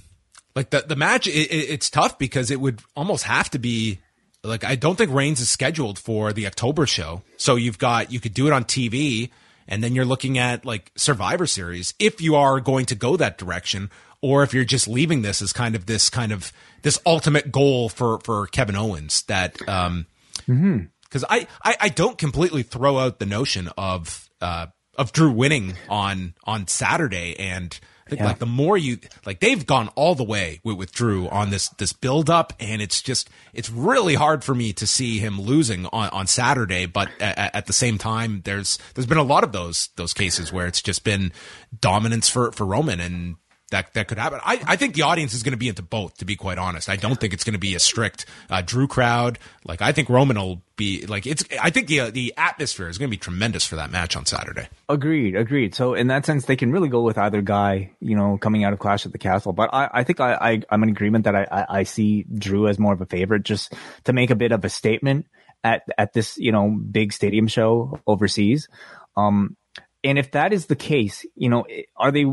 like 0.54 0.70
the 0.70 0.84
the 0.86 0.96
match. 0.96 1.26
It, 1.26 1.30
it's 1.50 1.90
tough 1.90 2.18
because 2.18 2.50
it 2.50 2.60
would 2.60 2.80
almost 2.94 3.24
have 3.24 3.50
to 3.50 3.58
be 3.58 4.00
like 4.44 4.64
I 4.64 4.76
don't 4.76 4.96
think 4.96 5.12
Reigns 5.12 5.40
is 5.40 5.50
scheduled 5.50 5.98
for 5.98 6.32
the 6.32 6.46
October 6.46 6.86
show. 6.86 7.22
So 7.36 7.56
you've 7.56 7.78
got 7.78 8.12
you 8.12 8.20
could 8.20 8.34
do 8.34 8.46
it 8.46 8.52
on 8.52 8.64
TV, 8.64 9.30
and 9.66 9.82
then 9.82 9.94
you're 9.94 10.04
looking 10.04 10.38
at 10.38 10.64
like 10.64 10.92
Survivor 10.96 11.46
Series 11.46 11.94
if 11.98 12.20
you 12.20 12.36
are 12.36 12.60
going 12.60 12.86
to 12.86 12.94
go 12.94 13.16
that 13.16 13.38
direction, 13.38 13.90
or 14.20 14.42
if 14.42 14.54
you're 14.54 14.64
just 14.64 14.86
leaving 14.86 15.22
this 15.22 15.42
as 15.42 15.52
kind 15.52 15.74
of 15.74 15.86
this 15.86 16.08
kind 16.08 16.30
of 16.30 16.52
this 16.82 17.00
ultimate 17.04 17.50
goal 17.50 17.88
for 17.88 18.20
for 18.20 18.46
Kevin 18.46 18.76
Owens 18.76 19.22
that 19.22 19.56
um. 19.68 20.06
Mm-hmm 20.48 20.86
because 21.10 21.24
I, 21.28 21.46
I, 21.62 21.76
I 21.80 21.88
don't 21.88 22.16
completely 22.16 22.62
throw 22.62 22.98
out 22.98 23.18
the 23.18 23.26
notion 23.26 23.68
of 23.76 24.30
uh, 24.40 24.68
of 24.94 25.12
Drew 25.12 25.32
winning 25.32 25.74
on 25.88 26.34
on 26.44 26.68
Saturday, 26.68 27.38
and 27.38 27.78
I 28.06 28.10
think 28.10 28.20
yeah. 28.20 28.26
like 28.26 28.38
the 28.38 28.46
more 28.46 28.78
you 28.78 28.98
like, 29.26 29.40
they've 29.40 29.66
gone 29.66 29.88
all 29.96 30.14
the 30.14 30.24
way 30.24 30.60
with, 30.62 30.76
with 30.76 30.92
Drew 30.92 31.28
on 31.28 31.50
this 31.50 31.68
this 31.70 31.92
build 31.92 32.30
up, 32.30 32.52
and 32.60 32.80
it's 32.80 33.02
just 33.02 33.28
it's 33.52 33.70
really 33.70 34.14
hard 34.14 34.44
for 34.44 34.54
me 34.54 34.72
to 34.74 34.86
see 34.86 35.18
him 35.18 35.40
losing 35.40 35.86
on, 35.86 36.08
on 36.10 36.26
Saturday. 36.26 36.86
But 36.86 37.10
at, 37.20 37.54
at 37.54 37.66
the 37.66 37.72
same 37.72 37.98
time, 37.98 38.42
there's 38.44 38.78
there's 38.94 39.06
been 39.06 39.18
a 39.18 39.22
lot 39.22 39.42
of 39.42 39.52
those 39.52 39.88
those 39.96 40.14
cases 40.14 40.52
where 40.52 40.66
it's 40.66 40.82
just 40.82 41.02
been 41.02 41.32
dominance 41.80 42.28
for 42.28 42.52
for 42.52 42.64
Roman, 42.64 43.00
and 43.00 43.36
that 43.70 43.94
that 43.94 44.08
could 44.08 44.18
happen. 44.18 44.40
I, 44.44 44.60
I 44.66 44.76
think 44.76 44.94
the 44.94 45.02
audience 45.02 45.32
is 45.34 45.42
going 45.42 45.52
to 45.52 45.58
be 45.58 45.68
into 45.68 45.82
both. 45.82 46.18
To 46.18 46.24
be 46.24 46.36
quite 46.36 46.58
honest, 46.58 46.88
I 46.88 46.96
don't 46.96 47.18
think 47.18 47.32
it's 47.32 47.44
going 47.44 47.54
to 47.54 47.60
be 47.60 47.74
a 47.74 47.78
strict 47.78 48.26
uh, 48.50 48.62
Drew 48.62 48.86
crowd. 48.86 49.38
Like 49.64 49.80
I 49.80 49.92
think 49.92 50.08
Roman 50.08 50.36
will 50.36 50.62
be 50.76 51.06
like 51.06 51.26
it's. 51.26 51.44
I 51.60 51.70
think 51.70 51.86
the 51.86 52.00
uh, 52.00 52.10
the 52.10 52.34
atmosphere 52.36 52.88
is 52.88 52.98
going 52.98 53.08
to 53.08 53.16
be 53.16 53.18
tremendous 53.18 53.64
for 53.64 53.76
that 53.76 53.90
match 53.90 54.16
on 54.16 54.26
Saturday. 54.26 54.68
Agreed, 54.88 55.36
agreed. 55.36 55.74
So 55.74 55.94
in 55.94 56.08
that 56.08 56.26
sense, 56.26 56.46
they 56.46 56.56
can 56.56 56.72
really 56.72 56.88
go 56.88 57.02
with 57.02 57.16
either 57.18 57.42
guy. 57.42 57.92
You 58.00 58.16
know, 58.16 58.38
coming 58.38 58.64
out 58.64 58.72
of 58.72 58.78
Clash 58.78 59.06
at 59.06 59.12
the 59.12 59.18
Castle. 59.18 59.52
But 59.52 59.70
I, 59.72 59.88
I 59.92 60.04
think 60.04 60.20
I, 60.20 60.34
I 60.34 60.62
I'm 60.70 60.82
in 60.82 60.88
agreement 60.90 61.24
that 61.24 61.36
I, 61.36 61.46
I 61.50 61.66
I 61.80 61.82
see 61.84 62.24
Drew 62.24 62.66
as 62.66 62.78
more 62.78 62.92
of 62.92 63.00
a 63.00 63.06
favorite, 63.06 63.44
just 63.44 63.72
to 64.04 64.12
make 64.12 64.30
a 64.30 64.36
bit 64.36 64.52
of 64.52 64.64
a 64.64 64.68
statement 64.68 65.26
at 65.62 65.82
at 65.96 66.12
this 66.12 66.36
you 66.38 66.52
know 66.52 66.70
big 66.70 67.12
stadium 67.12 67.46
show 67.46 68.00
overseas. 68.06 68.68
Um, 69.16 69.56
and 70.02 70.18
if 70.18 70.30
that 70.32 70.52
is 70.52 70.66
the 70.66 70.76
case, 70.76 71.26
you 71.34 71.48
know, 71.48 71.66
are 71.96 72.10
they 72.10 72.24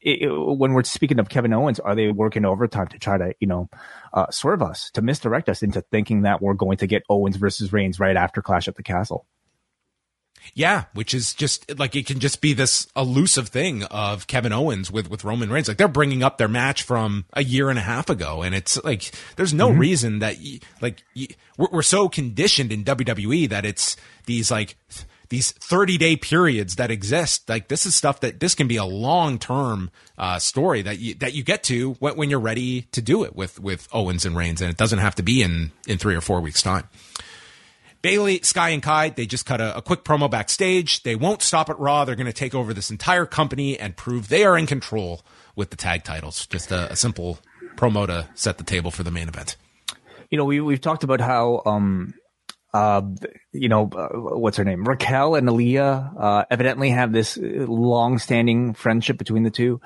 it, 0.00 0.28
when 0.28 0.72
we're 0.72 0.84
speaking 0.84 1.18
of 1.18 1.28
Kevin 1.28 1.52
Owens, 1.52 1.80
are 1.80 1.94
they 1.94 2.10
working 2.10 2.44
overtime 2.44 2.88
to 2.88 2.98
try 2.98 3.18
to, 3.18 3.34
you 3.40 3.46
know, 3.46 3.68
uh, 4.12 4.30
swerve 4.30 4.62
us, 4.62 4.90
to 4.92 5.02
misdirect 5.02 5.48
us 5.48 5.62
into 5.62 5.80
thinking 5.80 6.22
that 6.22 6.40
we're 6.40 6.54
going 6.54 6.78
to 6.78 6.86
get 6.86 7.02
Owens 7.08 7.36
versus 7.36 7.72
Reigns 7.72 8.00
right 8.00 8.16
after 8.16 8.42
Clash 8.42 8.68
at 8.68 8.76
the 8.76 8.82
Castle? 8.82 9.26
Yeah, 10.54 10.84
which 10.94 11.14
is 11.14 11.34
just 11.34 11.78
like 11.78 11.96
it 11.96 12.06
can 12.06 12.20
just 12.20 12.40
be 12.40 12.52
this 12.52 12.86
elusive 12.96 13.48
thing 13.48 13.82
of 13.84 14.26
Kevin 14.26 14.52
Owens 14.52 14.90
with 14.90 15.10
with 15.10 15.24
Roman 15.24 15.50
Reigns. 15.50 15.68
Like 15.68 15.76
they're 15.76 15.88
bringing 15.88 16.22
up 16.22 16.38
their 16.38 16.48
match 16.48 16.82
from 16.82 17.24
a 17.32 17.42
year 17.42 17.70
and 17.70 17.78
a 17.78 17.82
half 17.82 18.10
ago, 18.10 18.42
and 18.42 18.54
it's 18.54 18.82
like 18.84 19.12
there's 19.36 19.54
no 19.54 19.70
mm-hmm. 19.70 19.80
reason 19.80 20.18
that 20.20 20.36
like 20.80 21.02
we're, 21.58 21.68
we're 21.72 21.82
so 21.82 22.08
conditioned 22.08 22.72
in 22.72 22.84
WWE 22.84 23.48
that 23.48 23.64
it's 23.64 23.96
these 24.26 24.50
like 24.50 24.76
these 25.28 25.52
30 25.52 25.98
day 25.98 26.16
periods 26.16 26.76
that 26.76 26.90
exist. 26.90 27.48
Like 27.48 27.68
this 27.68 27.86
is 27.86 27.94
stuff 27.94 28.20
that 28.20 28.40
this 28.40 28.54
can 28.54 28.68
be 28.68 28.76
a 28.76 28.84
long 28.84 29.38
term 29.38 29.90
uh, 30.18 30.38
story 30.38 30.82
that 30.82 30.98
you 30.98 31.14
that 31.16 31.34
you 31.34 31.42
get 31.42 31.62
to 31.64 31.94
when, 31.94 32.16
when, 32.16 32.30
you're 32.30 32.40
ready 32.40 32.82
to 32.92 33.02
do 33.02 33.24
it 33.24 33.36
with 33.36 33.60
with 33.60 33.88
Owens 33.92 34.24
and 34.24 34.36
Reigns, 34.36 34.60
and 34.60 34.70
it 34.70 34.76
doesn't 34.76 34.98
have 34.98 35.14
to 35.16 35.22
be 35.22 35.42
in 35.42 35.72
in 35.86 35.98
three 35.98 36.14
or 36.14 36.20
four 36.20 36.40
weeks 36.40 36.62
time. 36.62 36.88
Bayley 38.02 38.40
Sky, 38.42 38.68
and 38.68 38.82
Kai, 38.82 39.08
they 39.08 39.26
just 39.26 39.46
cut 39.46 39.60
a, 39.60 39.78
a 39.78 39.82
quick 39.82 40.04
promo 40.04 40.30
backstage. 40.30 41.02
They 41.02 41.16
won't 41.16 41.42
stop 41.42 41.68
at 41.70 41.78
Raw. 41.78 42.04
They're 42.04 42.14
going 42.14 42.26
to 42.26 42.32
take 42.32 42.54
over 42.54 42.72
this 42.72 42.90
entire 42.90 43.26
company 43.26 43.78
and 43.78 43.96
prove 43.96 44.28
they 44.28 44.44
are 44.44 44.56
in 44.56 44.66
control 44.66 45.22
with 45.56 45.70
the 45.70 45.76
tag 45.76 46.04
titles. 46.04 46.46
Just 46.46 46.70
a, 46.70 46.92
a 46.92 46.96
simple 46.96 47.40
promo 47.76 48.06
to 48.06 48.28
set 48.34 48.58
the 48.58 48.64
table 48.64 48.92
for 48.92 49.02
the 49.02 49.10
main 49.10 49.28
event. 49.28 49.56
You 50.30 50.38
know, 50.38 50.44
we, 50.44 50.60
we've 50.60 50.80
talked 50.80 51.04
about 51.04 51.20
how 51.20 51.62
um, 51.66 52.14
uh, 52.76 53.02
you 53.52 53.70
know, 53.70 53.88
uh, 53.88 54.08
what's 54.36 54.58
her 54.58 54.64
name? 54.64 54.84
Raquel 54.84 55.34
and 55.34 55.48
Aliyah 55.48 56.14
uh, 56.20 56.44
evidently 56.50 56.90
have 56.90 57.10
this 57.10 57.38
long-standing 57.40 58.74
friendship 58.74 59.16
between 59.16 59.44
the 59.44 59.50
two. 59.50 59.80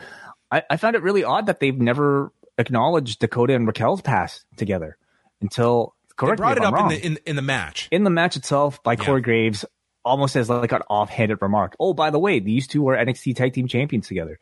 I, 0.50 0.64
I 0.68 0.76
found 0.76 0.96
it 0.96 1.02
really 1.02 1.22
odd 1.22 1.46
that 1.46 1.60
they've 1.60 1.78
never 1.78 2.32
acknowledged 2.58 3.20
Dakota 3.20 3.54
and 3.54 3.66
Raquel's 3.66 4.02
past 4.02 4.44
together 4.56 4.96
until. 5.40 5.94
Correct 6.16 6.36
they 6.36 6.42
brought 6.42 6.56
it 6.58 6.64
up 6.64 6.78
in 6.80 6.88
the 6.88 7.06
in, 7.06 7.18
in 7.24 7.36
the 7.36 7.42
match. 7.42 7.88
In 7.92 8.04
the 8.04 8.10
match 8.10 8.36
itself, 8.36 8.82
by 8.82 8.92
yeah. 8.92 9.04
Corey 9.04 9.22
Graves, 9.22 9.64
almost 10.04 10.34
as 10.34 10.50
like 10.50 10.72
an 10.72 10.82
offhanded 10.90 11.38
remark. 11.40 11.76
Oh, 11.78 11.94
by 11.94 12.10
the 12.10 12.18
way, 12.18 12.40
these 12.40 12.66
two 12.66 12.82
were 12.82 12.96
NXT 12.96 13.36
Tag 13.36 13.54
Team 13.54 13.68
Champions 13.68 14.08
together. 14.08 14.38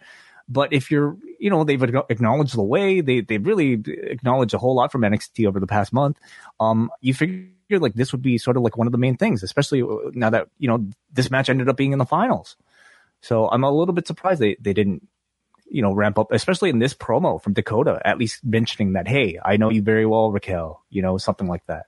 But 0.48 0.72
if 0.72 0.90
you're, 0.90 1.18
you 1.38 1.50
know, 1.50 1.62
they've 1.62 1.82
acknowledged 1.82 2.56
the 2.56 2.62
way 2.62 3.02
they 3.02 3.20
they've 3.20 3.46
really 3.46 3.74
acknowledged 3.86 4.54
a 4.54 4.58
whole 4.58 4.74
lot 4.74 4.90
from 4.90 5.02
NXT 5.02 5.46
over 5.46 5.60
the 5.60 5.66
past 5.66 5.92
month. 5.92 6.18
Um, 6.58 6.90
you 7.02 7.12
figure 7.12 7.48
like 7.76 7.94
this 7.94 8.12
would 8.12 8.22
be 8.22 8.38
sort 8.38 8.56
of 8.56 8.62
like 8.62 8.76
one 8.76 8.86
of 8.86 8.92
the 8.92 8.98
main 8.98 9.16
things, 9.16 9.42
especially 9.42 9.82
uh, 9.82 10.10
now 10.12 10.30
that 10.30 10.48
you 10.58 10.68
know 10.68 10.88
this 11.12 11.30
match 11.30 11.50
ended 11.50 11.68
up 11.68 11.76
being 11.76 11.92
in 11.92 11.98
the 11.98 12.06
finals. 12.06 12.56
So 13.20 13.48
I'm 13.48 13.64
a 13.64 13.70
little 13.70 13.94
bit 13.94 14.06
surprised 14.06 14.40
they 14.40 14.56
they 14.60 14.72
didn't 14.72 15.06
you 15.70 15.82
know 15.82 15.92
ramp 15.92 16.18
up, 16.18 16.32
especially 16.32 16.70
in 16.70 16.78
this 16.78 16.94
promo 16.94 17.42
from 17.42 17.52
Dakota, 17.52 18.00
at 18.04 18.18
least 18.18 18.44
mentioning 18.44 18.94
that 18.94 19.06
hey, 19.06 19.38
I 19.44 19.56
know 19.56 19.70
you 19.70 19.82
very 19.82 20.06
well, 20.06 20.32
Raquel, 20.32 20.82
you 20.88 21.02
know 21.02 21.18
something 21.18 21.48
like 21.48 21.66
that. 21.66 21.86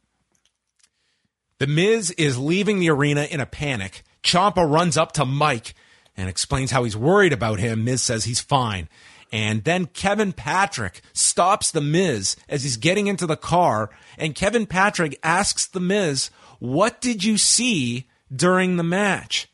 The 1.59 1.66
Miz 1.66 2.11
is 2.12 2.39
leaving 2.39 2.78
the 2.78 2.91
arena 2.91 3.24
in 3.24 3.41
a 3.41 3.47
panic. 3.47 4.03
Ciampa 4.22 4.70
runs 4.70 4.97
up 4.97 5.12
to 5.12 5.24
Mike 5.24 5.74
and 6.16 6.28
explains 6.28 6.70
how 6.70 6.85
he's 6.85 6.97
worried 6.97 7.33
about 7.33 7.59
him. 7.59 7.85
Miz 7.85 8.03
says 8.03 8.24
he's 8.24 8.41
fine. 8.41 8.89
And 9.33 9.64
then 9.64 9.87
Kevin 9.87 10.33
Patrick 10.33 11.03
stops 11.12 11.70
The 11.70 11.81
Miz 11.81 12.37
as 12.49 12.62
he's 12.62 12.76
getting 12.76 13.07
into 13.07 13.26
the 13.26 13.37
car. 13.37 13.91
And 14.18 14.35
Kevin 14.35 14.66
Patrick 14.66 15.18
asks 15.22 15.66
The 15.66 15.81
Miz, 15.81 16.31
What 16.59 17.01
did 17.01 17.22
you 17.22 17.39
see 17.39 18.09
during 18.35 18.76
the 18.76 18.83
match? 18.83 19.49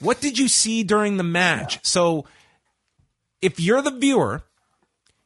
What 0.00 0.20
did 0.20 0.38
you 0.38 0.48
see 0.48 0.82
during 0.82 1.16
the 1.16 1.24
match? 1.24 1.78
So 1.82 2.26
if 3.40 3.58
you're 3.58 3.82
the 3.82 3.90
viewer, 3.90 4.42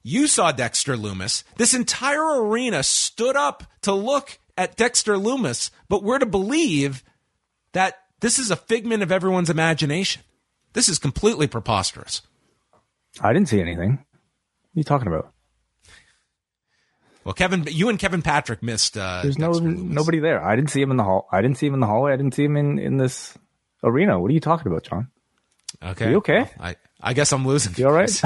you 0.03 0.27
saw 0.27 0.53
Dexter 0.53 0.97
Lumis. 0.97 1.45
This 1.57 1.75
entire 1.75 2.43
arena 2.43 2.83
stood 2.83 3.37
up 3.37 3.65
to 3.83 3.93
look 3.93 4.39
at 4.57 4.77
Dexter 4.77 5.15
Lumis, 5.15 5.71
but 5.89 6.03
we're 6.03 6.19
to 6.19 6.27
believe 6.27 7.03
that 7.73 7.99
this 8.21 8.39
is 8.39 8.51
a 8.51 8.57
figment 8.57 9.03
of 9.03 9.13
everyone's 9.13 9.51
imagination. 9.51 10.23
This 10.73 10.89
is 10.89 10.99
completely 10.99 11.47
preposterous. 11.47 12.23
I 13.21 13.33
didn't 13.33 13.49
see 13.49 13.61
anything. 13.61 13.91
What 13.93 13.99
are 13.99 14.81
you 14.81 14.85
talking 14.85 15.09
about? 15.09 15.33
Well, 17.25 17.35
Kevin, 17.35 17.65
you 17.69 17.89
and 17.89 17.99
Kevin 17.99 18.23
Patrick 18.23 18.63
missed. 18.63 18.97
Uh, 18.97 19.21
There's 19.23 19.39
no 19.39 19.51
nobody 19.53 20.21
there. 20.21 20.41
I 20.45 20.55
didn't 20.55 20.71
see 20.71 20.81
him 20.81 20.93
in 20.93 20.97
the 20.97 21.03
hall. 21.03 21.29
I 21.33 21.43
didn't 21.43 21.59
see 21.59 21.67
him 21.67 21.75
in 21.75 21.81
the 21.81 21.87
hallway. 21.87 22.13
I 22.13 22.17
didn't 22.17 22.35
see 22.35 22.45
him 22.45 22.57
in 22.57 22.79
in 22.79 22.99
this 22.99 23.37
arena. 23.83 24.21
What 24.21 24.31
are 24.31 24.35
you 24.35 24.39
talking 24.41 24.71
about, 24.71 24.85
John? 24.85 25.09
Okay, 25.83 26.07
are 26.07 26.11
you 26.11 26.17
okay? 26.19 26.43
Well, 26.43 26.51
I 26.61 26.77
I 27.01 27.15
guess 27.15 27.33
I'm 27.33 27.45
losing. 27.45 27.75
You 27.77 27.89
all 27.89 27.93
right? 27.93 28.23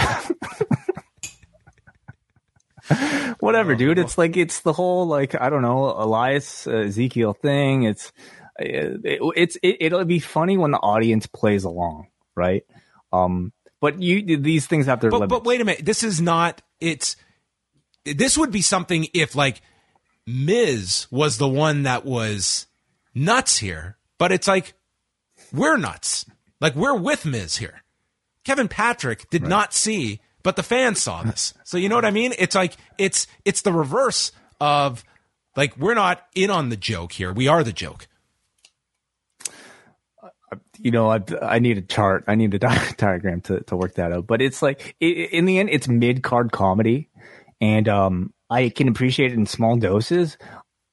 Whatever, 3.41 3.75
dude. 3.75 3.99
It's 3.99 4.19
like 4.19 4.37
it's 4.37 4.61
the 4.61 4.73
whole 4.75 5.07
like 5.07 5.41
I 5.41 5.49
don't 5.49 5.63
know 5.63 5.95
Elias 5.97 6.67
uh, 6.67 6.73
Ezekiel 6.73 7.33
thing. 7.33 7.85
It's 7.85 8.13
it, 8.59 9.21
it's 9.35 9.57
it, 9.63 9.77
it'll 9.81 10.05
be 10.05 10.19
funny 10.19 10.59
when 10.59 10.73
the 10.73 10.79
audience 10.79 11.27
plays 11.27 11.65
along, 11.65 12.09
right? 12.35 12.65
Um, 13.13 13.53
But 13.81 14.01
you 14.01 14.37
these 14.37 14.67
things 14.67 14.87
have 14.87 15.01
their 15.01 15.11
but, 15.11 15.21
limits. 15.21 15.31
but 15.31 15.45
wait 15.45 15.61
a 15.61 15.65
minute. 15.65 15.85
This 15.85 16.03
is 16.03 16.21
not. 16.21 16.63
It's 16.81 17.17
this 18.05 18.37
would 18.37 18.51
be 18.51 18.63
something 18.63 19.07
if 19.15 19.35
like 19.35 19.63
Miz 20.27 21.07
was 21.11 21.39
the 21.39 21.49
one 21.49 21.85
that 21.85 22.05
was 22.05 22.67
nuts 23.15 23.59
here, 23.59 23.97
but 24.19 24.33
it's 24.33 24.47
like 24.47 24.75
we're 25.53 25.77
nuts. 25.77 26.27
Like 26.61 26.75
we're 26.75 26.97
with 26.97 27.25
Miz 27.25 27.57
here. 27.57 27.83
Kevin 28.45 28.69
Patrick 28.69 29.29
did 29.31 29.43
not 29.43 29.73
see, 29.73 30.21
but 30.43 30.57
the 30.57 30.63
fans 30.63 31.01
saw 31.01 31.23
this. 31.23 31.55
So 31.65 31.77
you 31.77 31.89
know 31.89 31.95
what 31.95 32.05
I 32.05 32.11
mean? 32.11 32.33
It's 32.39 32.55
like 32.55 32.77
it's 32.99 33.27
it's 33.45 33.63
the 33.63 33.73
reverse 33.73 34.33
of 34.61 35.05
like 35.57 35.77
we're 35.77 35.95
not 35.95 36.23
in 36.35 36.51
on 36.51 36.69
the 36.69 36.77
joke 36.77 37.13
here. 37.13 37.33
We 37.33 37.49
are 37.49 37.65
the 37.65 37.73
joke. 37.73 38.09
You 40.83 40.91
know, 40.91 41.11
I, 41.11 41.21
I 41.43 41.59
need 41.59 41.79
a 41.79 41.83
chart. 41.83 42.25
I 42.27 42.35
need 42.35 42.55
a 42.55 42.59
di- 42.59 42.93
diagram 42.97 43.41
to, 43.43 43.61
to 43.65 43.77
work 43.77 43.95
that 43.95 44.13
out. 44.13 44.27
But 44.27 44.43
it's 44.43 44.63
like, 44.63 44.97
i 45.03 45.05
in 45.05 45.45
the 45.45 45.59
end, 45.59 45.71
it's 45.71 45.89
mid 45.89 46.23
card 46.23 46.53
comedy. 46.53 47.09
And 47.61 47.89
um, 47.89 48.33
I 48.49 48.71
can 48.71 48.89
appreciate 48.89 49.33
it 49.33 49.39
in 49.39 49.47
small 49.47 49.77
doses. 49.77 50.39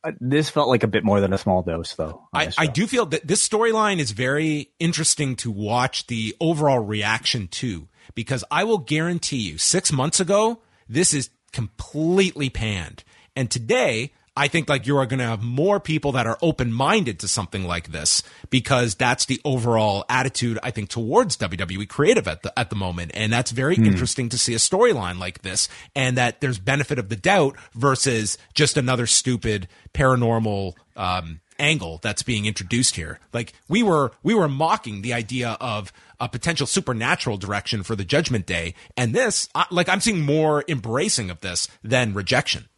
Uh, 0.04 0.12
This 0.20 0.50
felt 0.50 0.68
like 0.68 0.84
a 0.84 0.88
bit 0.88 1.04
more 1.04 1.22
than 1.22 1.34
a 1.34 1.38
small 1.38 1.64
dose, 1.64 1.96
though. 1.96 2.28
I, 2.34 2.52
I 2.58 2.68
do 2.68 2.86
feel 2.88 3.06
that 3.08 3.26
this 3.26 3.48
storyline 3.48 4.00
is 4.00 4.12
very 4.12 4.72
interesting 4.80 5.36
to 5.38 5.52
watch 5.52 6.08
the 6.08 6.36
overall 6.40 6.80
reaction 6.80 7.48
to 7.48 7.88
because 8.16 8.44
I 8.52 8.64
will 8.66 8.80
guarantee 8.80 9.38
you 9.38 9.58
six 9.58 9.92
months 9.92 10.20
ago, 10.20 10.60
this 10.90 11.14
is 11.14 11.30
completely 11.54 12.50
panned. 12.50 13.04
And 13.36 13.50
today, 13.50 14.12
I 14.38 14.48
think 14.48 14.70
like 14.70 14.86
you 14.86 14.98
are 14.98 15.08
going 15.08 15.20
to 15.20 15.26
have 15.26 15.42
more 15.42 15.80
people 15.80 16.12
that 16.12 16.28
are 16.28 16.38
open 16.44 16.72
minded 16.72 17.20
to 17.20 17.28
something 17.28 17.66
like 17.66 17.92
this 17.92 18.22
because 18.52 18.94
that's 18.94 19.26
the 19.26 19.42
overall 19.44 20.06
attitude 20.10 20.60
I 20.62 20.70
think 20.70 20.90
towards 20.90 21.36
WWE 21.38 21.90
creative 21.90 22.28
at 22.28 22.44
the 22.44 22.58
at 22.58 22.70
the 22.70 22.76
moment, 22.76 23.12
and 23.16 23.34
that's 23.34 23.50
very 23.50 23.76
interesting 23.76 24.30
to 24.30 24.38
see 24.38 24.54
a 24.54 24.58
storyline 24.58 25.18
like 25.18 25.42
this, 25.42 25.68
and 25.96 26.16
that 26.18 26.40
there's 26.40 26.60
benefit 26.60 27.00
of 27.00 27.10
the 27.10 27.16
doubt 27.16 27.58
versus 27.74 28.38
just 28.54 28.78
another 28.78 29.08
stupid 29.08 29.68
paranormal 29.94 30.74
um, 30.96 31.42
angle 31.58 32.00
that's 32.04 32.22
being 32.22 32.46
introduced 32.46 32.96
here. 32.96 33.20
Like 33.34 33.54
we 33.68 33.82
were 33.82 34.12
we 34.22 34.36
were 34.36 34.48
mocking 34.48 35.02
the 35.02 35.14
idea 35.14 35.58
of 35.60 35.92
a 36.20 36.30
potential 36.30 36.68
supernatural 36.68 37.38
direction 37.38 37.82
for 37.82 37.96
the 37.96 38.06
Judgment 38.06 38.46
Day, 38.46 38.76
and 38.96 39.14
this 39.14 39.50
I, 39.56 39.66
like 39.72 39.90
I'm 39.90 40.02
seeing 40.02 40.22
more 40.22 40.64
embracing 40.68 41.32
of 41.32 41.42
this 41.42 41.68
than 41.84 42.14
rejection. 42.14 42.70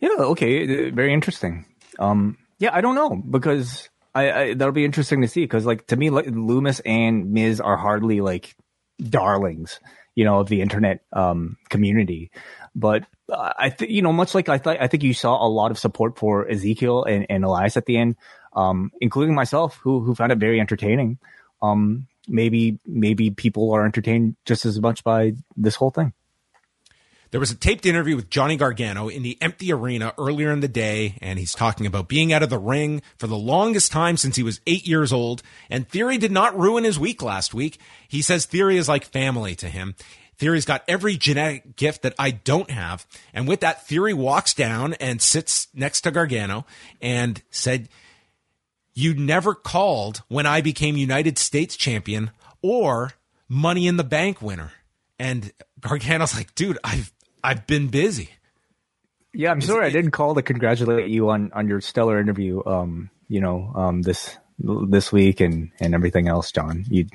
Yeah, 0.00 0.10
okay, 0.18 0.88
uh, 0.88 0.94
very 0.94 1.12
interesting. 1.12 1.66
Um, 1.98 2.36
yeah, 2.58 2.70
I 2.72 2.80
don't 2.80 2.94
know 2.94 3.16
because 3.16 3.88
I, 4.14 4.32
I 4.32 4.54
that'll 4.54 4.72
be 4.72 4.84
interesting 4.84 5.22
to 5.22 5.28
see 5.28 5.42
because 5.42 5.66
like 5.66 5.86
to 5.88 5.96
me, 5.96 6.10
like, 6.10 6.26
Lumis 6.26 6.80
and 6.84 7.32
Miz 7.32 7.60
are 7.60 7.76
hardly 7.76 8.20
like 8.20 8.56
darlings, 9.02 9.80
you 10.14 10.24
know, 10.24 10.40
of 10.40 10.48
the 10.48 10.60
internet 10.60 11.04
um, 11.12 11.56
community. 11.68 12.30
But 12.74 13.04
uh, 13.30 13.52
I 13.58 13.70
think 13.70 13.90
you 13.90 14.02
know, 14.02 14.12
much 14.12 14.34
like 14.34 14.48
I 14.48 14.58
thought, 14.58 14.78
I 14.80 14.86
think 14.86 15.02
you 15.02 15.14
saw 15.14 15.44
a 15.44 15.48
lot 15.48 15.70
of 15.70 15.78
support 15.78 16.18
for 16.18 16.48
Ezekiel 16.48 17.04
and, 17.04 17.26
and 17.28 17.44
Elias 17.44 17.76
at 17.76 17.86
the 17.86 17.96
end, 17.96 18.16
um, 18.54 18.90
including 19.00 19.34
myself, 19.34 19.78
who 19.82 20.00
who 20.00 20.14
found 20.14 20.32
it 20.32 20.38
very 20.38 20.60
entertaining. 20.60 21.18
Um, 21.62 22.06
maybe 22.28 22.78
maybe 22.86 23.30
people 23.30 23.72
are 23.72 23.84
entertained 23.84 24.36
just 24.44 24.64
as 24.64 24.80
much 24.80 25.04
by 25.04 25.34
this 25.56 25.76
whole 25.76 25.90
thing. 25.90 26.12
There 27.30 27.40
was 27.40 27.52
a 27.52 27.56
taped 27.56 27.86
interview 27.86 28.16
with 28.16 28.28
Johnny 28.28 28.56
Gargano 28.56 29.08
in 29.08 29.22
the 29.22 29.38
empty 29.40 29.72
arena 29.72 30.12
earlier 30.18 30.50
in 30.50 30.60
the 30.60 30.68
day, 30.68 31.16
and 31.20 31.38
he's 31.38 31.54
talking 31.54 31.86
about 31.86 32.08
being 32.08 32.32
out 32.32 32.42
of 32.42 32.50
the 32.50 32.58
ring 32.58 33.02
for 33.18 33.28
the 33.28 33.36
longest 33.36 33.92
time 33.92 34.16
since 34.16 34.34
he 34.34 34.42
was 34.42 34.60
eight 34.66 34.86
years 34.86 35.12
old. 35.12 35.42
And 35.70 35.88
Theory 35.88 36.18
did 36.18 36.32
not 36.32 36.58
ruin 36.58 36.82
his 36.82 36.98
week 36.98 37.22
last 37.22 37.54
week. 37.54 37.78
He 38.08 38.20
says 38.20 38.46
Theory 38.46 38.78
is 38.78 38.88
like 38.88 39.04
family 39.04 39.54
to 39.56 39.68
him. 39.68 39.94
Theory's 40.38 40.64
got 40.64 40.82
every 40.88 41.16
genetic 41.16 41.76
gift 41.76 42.02
that 42.02 42.14
I 42.18 42.32
don't 42.32 42.70
have. 42.70 43.06
And 43.32 43.46
with 43.46 43.60
that, 43.60 43.86
Theory 43.86 44.14
walks 44.14 44.52
down 44.52 44.94
and 44.94 45.22
sits 45.22 45.68
next 45.72 46.00
to 46.00 46.10
Gargano 46.10 46.66
and 47.00 47.40
said, 47.50 47.88
You 48.92 49.14
never 49.14 49.54
called 49.54 50.22
when 50.28 50.46
I 50.46 50.62
became 50.62 50.96
United 50.96 51.38
States 51.38 51.76
champion 51.76 52.32
or 52.60 53.12
Money 53.48 53.86
in 53.86 53.98
the 53.98 54.04
Bank 54.04 54.42
winner. 54.42 54.72
And 55.18 55.52
Gargano's 55.80 56.34
like, 56.34 56.54
dude, 56.54 56.78
I've 56.82 57.12
I've 57.42 57.66
been 57.66 57.88
busy. 57.88 58.30
Yeah, 59.32 59.50
I'm 59.52 59.60
sorry 59.60 59.86
I 59.86 59.90
didn't 59.90 60.10
call 60.10 60.34
to 60.34 60.42
congratulate 60.42 61.08
you 61.08 61.30
on 61.30 61.52
on 61.52 61.68
your 61.68 61.80
stellar 61.80 62.18
interview. 62.20 62.62
Um, 62.64 63.10
you 63.28 63.40
know, 63.40 63.72
um, 63.76 64.02
this 64.02 64.36
this 64.58 65.12
week 65.12 65.40
and 65.40 65.70
and 65.78 65.94
everything 65.94 66.28
else, 66.28 66.50
John. 66.50 66.84
You, 66.88 67.06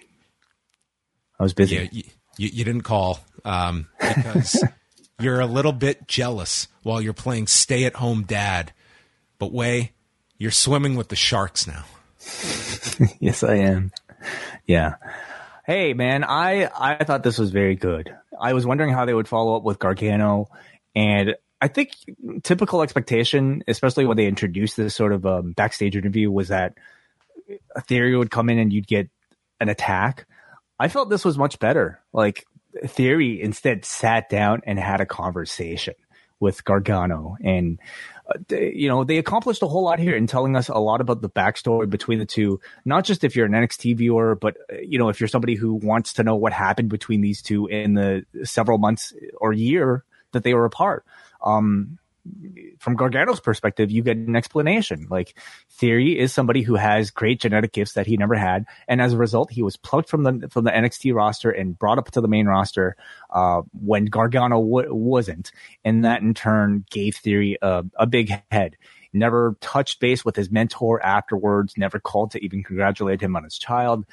I 1.39 1.43
was 1.43 1.53
busy. 1.53 1.75
Yeah, 1.75 1.87
you, 1.91 2.03
you, 2.37 2.49
you 2.53 2.63
didn't 2.63 2.83
call 2.83 3.19
um, 3.43 3.87
because 3.99 4.63
you're 5.19 5.41
a 5.41 5.45
little 5.45 5.73
bit 5.73 6.07
jealous 6.07 6.67
while 6.83 7.01
you're 7.01 7.13
playing 7.13 7.47
stay 7.47 7.83
at 7.83 7.95
home 7.95 8.23
dad. 8.23 8.71
But 9.37 9.51
Wai, 9.51 9.91
you're 10.37 10.51
swimming 10.51 10.95
with 10.95 11.09
the 11.09 11.15
sharks 11.17 11.67
now. 11.67 11.83
yes, 13.19 13.43
I 13.43 13.55
am. 13.55 13.91
Yeah. 14.65 14.95
Hey, 15.65 15.93
man, 15.93 16.23
I 16.23 16.69
I 16.77 17.03
thought 17.03 17.23
this 17.23 17.39
was 17.39 17.51
very 17.51 17.75
good. 17.75 18.15
I 18.39 18.53
was 18.53 18.65
wondering 18.65 18.93
how 18.93 19.05
they 19.05 19.13
would 19.13 19.27
follow 19.27 19.55
up 19.55 19.63
with 19.63 19.79
Gargano, 19.79 20.47
and 20.95 21.35
I 21.59 21.67
think 21.67 21.91
typical 22.43 22.81
expectation, 22.81 23.63
especially 23.67 24.05
when 24.05 24.17
they 24.17 24.27
introduced 24.27 24.77
this 24.77 24.93
sort 24.93 25.13
of 25.13 25.25
um, 25.25 25.53
backstage 25.53 25.95
interview, 25.95 26.29
was 26.29 26.49
that 26.49 26.75
theory 27.87 28.15
would 28.15 28.29
come 28.29 28.49
in 28.49 28.59
and 28.59 28.71
you'd 28.71 28.87
get 28.87 29.09
an 29.59 29.69
attack. 29.69 30.27
I 30.79 30.87
felt 30.87 31.09
this 31.09 31.25
was 31.25 31.37
much 31.37 31.57
better. 31.57 31.99
Like 32.13 32.45
Theory 32.83 33.41
instead 33.41 33.85
sat 33.85 34.29
down 34.29 34.61
and 34.65 34.77
had 34.77 34.99
a 35.01 35.05
conversation 35.05 35.93
with 36.39 36.65
Gargano, 36.65 37.37
and 37.41 37.79
they- 38.47 38.73
you 38.73 38.87
know 38.87 39.03
they 39.03 39.17
accomplished 39.17 39.61
a 39.63 39.67
whole 39.67 39.83
lot 39.83 39.99
here 39.99 40.15
in 40.15 40.27
telling 40.27 40.55
us 40.55 40.69
a 40.69 40.77
lot 40.77 41.01
about 41.01 41.21
the 41.21 41.29
backstory 41.29 41.89
between 41.89 42.19
the 42.19 42.25
two. 42.25 42.59
Not 42.83 43.05
just 43.05 43.23
if 43.23 43.35
you're 43.35 43.45
an 43.45 43.53
NXT 43.53 43.97
viewer, 43.97 44.35
but 44.35 44.57
you 44.81 44.97
know 44.97 45.09
if 45.09 45.19
you're 45.19 45.27
somebody 45.27 45.55
who 45.55 45.75
wants 45.75 46.13
to 46.13 46.23
know 46.23 46.35
what 46.35 46.53
happened 46.53 46.89
between 46.89 47.21
these 47.21 47.41
two 47.41 47.67
in 47.67 47.93
the 47.93 48.25
several 48.43 48.77
months 48.77 49.13
or 49.37 49.53
year 49.53 50.03
that 50.31 50.43
they 50.43 50.53
were 50.53 50.65
apart. 50.65 51.05
Um, 51.43 51.97
from 52.79 52.95
Gargano's 52.95 53.39
perspective, 53.39 53.91
you 53.91 54.03
get 54.03 54.17
an 54.17 54.35
explanation. 54.35 55.07
Like 55.09 55.37
Theory 55.69 56.17
is 56.17 56.33
somebody 56.33 56.61
who 56.61 56.75
has 56.75 57.11
great 57.11 57.39
genetic 57.39 57.73
gifts 57.73 57.93
that 57.93 58.07
he 58.07 58.17
never 58.17 58.35
had, 58.35 58.65
and 58.87 59.01
as 59.01 59.13
a 59.13 59.17
result, 59.17 59.51
he 59.51 59.61
was 59.61 59.77
plucked 59.77 60.09
from 60.09 60.23
the 60.23 60.47
from 60.49 60.65
the 60.65 60.71
NXT 60.71 61.13
roster 61.13 61.51
and 61.51 61.77
brought 61.77 61.97
up 61.97 62.11
to 62.11 62.21
the 62.21 62.27
main 62.27 62.47
roster 62.47 62.95
uh, 63.31 63.61
when 63.71 64.05
Gargano 64.05 64.61
w- 64.61 64.93
wasn't, 64.93 65.51
and 65.83 66.03
that 66.05 66.21
in 66.21 66.33
turn 66.33 66.85
gave 66.89 67.15
Theory 67.15 67.57
a, 67.61 67.83
a 67.95 68.07
big 68.07 68.31
head. 68.51 68.77
Never 69.13 69.55
touched 69.61 70.01
base 70.01 70.25
with 70.25 70.35
his 70.35 70.51
mentor 70.51 71.01
afterwards. 71.01 71.77
Never 71.77 71.99
called 71.99 72.31
to 72.31 72.43
even 72.43 72.63
congratulate 72.63 73.21
him 73.21 73.35
on 73.37 73.45
his 73.45 73.57
child. 73.57 74.05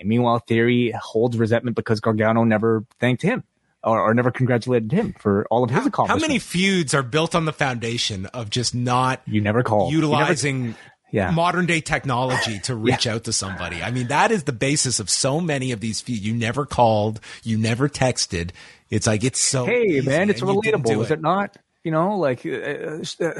And 0.00 0.08
meanwhile, 0.08 0.40
Theory 0.40 0.92
holds 1.00 1.36
resentment 1.36 1.76
because 1.76 2.00
Gargano 2.00 2.42
never 2.42 2.84
thanked 2.98 3.22
him. 3.22 3.44
Or, 3.84 4.00
or 4.00 4.12
never 4.12 4.32
congratulated 4.32 4.90
him 4.90 5.14
for 5.20 5.46
all 5.50 5.62
of 5.62 5.70
his 5.70 5.86
accomplishments. 5.86 6.22
How 6.24 6.28
many 6.28 6.40
feuds 6.40 6.94
are 6.94 7.04
built 7.04 7.36
on 7.36 7.44
the 7.44 7.52
foundation 7.52 8.26
of 8.26 8.50
just 8.50 8.74
not 8.74 9.22
You 9.24 9.40
never 9.40 9.62
called. 9.62 9.92
You 9.92 10.00
never- 10.00 10.12
utilizing 10.14 10.74
Yeah. 11.12 11.30
modern 11.30 11.66
day 11.66 11.80
technology 11.80 12.58
to 12.64 12.74
reach 12.88 13.06
out 13.06 13.24
to 13.24 13.32
somebody? 13.32 13.80
I 13.80 13.92
mean, 13.92 14.08
that 14.08 14.32
is 14.32 14.42
the 14.44 14.52
basis 14.52 14.98
of 14.98 15.08
so 15.08 15.40
many 15.40 15.70
of 15.70 15.78
these 15.78 16.00
feuds. 16.00 16.26
You 16.26 16.34
never 16.34 16.66
called, 16.66 17.20
you 17.44 17.56
never 17.56 17.88
texted. 17.88 18.50
It's 18.90 19.06
like 19.06 19.22
it's 19.22 19.38
so 19.40 19.64
hey 19.64 20.00
man, 20.00 20.28
it's 20.28 20.42
and 20.42 20.50
you 20.50 20.60
didn't 20.60 20.82
relatable, 20.82 21.04
is 21.04 21.10
it 21.12 21.20
not? 21.22 21.56
You 21.84 21.92
know, 21.92 22.16
like, 22.18 22.44
uh, 22.44 22.98
uh, 23.20 23.32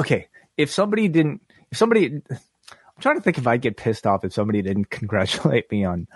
okay, 0.00 0.28
if 0.56 0.70
somebody 0.70 1.08
didn't, 1.08 1.42
if 1.70 1.76
somebody, 1.76 2.22
I'm 2.30 2.38
trying 3.00 3.16
to 3.16 3.20
think 3.20 3.36
if 3.36 3.46
I'd 3.46 3.60
get 3.60 3.76
pissed 3.76 4.06
off 4.06 4.24
if 4.24 4.32
somebody 4.32 4.62
didn't 4.62 4.86
congratulate 4.90 5.70
me 5.70 5.84
on, 5.84 6.08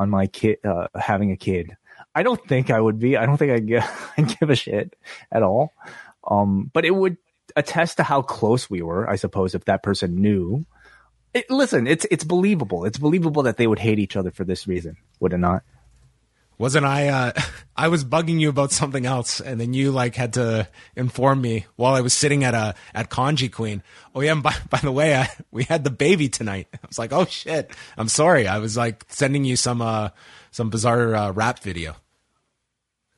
on 0.00 0.10
my 0.10 0.26
kid 0.26 0.58
uh, 0.64 0.88
having 0.98 1.30
a 1.30 1.36
kid. 1.36 1.76
I 2.14 2.22
don't 2.22 2.44
think 2.48 2.70
I 2.70 2.80
would 2.80 2.98
be. 2.98 3.16
I 3.16 3.26
don't 3.26 3.36
think 3.36 3.52
I'd 3.52 3.66
give, 3.66 4.12
I'd 4.18 4.38
give 4.38 4.50
a 4.50 4.56
shit 4.56 4.96
at 5.30 5.42
all. 5.42 5.72
Um, 6.28 6.70
but 6.72 6.84
it 6.84 6.94
would 6.94 7.16
attest 7.56 7.96
to 7.96 8.02
how 8.02 8.22
close 8.22 8.68
we 8.68 8.82
were, 8.82 9.08
I 9.08 9.16
suppose, 9.16 9.54
if 9.54 9.64
that 9.66 9.82
person 9.82 10.20
knew. 10.20 10.66
It, 11.32 11.48
listen, 11.48 11.86
it's 11.86 12.06
it's 12.10 12.24
believable. 12.24 12.84
It's 12.84 12.98
believable 12.98 13.44
that 13.44 13.56
they 13.56 13.66
would 13.66 13.78
hate 13.78 13.98
each 14.00 14.16
other 14.16 14.30
for 14.30 14.44
this 14.44 14.66
reason, 14.66 14.96
would 15.20 15.32
it 15.32 15.38
not? 15.38 15.62
Wasn't 16.58 16.84
I? 16.84 17.08
Uh, 17.08 17.32
I 17.76 17.88
was 17.88 18.04
bugging 18.04 18.40
you 18.40 18.50
about 18.50 18.72
something 18.72 19.06
else, 19.06 19.40
and 19.40 19.58
then 19.58 19.72
you 19.72 19.92
like 19.92 20.16
had 20.16 20.34
to 20.34 20.68
inform 20.94 21.40
me 21.40 21.64
while 21.76 21.94
I 21.94 22.02
was 22.02 22.12
sitting 22.12 22.44
at 22.44 22.52
a 22.52 22.74
at 22.92 23.08
Kanji 23.08 23.50
Queen. 23.50 23.82
Oh 24.14 24.20
yeah, 24.20 24.34
by, 24.34 24.54
by 24.68 24.78
the 24.78 24.92
way, 24.92 25.14
I, 25.16 25.30
we 25.50 25.64
had 25.64 25.84
the 25.84 25.90
baby 25.90 26.28
tonight. 26.28 26.66
I 26.74 26.86
was 26.86 26.98
like, 26.98 27.12
oh 27.12 27.24
shit, 27.24 27.70
I'm 27.96 28.08
sorry. 28.08 28.46
I 28.48 28.58
was 28.58 28.76
like 28.76 29.06
sending 29.08 29.44
you 29.44 29.56
some 29.56 29.80
uh 29.80 30.10
some 30.50 30.70
bizarre 30.70 31.14
uh, 31.14 31.30
rap 31.32 31.60
video. 31.60 31.92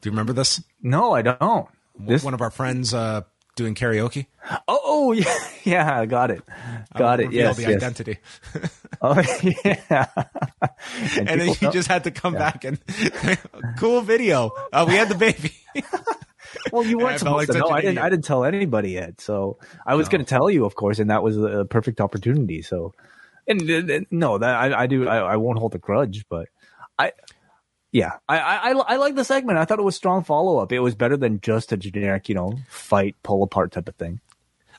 Do 0.01 0.09
you 0.09 0.13
remember 0.13 0.33
this? 0.33 0.63
No, 0.83 1.13
I 1.13 1.23
don't. 1.23 1.69
This 1.99 2.25
One 2.25 2.35
of 2.35 2.41
our 2.41 2.51
friends 2.51 2.93
uh 2.95 3.23
doing 3.55 3.75
karaoke. 3.75 4.27
Oh, 4.67 4.81
oh 4.85 5.13
yeah, 5.13 5.39
yeah, 5.65 6.07
got 6.07 6.31
it, 6.31 6.43
got 6.97 7.21
it. 7.21 7.33
Yes, 7.33 7.57
the 7.57 7.63
yes. 7.63 7.71
identity. 7.83 8.19
Oh 9.05 9.21
yeah. 9.43 10.07
and, 11.19 11.27
then 11.27 11.39
people 11.41 11.55
he 11.55 11.67
know- 11.67 11.73
just 11.73 11.89
had 11.89 12.05
to 12.05 12.13
come 12.13 12.35
back 12.35 12.63
and 12.65 12.79
cool 13.79 14.01
video. 14.01 14.53
Uh, 14.73 14.85
we 14.87 14.95
had 14.95 15.09
the 15.09 15.17
baby. 15.17 15.53
Well, 16.71 16.85
you 16.85 16.99
weren't 16.99 17.19
felt 17.21 17.37
like 17.37 17.47
supposed 17.49 17.65
to 17.65 17.69
know. 17.69 17.75
I 17.75 17.81
didn't. 17.81 17.93
idiot. 17.95 18.05
I 18.05 18.11
didn't 18.11 18.25
tell 18.25 18.45
anybody 18.45 18.91
yet. 18.93 19.21
So 19.21 19.59
I 19.85 19.97
was 19.97 20.09
going 20.09 20.25
to 20.25 20.29
tell 20.29 20.49
you, 20.49 20.65
of 20.67 20.77
course, 20.77 21.01
and 21.01 21.11
that 21.11 21.23
was 21.25 21.37
a 21.37 21.65
perfect 21.65 22.01
opportunity. 22.01 22.63
So, 22.63 22.95
and, 23.49 23.61
and- 23.63 23.91
and 23.91 24.07
no, 24.13 24.39
that 24.39 24.55
I, 24.55 24.83
I 24.83 24.87
do. 24.87 25.09
I, 25.09 25.33
I 25.33 25.37
won't 25.37 25.59
hold 25.59 25.75
a 25.75 25.79
grudge, 25.79 26.25
but 26.29 26.49
I, 27.03 27.13
yeah, 27.91 28.13
I, 28.29 28.39
I, 28.39 28.57
I, 28.57 28.71
I 28.73 28.97
like 28.97 29.15
the 29.15 29.25
segment. 29.25 29.59
I 29.59 29.65
thought 29.65 29.79
it 29.79 29.83
was 29.85 29.97
strong 29.97 30.25
follow 30.25 30.59
up. 30.59 30.73
It 30.73 30.81
was 30.81 30.95
better 30.95 31.17
than 31.17 31.41
just 31.41 31.73
a 31.73 31.77
generic, 31.77 32.29
you 32.29 32.35
know, 32.35 32.59
fight 32.69 33.17
pull 33.23 33.43
apart 33.43 33.73
type 33.73 33.89
of 33.89 33.97
thing. 33.97 34.21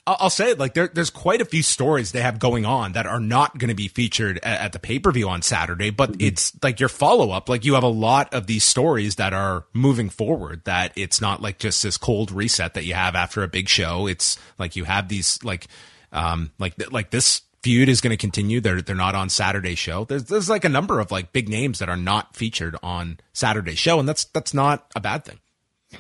I'll 0.06 0.18
I'll 0.20 0.30
say 0.30 0.52
it 0.52 0.60
like 0.60 0.74
there, 0.74 0.90
there's 0.90 1.10
quite 1.10 1.40
a 1.40 1.46
few 1.46 1.64
stories 1.64 2.12
they 2.12 2.22
have 2.22 2.38
going 2.38 2.66
on 2.66 2.92
that 2.94 3.06
are 3.06 3.22
not 3.22 3.58
going 3.58 3.70
to 3.70 3.76
be 3.76 3.88
featured 3.88 4.38
at, 4.44 4.60
at 4.60 4.74
the 4.74 4.80
pay 4.80 5.00
per 5.00 5.12
view 5.12 5.30
on 5.30 5.42
Saturday, 5.42 5.92
but 5.92 6.12
Mm-hmm. 6.14 6.28
it's 6.28 6.52
like 6.62 6.80
your 6.80 6.90
follow 6.90 7.32
up. 7.32 7.48
Like 7.48 7.64
you 7.64 7.76
have 7.76 7.84
a 7.84 7.88
lot 7.88 8.34
of 8.34 8.48
these 8.48 8.64
stories 8.66 9.16
that 9.16 9.32
are 9.34 9.66
moving 9.74 10.10
forward. 10.10 10.64
That 10.66 10.92
it's 10.98 11.22
not 11.22 11.42
like 11.42 11.58
just 11.60 11.84
this 11.84 11.96
cold 11.98 12.32
reset 12.32 12.74
that 12.74 12.84
you 12.84 12.96
have 12.96 13.16
after 13.16 13.44
a 13.44 13.48
big 13.48 13.70
show. 13.70 14.08
It's 14.08 14.38
like 14.60 14.76
you 14.76 14.84
have 14.84 15.08
these 15.08 15.42
like, 15.44 15.68
um, 16.12 16.52
like 16.60 16.74
like 16.92 17.12
this 17.12 17.42
feud 17.64 17.90
is 17.90 18.02
going 18.02 18.12
to 18.12 18.18
continue. 18.18 18.62
They're 18.62 18.82
they're 18.82 18.96
not 18.96 19.16
on 19.16 19.30
Saturday 19.30 19.76
show. 19.76 20.06
There's 20.06 20.26
there's 20.26 20.50
like 20.50 20.66
a 20.66 20.70
number 20.70 21.00
of 21.00 21.12
like 21.12 21.32
big 21.34 21.50
names 21.50 21.80
that 21.80 21.90
are 21.90 21.98
not 21.98 22.36
featured 22.36 22.76
on 22.84 23.20
Saturday 23.32 23.76
show, 23.76 24.00
and 24.00 24.08
that's 24.08 24.26
that's 24.26 24.54
not 24.54 24.92
a 24.96 25.00
bad 25.00 25.26
thing. 25.26 25.40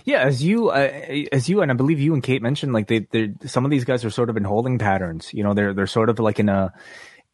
Yeah, 0.05 0.19
as 0.19 0.43
you, 0.43 0.69
uh, 0.69 0.89
as 1.31 1.47
you, 1.47 1.61
and 1.61 1.71
I 1.71 1.75
believe 1.75 1.99
you 1.99 2.13
and 2.13 2.23
Kate 2.23 2.41
mentioned, 2.41 2.73
like 2.73 2.87
they, 2.87 2.99
they, 3.11 3.33
some 3.45 3.63
of 3.63 3.71
these 3.71 3.85
guys 3.85 4.03
are 4.03 4.09
sort 4.09 4.29
of 4.29 4.37
in 4.37 4.43
holding 4.43 4.79
patterns. 4.79 5.33
You 5.33 5.43
know, 5.43 5.53
they're 5.53 5.73
they're 5.73 5.87
sort 5.87 6.09
of 6.09 6.19
like 6.19 6.39
in 6.39 6.49
a 6.49 6.73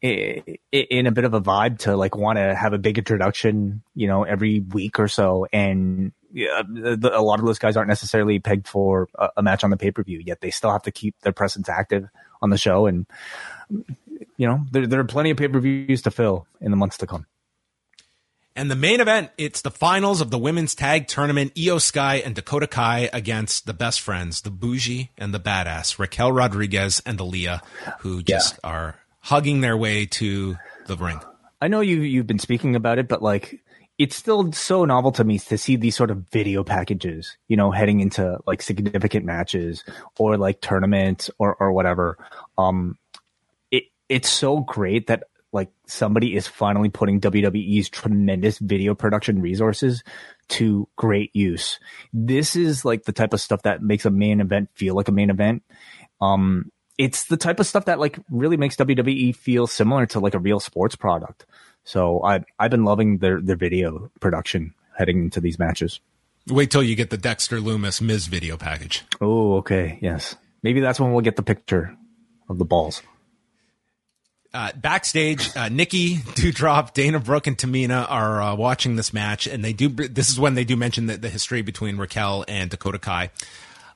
in 0.02 1.06
a 1.06 1.10
bit 1.10 1.24
of 1.24 1.34
a 1.34 1.40
vibe 1.40 1.78
to 1.80 1.96
like 1.96 2.16
want 2.16 2.38
to 2.38 2.54
have 2.54 2.72
a 2.72 2.78
big 2.78 2.98
introduction. 2.98 3.82
You 3.94 4.08
know, 4.08 4.24
every 4.24 4.60
week 4.60 4.98
or 5.00 5.08
so, 5.08 5.46
and 5.52 6.12
a 6.36 7.22
lot 7.22 7.40
of 7.40 7.46
those 7.46 7.58
guys 7.58 7.76
aren't 7.76 7.88
necessarily 7.88 8.38
pegged 8.38 8.68
for 8.68 9.08
a 9.36 9.42
match 9.42 9.64
on 9.64 9.70
the 9.70 9.76
pay 9.76 9.90
per 9.90 10.02
view. 10.02 10.20
Yet 10.24 10.40
they 10.40 10.50
still 10.50 10.70
have 10.70 10.82
to 10.84 10.92
keep 10.92 11.18
their 11.22 11.32
presence 11.32 11.68
active 11.68 12.08
on 12.42 12.50
the 12.50 12.58
show, 12.58 12.86
and 12.86 13.06
you 14.40 14.46
know, 14.46 14.64
there 14.70 14.86
there 14.86 15.00
are 15.00 15.04
plenty 15.04 15.28
of 15.30 15.36
pay 15.36 15.48
per 15.48 15.60
views 15.60 16.00
to 16.00 16.10
fill 16.10 16.46
in 16.62 16.70
the 16.70 16.76
months 16.76 16.96
to 16.96 17.06
come. 17.06 17.26
And 18.56 18.70
the 18.70 18.74
main 18.74 19.00
event, 19.00 19.30
it's 19.36 19.60
the 19.60 19.70
finals 19.70 20.22
of 20.22 20.30
the 20.30 20.38
women's 20.38 20.74
tag 20.74 21.08
tournament. 21.08 21.52
Io 21.58 21.76
Sky 21.76 22.22
and 22.24 22.34
Dakota 22.34 22.66
Kai 22.66 23.10
against 23.12 23.66
the 23.66 23.74
best 23.74 24.00
friends, 24.00 24.40
the 24.40 24.50
bougie 24.50 25.10
and 25.18 25.34
the 25.34 25.38
badass, 25.38 25.98
Raquel 25.98 26.32
Rodriguez 26.32 27.02
and 27.04 27.18
Aliyah, 27.18 27.60
who 27.98 28.22
just 28.22 28.58
are 28.64 28.96
hugging 29.20 29.60
their 29.60 29.76
way 29.76 30.06
to 30.06 30.56
the 30.86 30.96
ring. 30.96 31.20
I 31.60 31.68
know 31.68 31.80
you 31.80 32.00
you've 32.00 32.26
been 32.26 32.38
speaking 32.38 32.74
about 32.74 32.98
it, 32.98 33.08
but 33.08 33.20
like 33.20 33.60
it's 33.98 34.16
still 34.16 34.50
so 34.52 34.86
novel 34.86 35.12
to 35.12 35.24
me 35.24 35.38
to 35.38 35.58
see 35.58 35.76
these 35.76 35.96
sort 35.96 36.10
of 36.10 36.30
video 36.30 36.64
packages, 36.64 37.36
you 37.48 37.58
know, 37.58 37.72
heading 37.72 38.00
into 38.00 38.38
like 38.46 38.62
significant 38.62 39.26
matches 39.26 39.84
or 40.18 40.38
like 40.38 40.62
tournaments 40.62 41.30
or 41.38 41.54
or 41.56 41.72
whatever. 41.72 42.16
Um 42.56 42.96
it's 44.10 44.28
so 44.28 44.58
great 44.60 45.06
that 45.06 45.22
like 45.52 45.70
somebody 45.86 46.36
is 46.36 46.46
finally 46.46 46.90
putting 46.90 47.20
WWE's 47.20 47.88
tremendous 47.88 48.58
video 48.58 48.94
production 48.94 49.40
resources 49.40 50.04
to 50.48 50.88
great 50.96 51.34
use. 51.34 51.80
This 52.12 52.56
is 52.56 52.84
like 52.84 53.04
the 53.04 53.12
type 53.12 53.32
of 53.32 53.40
stuff 53.40 53.62
that 53.62 53.82
makes 53.82 54.04
a 54.04 54.10
main 54.10 54.40
event 54.40 54.68
feel 54.74 54.94
like 54.94 55.08
a 55.08 55.12
main 55.12 55.30
event. 55.30 55.62
Um 56.20 56.70
it's 56.98 57.24
the 57.24 57.38
type 57.38 57.60
of 57.60 57.66
stuff 57.66 57.86
that 57.86 57.98
like 57.98 58.18
really 58.30 58.58
makes 58.58 58.76
WWE 58.76 59.34
feel 59.34 59.66
similar 59.66 60.04
to 60.06 60.20
like 60.20 60.34
a 60.34 60.38
real 60.38 60.60
sports 60.60 60.96
product. 60.96 61.46
So 61.84 62.22
I 62.22 62.44
I've 62.58 62.70
been 62.70 62.84
loving 62.84 63.18
their 63.18 63.40
their 63.40 63.56
video 63.56 64.10
production 64.20 64.74
heading 64.98 65.20
into 65.20 65.40
these 65.40 65.58
matches. 65.58 66.00
Wait 66.48 66.70
till 66.70 66.82
you 66.82 66.96
get 66.96 67.10
the 67.10 67.16
Dexter 67.16 67.58
Lumis 67.58 68.00
Miz 68.00 68.26
video 68.26 68.56
package. 68.56 69.04
Oh, 69.20 69.56
okay, 69.58 69.98
yes. 70.02 70.36
Maybe 70.62 70.80
that's 70.80 70.98
when 70.98 71.12
we'll 71.12 71.20
get 71.20 71.36
the 71.36 71.42
picture 71.42 71.96
of 72.48 72.58
the 72.58 72.64
balls. 72.64 73.02
Uh, 74.52 74.72
backstage, 74.74 75.56
uh, 75.56 75.68
Nikki, 75.68 76.16
Doudrop, 76.16 76.92
Dana 76.92 77.20
Brooke, 77.20 77.46
and 77.46 77.56
Tamina 77.56 78.04
are 78.10 78.42
uh, 78.42 78.54
watching 78.56 78.96
this 78.96 79.12
match, 79.12 79.46
and 79.46 79.64
they 79.64 79.72
do. 79.72 79.88
This 79.88 80.28
is 80.28 80.40
when 80.40 80.54
they 80.54 80.64
do 80.64 80.76
mention 80.76 81.06
the, 81.06 81.16
the 81.16 81.28
history 81.28 81.62
between 81.62 81.98
Raquel 81.98 82.44
and 82.48 82.68
Dakota 82.68 82.98
Kai. 82.98 83.30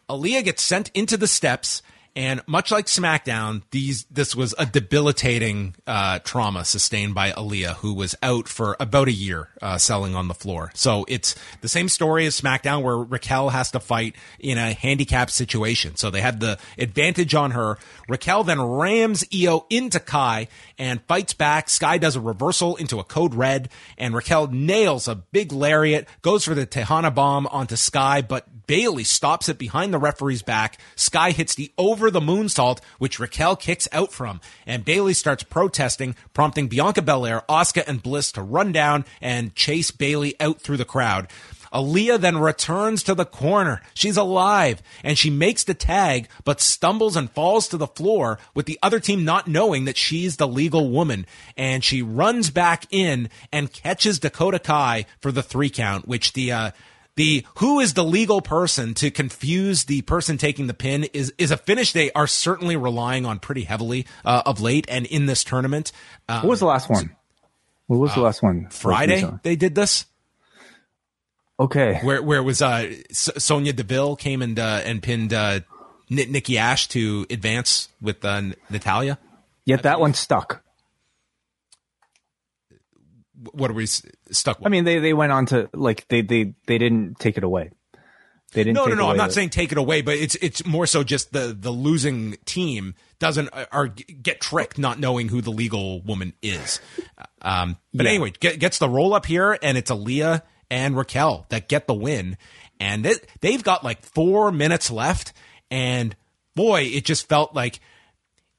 Aliyah 0.08 0.44
gets 0.44 0.62
sent 0.62 0.92
into 0.94 1.16
the 1.16 1.26
steps, 1.26 1.82
and 2.16 2.40
much 2.46 2.70
like 2.70 2.86
SmackDown, 2.86 3.62
these 3.72 4.04
this 4.04 4.36
was 4.36 4.54
a 4.56 4.66
debilitating 4.66 5.74
uh, 5.86 6.20
trauma 6.20 6.64
sustained 6.64 7.14
by 7.14 7.32
Aliyah, 7.32 7.74
who 7.76 7.92
was 7.94 8.14
out 8.22 8.46
for 8.46 8.76
about 8.78 9.08
a 9.08 9.12
year 9.12 9.48
uh, 9.60 9.78
selling 9.78 10.14
on 10.14 10.28
the 10.28 10.34
floor. 10.34 10.70
So 10.74 11.04
it's 11.08 11.34
the 11.60 11.68
same 11.68 11.88
story 11.88 12.26
as 12.26 12.40
SmackDown, 12.40 12.82
where 12.82 12.96
Raquel 12.96 13.48
has 13.48 13.72
to 13.72 13.80
fight 13.80 14.14
in 14.38 14.58
a 14.58 14.72
handicap 14.72 15.28
situation. 15.30 15.96
So 15.96 16.10
they 16.10 16.20
had 16.20 16.38
the 16.38 16.58
advantage 16.78 17.34
on 17.34 17.50
her. 17.50 17.78
Raquel 18.08 18.44
then 18.44 18.62
rams 18.62 19.24
Io 19.34 19.66
into 19.68 19.98
Kai 19.98 20.46
and 20.78 21.02
fights 21.02 21.34
back. 21.34 21.68
Sky 21.68 21.98
does 21.98 22.14
a 22.14 22.20
reversal 22.20 22.76
into 22.76 23.00
a 23.00 23.04
code 23.04 23.34
red, 23.34 23.70
and 23.98 24.14
Raquel 24.14 24.46
nails 24.46 25.08
a 25.08 25.16
big 25.16 25.52
lariat, 25.52 26.06
goes 26.22 26.44
for 26.44 26.54
the 26.54 26.66
Tejana 26.66 27.12
bomb 27.12 27.48
onto 27.48 27.74
Sky, 27.76 28.22
but 28.22 28.46
Bayley 28.66 29.04
stops 29.04 29.48
it 29.48 29.58
behind 29.58 29.92
the 29.92 29.98
referee's 29.98 30.42
back. 30.42 30.78
Sky 30.96 31.32
hits 31.32 31.54
the 31.54 31.72
over 31.76 32.03
the 32.10 32.20
moonsault, 32.20 32.80
which 32.98 33.18
Raquel 33.18 33.56
kicks 33.56 33.88
out 33.92 34.12
from, 34.12 34.40
and 34.66 34.84
Bayley 34.84 35.14
starts 35.14 35.42
protesting, 35.42 36.14
prompting 36.32 36.68
Bianca 36.68 37.02
Belair, 37.02 37.42
Asuka, 37.48 37.86
and 37.86 38.02
Bliss 38.02 38.32
to 38.32 38.42
run 38.42 38.72
down 38.72 39.04
and 39.20 39.54
chase 39.54 39.90
Bayley 39.90 40.34
out 40.40 40.60
through 40.60 40.76
the 40.76 40.84
crowd. 40.84 41.28
Aliyah 41.74 42.20
then 42.20 42.38
returns 42.38 43.02
to 43.02 43.16
the 43.16 43.24
corner. 43.24 43.82
She's 43.94 44.16
alive 44.16 44.80
and 45.02 45.18
she 45.18 45.28
makes 45.28 45.64
the 45.64 45.74
tag, 45.74 46.28
but 46.44 46.60
stumbles 46.60 47.16
and 47.16 47.30
falls 47.30 47.66
to 47.68 47.76
the 47.76 47.88
floor 47.88 48.38
with 48.54 48.66
the 48.66 48.78
other 48.80 49.00
team 49.00 49.24
not 49.24 49.48
knowing 49.48 49.84
that 49.84 49.96
she's 49.96 50.36
the 50.36 50.46
legal 50.46 50.88
woman. 50.88 51.26
And 51.56 51.82
she 51.82 52.00
runs 52.00 52.50
back 52.50 52.86
in 52.90 53.28
and 53.52 53.72
catches 53.72 54.20
Dakota 54.20 54.60
Kai 54.60 55.06
for 55.20 55.32
the 55.32 55.42
three 55.42 55.68
count, 55.68 56.06
which 56.06 56.34
the, 56.34 56.52
uh, 56.52 56.70
the 57.16 57.46
who 57.58 57.78
is 57.80 57.94
the 57.94 58.04
legal 58.04 58.40
person 58.40 58.94
to 58.94 59.10
confuse 59.10 59.84
the 59.84 60.02
person 60.02 60.36
taking 60.38 60.66
the 60.66 60.74
pin 60.74 61.04
is 61.12 61.32
is 61.38 61.50
a 61.50 61.56
finish 61.56 61.92
they 61.92 62.10
are 62.12 62.26
certainly 62.26 62.76
relying 62.76 63.24
on 63.24 63.38
pretty 63.38 63.62
heavily 63.64 64.06
uh, 64.24 64.42
of 64.46 64.60
late 64.60 64.86
and 64.88 65.06
in 65.06 65.26
this 65.26 65.44
tournament. 65.44 65.92
Uh, 66.28 66.40
What 66.40 66.50
was 66.50 66.60
the 66.60 66.66
last 66.66 66.90
one? 66.90 67.14
What 67.86 67.98
was 67.98 68.14
the 68.14 68.20
last 68.22 68.42
one? 68.42 68.66
Friday 68.70 69.30
they 69.42 69.54
did 69.56 69.74
this. 69.74 70.06
Okay. 71.60 72.00
where 72.02 72.20
where 72.20 72.38
it 72.38 72.42
was 72.42 72.60
uh, 72.60 72.90
S- 73.10 73.30
Sonya 73.38 73.72
Deville 73.72 74.16
came 74.16 74.42
and 74.42 74.58
uh, 74.58 74.80
and 74.84 75.00
pinned 75.00 75.32
uh, 75.32 75.60
N- 76.10 76.32
Nikki 76.32 76.58
Ash 76.58 76.88
to 76.88 77.26
advance 77.30 77.88
with 78.02 78.24
uh, 78.24 78.42
Natalya. 78.70 79.18
Yet 79.64 79.84
that 79.84 80.00
one 80.00 80.14
stuck. 80.14 80.63
What 83.52 83.70
are 83.70 83.74
we 83.74 83.86
stuck 83.86 84.58
with? 84.58 84.66
I 84.66 84.70
mean, 84.70 84.84
they 84.84 84.98
they 84.98 85.12
went 85.12 85.32
on 85.32 85.46
to 85.46 85.68
like 85.72 86.06
they 86.08 86.22
they 86.22 86.54
they 86.66 86.78
didn't 86.78 87.18
take 87.18 87.36
it 87.36 87.44
away. 87.44 87.70
They 88.52 88.62
didn't. 88.62 88.74
no, 88.76 88.86
no, 88.86 88.94
no. 88.94 89.10
I'm 89.10 89.16
not 89.16 89.28
the- 89.28 89.34
saying 89.34 89.50
take 89.50 89.72
it 89.72 89.78
away, 89.78 90.00
but 90.02 90.14
it's 90.16 90.36
it's 90.36 90.64
more 90.64 90.86
so 90.86 91.02
just 91.02 91.32
the 91.32 91.56
the 91.58 91.70
losing 91.72 92.36
team 92.44 92.94
doesn't 93.18 93.48
uh, 93.52 93.66
or 93.72 93.88
get 93.88 94.40
tricked 94.40 94.78
not 94.78 94.98
knowing 95.00 95.28
who 95.28 95.40
the 95.40 95.50
legal 95.50 96.00
woman 96.02 96.34
is. 96.42 96.80
Um, 97.42 97.76
but 97.92 98.04
Yeah. 98.06 98.10
anyway, 98.12 98.32
get, 98.38 98.58
gets 98.60 98.78
the 98.78 98.88
roll 98.88 99.12
up 99.14 99.26
here, 99.26 99.58
and 99.62 99.76
it's 99.76 99.90
Aliyah 99.90 100.42
and 100.70 100.96
Raquel 100.96 101.46
that 101.48 101.68
get 101.68 101.86
the 101.86 101.94
win, 101.94 102.36
and 102.80 103.04
it, 103.06 103.28
they've 103.40 103.62
got 103.62 103.82
like 103.84 104.02
four 104.02 104.50
minutes 104.52 104.90
left, 104.90 105.32
and 105.70 106.14
boy, 106.54 106.82
it 106.82 107.04
just 107.04 107.28
felt 107.28 107.54
like 107.54 107.80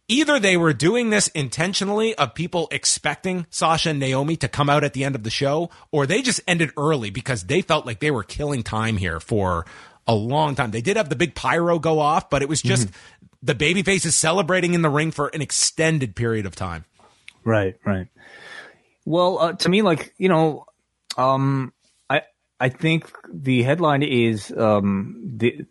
either 0.07 0.40
they 0.40 0.57
were 0.57 0.73
doing 0.73 1.10
this 1.10 1.27
intentionally 1.30 2.15
of 2.15 2.36
people 2.36 2.68
expecting 2.72 3.45
Sasha 3.49 3.90
and 3.90 3.99
Naomi 3.99 4.36
to 4.38 4.48
come 4.48 4.69
out 4.69 4.84
at 4.84 4.94
the 4.94 5.03
end 5.03 5.15
of 5.15 5.23
the 5.23 5.30
show, 5.30 5.69
or 5.91 6.06
they 6.06 6.22
just 6.22 6.41
ended 6.48 6.72
early 6.77 7.10
because 7.10 7.44
they 7.44 7.61
felt 7.61 7.86
like 7.86 7.99
they 7.99 8.11
were 8.11 8.23
killing 8.23 8.64
time 8.64 8.98
here 8.98 9.19
for 9.19 9.65
a 10.07 10.14
long 10.14 10.56
time. 10.56 10.72
They 10.72 10.82
did 10.82 10.98
have 10.98 11.10
the 11.10 11.15
big 11.15 11.36
pyro 11.36 11.80
go 11.80 11.99
off, 11.99 12.30
but 12.30 12.41
it 12.41 12.49
was 12.49 12.61
just 12.61 12.90
the 13.41 13.56
baby 13.56 13.84
faces 13.84 14.15
celebrating 14.15 14.73
in 14.73 14.82
the 14.82 14.90
ring 14.90 15.11
for 15.11 15.27
an 15.27 15.41
extended 15.41 16.15
period 16.15 16.45
of 16.45 16.56
time. 16.56 16.86
Right, 17.44 17.76
right. 17.86 18.07
Well, 19.06 19.40
uh, 19.40 19.53
to 19.53 19.69
me, 19.69 19.82
like 19.82 20.14
you 20.18 20.30
know, 20.30 20.65
um, 21.18 21.73
I 22.10 22.23
I 22.60 22.69
think 22.69 23.11
the 23.32 23.61
headline 23.64 24.02
is 24.02 24.52
um, 24.52 25.34
the 25.38 25.65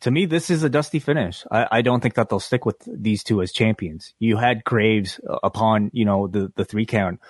to 0.00 0.10
me 0.10 0.26
this 0.26 0.50
is 0.50 0.62
a 0.62 0.68
dusty 0.68 0.98
finish. 0.98 1.44
I, 1.50 1.66
I 1.70 1.82
don't 1.82 2.00
think 2.00 2.14
that 2.14 2.28
they'll 2.28 2.40
stick 2.40 2.64
with 2.64 2.76
these 2.86 3.24
two 3.24 3.42
as 3.42 3.52
champions. 3.52 4.14
You 4.18 4.36
had 4.36 4.64
Graves 4.64 5.20
uh, 5.28 5.38
upon 5.42 5.90
you 5.92 6.04
know 6.04 6.28
the 6.28 6.52
the 6.56 6.64
three 6.64 6.86
count 6.86 7.20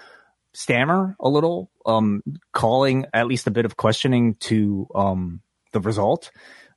stammer 0.53 1.17
a 1.21 1.29
little, 1.29 1.71
um, 1.87 2.23
calling 2.53 3.07
at 3.15 3.27
least 3.27 3.47
a 3.47 3.51
bit 3.53 3.65
of 3.65 3.77
questioning 3.77 4.35
to 4.41 4.87
um 4.95 5.41
the 5.73 5.81
result. 5.81 6.31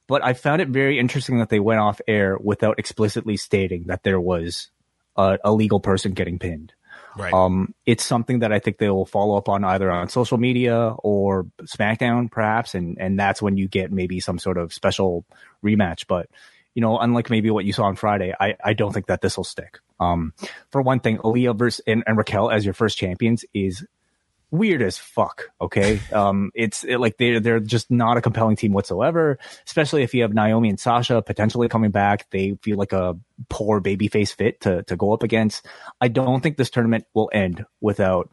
But 0.07 0.23
I 0.23 0.34
found 0.34 0.61
it 0.61 0.69
very 0.69 0.99
interesting 0.99 1.39
that 1.39 1.49
they 1.49 1.60
went 1.60 1.80
off 1.80 2.01
air 2.07 2.38
without 2.38 2.77
explicitly 2.77 3.38
stating 3.38 3.85
that 3.88 4.03
there 4.03 4.19
was 4.19 4.69
a, 5.15 5.38
a 5.43 5.53
legal 5.53 5.80
person 5.80 6.11
getting 6.11 6.39
pinned. 6.39 6.73
Right. 7.18 7.34
Um, 7.34 7.73
it's 7.85 8.03
something 8.03 8.40
that 8.40 8.52
I 8.52 8.60
think 8.60 8.77
they 8.77 8.90
will 8.90 9.06
follow 9.06 9.38
up 9.38 9.49
on 9.49 9.64
either 9.64 9.91
on 9.91 10.10
social 10.10 10.38
media 10.38 10.95
or 10.99 11.45
SmackDown, 11.61 12.31
perhaps, 12.31 12.76
and 12.76 12.98
and 12.99 13.19
that's 13.19 13.41
when 13.41 13.57
you 13.57 13.68
get 13.68 13.91
maybe 13.91 14.19
some 14.19 14.40
sort 14.40 14.57
of 14.57 14.73
special 14.73 15.26
rematch. 15.64 16.07
But 16.07 16.30
you 16.73 16.81
know, 16.81 16.98
unlike 16.98 17.30
maybe 17.30 17.49
what 17.52 17.65
you 17.65 17.73
saw 17.73 17.84
on 17.84 17.95
Friday, 17.95 18.34
I 18.40 18.56
I 18.64 18.73
don't 18.73 18.94
think 18.94 19.07
that 19.07 19.22
this 19.22 19.38
will 19.38 19.44
stick. 19.44 19.80
Um, 19.99 20.34
for 20.72 20.81
one 20.81 20.99
thing, 20.99 21.18
Aliyah 21.19 21.56
versus 21.56 21.81
and, 21.85 22.03
and 22.07 22.18
Raquel 22.18 22.49
as 22.49 22.65
your 22.65 22.73
first 22.73 22.98
champions 22.98 23.45
is 23.53 23.85
weird 24.54 24.84
as 24.84 24.98
fuck. 24.98 25.50
Okay. 25.60 26.00
Um, 26.14 26.52
it's 26.54 26.84
it, 26.84 27.00
like 27.00 27.18
they're, 27.18 27.40
they're 27.40 27.60
just 27.60 27.90
not 27.90 28.18
a 28.18 28.22
compelling 28.22 28.56
team 28.56 28.72
whatsoever, 28.72 29.40
especially 29.66 30.04
if 30.04 30.14
you 30.14 30.22
have 30.22 30.34
Naomi 30.34 30.70
and 30.70 30.80
Sasha 30.80 31.24
potentially 31.24 31.68
coming 31.68 31.90
back. 31.90 32.30
They 32.30 32.56
feel 32.62 32.78
like 32.78 32.94
a 32.94 33.18
poor 33.50 33.82
babyface 33.82 34.34
fit 34.34 34.62
to, 34.62 34.84
to 34.84 34.96
go 34.96 35.12
up 35.12 35.24
against. 35.24 35.66
I 36.00 36.10
don't 36.10 36.42
think 36.42 36.58
this 36.58 36.70
tournament 36.70 37.06
will 37.16 37.32
end 37.34 37.66
without, 37.82 38.32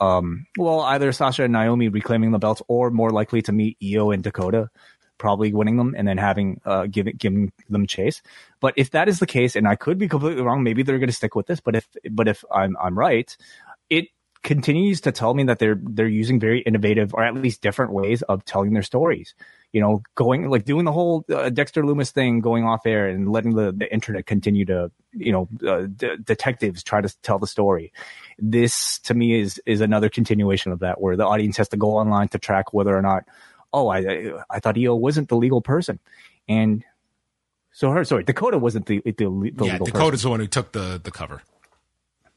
um, 0.00 0.46
well, 0.56 0.80
either 0.80 1.10
Sasha 1.10 1.42
and 1.42 1.52
Naomi 1.52 1.88
reclaiming 1.88 2.30
the 2.30 2.38
belts 2.38 2.62
or 2.68 2.90
more 2.90 3.10
likely 3.10 3.42
to 3.42 3.52
meet 3.52 3.76
Io 3.82 4.12
and 4.12 4.22
Dakota 4.22 4.70
probably 5.18 5.52
winning 5.52 5.76
them 5.76 5.94
and 5.98 6.06
then 6.06 6.16
having 6.16 6.60
uh 6.64 6.86
giving 6.86 7.16
giving 7.16 7.52
them 7.68 7.86
chase. 7.86 8.22
But 8.60 8.74
if 8.76 8.92
that 8.92 9.08
is 9.08 9.18
the 9.18 9.26
case, 9.26 9.56
and 9.56 9.68
I 9.68 9.74
could 9.74 9.98
be 9.98 10.08
completely 10.08 10.42
wrong, 10.42 10.62
maybe 10.62 10.82
they're 10.82 10.98
going 10.98 11.08
to 11.08 11.14
stick 11.14 11.34
with 11.34 11.46
this. 11.46 11.60
But 11.60 11.76
if 11.76 11.88
but 12.10 12.28
if 12.28 12.44
I'm 12.52 12.76
I'm 12.80 12.96
right, 12.96 13.36
continues 14.42 15.00
to 15.02 15.12
tell 15.12 15.34
me 15.34 15.44
that 15.44 15.58
they're 15.58 15.78
they're 15.80 16.06
using 16.06 16.38
very 16.38 16.60
innovative 16.60 17.14
or 17.14 17.24
at 17.24 17.34
least 17.34 17.60
different 17.60 17.92
ways 17.92 18.22
of 18.22 18.44
telling 18.44 18.72
their 18.72 18.82
stories. 18.82 19.34
You 19.72 19.80
know, 19.80 20.02
going 20.14 20.48
like 20.48 20.64
doing 20.64 20.84
the 20.84 20.92
whole 20.92 21.24
uh, 21.32 21.50
Dexter 21.50 21.82
Lumis 21.82 22.10
thing, 22.10 22.40
going 22.40 22.64
off 22.64 22.86
air 22.86 23.08
and 23.08 23.30
letting 23.30 23.54
the, 23.54 23.72
the 23.72 23.92
internet 23.92 24.26
continue 24.26 24.64
to 24.66 24.90
you 25.12 25.32
know 25.32 25.48
uh, 25.66 25.86
d- 25.94 26.16
detectives 26.22 26.82
try 26.82 27.00
to 27.00 27.14
tell 27.22 27.38
the 27.38 27.46
story. 27.46 27.92
This 28.38 28.98
to 29.00 29.14
me 29.14 29.40
is 29.40 29.60
is 29.66 29.80
another 29.80 30.08
continuation 30.08 30.72
of 30.72 30.78
that, 30.80 31.00
where 31.00 31.16
the 31.16 31.26
audience 31.26 31.56
has 31.58 31.68
to 31.70 31.76
go 31.76 31.96
online 31.96 32.28
to 32.28 32.38
track 32.38 32.72
whether 32.72 32.96
or 32.96 33.02
not. 33.02 33.24
Oh, 33.72 33.88
I 33.88 34.32
I 34.48 34.60
thought 34.60 34.78
Io 34.78 34.94
wasn't 34.94 35.28
the 35.28 35.36
legal 35.36 35.60
person, 35.60 35.98
and 36.48 36.84
so 37.72 37.90
her 37.90 38.04
sorry 38.04 38.24
Dakota 38.24 38.58
wasn't 38.58 38.86
the 38.86 39.02
the, 39.04 39.12
the 39.12 39.52
yeah, 39.66 39.78
Dakota's 39.78 39.92
person. 39.92 40.28
the 40.28 40.30
one 40.30 40.40
who 40.40 40.46
took 40.46 40.72
the 40.72 41.00
the 41.02 41.10
cover. 41.10 41.42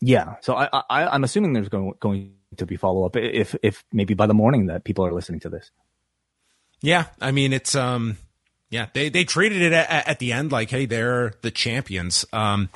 Yeah, 0.01 0.35
so 0.41 0.55
I, 0.55 0.67
I 0.89 1.05
I'm 1.07 1.23
assuming 1.23 1.53
there's 1.53 1.69
going 1.69 1.93
going 1.99 2.33
to 2.57 2.65
be 2.65 2.75
follow 2.75 3.05
up 3.05 3.15
if 3.15 3.55
if 3.61 3.85
maybe 3.93 4.15
by 4.15 4.25
the 4.25 4.33
morning 4.33 4.65
that 4.65 4.83
people 4.83 5.05
are 5.05 5.13
listening 5.13 5.39
to 5.41 5.49
this. 5.49 5.69
Yeah, 6.81 7.05
I 7.21 7.31
mean 7.31 7.53
it's 7.53 7.75
um 7.75 8.17
yeah 8.71 8.87
they 8.93 9.09
they 9.09 9.23
treated 9.23 9.61
it 9.61 9.73
at, 9.73 10.07
at 10.07 10.19
the 10.19 10.31
end 10.33 10.51
like 10.51 10.71
hey 10.71 10.87
they're 10.87 11.33
the 11.43 11.51
champions. 11.51 12.25
Um, 12.33 12.69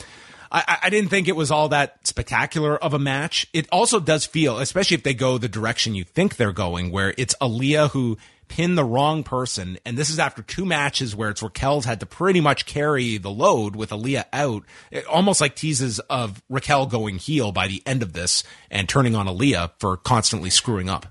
I 0.52 0.78
I 0.84 0.90
didn't 0.90 1.10
think 1.10 1.28
it 1.28 1.36
was 1.36 1.52
all 1.52 1.70
that 1.70 2.06
spectacular 2.08 2.78
of 2.78 2.94
a 2.94 3.00
match. 3.00 3.48
It 3.54 3.68
also 3.72 4.00
does 4.00 4.26
feel, 4.26 4.60
especially 4.60 4.96
if 4.96 5.04
they 5.04 5.14
go 5.14 5.38
the 5.38 5.50
direction 5.50 5.96
you 5.96 6.04
think 6.04 6.36
they're 6.36 6.52
going, 6.52 6.92
where 6.92 7.14
it's 7.18 7.36
Aliyah 7.42 7.92
who 7.92 8.18
pinned 8.48 8.78
the 8.78 8.86
wrong 8.86 9.24
person, 9.24 9.78
and 9.86 9.98
this 9.98 10.10
is 10.10 10.20
after 10.20 10.42
two 10.42 10.66
matches 10.66 11.16
where 11.16 11.30
it's 11.30 11.42
Raquel's 11.42 11.86
had 11.86 12.00
to 12.02 12.06
pretty 12.06 12.42
much 12.42 12.66
carry 12.66 13.18
the 13.18 13.32
load 13.32 13.76
with 13.76 13.90
Aliyah 13.90 14.26
out. 14.32 14.64
It 14.92 15.06
almost 15.08 15.42
like 15.42 15.56
teases 15.56 16.00
of 16.00 16.42
Raquel 16.50 16.86
going 16.86 17.18
heel 17.18 17.52
by 17.52 17.68
the 17.68 17.82
end 17.86 18.04
of 18.04 18.14
this 18.14 18.44
and 18.70 18.88
turning 18.88 19.16
on 19.16 19.28
Aliyah 19.28 19.72
for 19.80 19.98
constantly 19.98 20.50
screwing 20.50 20.90
up. 20.90 21.08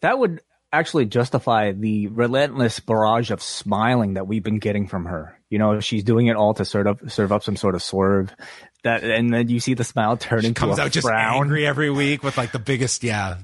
That 0.00 0.18
would 0.18 0.40
actually 0.72 1.06
justify 1.06 1.72
the 1.72 2.08
relentless 2.08 2.80
barrage 2.80 3.30
of 3.30 3.42
smiling 3.42 4.14
that 4.14 4.26
we've 4.26 4.42
been 4.42 4.58
getting 4.58 4.86
from 4.86 5.06
her. 5.06 5.38
You 5.50 5.58
know, 5.58 5.80
she's 5.80 6.04
doing 6.04 6.26
it 6.26 6.36
all 6.36 6.54
to 6.54 6.64
sort 6.64 6.86
of 6.86 7.10
serve 7.10 7.32
up 7.32 7.42
some 7.42 7.56
sort 7.56 7.74
of 7.74 7.82
swerve. 7.82 8.34
That 8.84 9.02
and 9.02 9.34
then 9.34 9.48
you 9.48 9.58
see 9.58 9.74
the 9.74 9.82
smile 9.82 10.16
turn 10.16 10.44
into 10.44 10.58
Comes 10.60 10.78
a 10.78 10.82
out 10.82 10.92
just 10.92 11.06
frown. 11.06 11.42
angry 11.42 11.66
every 11.66 11.90
week 11.90 12.22
with 12.22 12.38
like 12.38 12.52
the 12.52 12.60
biggest 12.60 13.02
yeah 13.02 13.38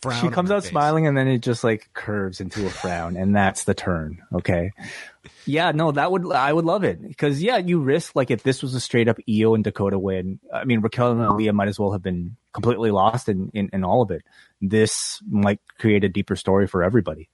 frown. 0.00 0.22
She 0.22 0.28
comes 0.30 0.50
out 0.50 0.62
face. 0.62 0.70
smiling 0.70 1.06
and 1.06 1.14
then 1.16 1.28
it 1.28 1.40
just 1.40 1.62
like 1.62 1.90
curves 1.92 2.40
into 2.40 2.64
a 2.66 2.70
frown 2.70 3.14
and 3.16 3.36
that's 3.36 3.64
the 3.64 3.74
turn. 3.74 4.22
Okay. 4.32 4.70
Yeah, 5.44 5.72
no, 5.72 5.92
that 5.92 6.10
would 6.10 6.32
I 6.32 6.50
would 6.50 6.64
love 6.64 6.82
it 6.84 7.06
because 7.06 7.42
yeah, 7.42 7.58
you 7.58 7.80
risk 7.80 8.16
like 8.16 8.30
if 8.30 8.42
this 8.42 8.62
was 8.62 8.74
a 8.74 8.80
straight 8.80 9.06
up 9.06 9.18
Io 9.28 9.54
and 9.54 9.62
Dakota 9.62 9.98
win. 9.98 10.40
I 10.52 10.64
mean, 10.64 10.80
Raquel 10.80 11.12
and 11.12 11.20
Aliyah 11.20 11.52
might 11.52 11.68
as 11.68 11.78
well 11.78 11.92
have 11.92 12.02
been 12.02 12.36
completely 12.54 12.90
lost 12.90 13.28
in, 13.28 13.50
in 13.52 13.68
in 13.74 13.84
all 13.84 14.00
of 14.00 14.10
it. 14.10 14.22
This 14.62 15.20
might 15.28 15.60
create 15.78 16.04
a 16.04 16.08
deeper 16.08 16.36
story 16.36 16.66
for 16.66 16.82
everybody. 16.82 17.28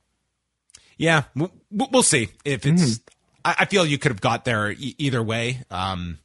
Yeah, 0.98 1.24
we'll 1.70 2.02
see 2.02 2.28
if 2.44 2.62
Mm-hmm. 2.62 2.74
it's. 2.82 3.00
I, 3.44 3.54
I 3.60 3.64
feel 3.66 3.86
you 3.86 3.98
could 3.98 4.10
have 4.10 4.20
got 4.20 4.44
there 4.44 4.72
e- 4.72 4.94
either 4.98 5.22
way. 5.22 5.62
Um, 5.70 6.18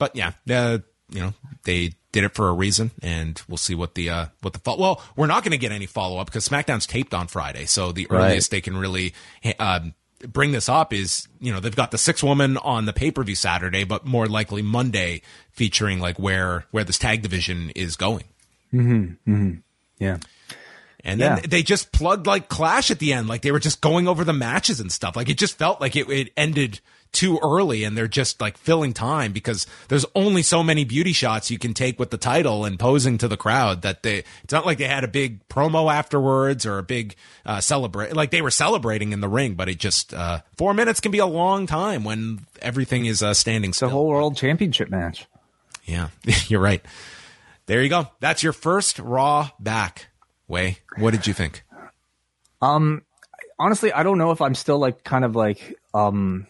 but 0.00 0.16
yeah, 0.16 0.32
uh, 0.50 0.78
you 1.10 1.20
know 1.20 1.34
they 1.62 1.92
did 2.12 2.24
it 2.24 2.34
for 2.34 2.48
a 2.48 2.52
reason, 2.52 2.90
and 3.02 3.40
we'll 3.48 3.56
see 3.56 3.76
what 3.76 3.94
the 3.94 4.10
uh, 4.10 4.26
what 4.40 4.52
the 4.52 4.58
fo- 4.58 4.76
well, 4.76 5.00
we're 5.14 5.28
not 5.28 5.44
going 5.44 5.52
to 5.52 5.58
get 5.58 5.70
any 5.70 5.86
follow 5.86 6.18
up 6.18 6.26
because 6.26 6.48
SmackDown's 6.48 6.86
taped 6.86 7.14
on 7.14 7.28
Friday, 7.28 7.66
so 7.66 7.92
the 7.92 8.08
Right. 8.10 8.24
earliest 8.30 8.50
they 8.50 8.60
can 8.60 8.76
really 8.76 9.14
um, 9.60 9.94
bring 10.26 10.50
this 10.52 10.68
up 10.68 10.92
is 10.92 11.28
you 11.40 11.52
know 11.52 11.60
they've 11.60 11.76
got 11.76 11.92
the 11.92 11.98
six 11.98 12.20
woman 12.22 12.56
on 12.56 12.86
the 12.86 12.92
pay 12.92 13.10
per 13.12 13.22
view 13.22 13.36
Saturday, 13.36 13.84
but 13.84 14.04
more 14.04 14.26
likely 14.26 14.62
Monday 14.62 15.22
featuring 15.52 16.00
like 16.00 16.18
where 16.18 16.64
where 16.72 16.82
this 16.84 16.98
tag 16.98 17.22
division 17.22 17.70
is 17.76 17.94
going. 17.96 18.24
Yeah. 18.72 20.18
And 21.02 21.18
then 21.20 21.36
Yeah. 21.38 21.40
they 21.48 21.62
just 21.62 21.92
plugged 21.92 22.26
like 22.26 22.48
Clash 22.48 22.90
at 22.90 22.98
the 22.98 23.12
end. 23.12 23.26
Like 23.28 23.42
they 23.42 23.52
were 23.52 23.58
just 23.60 23.80
going 23.80 24.06
over 24.08 24.22
the 24.24 24.32
matches 24.34 24.80
and 24.80 24.92
stuff. 24.92 25.16
Like 25.16 25.28
it 25.28 25.38
just 25.38 25.56
felt 25.58 25.80
like 25.80 25.96
it, 25.96 26.08
it 26.10 26.32
ended 26.36 26.80
too 27.12 27.38
early 27.42 27.82
and 27.84 27.96
they're 27.98 28.06
just 28.06 28.40
like 28.40 28.56
filling 28.56 28.92
time 28.92 29.32
because 29.32 29.66
there's 29.88 30.06
only 30.14 30.42
so 30.42 30.62
many 30.62 30.84
beauty 30.84 31.12
shots 31.12 31.50
you 31.50 31.58
can 31.58 31.74
take 31.74 31.98
with 31.98 32.10
the 32.10 32.16
title 32.16 32.64
and 32.64 32.78
posing 32.78 33.18
to 33.18 33.26
the 33.26 33.36
crowd 33.36 33.82
that 33.82 34.02
they, 34.04 34.22
it's 34.44 34.52
not 34.52 34.64
like 34.64 34.78
they 34.78 34.84
had 34.86 35.02
a 35.02 35.08
big 35.08 35.46
promo 35.48 35.92
afterwards 35.92 36.64
or 36.64 36.78
a 36.78 36.82
big, 36.82 37.16
uh, 37.44 37.60
celebrate, 37.60 38.14
like 38.14 38.30
they 38.30 38.42
were 38.42 38.50
celebrating 38.50 39.12
in 39.12 39.20
the 39.20 39.28
ring, 39.28 39.54
but 39.54 39.68
it 39.68 39.78
just, 39.78 40.14
uh, 40.14 40.40
four 40.56 40.72
minutes 40.72 41.00
can 41.00 41.10
be 41.10 41.18
a 41.18 41.26
long 41.26 41.66
time 41.66 42.04
when 42.04 42.46
everything 42.62 43.06
is, 43.06 43.22
uh, 43.22 43.34
standing 43.34 43.70
The 43.72 43.74
still. 43.76 43.88
whole 43.90 44.06
world 44.06 44.36
championship 44.36 44.88
match. 44.88 45.26
yeah, 45.84 46.08
you're 46.46 46.60
right. 46.60 46.84
There 47.66 47.82
you 47.82 47.88
go. 47.88 48.08
That's 48.20 48.42
your 48.42 48.52
first 48.52 48.98
Raw 49.00 49.50
back. 49.58 50.08
Wai, 50.48 50.78
what 50.98 51.10
did 51.12 51.26
you 51.26 51.32
think? 51.32 51.62
Um, 52.62 53.02
honestly, 53.58 53.92
I 53.92 54.02
don't 54.02 54.18
know 54.18 54.30
if 54.32 54.40
I'm 54.40 54.54
still 54.54 54.78
like 54.78 55.04
kind 55.04 55.24
of 55.24 55.34
like 55.36 55.76
um 55.94 56.46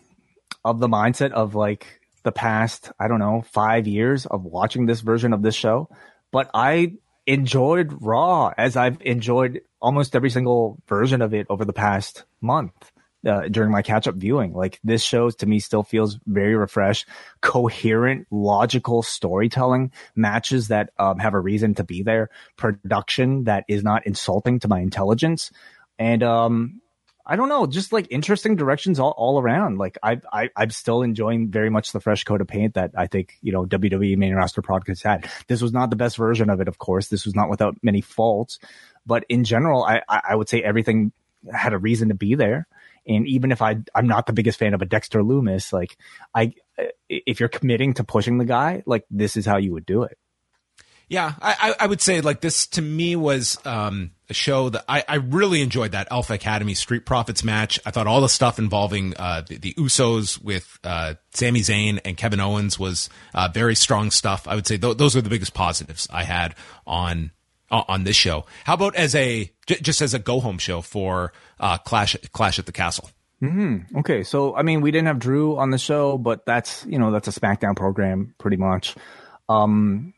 of 0.64 0.80
the 0.80 0.88
mindset 0.88 1.32
of 1.32 1.54
like 1.54 2.00
the 2.22 2.32
past, 2.32 2.92
I 2.98 3.08
don't 3.08 3.18
know, 3.18 3.42
five 3.50 3.86
years 3.86 4.26
of 4.26 4.44
watching 4.44 4.86
this 4.86 5.00
version 5.00 5.32
of 5.32 5.42
this 5.42 5.54
show. 5.54 5.88
But 6.30 6.50
I 6.54 6.94
enjoyed 7.26 7.94
Raw 8.00 8.52
as 8.56 8.76
I've 8.76 9.00
enjoyed 9.02 9.62
almost 9.80 10.14
every 10.14 10.30
single 10.30 10.82
version 10.88 11.22
of 11.22 11.34
it 11.34 11.46
over 11.48 11.64
the 11.64 11.72
past 11.72 12.24
month. 12.40 12.92
Uh, 13.26 13.48
during 13.48 13.70
my 13.70 13.82
catch 13.82 14.08
up 14.08 14.14
viewing, 14.14 14.54
like 14.54 14.80
this 14.82 15.02
show 15.02 15.28
to 15.28 15.44
me 15.44 15.60
still 15.60 15.82
feels 15.82 16.18
very 16.24 16.54
refreshed, 16.54 17.06
coherent, 17.42 18.26
logical 18.30 19.02
storytelling, 19.02 19.92
matches 20.16 20.68
that 20.68 20.88
um, 20.98 21.18
have 21.18 21.34
a 21.34 21.38
reason 21.38 21.74
to 21.74 21.84
be 21.84 22.02
there, 22.02 22.30
production 22.56 23.44
that 23.44 23.66
is 23.68 23.84
not 23.84 24.06
insulting 24.06 24.58
to 24.58 24.68
my 24.68 24.80
intelligence, 24.80 25.52
and 25.98 26.22
um, 26.22 26.80
I 27.26 27.36
don't 27.36 27.48
know, 27.48 27.66
just 27.66 27.92
like 27.92 28.08
interesting 28.10 28.56
directions 28.56 28.98
all, 28.98 29.12
all 29.16 29.40
around. 29.40 29.78
Like 29.78 29.98
I, 30.02 30.20
I, 30.32 30.50
I'm 30.56 30.70
still 30.70 31.02
enjoying 31.02 31.50
very 31.50 31.70
much 31.70 31.92
the 31.92 32.00
fresh 32.00 32.24
coat 32.24 32.40
of 32.40 32.48
paint 32.48 32.74
that 32.74 32.92
I 32.96 33.06
think, 33.06 33.36
you 33.42 33.52
know, 33.52 33.64
WWE 33.66 34.16
main 34.16 34.34
roster 34.34 34.62
podcast 34.62 35.02
had. 35.04 35.30
This 35.46 35.62
was 35.62 35.72
not 35.72 35.90
the 35.90 35.96
best 35.96 36.16
version 36.16 36.50
of 36.50 36.60
it, 36.60 36.68
of 36.68 36.78
course. 36.78 37.08
This 37.08 37.24
was 37.24 37.34
not 37.34 37.50
without 37.50 37.76
many 37.82 38.00
faults, 38.00 38.58
but 39.06 39.24
in 39.28 39.44
general, 39.44 39.84
I, 39.84 40.02
I 40.08 40.20
I 40.30 40.34
would 40.34 40.48
say 40.48 40.62
everything 40.62 41.12
had 41.52 41.72
a 41.72 41.78
reason 41.78 42.08
to 42.08 42.14
be 42.14 42.34
there. 42.34 42.66
And 43.06 43.26
even 43.26 43.50
if 43.50 43.62
I, 43.62 43.78
I'm 43.94 44.06
not 44.06 44.26
the 44.26 44.32
biggest 44.32 44.58
fan 44.58 44.74
of 44.74 44.82
a 44.82 44.86
Dexter 44.86 45.22
Lumis, 45.22 45.72
like 45.72 45.96
I, 46.34 46.54
if 47.08 47.40
you're 47.40 47.48
committing 47.48 47.94
to 47.94 48.04
pushing 48.04 48.38
the 48.38 48.44
guy, 48.44 48.82
like 48.86 49.04
this 49.10 49.36
is 49.36 49.46
how 49.46 49.56
you 49.56 49.72
would 49.72 49.86
do 49.86 50.02
it. 50.02 50.18
Yeah, 51.10 51.34
I, 51.42 51.74
I 51.80 51.86
would 51.88 52.00
say 52.00 52.20
like 52.20 52.40
this 52.40 52.68
to 52.68 52.82
me 52.82 53.16
was 53.16 53.58
um, 53.66 54.12
a 54.28 54.32
show 54.32 54.68
that 54.68 54.84
I, 54.88 55.02
I 55.08 55.16
really 55.16 55.60
enjoyed 55.60 55.90
that 55.90 56.06
Alpha 56.08 56.34
Academy 56.34 56.74
Street 56.74 57.04
Profits 57.04 57.42
match. 57.42 57.80
I 57.84 57.90
thought 57.90 58.06
all 58.06 58.20
the 58.20 58.28
stuff 58.28 58.60
involving 58.60 59.14
uh, 59.16 59.42
the, 59.42 59.58
the 59.58 59.74
Usos 59.74 60.40
with 60.40 60.78
uh, 60.84 61.14
Sami 61.32 61.62
Zayn 61.62 61.98
and 62.04 62.16
Kevin 62.16 62.38
Owens 62.38 62.78
was 62.78 63.10
uh, 63.34 63.48
very 63.52 63.74
strong 63.74 64.12
stuff. 64.12 64.46
I 64.46 64.54
would 64.54 64.68
say 64.68 64.78
th- 64.78 64.98
those 64.98 65.16
are 65.16 65.20
the 65.20 65.28
biggest 65.28 65.52
positives 65.52 66.06
I 66.12 66.22
had 66.22 66.54
on 66.86 67.32
on 67.72 67.84
on 67.88 68.04
this 68.04 68.14
show. 68.14 68.46
How 68.62 68.74
about 68.74 68.94
as 68.94 69.16
a 69.16 69.50
j- 69.66 69.80
just 69.80 70.02
as 70.02 70.14
a 70.14 70.20
go 70.20 70.38
home 70.38 70.58
show 70.58 70.80
for 70.80 71.32
uh, 71.58 71.78
Clash 71.78 72.16
Clash 72.30 72.60
at 72.60 72.66
the 72.66 72.72
Castle? 72.72 73.10
Okay, 73.96 74.22
so 74.22 74.54
I 74.54 74.62
mean, 74.62 74.80
we 74.80 74.92
didn't 74.92 75.08
have 75.08 75.18
Drew 75.18 75.58
on 75.58 75.70
the 75.70 75.78
show, 75.78 76.18
but 76.18 76.46
that's 76.46 76.86
you 76.86 77.00
know 77.00 77.10
that's 77.10 77.26
a 77.26 77.32
SmackDown 77.32 77.74
program 77.74 78.32
pretty 78.38 78.58
much. 78.58 78.94
Um, 79.48 80.14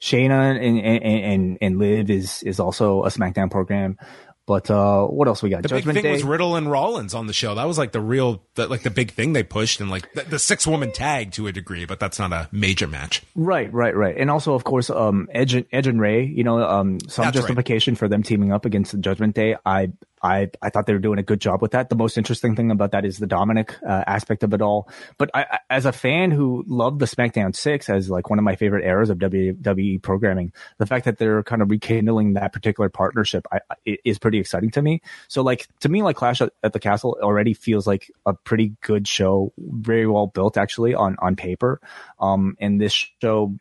Shayna 0.00 0.56
and 0.56 0.78
and 0.78 1.02
and, 1.04 1.58
and 1.60 1.78
Liv 1.78 2.10
is 2.10 2.42
is 2.42 2.58
also 2.60 3.04
a 3.04 3.08
SmackDown 3.08 3.50
program, 3.50 3.98
But 4.46 4.68
uh, 4.68 5.06
what 5.06 5.28
else 5.28 5.44
we 5.44 5.50
got? 5.50 5.62
The 5.62 5.68
Judgment 5.68 5.94
big 5.94 6.02
thing 6.02 6.10
Day. 6.10 6.12
was 6.12 6.24
Riddle 6.24 6.56
and 6.56 6.68
Rollins 6.68 7.14
on 7.14 7.28
the 7.28 7.32
show. 7.32 7.54
That 7.54 7.68
was 7.68 7.78
like 7.78 7.92
the 7.92 8.00
real, 8.00 8.42
the, 8.56 8.66
like 8.66 8.82
the 8.82 8.90
big 8.90 9.12
thing 9.12 9.32
they 9.32 9.44
pushed, 9.44 9.80
and 9.80 9.90
like 9.90 10.12
the, 10.14 10.22
the 10.22 10.38
six 10.40 10.66
woman 10.66 10.90
tag 10.90 11.30
to 11.32 11.46
a 11.46 11.52
degree, 11.52 11.84
but 11.84 12.00
that's 12.00 12.18
not 12.18 12.32
a 12.32 12.48
major 12.50 12.88
match. 12.88 13.22
Right, 13.36 13.72
right, 13.72 13.94
right. 13.94 14.16
And 14.16 14.28
also, 14.28 14.54
of 14.54 14.64
course, 14.64 14.90
um, 14.90 15.28
Edge, 15.32 15.54
Edge 15.70 15.86
and 15.86 16.00
Ray, 16.00 16.24
you 16.24 16.42
know, 16.42 16.60
um, 16.62 16.98
some 17.00 17.26
That's 17.26 17.36
right. 17.36 17.42
justification 17.42 17.94
for 17.94 18.08
them 18.08 18.24
teaming 18.24 18.50
up 18.52 18.64
against 18.64 18.90
the 18.90 18.98
Judgment 18.98 19.36
Day. 19.36 19.54
I, 19.64 19.92
I, 20.22 20.50
I 20.60 20.70
thought 20.70 20.86
they 20.86 20.92
were 20.92 20.98
doing 20.98 21.18
a 21.18 21.22
good 21.22 21.40
job 21.40 21.62
with 21.62 21.70
that. 21.72 21.88
The 21.88 21.96
most 21.96 22.18
interesting 22.18 22.54
thing 22.54 22.70
about 22.70 22.92
that 22.92 23.04
is 23.04 23.18
the 23.18 23.26
Dominic 23.26 23.74
uh, 23.82 24.04
aspect 24.06 24.42
of 24.42 24.52
it 24.52 24.60
all. 24.60 24.88
But 25.18 25.30
I, 25.34 25.42
I, 25.42 25.58
as 25.70 25.86
a 25.86 25.92
fan 25.92 26.30
who 26.30 26.64
loved 26.66 26.98
the 26.98 27.06
SmackDown 27.06 27.54
Six 27.56 27.88
as 27.88 28.10
like 28.10 28.28
one 28.28 28.38
of 28.38 28.44
my 28.44 28.56
favorite 28.56 28.84
eras 28.84 29.10
of 29.10 29.18
WWE 29.18 30.02
programming, 30.02 30.52
the 30.78 30.86
fact 30.86 31.06
that 31.06 31.18
they're 31.18 31.42
kind 31.42 31.62
of 31.62 31.70
rekindling 31.70 32.34
that 32.34 32.52
particular 32.52 32.88
partnership 32.88 33.46
I- 33.50 33.60
is 34.04 34.18
pretty 34.18 34.38
exciting 34.38 34.70
to 34.72 34.82
me. 34.82 35.00
So, 35.28 35.42
like 35.42 35.66
to 35.80 35.88
me, 35.88 36.02
like 36.02 36.16
Clash 36.16 36.40
at, 36.40 36.52
at 36.62 36.72
the 36.72 36.80
Castle 36.80 37.18
already 37.22 37.54
feels 37.54 37.86
like 37.86 38.10
a 38.26 38.34
pretty 38.34 38.74
good 38.82 39.08
show, 39.08 39.52
very 39.58 40.06
well 40.06 40.26
built 40.26 40.58
actually 40.58 40.94
on 40.94 41.16
on 41.20 41.36
paper. 41.36 41.80
Um, 42.18 42.56
and 42.60 42.80
this 42.80 42.92
show 43.22 43.54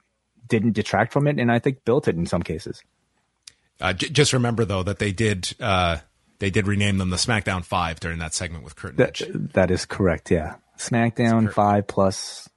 didn't 0.47 0.73
detract 0.73 1.13
from 1.13 1.27
it, 1.27 1.39
and 1.39 1.51
I 1.51 1.59
think 1.59 1.85
built 1.85 2.07
it 2.07 2.15
in 2.15 2.25
some 2.25 2.43
cases. 2.43 2.81
Uh, 3.79 3.93
j- 3.93 4.09
just 4.09 4.33
remember 4.33 4.65
though 4.65 4.83
that 4.83 4.99
they 4.99 5.11
did, 5.13 5.53
uh, 5.61 5.97
they 6.39 6.49
did 6.49 6.67
rename 6.67 6.97
them 6.97 7.09
the 7.09 7.17
SmackDown 7.17 7.63
Five 7.63 7.99
during 7.99 8.19
that 8.19 8.33
segment 8.33 8.63
with 8.63 8.75
Kurt 8.75 8.97
That 8.97 9.21
that 9.53 9.71
is 9.71 9.85
correct. 9.85 10.31
Yeah, 10.31 10.55
SmackDown 10.77 11.51
five 11.51 11.87
plus. 11.87 12.49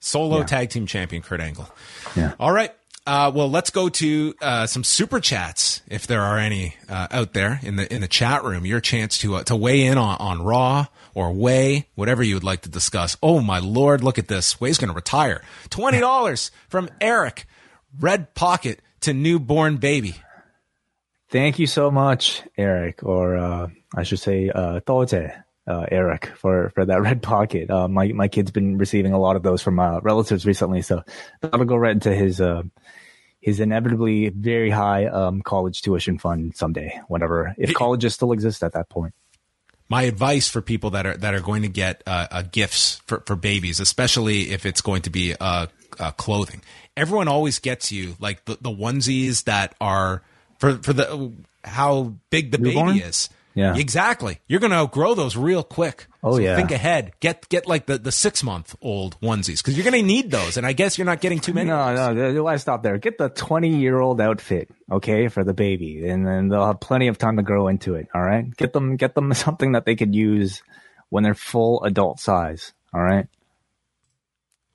Solo 0.00 0.38
yeah. 0.38 0.44
tag 0.44 0.70
team 0.70 0.86
champion 0.86 1.22
Kurt 1.22 1.40
Angle. 1.40 1.68
Yeah. 2.14 2.34
All 2.38 2.52
right. 2.52 2.72
Uh, 3.08 3.32
well, 3.34 3.50
let's 3.50 3.70
go 3.70 3.88
to 3.88 4.34
uh, 4.42 4.66
some 4.66 4.84
super 4.84 5.18
chats, 5.18 5.80
if 5.88 6.06
there 6.06 6.20
are 6.20 6.38
any 6.38 6.76
uh, 6.90 7.06
out 7.10 7.32
there 7.32 7.58
in 7.62 7.76
the 7.76 7.90
in 7.92 8.02
the 8.02 8.06
chat 8.06 8.44
room. 8.44 8.66
Your 8.66 8.80
chance 8.80 9.16
to 9.20 9.36
uh, 9.36 9.44
to 9.44 9.56
weigh 9.56 9.86
in 9.86 9.96
on, 9.96 10.18
on 10.18 10.42
Raw 10.42 10.86
or 11.14 11.32
Wai, 11.32 11.86
whatever 11.94 12.22
you 12.22 12.34
would 12.34 12.44
like 12.44 12.60
to 12.62 12.68
discuss. 12.68 13.16
Oh 13.22 13.40
my 13.40 13.60
lord, 13.60 14.04
look 14.04 14.18
at 14.18 14.28
this! 14.28 14.60
Wai's 14.60 14.76
going 14.76 14.90
to 14.90 14.94
retire. 14.94 15.40
Twenty 15.70 16.00
dollars 16.00 16.50
from 16.68 16.90
Eric. 17.00 17.46
Red 17.98 18.34
pocket 18.34 18.82
to 19.00 19.14
newborn 19.14 19.78
baby. 19.78 20.16
Thank 21.30 21.58
you 21.58 21.66
so 21.66 21.90
much, 21.90 22.42
Eric, 22.56 23.02
or 23.02 23.36
uh, 23.36 23.68
I 23.94 24.02
should 24.02 24.18
say, 24.18 24.48
uh, 24.48 24.80
uh, 24.86 25.86
Eric, 25.90 26.26
for, 26.36 26.70
for 26.70 26.86
that 26.86 27.02
red 27.02 27.22
pocket. 27.22 27.70
Uh, 27.70 27.86
my 27.86 28.08
my 28.08 28.28
kid's 28.28 28.50
been 28.50 28.78
receiving 28.78 29.12
a 29.12 29.18
lot 29.18 29.36
of 29.36 29.42
those 29.42 29.60
from 29.60 29.78
uh, 29.78 30.00
relatives 30.00 30.46
recently, 30.46 30.80
so 30.80 31.02
that'll 31.42 31.66
go 31.66 31.76
right 31.76 31.92
into 31.92 32.14
his 32.14 32.40
uh, 32.40 32.62
his 33.40 33.60
inevitably 33.60 34.30
very 34.30 34.70
high 34.70 35.06
um, 35.06 35.42
college 35.42 35.82
tuition 35.82 36.18
fund 36.18 36.56
someday, 36.56 36.98
whenever 37.08 37.54
if 37.58 37.74
colleges 37.74 38.14
still 38.14 38.32
exist 38.32 38.62
at 38.64 38.72
that 38.72 38.88
point. 38.88 39.12
my 39.90 40.04
advice 40.04 40.48
for 40.48 40.62
people 40.62 40.90
that 40.90 41.04
are 41.04 41.16
that 41.18 41.34
are 41.34 41.40
going 41.40 41.60
to 41.60 41.68
get 41.68 42.02
uh, 42.06 42.42
gifts 42.50 43.02
for, 43.06 43.22
for 43.26 43.36
babies, 43.36 43.80
especially 43.80 44.50
if 44.50 44.64
it's 44.64 44.80
going 44.80 45.02
to 45.02 45.10
be 45.10 45.34
uh, 45.38 45.66
uh, 46.00 46.10
clothing. 46.12 46.62
Everyone 46.96 47.28
always 47.28 47.58
gets 47.58 47.92
you 47.92 48.16
like 48.18 48.46
the, 48.46 48.56
the 48.62 48.70
onesies 48.70 49.44
that 49.44 49.74
are 49.78 50.22
for 50.58 50.76
for 50.76 50.92
the 50.92 51.32
how 51.64 52.14
big 52.30 52.52
the 52.52 52.58
Newborn? 52.58 52.94
baby 52.94 53.00
is. 53.06 53.30
Yeah. 53.54 53.74
exactly. 53.76 54.38
You're 54.46 54.60
going 54.60 54.70
to 54.70 54.76
outgrow 54.76 55.14
those 55.14 55.36
real 55.36 55.64
quick. 55.64 56.06
Oh, 56.22 56.36
So 56.36 56.38
yeah. 56.38 56.54
think 56.54 56.70
ahead. 56.70 57.10
Get 57.18 57.48
get 57.48 57.66
like 57.66 57.86
the, 57.86 57.98
the 57.98 58.12
six 58.12 58.44
month 58.44 58.76
old 58.80 59.20
onesies 59.20 59.56
because 59.56 59.76
you're 59.76 59.82
going 59.90 60.00
to 60.00 60.06
need 60.06 60.30
those. 60.30 60.56
And 60.56 60.64
I 60.64 60.74
guess 60.74 60.96
you're 60.96 61.06
not 61.06 61.20
getting 61.20 61.40
too 61.40 61.52
many. 61.52 61.68
No, 61.68 62.12
no, 62.12 62.42
why 62.44 62.56
stop 62.58 62.84
there? 62.84 62.98
Get 62.98 63.18
the 63.18 63.28
20 63.30 63.76
year 63.78 63.98
old 63.98 64.20
outfit, 64.20 64.70
okay, 64.92 65.26
for 65.26 65.42
the 65.42 65.54
baby, 65.54 66.08
and 66.08 66.24
then 66.24 66.48
they'll 66.48 66.66
have 66.66 66.78
plenty 66.78 67.08
of 67.08 67.18
time 67.18 67.36
to 67.36 67.42
grow 67.42 67.66
into 67.66 67.96
it. 67.96 68.06
All 68.14 68.22
right, 68.22 68.48
get 68.56 68.72
them, 68.72 68.94
get 68.94 69.16
them 69.16 69.34
something 69.34 69.72
that 69.72 69.84
they 69.86 69.96
could 69.96 70.14
use 70.14 70.62
when 71.08 71.24
they're 71.24 71.34
full 71.34 71.82
adult 71.82 72.20
size. 72.20 72.72
All 72.94 73.02
right. 73.02 73.26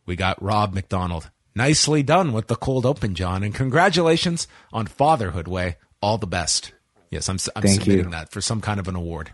We 0.05 0.17
got 0.17 0.41
Rob 0.43 0.73
McDonald. 0.73 1.31
Nicely 1.55 2.01
done 2.01 2.33
with 2.33 2.47
the 2.47 2.55
cold 2.55 2.85
open, 2.85 3.13
John, 3.13 3.43
and 3.43 3.53
congratulations 3.53 4.47
on 4.71 4.87
fatherhood. 4.87 5.47
Wai, 5.47 5.77
all 6.01 6.17
the 6.17 6.27
best. 6.27 6.73
Yes, 7.11 7.29
I'm, 7.29 7.37
I'm 7.55 7.61
Thank 7.61 7.81
submitting 7.81 8.05
you. 8.05 8.11
that 8.11 8.31
for 8.31 8.41
some 8.41 8.59
kind 8.59 8.79
of 8.79 8.87
an 8.87 8.95
award. 8.95 9.31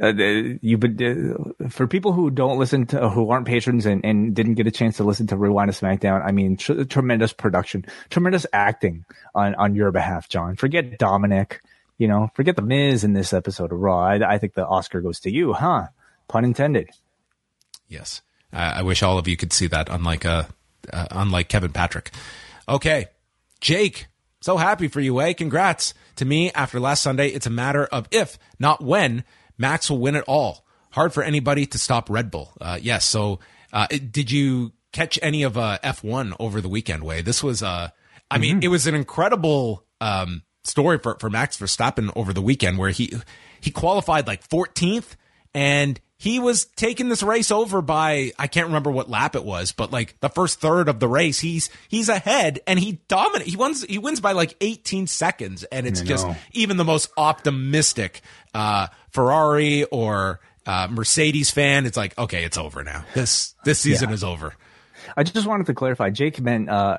Uh, 0.00 0.06
uh, 0.06 0.56
you 0.62 0.78
but 0.78 1.00
uh, 1.00 1.68
for 1.68 1.86
people 1.86 2.12
who 2.12 2.30
don't 2.30 2.58
listen 2.58 2.86
to 2.86 3.08
who 3.10 3.30
aren't 3.30 3.46
patrons 3.46 3.86
and, 3.86 4.04
and 4.04 4.34
didn't 4.34 4.54
get 4.54 4.66
a 4.66 4.70
chance 4.70 4.96
to 4.96 5.04
listen 5.04 5.26
to 5.28 5.36
Rewind 5.36 5.72
to 5.72 5.78
SmackDown, 5.78 6.24
I 6.24 6.32
mean, 6.32 6.56
tr- 6.56 6.82
tremendous 6.84 7.32
production, 7.32 7.84
tremendous 8.10 8.46
acting 8.52 9.04
on 9.34 9.54
on 9.56 9.76
your 9.76 9.92
behalf, 9.92 10.28
John. 10.28 10.56
Forget 10.56 10.98
Dominic, 10.98 11.60
you 11.98 12.08
know, 12.08 12.30
forget 12.34 12.56
the 12.56 12.62
Miz 12.62 13.04
in 13.04 13.12
this 13.12 13.32
episode 13.32 13.70
of 13.70 13.78
Raw. 13.78 14.00
I, 14.00 14.34
I 14.34 14.38
think 14.38 14.54
the 14.54 14.66
Oscar 14.66 15.02
goes 15.02 15.20
to 15.20 15.30
you, 15.30 15.52
huh? 15.52 15.88
Pun 16.26 16.44
intended. 16.44 16.88
Yes, 17.86 18.22
uh, 18.52 18.72
I 18.76 18.82
wish 18.82 19.02
all 19.02 19.18
of 19.18 19.28
you 19.28 19.36
could 19.36 19.52
see 19.52 19.68
that. 19.68 19.88
Unlike 19.88 20.24
uh, 20.24 20.44
uh, 20.92 21.06
unlike 21.10 21.48
Kevin 21.48 21.72
Patrick. 21.72 22.10
Okay, 22.68 23.06
Jake, 23.60 24.06
so 24.40 24.56
happy 24.56 24.88
for 24.88 25.00
you, 25.00 25.20
eh? 25.20 25.32
Congrats 25.32 25.94
to 26.16 26.24
me. 26.24 26.50
After 26.52 26.80
last 26.80 27.02
Sunday, 27.02 27.28
it's 27.28 27.46
a 27.46 27.50
matter 27.50 27.84
of 27.84 28.08
if, 28.10 28.38
not 28.58 28.82
when, 28.82 29.24
Max 29.58 29.90
will 29.90 29.98
win 29.98 30.16
it 30.16 30.24
all. 30.26 30.64
Hard 30.90 31.12
for 31.12 31.22
anybody 31.22 31.66
to 31.66 31.78
stop 31.78 32.10
Red 32.10 32.30
Bull. 32.30 32.52
Uh, 32.60 32.78
yes. 32.80 33.04
So, 33.04 33.40
uh, 33.72 33.86
did 33.86 34.30
you 34.30 34.72
catch 34.92 35.18
any 35.22 35.42
of 35.42 35.56
uh, 35.56 35.78
F1 35.82 36.36
over 36.38 36.60
the 36.60 36.68
weekend? 36.68 37.04
Wai 37.04 37.22
this 37.22 37.42
was. 37.42 37.62
Uh, 37.62 37.88
I 38.30 38.38
mean, 38.38 38.60
it 38.62 38.68
was 38.68 38.86
an 38.86 38.94
incredible 38.94 39.84
um, 40.00 40.42
story 40.64 40.98
for 40.98 41.16
for 41.18 41.30
Max 41.30 41.56
Verstappen 41.56 42.10
over 42.16 42.32
the 42.32 42.42
weekend, 42.42 42.78
where 42.78 42.90
he 42.90 43.12
he 43.60 43.70
qualified 43.70 44.26
like 44.26 44.46
14th 44.46 45.16
and 45.54 46.00
he 46.22 46.38
was 46.38 46.66
taking 46.76 47.08
this 47.08 47.20
race 47.20 47.50
over 47.50 47.82
by 47.82 48.30
I 48.38 48.46
can't 48.46 48.68
remember 48.68 48.92
what 48.92 49.10
lap 49.10 49.34
it 49.34 49.44
was, 49.44 49.72
but 49.72 49.90
like 49.90 50.14
the 50.20 50.28
first 50.28 50.60
third 50.60 50.88
of 50.88 51.00
the 51.00 51.08
race, 51.08 51.40
he's 51.40 51.68
he's 51.88 52.08
ahead 52.08 52.60
and 52.64 52.78
he 52.78 53.00
dominates. 53.08 53.50
He 53.50 53.56
wins 53.56 53.82
he 53.82 53.98
wins 53.98 54.20
by 54.20 54.30
like 54.30 54.54
18 54.60 55.08
seconds, 55.08 55.64
and 55.64 55.84
it's 55.84 56.00
just 56.00 56.24
even 56.52 56.76
the 56.76 56.84
most 56.84 57.10
optimistic 57.16 58.20
uh, 58.54 58.86
Ferrari 59.10 59.82
or 59.86 60.38
uh, 60.64 60.86
Mercedes 60.88 61.50
fan. 61.50 61.86
It's 61.86 61.96
like 61.96 62.16
okay, 62.16 62.44
it's 62.44 62.56
over 62.56 62.84
now. 62.84 63.04
This 63.14 63.56
this 63.64 63.80
season 63.80 64.10
Yeah. 64.10 64.14
is 64.14 64.22
over. 64.22 64.54
I 65.16 65.24
just 65.24 65.48
wanted 65.48 65.66
to 65.66 65.74
clarify. 65.74 66.10
Jake 66.10 66.40
meant 66.40 66.70
uh, 66.70 66.98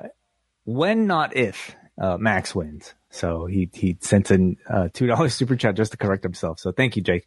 when, 0.64 1.06
not 1.06 1.34
if, 1.34 1.74
uh, 1.98 2.18
Max 2.18 2.54
wins. 2.54 2.92
So 3.08 3.46
he 3.46 3.70
he 3.72 3.96
sent 4.02 4.30
in 4.30 4.58
uh, 4.68 4.88
two 4.92 5.06
dollars 5.06 5.32
super 5.40 5.56
chat 5.56 5.76
just 5.76 5.92
to 5.92 5.96
correct 5.96 6.22
himself. 6.24 6.58
So 6.60 6.72
thank 6.72 6.94
you, 6.96 7.02
Jake. 7.02 7.26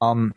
Um, 0.00 0.32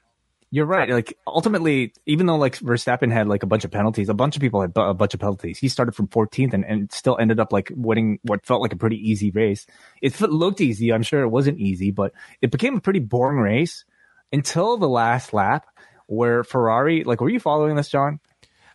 you're 0.57 0.65
right. 0.65 0.89
Like 0.89 1.15
ultimately, 1.27 1.93
even 2.07 2.25
though 2.25 2.35
like 2.35 2.57
Verstappen 2.57 3.11
had 3.11 3.27
like 3.27 3.43
a 3.43 3.45
bunch 3.45 3.63
of 3.63 3.69
penalties, 3.69 4.09
a 4.09 4.13
bunch 4.15 4.35
of 4.35 4.41
people 4.41 4.59
had 4.61 4.73
bu- 4.73 4.81
a 4.81 4.93
bunch 4.95 5.13
of 5.13 5.19
penalties. 5.19 5.59
He 5.59 5.69
started 5.69 5.93
from 5.93 6.07
14th 6.07 6.53
and, 6.53 6.65
and 6.65 6.91
still 6.91 7.15
ended 7.19 7.39
up 7.39 7.53
like 7.53 7.71
winning 7.75 8.17
what 8.23 8.43
felt 8.43 8.61
like 8.63 8.73
a 8.73 8.75
pretty 8.77 8.97
easy 8.97 9.29
race. 9.29 9.67
It 10.01 10.13
f- 10.19 10.27
looked 10.29 10.59
easy. 10.59 10.91
I'm 10.91 11.03
sure 11.03 11.21
it 11.21 11.29
wasn't 11.29 11.59
easy, 11.59 11.91
but 11.91 12.11
it 12.41 12.49
became 12.49 12.75
a 12.75 12.81
pretty 12.81 12.99
boring 12.99 13.38
race 13.38 13.85
until 14.34 14.77
the 14.77 14.89
last 14.89 15.31
lap 15.31 15.67
where 16.07 16.43
Ferrari. 16.43 17.03
Like, 17.03 17.21
were 17.21 17.29
you 17.29 17.39
following 17.39 17.75
this, 17.75 17.89
John? 17.89 18.19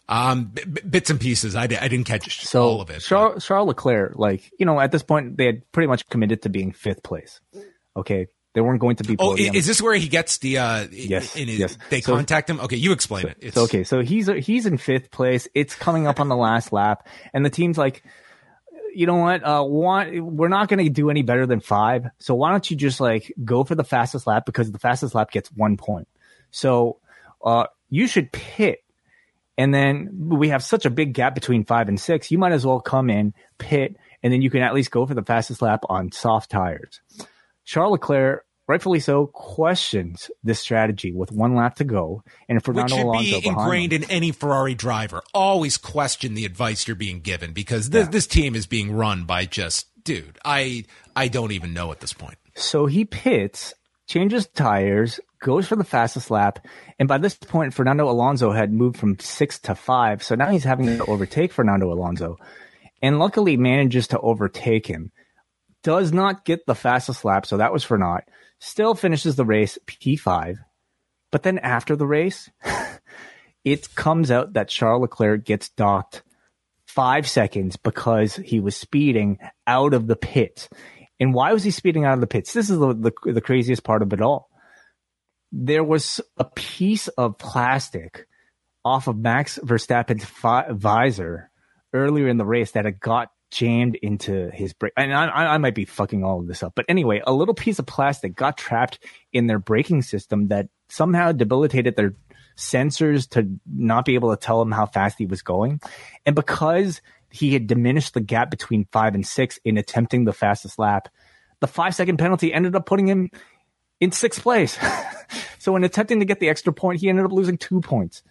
Um, 0.08 0.44
b- 0.54 0.62
b- 0.64 0.82
bits 0.88 1.10
and 1.10 1.18
pieces. 1.20 1.56
I, 1.56 1.62
I 1.64 1.66
didn't 1.66 2.04
catch 2.04 2.44
So 2.46 2.62
all 2.62 2.80
of 2.80 2.90
it. 2.90 3.00
Charles, 3.00 3.44
Charles 3.44 3.66
Leclerc, 3.68 4.16
like 4.16 4.52
you 4.58 4.66
know, 4.66 4.78
at 4.78 4.92
this 4.92 5.02
point 5.02 5.36
they 5.36 5.46
had 5.46 5.72
pretty 5.72 5.88
much 5.88 6.08
committed 6.08 6.42
to 6.42 6.48
being 6.48 6.72
fifth 6.72 7.02
place. 7.02 7.40
Okay, 7.96 8.26
they 8.54 8.60
weren't 8.60 8.80
going 8.80 8.96
to 8.96 9.04
be. 9.04 9.16
Oh, 9.18 9.34
is 9.36 9.66
this 9.66 9.80
where 9.80 9.94
he 9.94 10.08
gets 10.08 10.38
the? 10.38 10.58
uh 10.58 10.86
Yes, 10.90 11.36
in 11.36 11.48
his, 11.48 11.58
yes. 11.58 11.78
They 11.90 12.00
So- 12.00 12.14
contact 12.14 12.48
him. 12.50 12.60
Okay, 12.60 12.76
you 12.76 12.92
explain 12.92 13.26
it. 13.28 13.38
It's 13.40 13.54
So, 13.54 13.62
okay, 13.64 13.84
so 13.84 14.00
he's 14.00 14.26
he's 14.26 14.66
in 14.66 14.76
fifth 14.78 15.10
place. 15.10 15.48
It's 15.54 15.74
coming 15.74 16.06
up 16.06 16.20
on 16.20 16.28
the 16.28 16.36
last 16.36 16.72
lap, 16.72 17.06
and 17.32 17.44
the 17.44 17.50
team's 17.50 17.78
like, 17.78 18.02
you 18.94 19.06
know 19.06 19.16
what? 19.16 19.42
Uh, 19.42 19.64
want 19.66 20.20
we're 20.22 20.48
not 20.48 20.68
going 20.68 20.84
to 20.84 20.90
do 20.90 21.08
any 21.10 21.22
better 21.22 21.46
than 21.46 21.60
five. 21.60 22.06
So 22.18 22.34
why 22.34 22.50
don't 22.50 22.70
you 22.70 22.76
just 22.76 23.00
like 23.00 23.32
go 23.44 23.64
for 23.64 23.74
the 23.74 23.84
fastest 23.84 24.26
lap 24.26 24.44
because 24.44 24.70
the 24.70 24.78
fastest 24.78 25.14
lap 25.14 25.30
gets 25.30 25.48
one 25.50 25.76
point. 25.76 26.08
So 26.50 26.98
uh, 27.42 27.66
you 27.88 28.06
should 28.06 28.30
pit, 28.32 28.84
and 29.56 29.72
then 29.72 30.10
we 30.28 30.50
have 30.50 30.62
such 30.62 30.84
a 30.84 30.90
big 30.90 31.14
gap 31.14 31.34
between 31.34 31.64
five 31.64 31.88
and 31.88 31.98
six. 31.98 32.30
You 32.30 32.36
might 32.36 32.52
as 32.52 32.66
well 32.66 32.80
come 32.80 33.08
in 33.08 33.32
pit, 33.56 33.96
and 34.22 34.30
then 34.30 34.42
you 34.42 34.50
can 34.50 34.60
at 34.60 34.74
least 34.74 34.90
go 34.90 35.06
for 35.06 35.14
the 35.14 35.22
fastest 35.24 35.62
lap 35.62 35.84
on 35.88 36.12
soft 36.12 36.50
tires. 36.50 37.00
Charles 37.64 37.92
Leclerc, 37.92 38.44
rightfully 38.68 39.00
so, 39.00 39.26
questions 39.26 40.30
this 40.42 40.60
strategy 40.60 41.12
with 41.12 41.32
one 41.32 41.54
lap 41.54 41.76
to 41.76 41.84
go, 41.84 42.22
and 42.48 42.56
which 42.56 42.64
Fernando 42.64 42.96
should 42.96 43.06
Alonso 43.06 43.40
be 43.40 43.46
ingrained 43.46 43.92
in 43.92 44.04
any 44.10 44.32
Ferrari 44.32 44.74
driver. 44.74 45.22
Always 45.34 45.76
question 45.76 46.34
the 46.34 46.44
advice 46.44 46.86
you're 46.86 46.94
being 46.94 47.20
given 47.20 47.52
because 47.52 47.90
this, 47.90 48.08
this 48.08 48.26
team 48.26 48.54
is 48.54 48.66
being 48.66 48.94
run 48.94 49.24
by 49.24 49.44
just 49.46 49.86
dude. 50.04 50.38
I 50.44 50.84
I 51.14 51.28
don't 51.28 51.52
even 51.52 51.74
know 51.74 51.92
at 51.92 52.00
this 52.00 52.12
point. 52.12 52.38
So 52.54 52.86
he 52.86 53.04
pits, 53.04 53.74
changes 54.06 54.46
tires, 54.46 55.20
goes 55.40 55.66
for 55.66 55.76
the 55.76 55.84
fastest 55.84 56.30
lap, 56.30 56.64
and 56.98 57.08
by 57.08 57.18
this 57.18 57.34
point, 57.34 57.74
Fernando 57.74 58.08
Alonso 58.08 58.52
had 58.52 58.72
moved 58.72 58.96
from 58.96 59.18
six 59.18 59.58
to 59.60 59.74
five. 59.74 60.22
So 60.22 60.34
now 60.34 60.50
he's 60.50 60.64
having 60.64 60.86
to 60.86 61.04
overtake 61.06 61.52
Fernando 61.52 61.92
Alonso, 61.92 62.38
and 63.00 63.18
luckily 63.18 63.56
manages 63.56 64.08
to 64.08 64.20
overtake 64.20 64.86
him. 64.86 65.12
Does 65.82 66.12
not 66.12 66.44
get 66.44 66.66
the 66.66 66.74
fastest 66.74 67.24
lap, 67.24 67.46
so 67.46 67.56
that 67.56 67.72
was 67.72 67.84
for 67.84 67.98
naught. 67.98 68.24
Still 68.60 68.94
finishes 68.94 69.36
the 69.36 69.44
race 69.44 69.78
P5. 69.86 70.56
But 71.30 71.42
then 71.42 71.58
after 71.58 71.96
the 71.96 72.06
race, 72.06 72.50
it 73.64 73.94
comes 73.94 74.30
out 74.30 74.52
that 74.52 74.68
Charles 74.68 75.02
Leclerc 75.02 75.44
gets 75.44 75.70
docked 75.70 76.22
five 76.86 77.26
seconds 77.26 77.76
because 77.76 78.36
he 78.36 78.60
was 78.60 78.76
speeding 78.76 79.38
out 79.66 79.94
of 79.94 80.06
the 80.06 80.16
pits. 80.16 80.68
And 81.18 81.32
why 81.32 81.52
was 81.52 81.64
he 81.64 81.70
speeding 81.70 82.04
out 82.04 82.14
of 82.14 82.20
the 82.20 82.26
pits? 82.26 82.52
This 82.52 82.68
is 82.68 82.78
the, 82.78 82.94
the, 82.94 83.32
the 83.32 83.40
craziest 83.40 83.82
part 83.82 84.02
of 84.02 84.12
it 84.12 84.20
all. 84.20 84.50
There 85.50 85.84
was 85.84 86.20
a 86.36 86.44
piece 86.44 87.08
of 87.08 87.38
plastic 87.38 88.26
off 88.84 89.06
of 89.06 89.16
Max 89.16 89.58
Verstappen's 89.62 90.24
fi- 90.24 90.70
visor 90.70 91.50
earlier 91.92 92.28
in 92.28 92.38
the 92.38 92.44
race 92.44 92.72
that 92.72 92.84
had 92.84 93.00
got 93.00 93.30
jammed 93.52 93.96
into 93.96 94.50
his 94.50 94.72
brake. 94.72 94.94
And 94.96 95.12
I, 95.12 95.26
I, 95.26 95.58
might 95.58 95.74
be 95.74 95.84
fucking 95.84 96.24
all 96.24 96.40
of 96.40 96.46
this 96.46 96.62
up, 96.62 96.72
but 96.74 96.86
anyway, 96.88 97.20
a 97.24 97.32
little 97.32 97.54
piece 97.54 97.78
of 97.78 97.84
plastic 97.84 98.34
got 98.34 98.56
trapped 98.56 98.98
in 99.30 99.46
their 99.46 99.58
braking 99.58 100.00
system 100.00 100.48
that 100.48 100.68
somehow 100.88 101.32
debilitated 101.32 101.94
their 101.94 102.14
sensors 102.56 103.28
to 103.30 103.46
not 103.66 104.06
be 104.06 104.14
able 104.14 104.34
to 104.34 104.40
tell 104.40 104.60
him 104.62 104.72
how 104.72 104.86
fast 104.86 105.18
he 105.18 105.26
was 105.26 105.42
going. 105.42 105.80
And 106.24 106.34
because 106.34 107.02
he 107.30 107.52
had 107.52 107.66
diminished 107.66 108.14
the 108.14 108.20
gap 108.22 108.50
between 108.50 108.86
five 108.90 109.14
and 109.14 109.26
six 109.26 109.60
in 109.64 109.76
attempting 109.76 110.24
the 110.24 110.32
fastest 110.32 110.78
lap, 110.78 111.08
the 111.60 111.66
five 111.66 111.94
second 111.94 112.16
penalty 112.16 112.54
ended 112.54 112.74
up 112.74 112.86
putting 112.86 113.06
him 113.06 113.30
in 114.00 114.12
sixth 114.12 114.42
place. 114.42 114.78
so 115.58 115.76
in 115.76 115.84
attempting 115.84 116.20
to 116.20 116.26
get 116.26 116.40
the 116.40 116.48
extra 116.48 116.72
point, 116.72 117.00
he 117.00 117.10
ended 117.10 117.26
up 117.26 117.32
losing 117.32 117.58
two 117.58 117.82
points. 117.82 118.22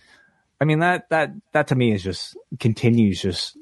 I 0.60 0.66
mean 0.66 0.80
that 0.80 1.10
that 1.10 1.32
that 1.54 1.68
to 1.68 1.76
me 1.76 1.92
is 1.92 2.04
just 2.04 2.38
continues 2.60 3.22
just 3.22 3.58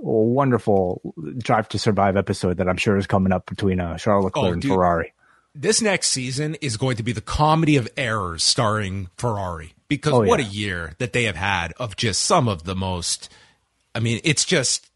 wonderful 0.00 1.14
Drive 1.38 1.68
to 1.70 1.78
Survive 1.78 2.16
episode 2.16 2.56
that 2.58 2.68
I'm 2.68 2.76
sure 2.76 2.96
is 2.96 3.06
coming 3.06 3.32
up 3.32 3.46
between 3.46 3.80
uh, 3.80 3.98
Charles 3.98 4.24
Leclerc 4.24 4.46
oh, 4.46 4.52
and 4.52 4.62
dude, 4.62 4.72
Ferrari. 4.72 5.12
This 5.54 5.82
next 5.82 6.08
season 6.08 6.54
is 6.56 6.76
going 6.76 6.96
to 6.96 7.02
be 7.02 7.12
the 7.12 7.20
comedy 7.20 7.76
of 7.76 7.88
errors 7.96 8.42
starring 8.42 9.08
Ferrari 9.16 9.74
because 9.88 10.14
oh, 10.14 10.22
what 10.22 10.40
yeah. 10.40 10.46
a 10.46 10.48
year 10.48 10.92
that 10.98 11.12
they 11.12 11.24
have 11.24 11.36
had 11.36 11.72
of 11.72 11.96
just 11.96 12.22
some 12.22 12.48
of 12.48 12.64
the 12.64 12.74
most. 12.74 13.28
I 13.94 14.00
mean, 14.00 14.20
it's 14.24 14.44
just 14.44 14.88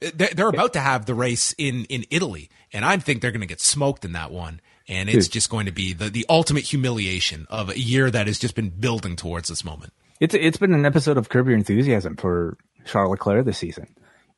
they're 0.00 0.48
about 0.48 0.72
to 0.74 0.80
have 0.80 1.06
the 1.06 1.14
race 1.14 1.54
in 1.58 1.84
in 1.86 2.04
Italy, 2.10 2.50
and 2.72 2.84
I 2.84 2.96
think 2.98 3.20
they're 3.20 3.32
going 3.32 3.40
to 3.40 3.46
get 3.46 3.60
smoked 3.60 4.04
in 4.04 4.12
that 4.12 4.30
one. 4.30 4.60
And 4.88 5.08
it's 5.08 5.26
Dude. 5.26 5.32
just 5.32 5.50
going 5.50 5.66
to 5.66 5.72
be 5.72 5.92
the, 5.94 6.10
the 6.10 6.24
ultimate 6.28 6.62
humiliation 6.62 7.48
of 7.50 7.70
a 7.70 7.78
year 7.78 8.08
that 8.08 8.28
has 8.28 8.38
just 8.38 8.54
been 8.54 8.68
building 8.68 9.16
towards 9.16 9.48
this 9.48 9.64
moment. 9.64 9.92
It's 10.20 10.34
it's 10.34 10.58
been 10.58 10.72
an 10.74 10.86
episode 10.86 11.18
of 11.18 11.28
Curb 11.28 11.48
Your 11.48 11.56
Enthusiasm 11.56 12.16
for 12.16 12.56
Charles 12.84 13.10
Leclerc 13.10 13.44
this 13.44 13.58
season. 13.58 13.88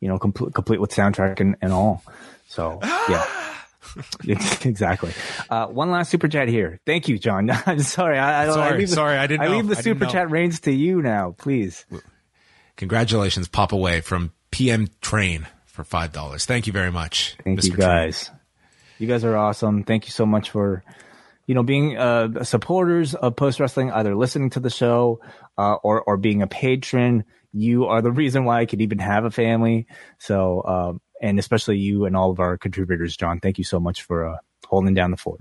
You 0.01 0.09
know, 0.09 0.19
complete 0.19 0.55
complete 0.55 0.81
with 0.81 0.91
soundtrack 0.91 1.41
and, 1.41 1.57
and 1.61 1.73
all. 1.73 2.03
So 2.47 2.79
yeah. 2.83 3.27
exactly. 4.65 5.13
Uh, 5.49 5.67
one 5.67 5.91
last 5.91 6.11
super 6.11 6.29
chat 6.29 6.49
here. 6.49 6.81
Thank 6.87 7.09
you, 7.09 7.19
John. 7.19 7.51
I'm 7.67 7.81
sorry. 7.81 8.19
I, 8.19 8.45
I, 8.45 8.51
sorry, 8.51 8.75
I 8.75 8.77
leave 8.77 8.89
the, 8.89 8.95
sorry. 8.95 9.17
I 9.17 9.27
didn't. 9.27 9.43
I 9.43 9.49
leave 9.49 9.67
the 9.67 9.77
super 9.77 10.07
chat 10.07 10.31
reins 10.31 10.61
to 10.61 10.73
you 10.73 11.03
now, 11.03 11.35
please. 11.37 11.85
Congratulations, 12.77 13.49
Pop 13.49 13.73
Away 13.73 14.01
from 14.01 14.33
PM 14.51 14.89
Train 15.01 15.47
for 15.67 15.85
five 15.85 16.13
dollars. 16.13 16.47
Thank 16.47 16.67
you 16.67 16.73
very 16.73 16.93
much. 16.93 17.37
Thank 17.43 17.61
Mr. 17.61 17.71
you 17.71 17.77
guys. 17.77 18.27
Train. 18.27 18.39
You 18.99 19.07
guys 19.07 19.25
are 19.25 19.37
awesome. 19.37 19.85
Thank 19.85 20.07
you 20.07 20.11
so 20.11 20.27
much 20.27 20.51
for 20.51 20.83
you 21.49 21.55
know, 21.55 21.63
being 21.63 21.97
uh, 21.97 22.45
supporters 22.45 23.15
of 23.15 23.35
Post 23.35 23.59
Wrestling, 23.59 23.91
either 23.91 24.15
listening 24.15 24.51
to 24.51 24.61
the 24.61 24.69
show 24.69 25.21
uh, 25.57 25.75
or 25.83 26.03
or 26.03 26.19
being 26.19 26.43
a 26.43 26.47
patron, 26.47 27.25
you 27.53 27.87
are 27.87 28.03
the 28.03 28.11
reason 28.13 28.45
why 28.45 28.61
I 28.61 28.67
could 28.67 28.81
even 28.81 28.99
have 28.99 29.25
a 29.25 29.31
family. 29.31 29.87
So, 30.19 30.63
um, 30.65 31.01
and 31.21 31.39
especially 31.39 31.79
you 31.79 32.05
and 32.05 32.17
all 32.17 32.31
of 32.31 32.41
our 32.41 32.57
contributors, 32.59 33.17
John. 33.17 33.41
Thank 33.41 33.59
you 33.59 33.65
so 33.65 33.81
much 33.81 34.03
for 34.03 34.29
uh, 34.29 34.37
holding 34.67 34.95
down 34.95 35.11
the 35.11 35.17
fort. 35.17 35.41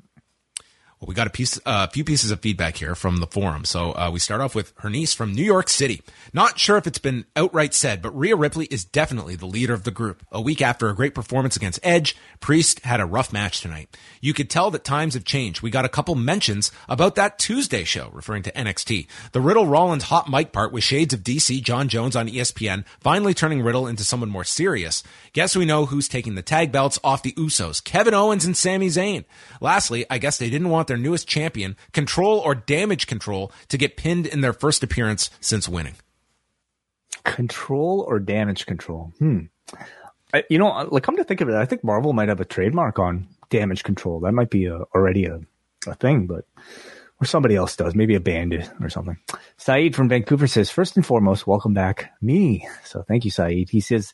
Well, 1.00 1.08
we 1.08 1.14
got 1.14 1.28
a 1.28 1.32
piece, 1.32 1.58
a 1.58 1.70
uh, 1.70 1.88
few 1.88 2.04
pieces 2.04 2.32
of 2.32 2.40
feedback 2.40 2.78
here 2.78 2.96
from 2.96 3.18
the 3.18 3.28
forum. 3.28 3.66
So 3.66 3.92
uh, 3.92 4.10
we 4.12 4.18
start 4.18 4.42
off 4.42 4.56
with 4.56 4.74
her 4.78 4.90
niece 4.90 5.14
from 5.14 5.32
New 5.32 5.44
York 5.44 5.70
City. 5.70 6.02
Not 6.34 6.58
sure 6.58 6.76
if 6.76 6.88
it's 6.88 6.98
been 6.98 7.26
outright 7.36 7.76
said, 7.76 8.02
but 8.02 8.18
Rhea 8.18 8.36
Ripley 8.36 8.66
is 8.72 8.84
definitely 8.84 9.36
the 9.36 9.46
leader 9.46 9.76
of 9.76 9.84
the 9.84 9.92
group. 9.92 10.26
A 10.32 10.42
week 10.42 10.60
after 10.60 10.90
a 10.90 10.96
great 10.96 11.14
performance 11.14 11.56
against 11.56 11.80
Edge, 11.84 12.16
Priest 12.40 12.80
had 12.80 13.00
a 13.00 13.06
rough 13.06 13.32
match 13.32 13.62
tonight. 13.62 13.96
You 14.22 14.34
could 14.34 14.50
tell 14.50 14.72
that 14.72 14.84
times 14.84 15.14
have 15.14 15.24
changed. 15.24 15.62
We 15.62 15.70
got 15.70 15.86
a 15.86 15.90
couple 15.90 16.16
mentions 16.16 16.72
about 16.90 17.14
that 17.14 17.38
Tuesday 17.38 17.84
show, 17.84 18.10
referring 18.12 18.42
to 18.44 18.52
NXT. 18.54 19.06
The 19.34 19.42
Riddle 19.42 19.68
Rollins 19.68 20.06
hot 20.06 20.28
mic 20.28 20.52
part 20.52 20.74
with 20.74 20.84
shades 20.84 21.14
of 21.14 21.22
DC, 21.22 21.62
Jon 21.62 21.90
Jones 21.90 22.16
on 22.16 22.28
ESPN, 22.28 22.86
finally 23.02 23.36
turning 23.36 23.62
Riddle 23.62 23.86
into 23.86 24.04
someone 24.04 24.30
more 24.32 24.44
serious. 24.44 25.04
Guess 25.34 25.56
we 25.56 25.66
know 25.66 25.86
who's 25.86 26.08
taking 26.08 26.34
the 26.34 26.42
tag 26.42 26.72
belts 26.72 26.98
off 27.04 27.22
the 27.22 27.34
Usos, 27.34 27.84
Kevin 27.84 28.16
Owens 28.16 28.46
and 28.46 28.58
Sami 28.58 28.88
Zayn. 28.88 29.26
Lastly, 29.62 30.04
I 30.10 30.18
guess 30.18 30.40
they 30.40 30.50
didn't 30.50 30.70
want 30.70 30.87
their 30.88 30.98
newest 30.98 31.28
champion, 31.28 31.76
Control 31.94 32.40
or 32.40 32.56
Damage 32.56 33.08
Control, 33.08 33.52
to 33.70 33.78
get 33.78 33.98
pinned 33.98 34.26
in 34.26 34.42
their 34.42 34.54
first 34.54 34.84
appearance 34.84 35.30
since 35.40 35.70
winning. 35.70 35.96
Control 37.24 38.06
or 38.08 38.20
Damage 38.20 38.66
Control? 38.66 39.14
Hmm. 39.20 39.40
I, 40.34 40.44
you 40.50 40.58
know, 40.58 40.88
like 40.92 41.04
come 41.04 41.18
to 41.18 41.24
think 41.24 41.42
of 41.42 41.50
it, 41.50 41.56
I 41.56 41.66
think 41.66 41.84
Marvel 41.84 42.14
might 42.14 42.30
have 42.30 42.42
a 42.42 42.46
trademark 42.46 43.00
on 43.00 43.28
Damage 43.50 43.84
Control. 43.84 44.20
That 44.22 44.34
might 44.34 44.50
be 44.50 44.66
a, 44.66 44.80
already 44.96 45.26
a, 45.26 45.40
a 45.86 45.96
thing, 45.96 46.28
but 46.28 46.46
or 47.20 47.26
somebody 47.26 47.56
else 47.56 47.76
does, 47.76 47.96
maybe 47.96 48.16
a 48.16 48.20
bandit 48.20 48.70
or 48.82 48.90
something. 48.90 49.18
Saeed 49.58 49.96
from 49.96 50.10
Vancouver 50.10 50.48
says, 50.48 50.70
first 50.70 50.96
and 50.96 51.06
foremost, 51.06 51.48
welcome 51.48 51.74
back 51.74 52.14
me. 52.22 52.68
So 52.84 53.04
thank 53.08 53.26
you, 53.26 53.32
Saeed. 53.32 53.70
He 53.70 53.80
says, 53.80 54.14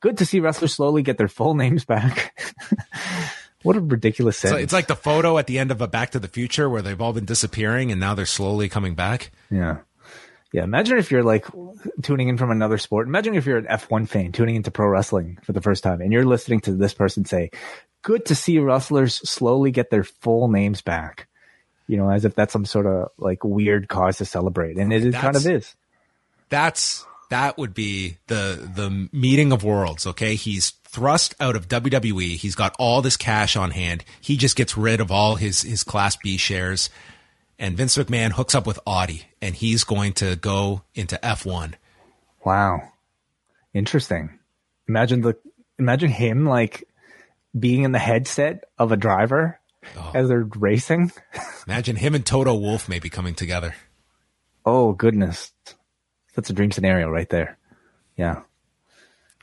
good 0.00 0.18
to 0.18 0.26
see 0.26 0.40
wrestlers 0.40 0.74
slowly 0.74 1.02
get 1.02 1.16
their 1.16 1.28
full 1.28 1.54
names 1.54 1.84
back. 1.84 2.36
What 3.62 3.76
a 3.76 3.80
ridiculous 3.80 4.38
sentence. 4.38 4.58
So 4.58 4.62
it's 4.62 4.72
like 4.72 4.86
the 4.86 4.96
photo 4.96 5.36
at 5.38 5.46
the 5.46 5.58
end 5.58 5.70
of 5.70 5.80
a 5.80 5.88
Back 5.88 6.10
to 6.10 6.18
the 6.18 6.28
Future 6.28 6.68
where 6.68 6.82
they've 6.82 7.00
all 7.00 7.12
been 7.12 7.26
disappearing 7.26 7.90
and 7.90 8.00
now 8.00 8.14
they're 8.14 8.26
slowly 8.26 8.68
coming 8.68 8.94
back. 8.94 9.32
Yeah. 9.50 9.78
Yeah. 10.52 10.64
Imagine 10.64 10.98
if 10.98 11.10
you're 11.10 11.22
like 11.22 11.46
tuning 12.02 12.28
in 12.28 12.38
from 12.38 12.50
another 12.50 12.78
sport. 12.78 13.06
Imagine 13.06 13.34
if 13.34 13.46
you're 13.46 13.58
an 13.58 13.66
F1 13.66 14.08
fan 14.08 14.32
tuning 14.32 14.56
into 14.56 14.70
pro 14.70 14.88
wrestling 14.88 15.38
for 15.42 15.52
the 15.52 15.60
first 15.60 15.82
time 15.82 16.00
and 16.00 16.12
you're 16.12 16.24
listening 16.24 16.60
to 16.60 16.72
this 16.72 16.94
person 16.94 17.24
say, 17.24 17.50
good 18.02 18.24
to 18.26 18.34
see 18.34 18.58
wrestlers 18.58 19.16
slowly 19.28 19.70
get 19.70 19.90
their 19.90 20.04
full 20.04 20.48
names 20.48 20.80
back. 20.80 21.28
You 21.86 21.96
know, 21.96 22.08
as 22.08 22.24
if 22.24 22.34
that's 22.34 22.52
some 22.52 22.64
sort 22.64 22.86
of 22.86 23.10
like 23.18 23.44
weird 23.44 23.88
cause 23.88 24.18
to 24.18 24.24
celebrate. 24.24 24.78
And 24.78 24.92
it 24.92 25.12
kind 25.12 25.36
of 25.36 25.46
is. 25.46 25.74
That's, 26.48 27.04
that 27.30 27.56
would 27.56 27.74
be 27.74 28.18
the, 28.26 28.70
the 28.74 29.08
meeting 29.12 29.52
of 29.52 29.64
worlds. 29.64 30.06
Okay. 30.06 30.34
He's 30.34 30.70
thrust 30.70 31.34
out 31.40 31.56
of 31.56 31.68
WWE. 31.68 32.36
He's 32.36 32.54
got 32.54 32.74
all 32.78 33.00
this 33.02 33.16
cash 33.16 33.56
on 33.56 33.70
hand. 33.70 34.04
He 34.20 34.36
just 34.36 34.56
gets 34.56 34.76
rid 34.76 35.00
of 35.00 35.10
all 35.10 35.36
his, 35.36 35.62
his 35.62 35.82
Class 35.82 36.16
B 36.16 36.36
shares. 36.36 36.90
And 37.58 37.76
Vince 37.76 37.96
McMahon 37.96 38.32
hooks 38.32 38.54
up 38.54 38.66
with 38.66 38.80
Audi 38.86 39.26
and 39.40 39.54
he's 39.54 39.84
going 39.84 40.12
to 40.14 40.36
go 40.36 40.82
into 40.94 41.18
F1. 41.22 41.74
Wow. 42.44 42.82
Interesting. 43.72 44.38
Imagine 44.88 45.20
the, 45.20 45.36
imagine 45.78 46.10
him 46.10 46.46
like 46.46 46.88
being 47.58 47.84
in 47.84 47.92
the 47.92 47.98
headset 47.98 48.64
of 48.78 48.92
a 48.92 48.96
driver 48.96 49.60
oh. 49.96 50.12
as 50.14 50.28
they're 50.28 50.48
racing. 50.56 51.12
imagine 51.66 51.96
him 51.96 52.14
and 52.14 52.26
Toto 52.26 52.54
Wolff 52.54 52.88
maybe 52.88 53.08
coming 53.08 53.34
together. 53.34 53.74
Oh 54.64 54.92
goodness. 54.92 55.52
That's 56.34 56.50
a 56.50 56.52
dream 56.52 56.70
scenario 56.70 57.10
right 57.10 57.28
there. 57.28 57.58
Yeah. 58.16 58.42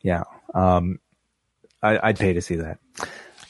Yeah. 0.03 0.23
Um, 0.53 0.99
I, 1.81 2.07
would 2.07 2.19
pay 2.19 2.34
to 2.34 2.41
see 2.41 2.55
that. 2.55 2.80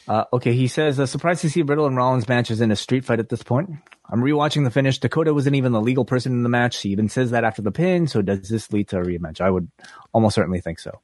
Uh, 0.07 0.23
okay, 0.31 0.53
he 0.53 0.67
says, 0.67 0.99
uh, 0.99 1.05
surprised 1.05 1.41
to 1.41 1.49
see 1.49 1.61
Riddle 1.61 1.85
and 1.85 1.97
Rollins 1.97 2.27
matches 2.27 2.61
in 2.61 2.71
a 2.71 2.75
street 2.75 3.03
fight 3.03 3.19
at 3.19 3.29
this 3.29 3.43
point. 3.43 3.71
I'm 4.09 4.21
rewatching 4.21 4.63
the 4.63 4.71
finish. 4.71 4.99
Dakota 4.99 5.33
wasn't 5.33 5.57
even 5.57 5.73
the 5.73 5.81
legal 5.81 6.05
person 6.05 6.31
in 6.31 6.43
the 6.43 6.49
match. 6.49 6.81
He 6.81 6.89
even 6.89 7.09
says 7.09 7.31
that 7.31 7.43
after 7.43 7.61
the 7.61 7.71
pin. 7.71 8.07
So 8.07 8.21
does 8.21 8.47
this 8.47 8.71
lead 8.71 8.87
to 8.89 8.99
a 8.99 9.03
rematch? 9.03 9.41
I 9.41 9.49
would 9.49 9.69
almost 10.13 10.35
certainly 10.35 10.61
think 10.61 10.79
so. 10.79 11.01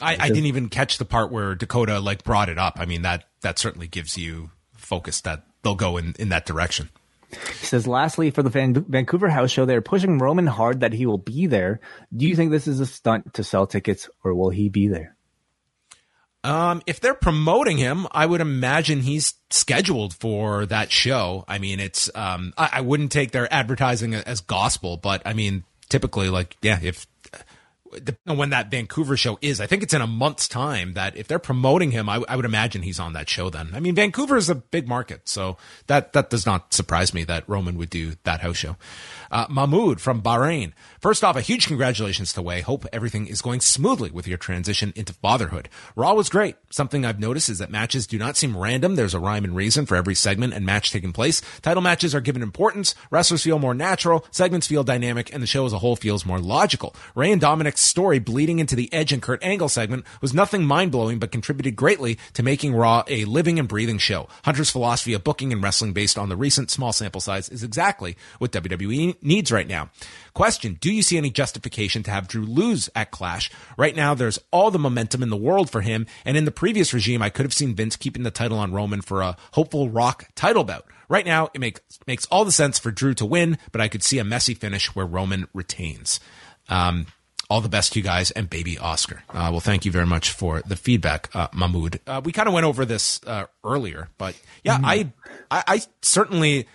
I, 0.00 0.16
I 0.18 0.28
didn't 0.28 0.46
even 0.46 0.68
catch 0.68 0.98
the 0.98 1.04
part 1.04 1.30
where 1.30 1.54
Dakota 1.54 2.00
like 2.00 2.24
brought 2.24 2.48
it 2.48 2.58
up. 2.58 2.74
I 2.78 2.84
mean 2.84 3.02
that 3.02 3.24
that 3.42 3.58
certainly 3.58 3.86
gives 3.86 4.18
you 4.18 4.50
focus 4.74 5.20
that 5.22 5.44
they'll 5.62 5.76
go 5.76 5.96
in 5.96 6.14
in 6.18 6.28
that 6.30 6.46
direction. 6.46 6.90
He 7.34 7.66
says, 7.66 7.86
lastly, 7.86 8.30
for 8.30 8.42
the 8.42 8.50
Van- 8.50 8.84
Vancouver 8.88 9.28
house 9.28 9.50
show, 9.50 9.64
they're 9.64 9.82
pushing 9.82 10.18
Roman 10.18 10.46
hard 10.46 10.80
that 10.80 10.92
he 10.92 11.06
will 11.06 11.18
be 11.18 11.46
there. 11.46 11.80
Do 12.14 12.26
you 12.26 12.36
think 12.36 12.50
this 12.50 12.66
is 12.66 12.80
a 12.80 12.86
stunt 12.86 13.34
to 13.34 13.44
sell 13.44 13.66
tickets, 13.66 14.08
or 14.22 14.34
will 14.34 14.50
he 14.50 14.68
be 14.68 14.88
there? 14.88 15.16
Um, 16.44 16.82
if 16.86 17.00
they're 17.00 17.14
promoting 17.14 17.78
him, 17.78 18.06
I 18.10 18.26
would 18.26 18.42
imagine 18.42 19.00
he's 19.00 19.32
scheduled 19.48 20.12
for 20.12 20.66
that 20.66 20.92
show. 20.92 21.44
I 21.48 21.58
mean, 21.58 21.80
it's 21.80 22.10
um, 22.14 22.52
I, 22.58 22.68
I 22.74 22.80
wouldn't 22.82 23.12
take 23.12 23.30
their 23.30 23.52
advertising 23.52 24.14
as 24.14 24.42
gospel, 24.42 24.98
but 24.98 25.22
I 25.24 25.32
mean, 25.32 25.64
typically, 25.88 26.28
like, 26.28 26.56
yeah, 26.60 26.78
if 26.82 27.06
depending 27.94 28.32
on 28.32 28.36
when 28.36 28.50
that 28.50 28.70
Vancouver 28.70 29.16
show 29.16 29.38
is. 29.40 29.60
I 29.60 29.66
think 29.66 29.82
it's 29.82 29.94
in 29.94 30.02
a 30.02 30.06
month's 30.06 30.48
time. 30.48 30.94
That 30.94 31.16
if 31.16 31.28
they're 31.28 31.38
promoting 31.38 31.90
him, 31.90 32.08
I, 32.08 32.22
I 32.28 32.36
would 32.36 32.44
imagine 32.44 32.82
he's 32.82 33.00
on 33.00 33.12
that 33.14 33.28
show. 33.28 33.50
Then, 33.50 33.70
I 33.74 33.80
mean, 33.80 33.94
Vancouver 33.94 34.36
is 34.36 34.50
a 34.50 34.54
big 34.54 34.88
market, 34.88 35.28
so 35.28 35.56
that 35.86 36.12
that 36.12 36.30
does 36.30 36.46
not 36.46 36.74
surprise 36.74 37.14
me 37.14 37.24
that 37.24 37.48
Roman 37.48 37.76
would 37.78 37.90
do 37.90 38.14
that 38.24 38.40
house 38.40 38.56
show. 38.56 38.76
Uh, 39.30 39.46
Mahmoud 39.48 40.00
from 40.00 40.22
Bahrain. 40.22 40.72
First 41.00 41.24
off, 41.24 41.36
a 41.36 41.40
huge 41.40 41.66
congratulations 41.66 42.32
to 42.32 42.42
Wai. 42.42 42.60
Hope 42.60 42.86
everything 42.92 43.26
is 43.26 43.42
going 43.42 43.60
smoothly 43.60 44.10
with 44.10 44.26
your 44.26 44.38
transition 44.38 44.92
into 44.96 45.12
fatherhood. 45.12 45.68
Raw 45.96 46.14
was 46.14 46.28
great. 46.28 46.56
Something 46.70 47.04
I've 47.04 47.20
noticed 47.20 47.48
is 47.48 47.58
that 47.58 47.70
matches 47.70 48.06
do 48.06 48.18
not 48.18 48.36
seem 48.36 48.56
random. 48.56 48.96
There's 48.96 49.14
a 49.14 49.20
rhyme 49.20 49.44
and 49.44 49.56
reason 49.56 49.86
for 49.86 49.96
every 49.96 50.14
segment 50.14 50.54
and 50.54 50.64
match 50.64 50.90
taking 50.92 51.12
place. 51.12 51.42
Title 51.62 51.82
matches 51.82 52.14
are 52.14 52.20
given 52.20 52.42
importance. 52.42 52.94
Wrestlers 53.10 53.42
feel 53.42 53.58
more 53.58 53.74
natural. 53.74 54.24
Segments 54.30 54.66
feel 54.66 54.84
dynamic, 54.84 55.32
and 55.32 55.42
the 55.42 55.46
show 55.46 55.66
as 55.66 55.72
a 55.72 55.78
whole 55.78 55.96
feels 55.96 56.26
more 56.26 56.38
logical. 56.38 56.94
Rey 57.14 57.32
and 57.32 57.40
Dominic's 57.40 57.82
story 57.82 58.18
bleeding 58.18 58.58
into 58.58 58.76
the 58.76 58.92
Edge 58.92 59.12
and 59.12 59.22
Kurt 59.22 59.42
Angle 59.42 59.68
segment 59.68 60.04
was 60.20 60.34
nothing 60.34 60.64
mind 60.64 60.92
blowing, 60.92 61.18
but 61.18 61.32
contributed 61.32 61.76
greatly 61.76 62.18
to 62.34 62.42
making 62.42 62.74
Raw 62.74 63.04
a 63.08 63.24
living 63.24 63.58
and 63.58 63.68
breathing 63.68 63.98
show. 63.98 64.28
Hunter's 64.44 64.70
philosophy 64.70 65.12
of 65.12 65.24
booking 65.24 65.52
and 65.52 65.62
wrestling 65.62 65.92
based 65.92 66.18
on 66.18 66.28
the 66.28 66.36
recent 66.36 66.70
small 66.70 66.92
sample 66.92 67.20
size 67.20 67.48
is 67.48 67.62
exactly 67.62 68.16
what 68.38 68.52
WWE 68.52 69.13
needs 69.22 69.52
right 69.52 69.66
now. 69.66 69.90
Question 70.32 70.76
Do 70.80 70.92
you 70.92 71.02
see 71.02 71.16
any 71.16 71.30
justification 71.30 72.02
to 72.04 72.10
have 72.10 72.28
Drew 72.28 72.44
lose 72.44 72.90
at 72.94 73.10
Clash? 73.10 73.50
Right 73.76 73.94
now, 73.94 74.14
there's 74.14 74.38
all 74.50 74.70
the 74.70 74.78
momentum 74.78 75.22
in 75.22 75.30
the 75.30 75.36
world 75.36 75.70
for 75.70 75.80
him, 75.80 76.06
and 76.24 76.36
in 76.36 76.44
the 76.44 76.50
previous 76.50 76.92
regime, 76.92 77.22
I 77.22 77.30
could 77.30 77.44
have 77.44 77.54
seen 77.54 77.74
Vince 77.74 77.96
keeping 77.96 78.22
the 78.22 78.30
title 78.30 78.58
on 78.58 78.72
Roman 78.72 79.00
for 79.00 79.22
a 79.22 79.36
hopeful 79.52 79.90
Rock 79.90 80.28
title 80.34 80.64
bout. 80.64 80.86
Right 81.08 81.26
now, 81.26 81.50
it 81.54 81.60
makes 81.60 81.80
makes 82.06 82.26
all 82.26 82.44
the 82.44 82.52
sense 82.52 82.78
for 82.78 82.90
Drew 82.90 83.14
to 83.14 83.26
win, 83.26 83.58
but 83.72 83.80
I 83.80 83.88
could 83.88 84.02
see 84.02 84.18
a 84.18 84.24
messy 84.24 84.54
finish 84.54 84.94
where 84.94 85.06
Roman 85.06 85.46
retains. 85.52 86.18
Um, 86.68 87.06
all 87.50 87.60
the 87.60 87.68
best 87.68 87.92
to 87.92 87.98
you 87.98 88.02
guys 88.02 88.30
and 88.30 88.48
baby 88.48 88.78
Oscar. 88.78 89.22
Uh, 89.28 89.48
well, 89.50 89.60
thank 89.60 89.84
you 89.84 89.92
very 89.92 90.06
much 90.06 90.32
for 90.32 90.62
the 90.62 90.76
feedback, 90.76 91.28
uh, 91.34 91.48
Mahmoud. 91.52 92.00
Uh, 92.06 92.20
we 92.24 92.32
kind 92.32 92.48
of 92.48 92.54
went 92.54 92.66
over 92.66 92.84
this 92.84 93.20
uh, 93.26 93.44
earlier, 93.62 94.08
but 94.18 94.34
yeah, 94.64 94.76
mm-hmm. 94.76 94.86
I, 94.86 95.12
I, 95.50 95.64
I 95.66 95.82
certainly 96.02 96.66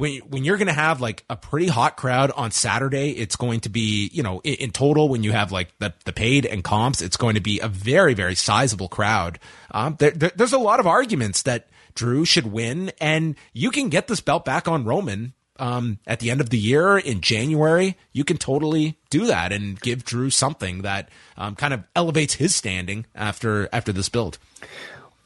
when 0.00 0.18
when 0.20 0.44
you're 0.44 0.56
going 0.56 0.66
to 0.66 0.72
have 0.72 1.00
like 1.00 1.24
a 1.28 1.36
pretty 1.36 1.66
hot 1.66 1.96
crowd 1.96 2.30
on 2.32 2.50
Saturday, 2.50 3.10
it's 3.10 3.36
going 3.36 3.60
to 3.60 3.68
be 3.68 4.10
you 4.12 4.22
know 4.22 4.40
in, 4.42 4.54
in, 4.54 4.70
total 4.70 5.08
when 5.08 5.22
you 5.22 5.32
have 5.32 5.52
like 5.52 5.76
the 5.78 5.92
the 6.06 6.12
paid 6.12 6.46
and 6.46 6.64
comps, 6.64 7.02
it's 7.02 7.16
going 7.16 7.34
to 7.34 7.40
be 7.40 7.60
a 7.60 7.68
very 7.68 8.14
very 8.14 8.34
sizable 8.34 8.88
crowd. 8.88 9.38
Um, 9.70 9.96
there, 9.98 10.10
there, 10.10 10.32
there's 10.34 10.54
a 10.54 10.58
lot 10.58 10.80
of 10.80 10.86
arguments 10.86 11.42
that 11.42 11.68
Drew 11.94 12.24
should 12.24 12.46
win, 12.46 12.92
and 13.00 13.36
you 13.52 13.70
can 13.70 13.90
get 13.90 14.08
this 14.08 14.20
belt 14.20 14.44
back 14.44 14.66
on 14.66 14.84
Roman. 14.84 15.34
Um, 15.58 15.98
at 16.06 16.20
the 16.20 16.30
end 16.30 16.40
of 16.40 16.48
the 16.48 16.56
year 16.56 16.96
in 16.96 17.20
January, 17.20 17.98
you 18.12 18.24
can 18.24 18.38
totally 18.38 18.96
do 19.10 19.26
that 19.26 19.52
and 19.52 19.78
give 19.78 20.04
Drew 20.04 20.30
something 20.30 20.80
that 20.82 21.10
um, 21.36 21.54
kind 21.54 21.74
of 21.74 21.84
elevates 21.94 22.32
his 22.32 22.56
standing 22.56 23.04
after 23.14 23.68
after 23.70 23.92
this 23.92 24.08
build. 24.08 24.38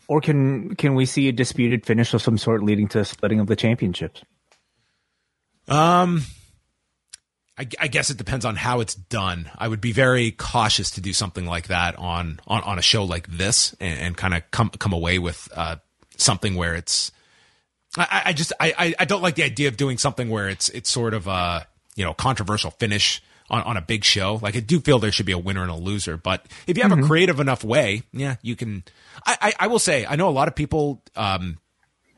Or 0.09 0.21
can 0.21 0.75
can 0.75 0.97
we 0.97 1.07
see 1.07 1.29
a 1.29 1.33
disputed 1.33 1.87
finish 1.87 2.13
of 2.15 2.23
some 2.23 2.37
sort 2.37 2.65
leading 2.65 2.89
to 2.89 3.01
a 3.01 3.05
splitting 3.05 3.39
of 3.39 3.47
the 3.47 3.55
championships? 3.55 4.25
Um, 5.69 6.23
I, 7.57 7.67
I, 7.81 7.89
guess 7.89 8.11
it 8.11 8.17
depends 8.17 8.45
on 8.45 8.57
how 8.57 8.81
it's 8.81 8.95
done. 8.95 9.51
I 9.57 9.69
would 9.69 9.81
be 9.81 9.93
very 9.93 10.33
cautious 10.33 10.91
to 10.93 11.01
do 11.01 11.13
something 11.13 11.47
like 11.47 11.69
that 11.69 11.97
on 11.97 12.41
on, 12.47 12.63
on 12.63 12.79
a 12.79 12.83
show 12.83 13.05
like 13.05 13.29
this, 13.29 13.75
and, 13.81 13.99
and 13.99 14.17
kind 14.17 14.35
of 14.35 14.43
come 14.51 14.71
come 14.71 14.93
away 14.93 15.19
with 15.19 15.49
uh, 15.55 15.77
something 16.17 16.55
where 16.55 16.75
it's. 16.75 17.13
I, 17.97 18.23
I 18.27 18.33
just 18.33 18.53
I, 18.59 18.95
I 18.99 19.05
don't 19.05 19.23
like 19.23 19.37
the 19.37 19.45
idea 19.45 19.69
of 19.69 19.77
doing 19.77 19.99
something 19.99 20.29
where 20.29 20.49
it's 20.49 20.69
it's 20.71 20.91
sort 20.91 21.15
of 21.15 21.29
a 21.29 21.67
you 21.95 22.05
know 22.05 22.13
controversial 22.13 22.73
finish 22.73 23.23
on, 23.51 23.63
on 23.63 23.77
a 23.77 23.83
big 23.83 24.05
show. 24.05 24.41
Like 24.43 24.57
I 24.57 24.61
do 24.61 24.81
feel 24.81 24.99
there 24.99 25.13
should 25.13 25.27
be 25.27 25.33
a 25.33 25.39
winner 25.39 25.63
and 25.63 25.71
a 25.71 25.77
loser, 25.77 26.17
but 26.17 26.45
if 26.67 26.77
you 26.77 26.83
have 26.83 26.93
mm-hmm. 26.93 27.05
a 27.05 27.07
creative 27.07 27.41
enough 27.41 27.63
way, 27.63 28.03
yeah, 28.13 28.37
you 28.43 28.57
can. 28.57 28.83
I, 29.25 29.37
I, 29.41 29.53
I 29.61 29.67
will 29.69 29.79
say 29.79 30.05
I 30.07 30.17
know 30.17 30.29
a 30.29 30.31
lot 30.31 30.49
of 30.49 30.57
people 30.57 31.03
um, 31.15 31.59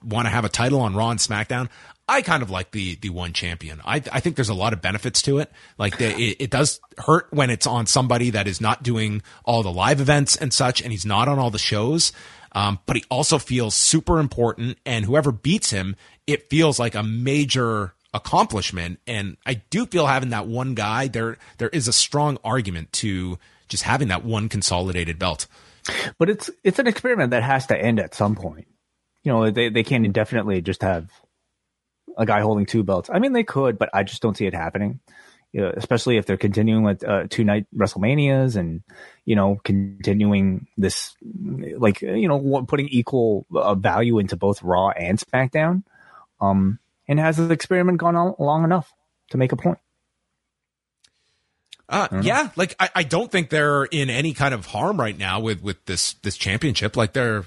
want 0.02 0.26
to 0.26 0.30
have 0.30 0.44
a 0.44 0.48
title 0.48 0.80
on 0.80 0.94
Raw 0.94 1.10
and 1.10 1.20
SmackDown. 1.20 1.68
I 2.08 2.22
kind 2.22 2.42
of 2.42 2.50
like 2.50 2.70
the 2.70 2.94
the 2.96 3.10
one 3.10 3.32
champion. 3.32 3.80
I 3.84 3.96
I 3.96 4.20
think 4.20 4.36
there's 4.36 4.48
a 4.48 4.54
lot 4.54 4.72
of 4.72 4.80
benefits 4.80 5.22
to 5.22 5.38
it. 5.38 5.50
Like 5.76 5.98
the, 5.98 6.16
it, 6.16 6.36
it 6.38 6.50
does 6.50 6.80
hurt 6.98 7.26
when 7.30 7.50
it's 7.50 7.66
on 7.66 7.86
somebody 7.86 8.30
that 8.30 8.46
is 8.46 8.60
not 8.60 8.82
doing 8.82 9.22
all 9.44 9.62
the 9.62 9.72
live 9.72 10.00
events 10.00 10.36
and 10.36 10.52
such, 10.52 10.80
and 10.80 10.92
he's 10.92 11.06
not 11.06 11.28
on 11.28 11.38
all 11.38 11.50
the 11.50 11.58
shows. 11.58 12.12
Um, 12.52 12.78
but 12.86 12.96
he 12.96 13.04
also 13.10 13.38
feels 13.38 13.74
super 13.74 14.18
important, 14.18 14.78
and 14.86 15.04
whoever 15.04 15.30
beats 15.32 15.70
him, 15.70 15.96
it 16.26 16.48
feels 16.48 16.78
like 16.78 16.94
a 16.94 17.02
major 17.02 17.92
accomplishment. 18.14 18.98
And 19.06 19.36
I 19.44 19.54
do 19.54 19.84
feel 19.84 20.06
having 20.06 20.30
that 20.30 20.46
one 20.46 20.74
guy 20.74 21.08
there, 21.08 21.36
there 21.58 21.68
is 21.68 21.86
a 21.86 21.92
strong 21.92 22.38
argument 22.42 22.92
to 22.94 23.38
just 23.68 23.82
having 23.82 24.08
that 24.08 24.24
one 24.24 24.48
consolidated 24.48 25.18
belt. 25.18 25.46
But 26.18 26.30
it's 26.30 26.50
it's 26.64 26.78
an 26.78 26.86
experiment 26.86 27.30
that 27.30 27.42
has 27.42 27.66
to 27.66 27.76
end 27.78 28.00
at 28.00 28.14
some 28.14 28.34
point. 28.34 28.66
You 29.22 29.32
know, 29.32 29.50
they 29.50 29.68
they 29.68 29.84
can't 29.84 30.06
indefinitely 30.06 30.62
just 30.62 30.82
have 30.82 31.10
a 32.16 32.26
guy 32.26 32.40
holding 32.40 32.66
two 32.66 32.82
belts. 32.82 33.10
I 33.12 33.18
mean, 33.18 33.32
they 33.32 33.44
could, 33.44 33.78
but 33.78 33.90
I 33.92 34.02
just 34.02 34.22
don't 34.22 34.36
see 34.36 34.46
it 34.46 34.54
happening. 34.54 35.00
You 35.52 35.62
know, 35.62 35.72
especially 35.76 36.16
if 36.18 36.26
they're 36.26 36.36
continuing 36.36 36.82
with 36.82 37.04
uh, 37.04 37.24
two 37.30 37.44
night 37.44 37.66
WrestleManias 37.74 38.56
and 38.56 38.82
you 39.24 39.36
know 39.36 39.58
continuing 39.64 40.66
this, 40.76 41.14
like 41.22 42.02
you 42.02 42.28
know, 42.28 42.64
putting 42.66 42.88
equal 42.88 43.46
uh, 43.54 43.74
value 43.74 44.18
into 44.18 44.36
both 44.36 44.62
Raw 44.62 44.90
and 44.90 45.18
SmackDown. 45.18 45.82
Um, 46.40 46.78
and 47.08 47.18
has 47.18 47.36
this 47.36 47.50
experiment 47.50 47.98
gone 47.98 48.16
on 48.16 48.34
long 48.38 48.64
enough 48.64 48.92
to 49.30 49.38
make 49.38 49.52
a 49.52 49.56
point? 49.56 49.78
Uh, 51.88 52.08
yeah, 52.22 52.50
like 52.56 52.74
I, 52.80 52.90
I 52.96 53.02
don't 53.04 53.30
think 53.30 53.48
they're 53.48 53.84
in 53.84 54.10
any 54.10 54.32
kind 54.32 54.52
of 54.52 54.66
harm 54.66 54.98
right 54.98 55.16
now 55.16 55.38
with 55.38 55.62
with 55.62 55.84
this 55.86 56.14
this 56.14 56.36
championship. 56.36 56.96
Like 56.96 57.12
they're 57.12 57.44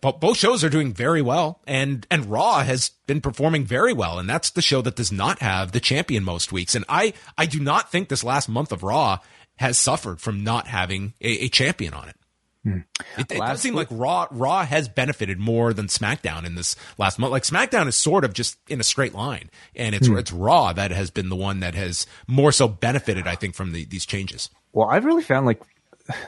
both 0.00 0.36
shows 0.36 0.64
are 0.64 0.68
doing 0.68 0.92
very 0.92 1.22
well 1.22 1.60
and 1.66 2.06
and 2.10 2.26
Raw 2.26 2.62
has 2.62 2.90
been 3.06 3.20
performing 3.20 3.64
very 3.64 3.92
well 3.92 4.18
and 4.18 4.28
that's 4.28 4.50
the 4.50 4.62
show 4.62 4.82
that 4.82 4.96
does 4.96 5.12
not 5.12 5.40
have 5.40 5.72
the 5.72 5.80
champion 5.80 6.24
most 6.24 6.52
weeks 6.52 6.74
and 6.74 6.84
I 6.88 7.12
I 7.36 7.46
do 7.46 7.60
not 7.60 7.90
think 7.90 8.08
this 8.08 8.24
last 8.24 8.48
month 8.48 8.72
of 8.72 8.82
Raw 8.82 9.18
has 9.56 9.78
suffered 9.78 10.20
from 10.20 10.42
not 10.42 10.66
having 10.66 11.14
a, 11.20 11.44
a 11.44 11.48
champion 11.48 11.94
on 11.94 12.08
it. 12.08 12.16
Hmm. 12.64 12.78
It, 13.18 13.30
it 13.30 13.38
does 13.38 13.60
seem 13.60 13.74
like 13.74 13.88
Raw 13.90 14.26
Raw 14.30 14.64
has 14.64 14.88
benefited 14.88 15.38
more 15.38 15.74
than 15.74 15.86
SmackDown 15.86 16.46
in 16.46 16.54
this 16.54 16.76
last 16.96 17.18
month. 17.18 17.30
Like 17.30 17.42
SmackDown 17.42 17.88
is 17.88 17.94
sort 17.94 18.24
of 18.24 18.32
just 18.32 18.56
in 18.68 18.80
a 18.80 18.84
straight 18.84 19.14
line, 19.14 19.50
and 19.76 19.94
it's 19.94 20.06
hmm. 20.06 20.16
it's 20.16 20.32
Raw 20.32 20.72
that 20.72 20.90
has 20.90 21.10
been 21.10 21.28
the 21.28 21.36
one 21.36 21.60
that 21.60 21.74
has 21.74 22.06
more 22.26 22.52
so 22.52 22.66
benefited, 22.66 23.26
I 23.26 23.34
think, 23.34 23.54
from 23.54 23.72
the, 23.72 23.84
these 23.84 24.06
changes. 24.06 24.48
Well, 24.72 24.88
I've 24.88 25.04
really 25.04 25.22
found 25.22 25.44
like 25.44 25.60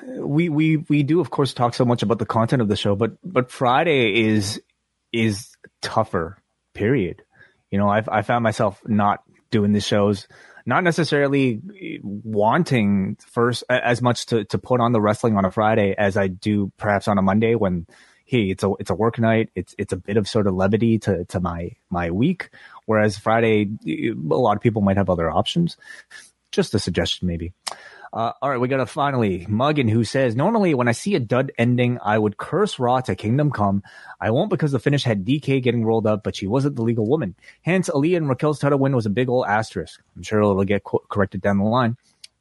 we 0.07 0.49
we 0.49 0.79
we 0.79 1.03
do 1.03 1.21
of 1.21 1.31
course 1.31 1.53
talk 1.53 1.75
so 1.75 1.85
much 1.85 2.03
about 2.03 2.19
the 2.19 2.27
content 2.27 2.63
of 2.63 2.69
the 2.69 2.77
show, 2.77 2.97
but 2.97 3.17
but 3.25 3.51
Friday 3.51 4.25
is 4.27 4.61
is 5.13 5.51
tougher. 5.83 6.39
Period. 6.75 7.23
You 7.71 7.79
know, 7.79 7.89
I've 7.89 8.09
I 8.09 8.23
found 8.23 8.43
myself 8.43 8.81
not 8.87 9.23
doing 9.51 9.73
the 9.73 9.81
shows, 9.81 10.29
not 10.67 10.83
necessarily 10.83 11.61
wanting 12.03 13.17
first 13.27 13.65
as 13.69 14.03
much 14.03 14.27
to 14.27 14.45
to 14.45 14.59
put 14.59 14.81
on 14.81 14.93
the 14.93 15.01
wrestling 15.01 15.37
on 15.37 15.45
a 15.45 15.51
Friday 15.51 15.95
as 15.97 16.17
I 16.17 16.29
do 16.29 16.73
perhaps 16.77 17.09
on 17.09 17.19
a 17.19 17.23
Monday 17.23 17.55
when 17.55 17.87
hey 18.25 18.51
it's 18.51 18.65
a 18.65 18.73
it's 18.81 18.91
a 18.91 18.95
work 18.95 19.19
night 19.19 19.51
it's 19.55 19.75
it's 19.79 19.93
a 19.93 19.97
bit 19.97 20.17
of 20.17 20.29
sort 20.29 20.49
of 20.49 20.55
levity 20.55 20.99
to 20.99 21.25
to 21.27 21.39
my 21.39 21.71
my 21.91 22.11
week 22.11 22.51
whereas 22.87 23.17
Friday 23.17 23.69
a 23.87 24.13
lot 24.15 24.57
of 24.57 24.63
people 24.63 24.83
might 24.83 24.97
have 24.97 25.09
other 25.09 25.31
options. 25.31 25.77
Just 26.51 26.75
a 26.75 26.79
suggestion 26.79 27.29
maybe. 27.29 27.53
Uh, 28.13 28.33
all 28.41 28.51
right, 28.51 28.61
we 28.61 28.69
got 28.69 28.81
a 28.81 28.87
finally 28.87 29.47
Muggin 29.47 29.91
who 29.91 30.05
says, 30.05 30.37
normally 30.37 30.75
when 30.75 30.89
I 30.89 30.93
see 30.93 31.15
a 31.15 31.21
dud 31.21 31.53
ending, 31.59 31.99
I 32.03 32.19
would 32.19 32.37
curse 32.37 32.79
Raw 32.79 33.01
to 33.01 33.15
Kingdom 33.15 33.51
Come. 33.51 33.83
I 34.21 34.31
won't 34.31 34.51
because 34.51 34.73
the 34.73 34.79
finish 34.79 35.05
had 35.05 35.25
DK 35.25 35.63
getting 35.63 35.85
rolled 35.85 36.07
up, 36.07 36.23
but 36.23 36.37
she 36.37 36.47
wasn't 36.47 36.77
the 36.77 36.83
legal 36.83 37.07
woman. 37.07 37.35
Hence, 37.63 37.89
Aliyah 37.89 38.19
and 38.19 38.29
Raquel's 38.29 38.59
title 38.59 38.79
win 38.79 38.95
was 38.95 39.07
a 39.07 39.11
big 39.11 39.29
old 39.29 39.47
asterisk. 39.47 40.01
I'm 40.15 40.23
sure 40.23 40.41
it'll 40.41 40.65
get 40.65 40.85
co- 40.85 41.05
corrected 41.09 41.41
down 41.41 41.59
the 41.59 41.65
line. 41.65 41.97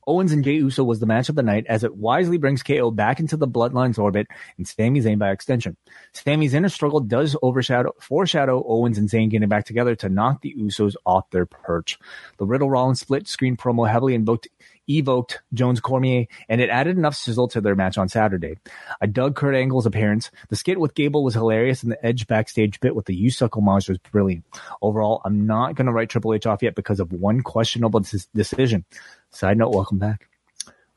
Owens 0.08 0.32
and 0.32 0.44
Jey 0.44 0.54
Uso 0.56 0.84
was 0.84 1.00
the 1.00 1.06
match 1.06 1.30
of 1.30 1.36
the 1.36 1.42
night 1.42 1.66
as 1.68 1.84
it 1.84 1.96
wisely 1.96 2.38
brings 2.38 2.62
KO 2.62 2.92
back 2.92 3.20
into 3.20 3.38
the 3.38 3.48
Bloodline's 3.48 3.98
orbit 3.98 4.28
and 4.58 4.68
Sami 4.68 5.02
Zayn 5.02 5.18
by 5.18 5.32
extension. 5.32 5.78
Sami's 6.14 6.54
inner 6.54 6.70
struggle 6.70 7.00
does 7.00 7.36
overshadow, 7.42 7.92
foreshadow 8.00 8.64
Owens 8.68 8.98
and 8.98 9.10
Zayn 9.10 9.30
getting 9.30 9.50
back 9.50 9.66
together 9.66 9.96
to 9.96 10.10
knock 10.10 10.42
the 10.42 10.54
Usos 10.60 10.96
off 11.06 11.30
their 11.32 11.48
perch. 11.48 11.98
The 12.38 12.46
Riddle 12.46 12.70
Rollins 12.70 13.00
split 13.00 13.28
screen 13.28 13.58
promo 13.58 13.90
heavily 13.90 14.14
invoked 14.14 14.48
evoked 14.90 15.42
Jones 15.54 15.80
Cormier, 15.80 16.26
and 16.50 16.62
it 16.62 16.70
added 16.70 16.98
enough 16.98 17.16
sizzle 17.16 17.48
to 17.50 17.62
their 17.62 17.76
match 17.76 17.98
on 17.98 18.10
Saturday. 18.10 18.58
I 19.02 19.06
dug 19.06 19.36
Kurt 19.36 19.56
Angle's 19.56 19.86
appearance. 19.86 20.32
The 20.50 20.56
skit 20.56 20.80
with 20.80 20.96
Gable 20.96 21.24
was 21.24 21.34
hilarious, 21.34 21.84
and 21.84 21.92
the 21.92 22.06
Edge 22.06 22.28
backstage 22.28 22.80
bit 22.80 22.96
with 22.96 23.06
the 23.06 23.16
You 23.16 23.30
Suck 23.30 23.56
homage 23.56 23.90
was 23.90 23.98
brilliant. 23.98 24.46
Overall, 24.82 25.22
I'm 25.26 25.46
not 25.46 25.76
going 25.76 25.88
to 25.88 25.94
write 25.94 26.10
Triple 26.10 26.34
H 26.34 26.46
off 26.46 26.64
yet 26.64 26.76
because 26.76 27.00
of 27.00 27.12
one 27.12 27.42
questionable 27.42 28.00
des- 28.02 28.28
decision. 28.34 28.86
Side 29.32 29.58
note, 29.58 29.74
welcome 29.74 29.98
back. 29.98 30.28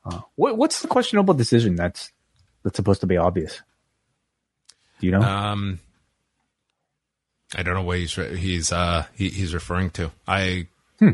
Uh, 0.05 0.21
what, 0.35 0.57
what's 0.57 0.81
the 0.81 0.87
questionable 0.87 1.33
decision 1.33 1.75
that's 1.75 2.11
that's 2.63 2.75
supposed 2.75 3.01
to 3.01 3.07
be 3.07 3.17
obvious? 3.17 3.61
Do 4.99 5.05
you 5.05 5.11
know? 5.11 5.21
Um, 5.21 5.79
I 7.55 7.63
don't 7.63 7.73
know 7.73 7.83
what 7.83 7.97
he's 7.97 8.15
he's 8.15 8.71
uh 8.71 9.05
he, 9.15 9.29
he's 9.29 9.53
referring 9.53 9.89
to. 9.91 10.11
I 10.27 10.67
hmm. 10.99 11.11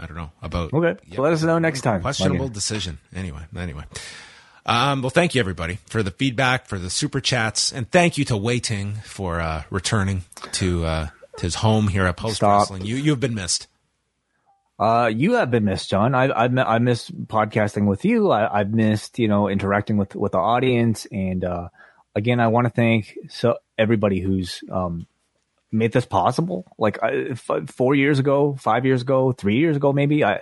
I 0.00 0.06
don't 0.06 0.16
know 0.16 0.30
about. 0.42 0.72
Okay, 0.72 0.96
so 1.14 1.22
let 1.22 1.32
us 1.32 1.42
know 1.42 1.58
next 1.58 1.82
time. 1.82 2.00
Questionable 2.00 2.48
decision. 2.48 2.98
Anyway, 3.14 3.42
anyway. 3.54 3.84
Um, 4.66 5.02
well, 5.02 5.10
thank 5.10 5.34
you 5.34 5.40
everybody 5.40 5.78
for 5.86 6.02
the 6.02 6.10
feedback, 6.10 6.66
for 6.66 6.78
the 6.78 6.90
super 6.90 7.20
chats, 7.20 7.72
and 7.72 7.90
thank 7.90 8.18
you 8.18 8.24
to 8.26 8.36
Wai 8.36 8.58
Ting 8.58 8.94
for 9.04 9.40
uh, 9.40 9.64
returning 9.70 10.24
to, 10.52 10.84
uh, 10.84 11.08
to 11.36 11.42
his 11.42 11.56
home 11.56 11.88
here 11.88 12.06
at 12.06 12.16
Post 12.16 12.36
Stop. 12.36 12.60
Wrestling. 12.60 12.84
You 12.84 12.96
you've 12.96 13.20
been 13.20 13.34
missed. 13.34 13.66
Uh, 14.78 15.10
you 15.14 15.34
have 15.34 15.50
been 15.50 15.64
missed, 15.64 15.90
John. 15.90 16.14
I, 16.14 16.30
I've, 16.34 16.52
mi- 16.52 16.62
I 16.62 16.78
miss 16.78 17.10
podcasting 17.10 17.86
with 17.86 18.06
you. 18.06 18.30
I, 18.30 18.60
I've 18.60 18.72
missed, 18.72 19.18
you 19.18 19.28
know, 19.28 19.46
interacting 19.46 19.98
with, 19.98 20.16
with 20.16 20.32
the 20.32 20.38
audience. 20.38 21.06
And, 21.12 21.44
uh, 21.44 21.68
again, 22.14 22.40
I 22.40 22.48
want 22.48 22.66
to 22.66 22.70
thank 22.70 23.14
so 23.28 23.56
everybody 23.76 24.20
who's, 24.20 24.64
um, 24.72 25.06
made 25.72 25.92
this 25.92 26.04
possible. 26.06 26.64
Like 26.78 27.02
I, 27.02 27.28
f- 27.30 27.68
four 27.68 27.94
years 27.94 28.18
ago, 28.18 28.56
five 28.58 28.84
years 28.84 29.02
ago, 29.02 29.32
three 29.32 29.56
years 29.58 29.76
ago, 29.76 29.92
maybe 29.92 30.24
I 30.24 30.40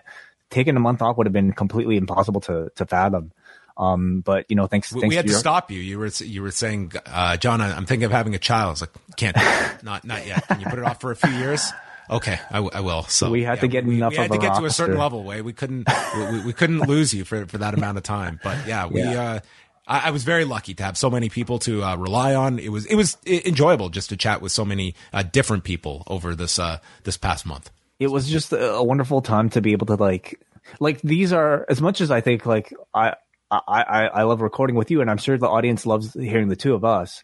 taking 0.50 0.76
a 0.76 0.80
month 0.80 1.02
off 1.02 1.16
would 1.18 1.26
have 1.26 1.32
been 1.32 1.52
completely 1.52 1.96
impossible 1.96 2.40
to, 2.42 2.70
to 2.76 2.86
fathom. 2.86 3.32
Um, 3.76 4.22
but 4.22 4.46
you 4.48 4.56
know, 4.56 4.66
thanks, 4.66 4.92
We, 4.92 5.02
thanks 5.02 5.12
we 5.12 5.16
had 5.16 5.26
to 5.26 5.30
your- 5.32 5.38
stop 5.40 5.70
you. 5.70 5.78
You 5.78 5.98
were 5.98 6.10
you 6.18 6.42
were 6.42 6.50
saying, 6.50 6.92
uh, 7.06 7.36
John, 7.36 7.60
I'm 7.60 7.86
thinking 7.86 8.04
of 8.06 8.10
having 8.10 8.34
a 8.34 8.38
child. 8.38 8.68
I 8.68 8.70
was 8.70 8.80
like, 8.80 8.90
can't, 9.16 9.36
not 9.84 10.04
not 10.04 10.26
yet. 10.26 10.46
Can 10.48 10.60
you 10.60 10.66
put 10.66 10.78
it 10.78 10.84
off 10.84 11.00
for 11.00 11.10
a 11.12 11.16
few 11.16 11.30
years? 11.30 11.70
Okay, 12.10 12.40
I, 12.50 12.54
w- 12.54 12.70
I 12.72 12.80
will. 12.80 13.02
So 13.02 13.30
We 13.30 13.44
had 13.44 13.60
to 13.60 13.68
get 13.68 13.84
we, 13.84 13.96
enough 13.96 14.12
We 14.12 14.16
had 14.16 14.30
of 14.30 14.40
to 14.40 14.46
a 14.46 14.50
get 14.50 14.56
to 14.58 14.64
a 14.64 14.70
certain 14.70 14.96
level. 14.96 15.22
Way 15.24 15.42
we 15.42 15.52
couldn't 15.52 15.86
we, 16.16 16.24
we, 16.38 16.46
we 16.46 16.52
couldn't 16.54 16.80
lose 16.88 17.12
you 17.12 17.24
for 17.26 17.44
for 17.46 17.58
that 17.58 17.74
amount 17.74 17.98
of 17.98 18.02
time. 18.02 18.40
But 18.42 18.66
yeah, 18.66 18.86
we. 18.86 19.02
Yeah. 19.02 19.22
Uh, 19.22 19.40
I, 19.88 20.08
I 20.08 20.10
was 20.10 20.22
very 20.22 20.44
lucky 20.44 20.74
to 20.74 20.84
have 20.84 20.96
so 20.96 21.10
many 21.10 21.28
people 21.28 21.58
to 21.60 21.82
uh, 21.82 21.96
rely 21.96 22.34
on. 22.34 22.58
It 22.58 22.68
was 22.68 22.86
it 22.86 22.94
was 22.94 23.16
enjoyable 23.26 23.88
just 23.88 24.10
to 24.10 24.16
chat 24.16 24.40
with 24.40 24.52
so 24.52 24.64
many 24.64 24.94
uh, 25.12 25.22
different 25.24 25.64
people 25.64 26.04
over 26.06 26.34
this 26.36 26.58
uh, 26.58 26.78
this 27.04 27.16
past 27.16 27.46
month. 27.46 27.70
it 27.98 28.08
was 28.08 28.28
just 28.28 28.52
a, 28.52 28.82
wonderful 28.82 29.22
time 29.22 29.50
to 29.50 29.60
be 29.60 29.72
able 29.72 29.86
to 29.86 29.94
like 29.94 30.40
like 30.78 31.00
these 31.02 31.32
are 31.32 31.64
as 31.68 31.80
much 31.80 32.00
as 32.00 32.10
I 32.10 32.20
think 32.20 32.46
like 32.46 32.72
I 32.94 33.14
I 33.50 33.60
I, 33.66 34.06
I 34.06 34.22
love 34.22 34.42
recording 34.42 34.76
with 34.76 34.90
you 34.90 35.00
and 35.00 35.10
I'm 35.10 35.18
sure 35.18 35.36
the 35.38 35.48
audience 35.48 35.86
loves 35.86 36.14
hearing 36.14 36.48
the 36.48 36.56
two 36.56 36.74
of 36.74 36.84
us. 36.84 37.22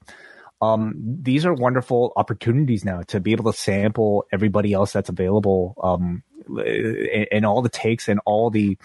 Um, 0.62 0.94
these 0.96 1.44
are 1.44 1.52
wonderful 1.52 2.12
opportunities 2.16 2.84
now 2.84 3.02
to 3.08 3.20
be 3.20 3.32
able 3.32 3.52
to 3.52 3.58
sample 3.58 4.24
everybody 4.32 4.72
else 4.72 4.92
that's 4.92 5.10
available, 5.10 5.74
um, 5.82 6.22
and, 6.48 7.26
and 7.30 7.44
all 7.44 7.60
the 7.60 7.68
takes 7.68 8.08
and 8.08 8.20
all 8.24 8.48
the 8.48 8.78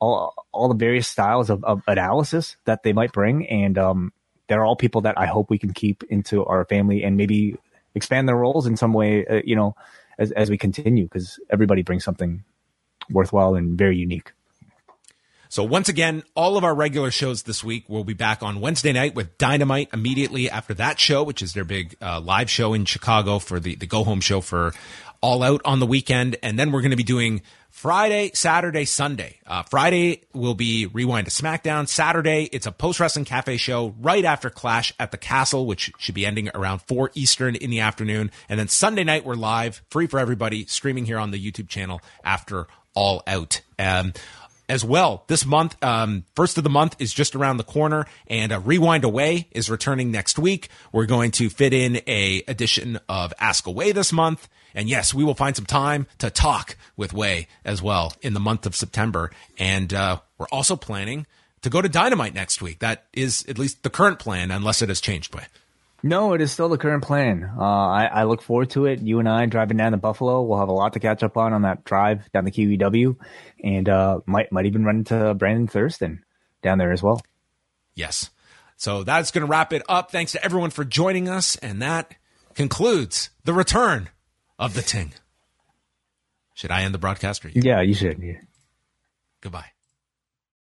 all 0.00 0.34
all 0.52 0.68
the 0.68 0.74
various 0.74 1.08
styles 1.08 1.50
of, 1.50 1.64
of 1.64 1.82
analysis 1.86 2.56
that 2.64 2.82
they 2.82 2.92
might 2.92 3.12
bring, 3.12 3.46
and 3.46 3.78
um, 3.78 4.12
they're 4.48 4.64
all 4.64 4.76
people 4.76 5.02
that 5.02 5.18
I 5.18 5.26
hope 5.26 5.50
we 5.50 5.58
can 5.58 5.72
keep 5.72 6.02
into 6.04 6.44
our 6.44 6.64
family 6.64 7.02
and 7.04 7.16
maybe 7.16 7.56
expand 7.94 8.28
their 8.28 8.36
roles 8.36 8.66
in 8.66 8.76
some 8.76 8.92
way, 8.92 9.26
uh, 9.26 9.42
you 9.44 9.56
know, 9.56 9.76
as 10.18 10.32
as 10.32 10.50
we 10.50 10.58
continue 10.58 11.04
because 11.04 11.38
everybody 11.50 11.82
brings 11.82 12.04
something 12.04 12.44
worthwhile 13.10 13.54
and 13.54 13.78
very 13.78 13.96
unique. 13.96 14.32
So 15.50 15.64
once 15.64 15.88
again, 15.88 16.24
all 16.34 16.58
of 16.58 16.64
our 16.64 16.74
regular 16.74 17.10
shows 17.10 17.44
this 17.44 17.64
week 17.64 17.88
will 17.88 18.04
be 18.04 18.12
back 18.12 18.42
on 18.42 18.60
Wednesday 18.60 18.92
night 18.92 19.14
with 19.14 19.38
Dynamite 19.38 19.88
immediately 19.94 20.50
after 20.50 20.74
that 20.74 21.00
show, 21.00 21.22
which 21.22 21.40
is 21.40 21.54
their 21.54 21.64
big 21.64 21.96
uh, 22.02 22.20
live 22.20 22.50
show 22.50 22.74
in 22.74 22.84
Chicago 22.84 23.38
for 23.38 23.58
the, 23.58 23.74
the 23.74 23.86
go 23.86 24.04
home 24.04 24.20
show 24.20 24.42
for 24.42 24.74
All 25.20 25.42
Out 25.42 25.60
on 25.64 25.80
the 25.80 25.86
weekend. 25.86 26.36
And 26.42 26.58
then 26.58 26.72
we're 26.72 26.80
going 26.80 26.90
to 26.92 26.96
be 26.96 27.02
doing 27.02 27.42
Friday, 27.70 28.30
Saturday, 28.34 28.84
Sunday. 28.84 29.38
Uh, 29.46 29.62
Friday 29.62 30.24
will 30.32 30.54
be 30.54 30.86
Rewind 30.86 31.26
to 31.26 31.32
SmackDown. 31.32 31.86
Saturday, 31.88 32.48
it's 32.52 32.66
a 32.66 32.72
post 32.72 32.98
wrestling 33.00 33.24
cafe 33.24 33.56
show 33.56 33.94
right 34.00 34.24
after 34.24 34.50
Clash 34.50 34.92
at 34.98 35.10
the 35.10 35.16
Castle, 35.16 35.66
which 35.66 35.92
should 35.98 36.14
be 36.14 36.26
ending 36.26 36.50
around 36.54 36.80
4 36.82 37.10
Eastern 37.14 37.54
in 37.54 37.70
the 37.70 37.80
afternoon. 37.80 38.30
And 38.48 38.58
then 38.58 38.68
Sunday 38.68 39.04
night, 39.04 39.24
we're 39.24 39.34
live, 39.34 39.82
free 39.90 40.06
for 40.06 40.18
everybody, 40.18 40.66
streaming 40.66 41.06
here 41.06 41.18
on 41.18 41.30
the 41.30 41.38
YouTube 41.38 41.68
channel 41.68 42.00
after 42.24 42.66
All 42.94 43.22
Out. 43.26 43.60
Um, 43.78 44.12
as 44.68 44.84
well. 44.84 45.24
This 45.28 45.46
month, 45.46 45.82
um, 45.82 46.24
first 46.36 46.58
of 46.58 46.64
the 46.64 46.70
month 46.70 46.96
is 46.98 47.12
just 47.12 47.34
around 47.34 47.56
the 47.56 47.64
corner, 47.64 48.06
and 48.26 48.52
uh, 48.52 48.60
Rewind 48.60 49.04
Away 49.04 49.48
is 49.52 49.70
returning 49.70 50.10
next 50.10 50.38
week. 50.38 50.68
We're 50.92 51.06
going 51.06 51.30
to 51.32 51.48
fit 51.48 51.72
in 51.72 52.02
a 52.06 52.42
edition 52.46 52.98
of 53.08 53.32
Ask 53.38 53.66
Away 53.66 53.92
this 53.92 54.12
month, 54.12 54.48
and 54.74 54.88
yes, 54.88 55.12
we 55.14 55.24
will 55.24 55.34
find 55.34 55.56
some 55.56 55.66
time 55.66 56.06
to 56.18 56.30
talk 56.30 56.76
with 56.96 57.12
Wai 57.12 57.46
as 57.64 57.82
well 57.82 58.14
in 58.22 58.34
the 58.34 58.40
month 58.40 58.66
of 58.66 58.76
September. 58.76 59.30
And 59.58 59.92
uh, 59.92 60.20
we're 60.38 60.48
also 60.52 60.76
planning 60.76 61.26
to 61.62 61.70
go 61.70 61.82
to 61.82 61.88
Dynamite 61.88 62.34
next 62.34 62.62
week. 62.62 62.78
That 62.80 63.06
is 63.12 63.44
at 63.48 63.58
least 63.58 63.82
the 63.82 63.90
current 63.90 64.18
plan, 64.18 64.50
unless 64.50 64.82
it 64.82 64.88
has 64.88 65.00
changed. 65.00 65.34
Wai. 65.34 65.46
No, 66.02 66.32
it 66.32 66.40
is 66.40 66.52
still 66.52 66.68
the 66.68 66.78
current 66.78 67.02
plan. 67.02 67.50
Uh, 67.58 67.60
I, 67.60 68.04
I 68.06 68.24
look 68.24 68.40
forward 68.40 68.70
to 68.70 68.86
it. 68.86 69.00
You 69.00 69.18
and 69.18 69.28
I 69.28 69.46
driving 69.46 69.78
down 69.78 69.92
to 69.92 69.98
Buffalo, 69.98 70.42
we'll 70.42 70.60
have 70.60 70.68
a 70.68 70.72
lot 70.72 70.92
to 70.92 71.00
catch 71.00 71.24
up 71.24 71.36
on 71.36 71.52
on 71.52 71.62
that 71.62 71.84
drive 71.84 72.30
down 72.32 72.44
the 72.44 72.52
QEW, 72.52 73.16
and 73.64 73.88
uh, 73.88 74.20
might 74.24 74.52
might 74.52 74.66
even 74.66 74.84
run 74.84 74.98
into 74.98 75.34
Brandon 75.34 75.66
Thurston 75.66 76.22
down 76.62 76.78
there 76.78 76.92
as 76.92 77.02
well. 77.02 77.20
Yes. 77.94 78.30
So 78.76 79.02
that's 79.02 79.32
going 79.32 79.44
to 79.44 79.50
wrap 79.50 79.72
it 79.72 79.82
up. 79.88 80.12
Thanks 80.12 80.32
to 80.32 80.44
everyone 80.44 80.70
for 80.70 80.84
joining 80.84 81.28
us. 81.28 81.56
And 81.56 81.82
that 81.82 82.14
concludes 82.54 83.30
the 83.44 83.52
return 83.52 84.08
of 84.58 84.74
the 84.74 84.82
Ting. 84.82 85.12
Should 86.54 86.70
I 86.70 86.82
end 86.82 86.92
the 86.92 86.98
broadcast 86.98 87.44
or 87.44 87.48
you? 87.50 87.62
Yeah, 87.64 87.80
you 87.82 87.94
should. 87.94 88.18
Yeah. 88.20 88.40
Goodbye. 89.40 89.70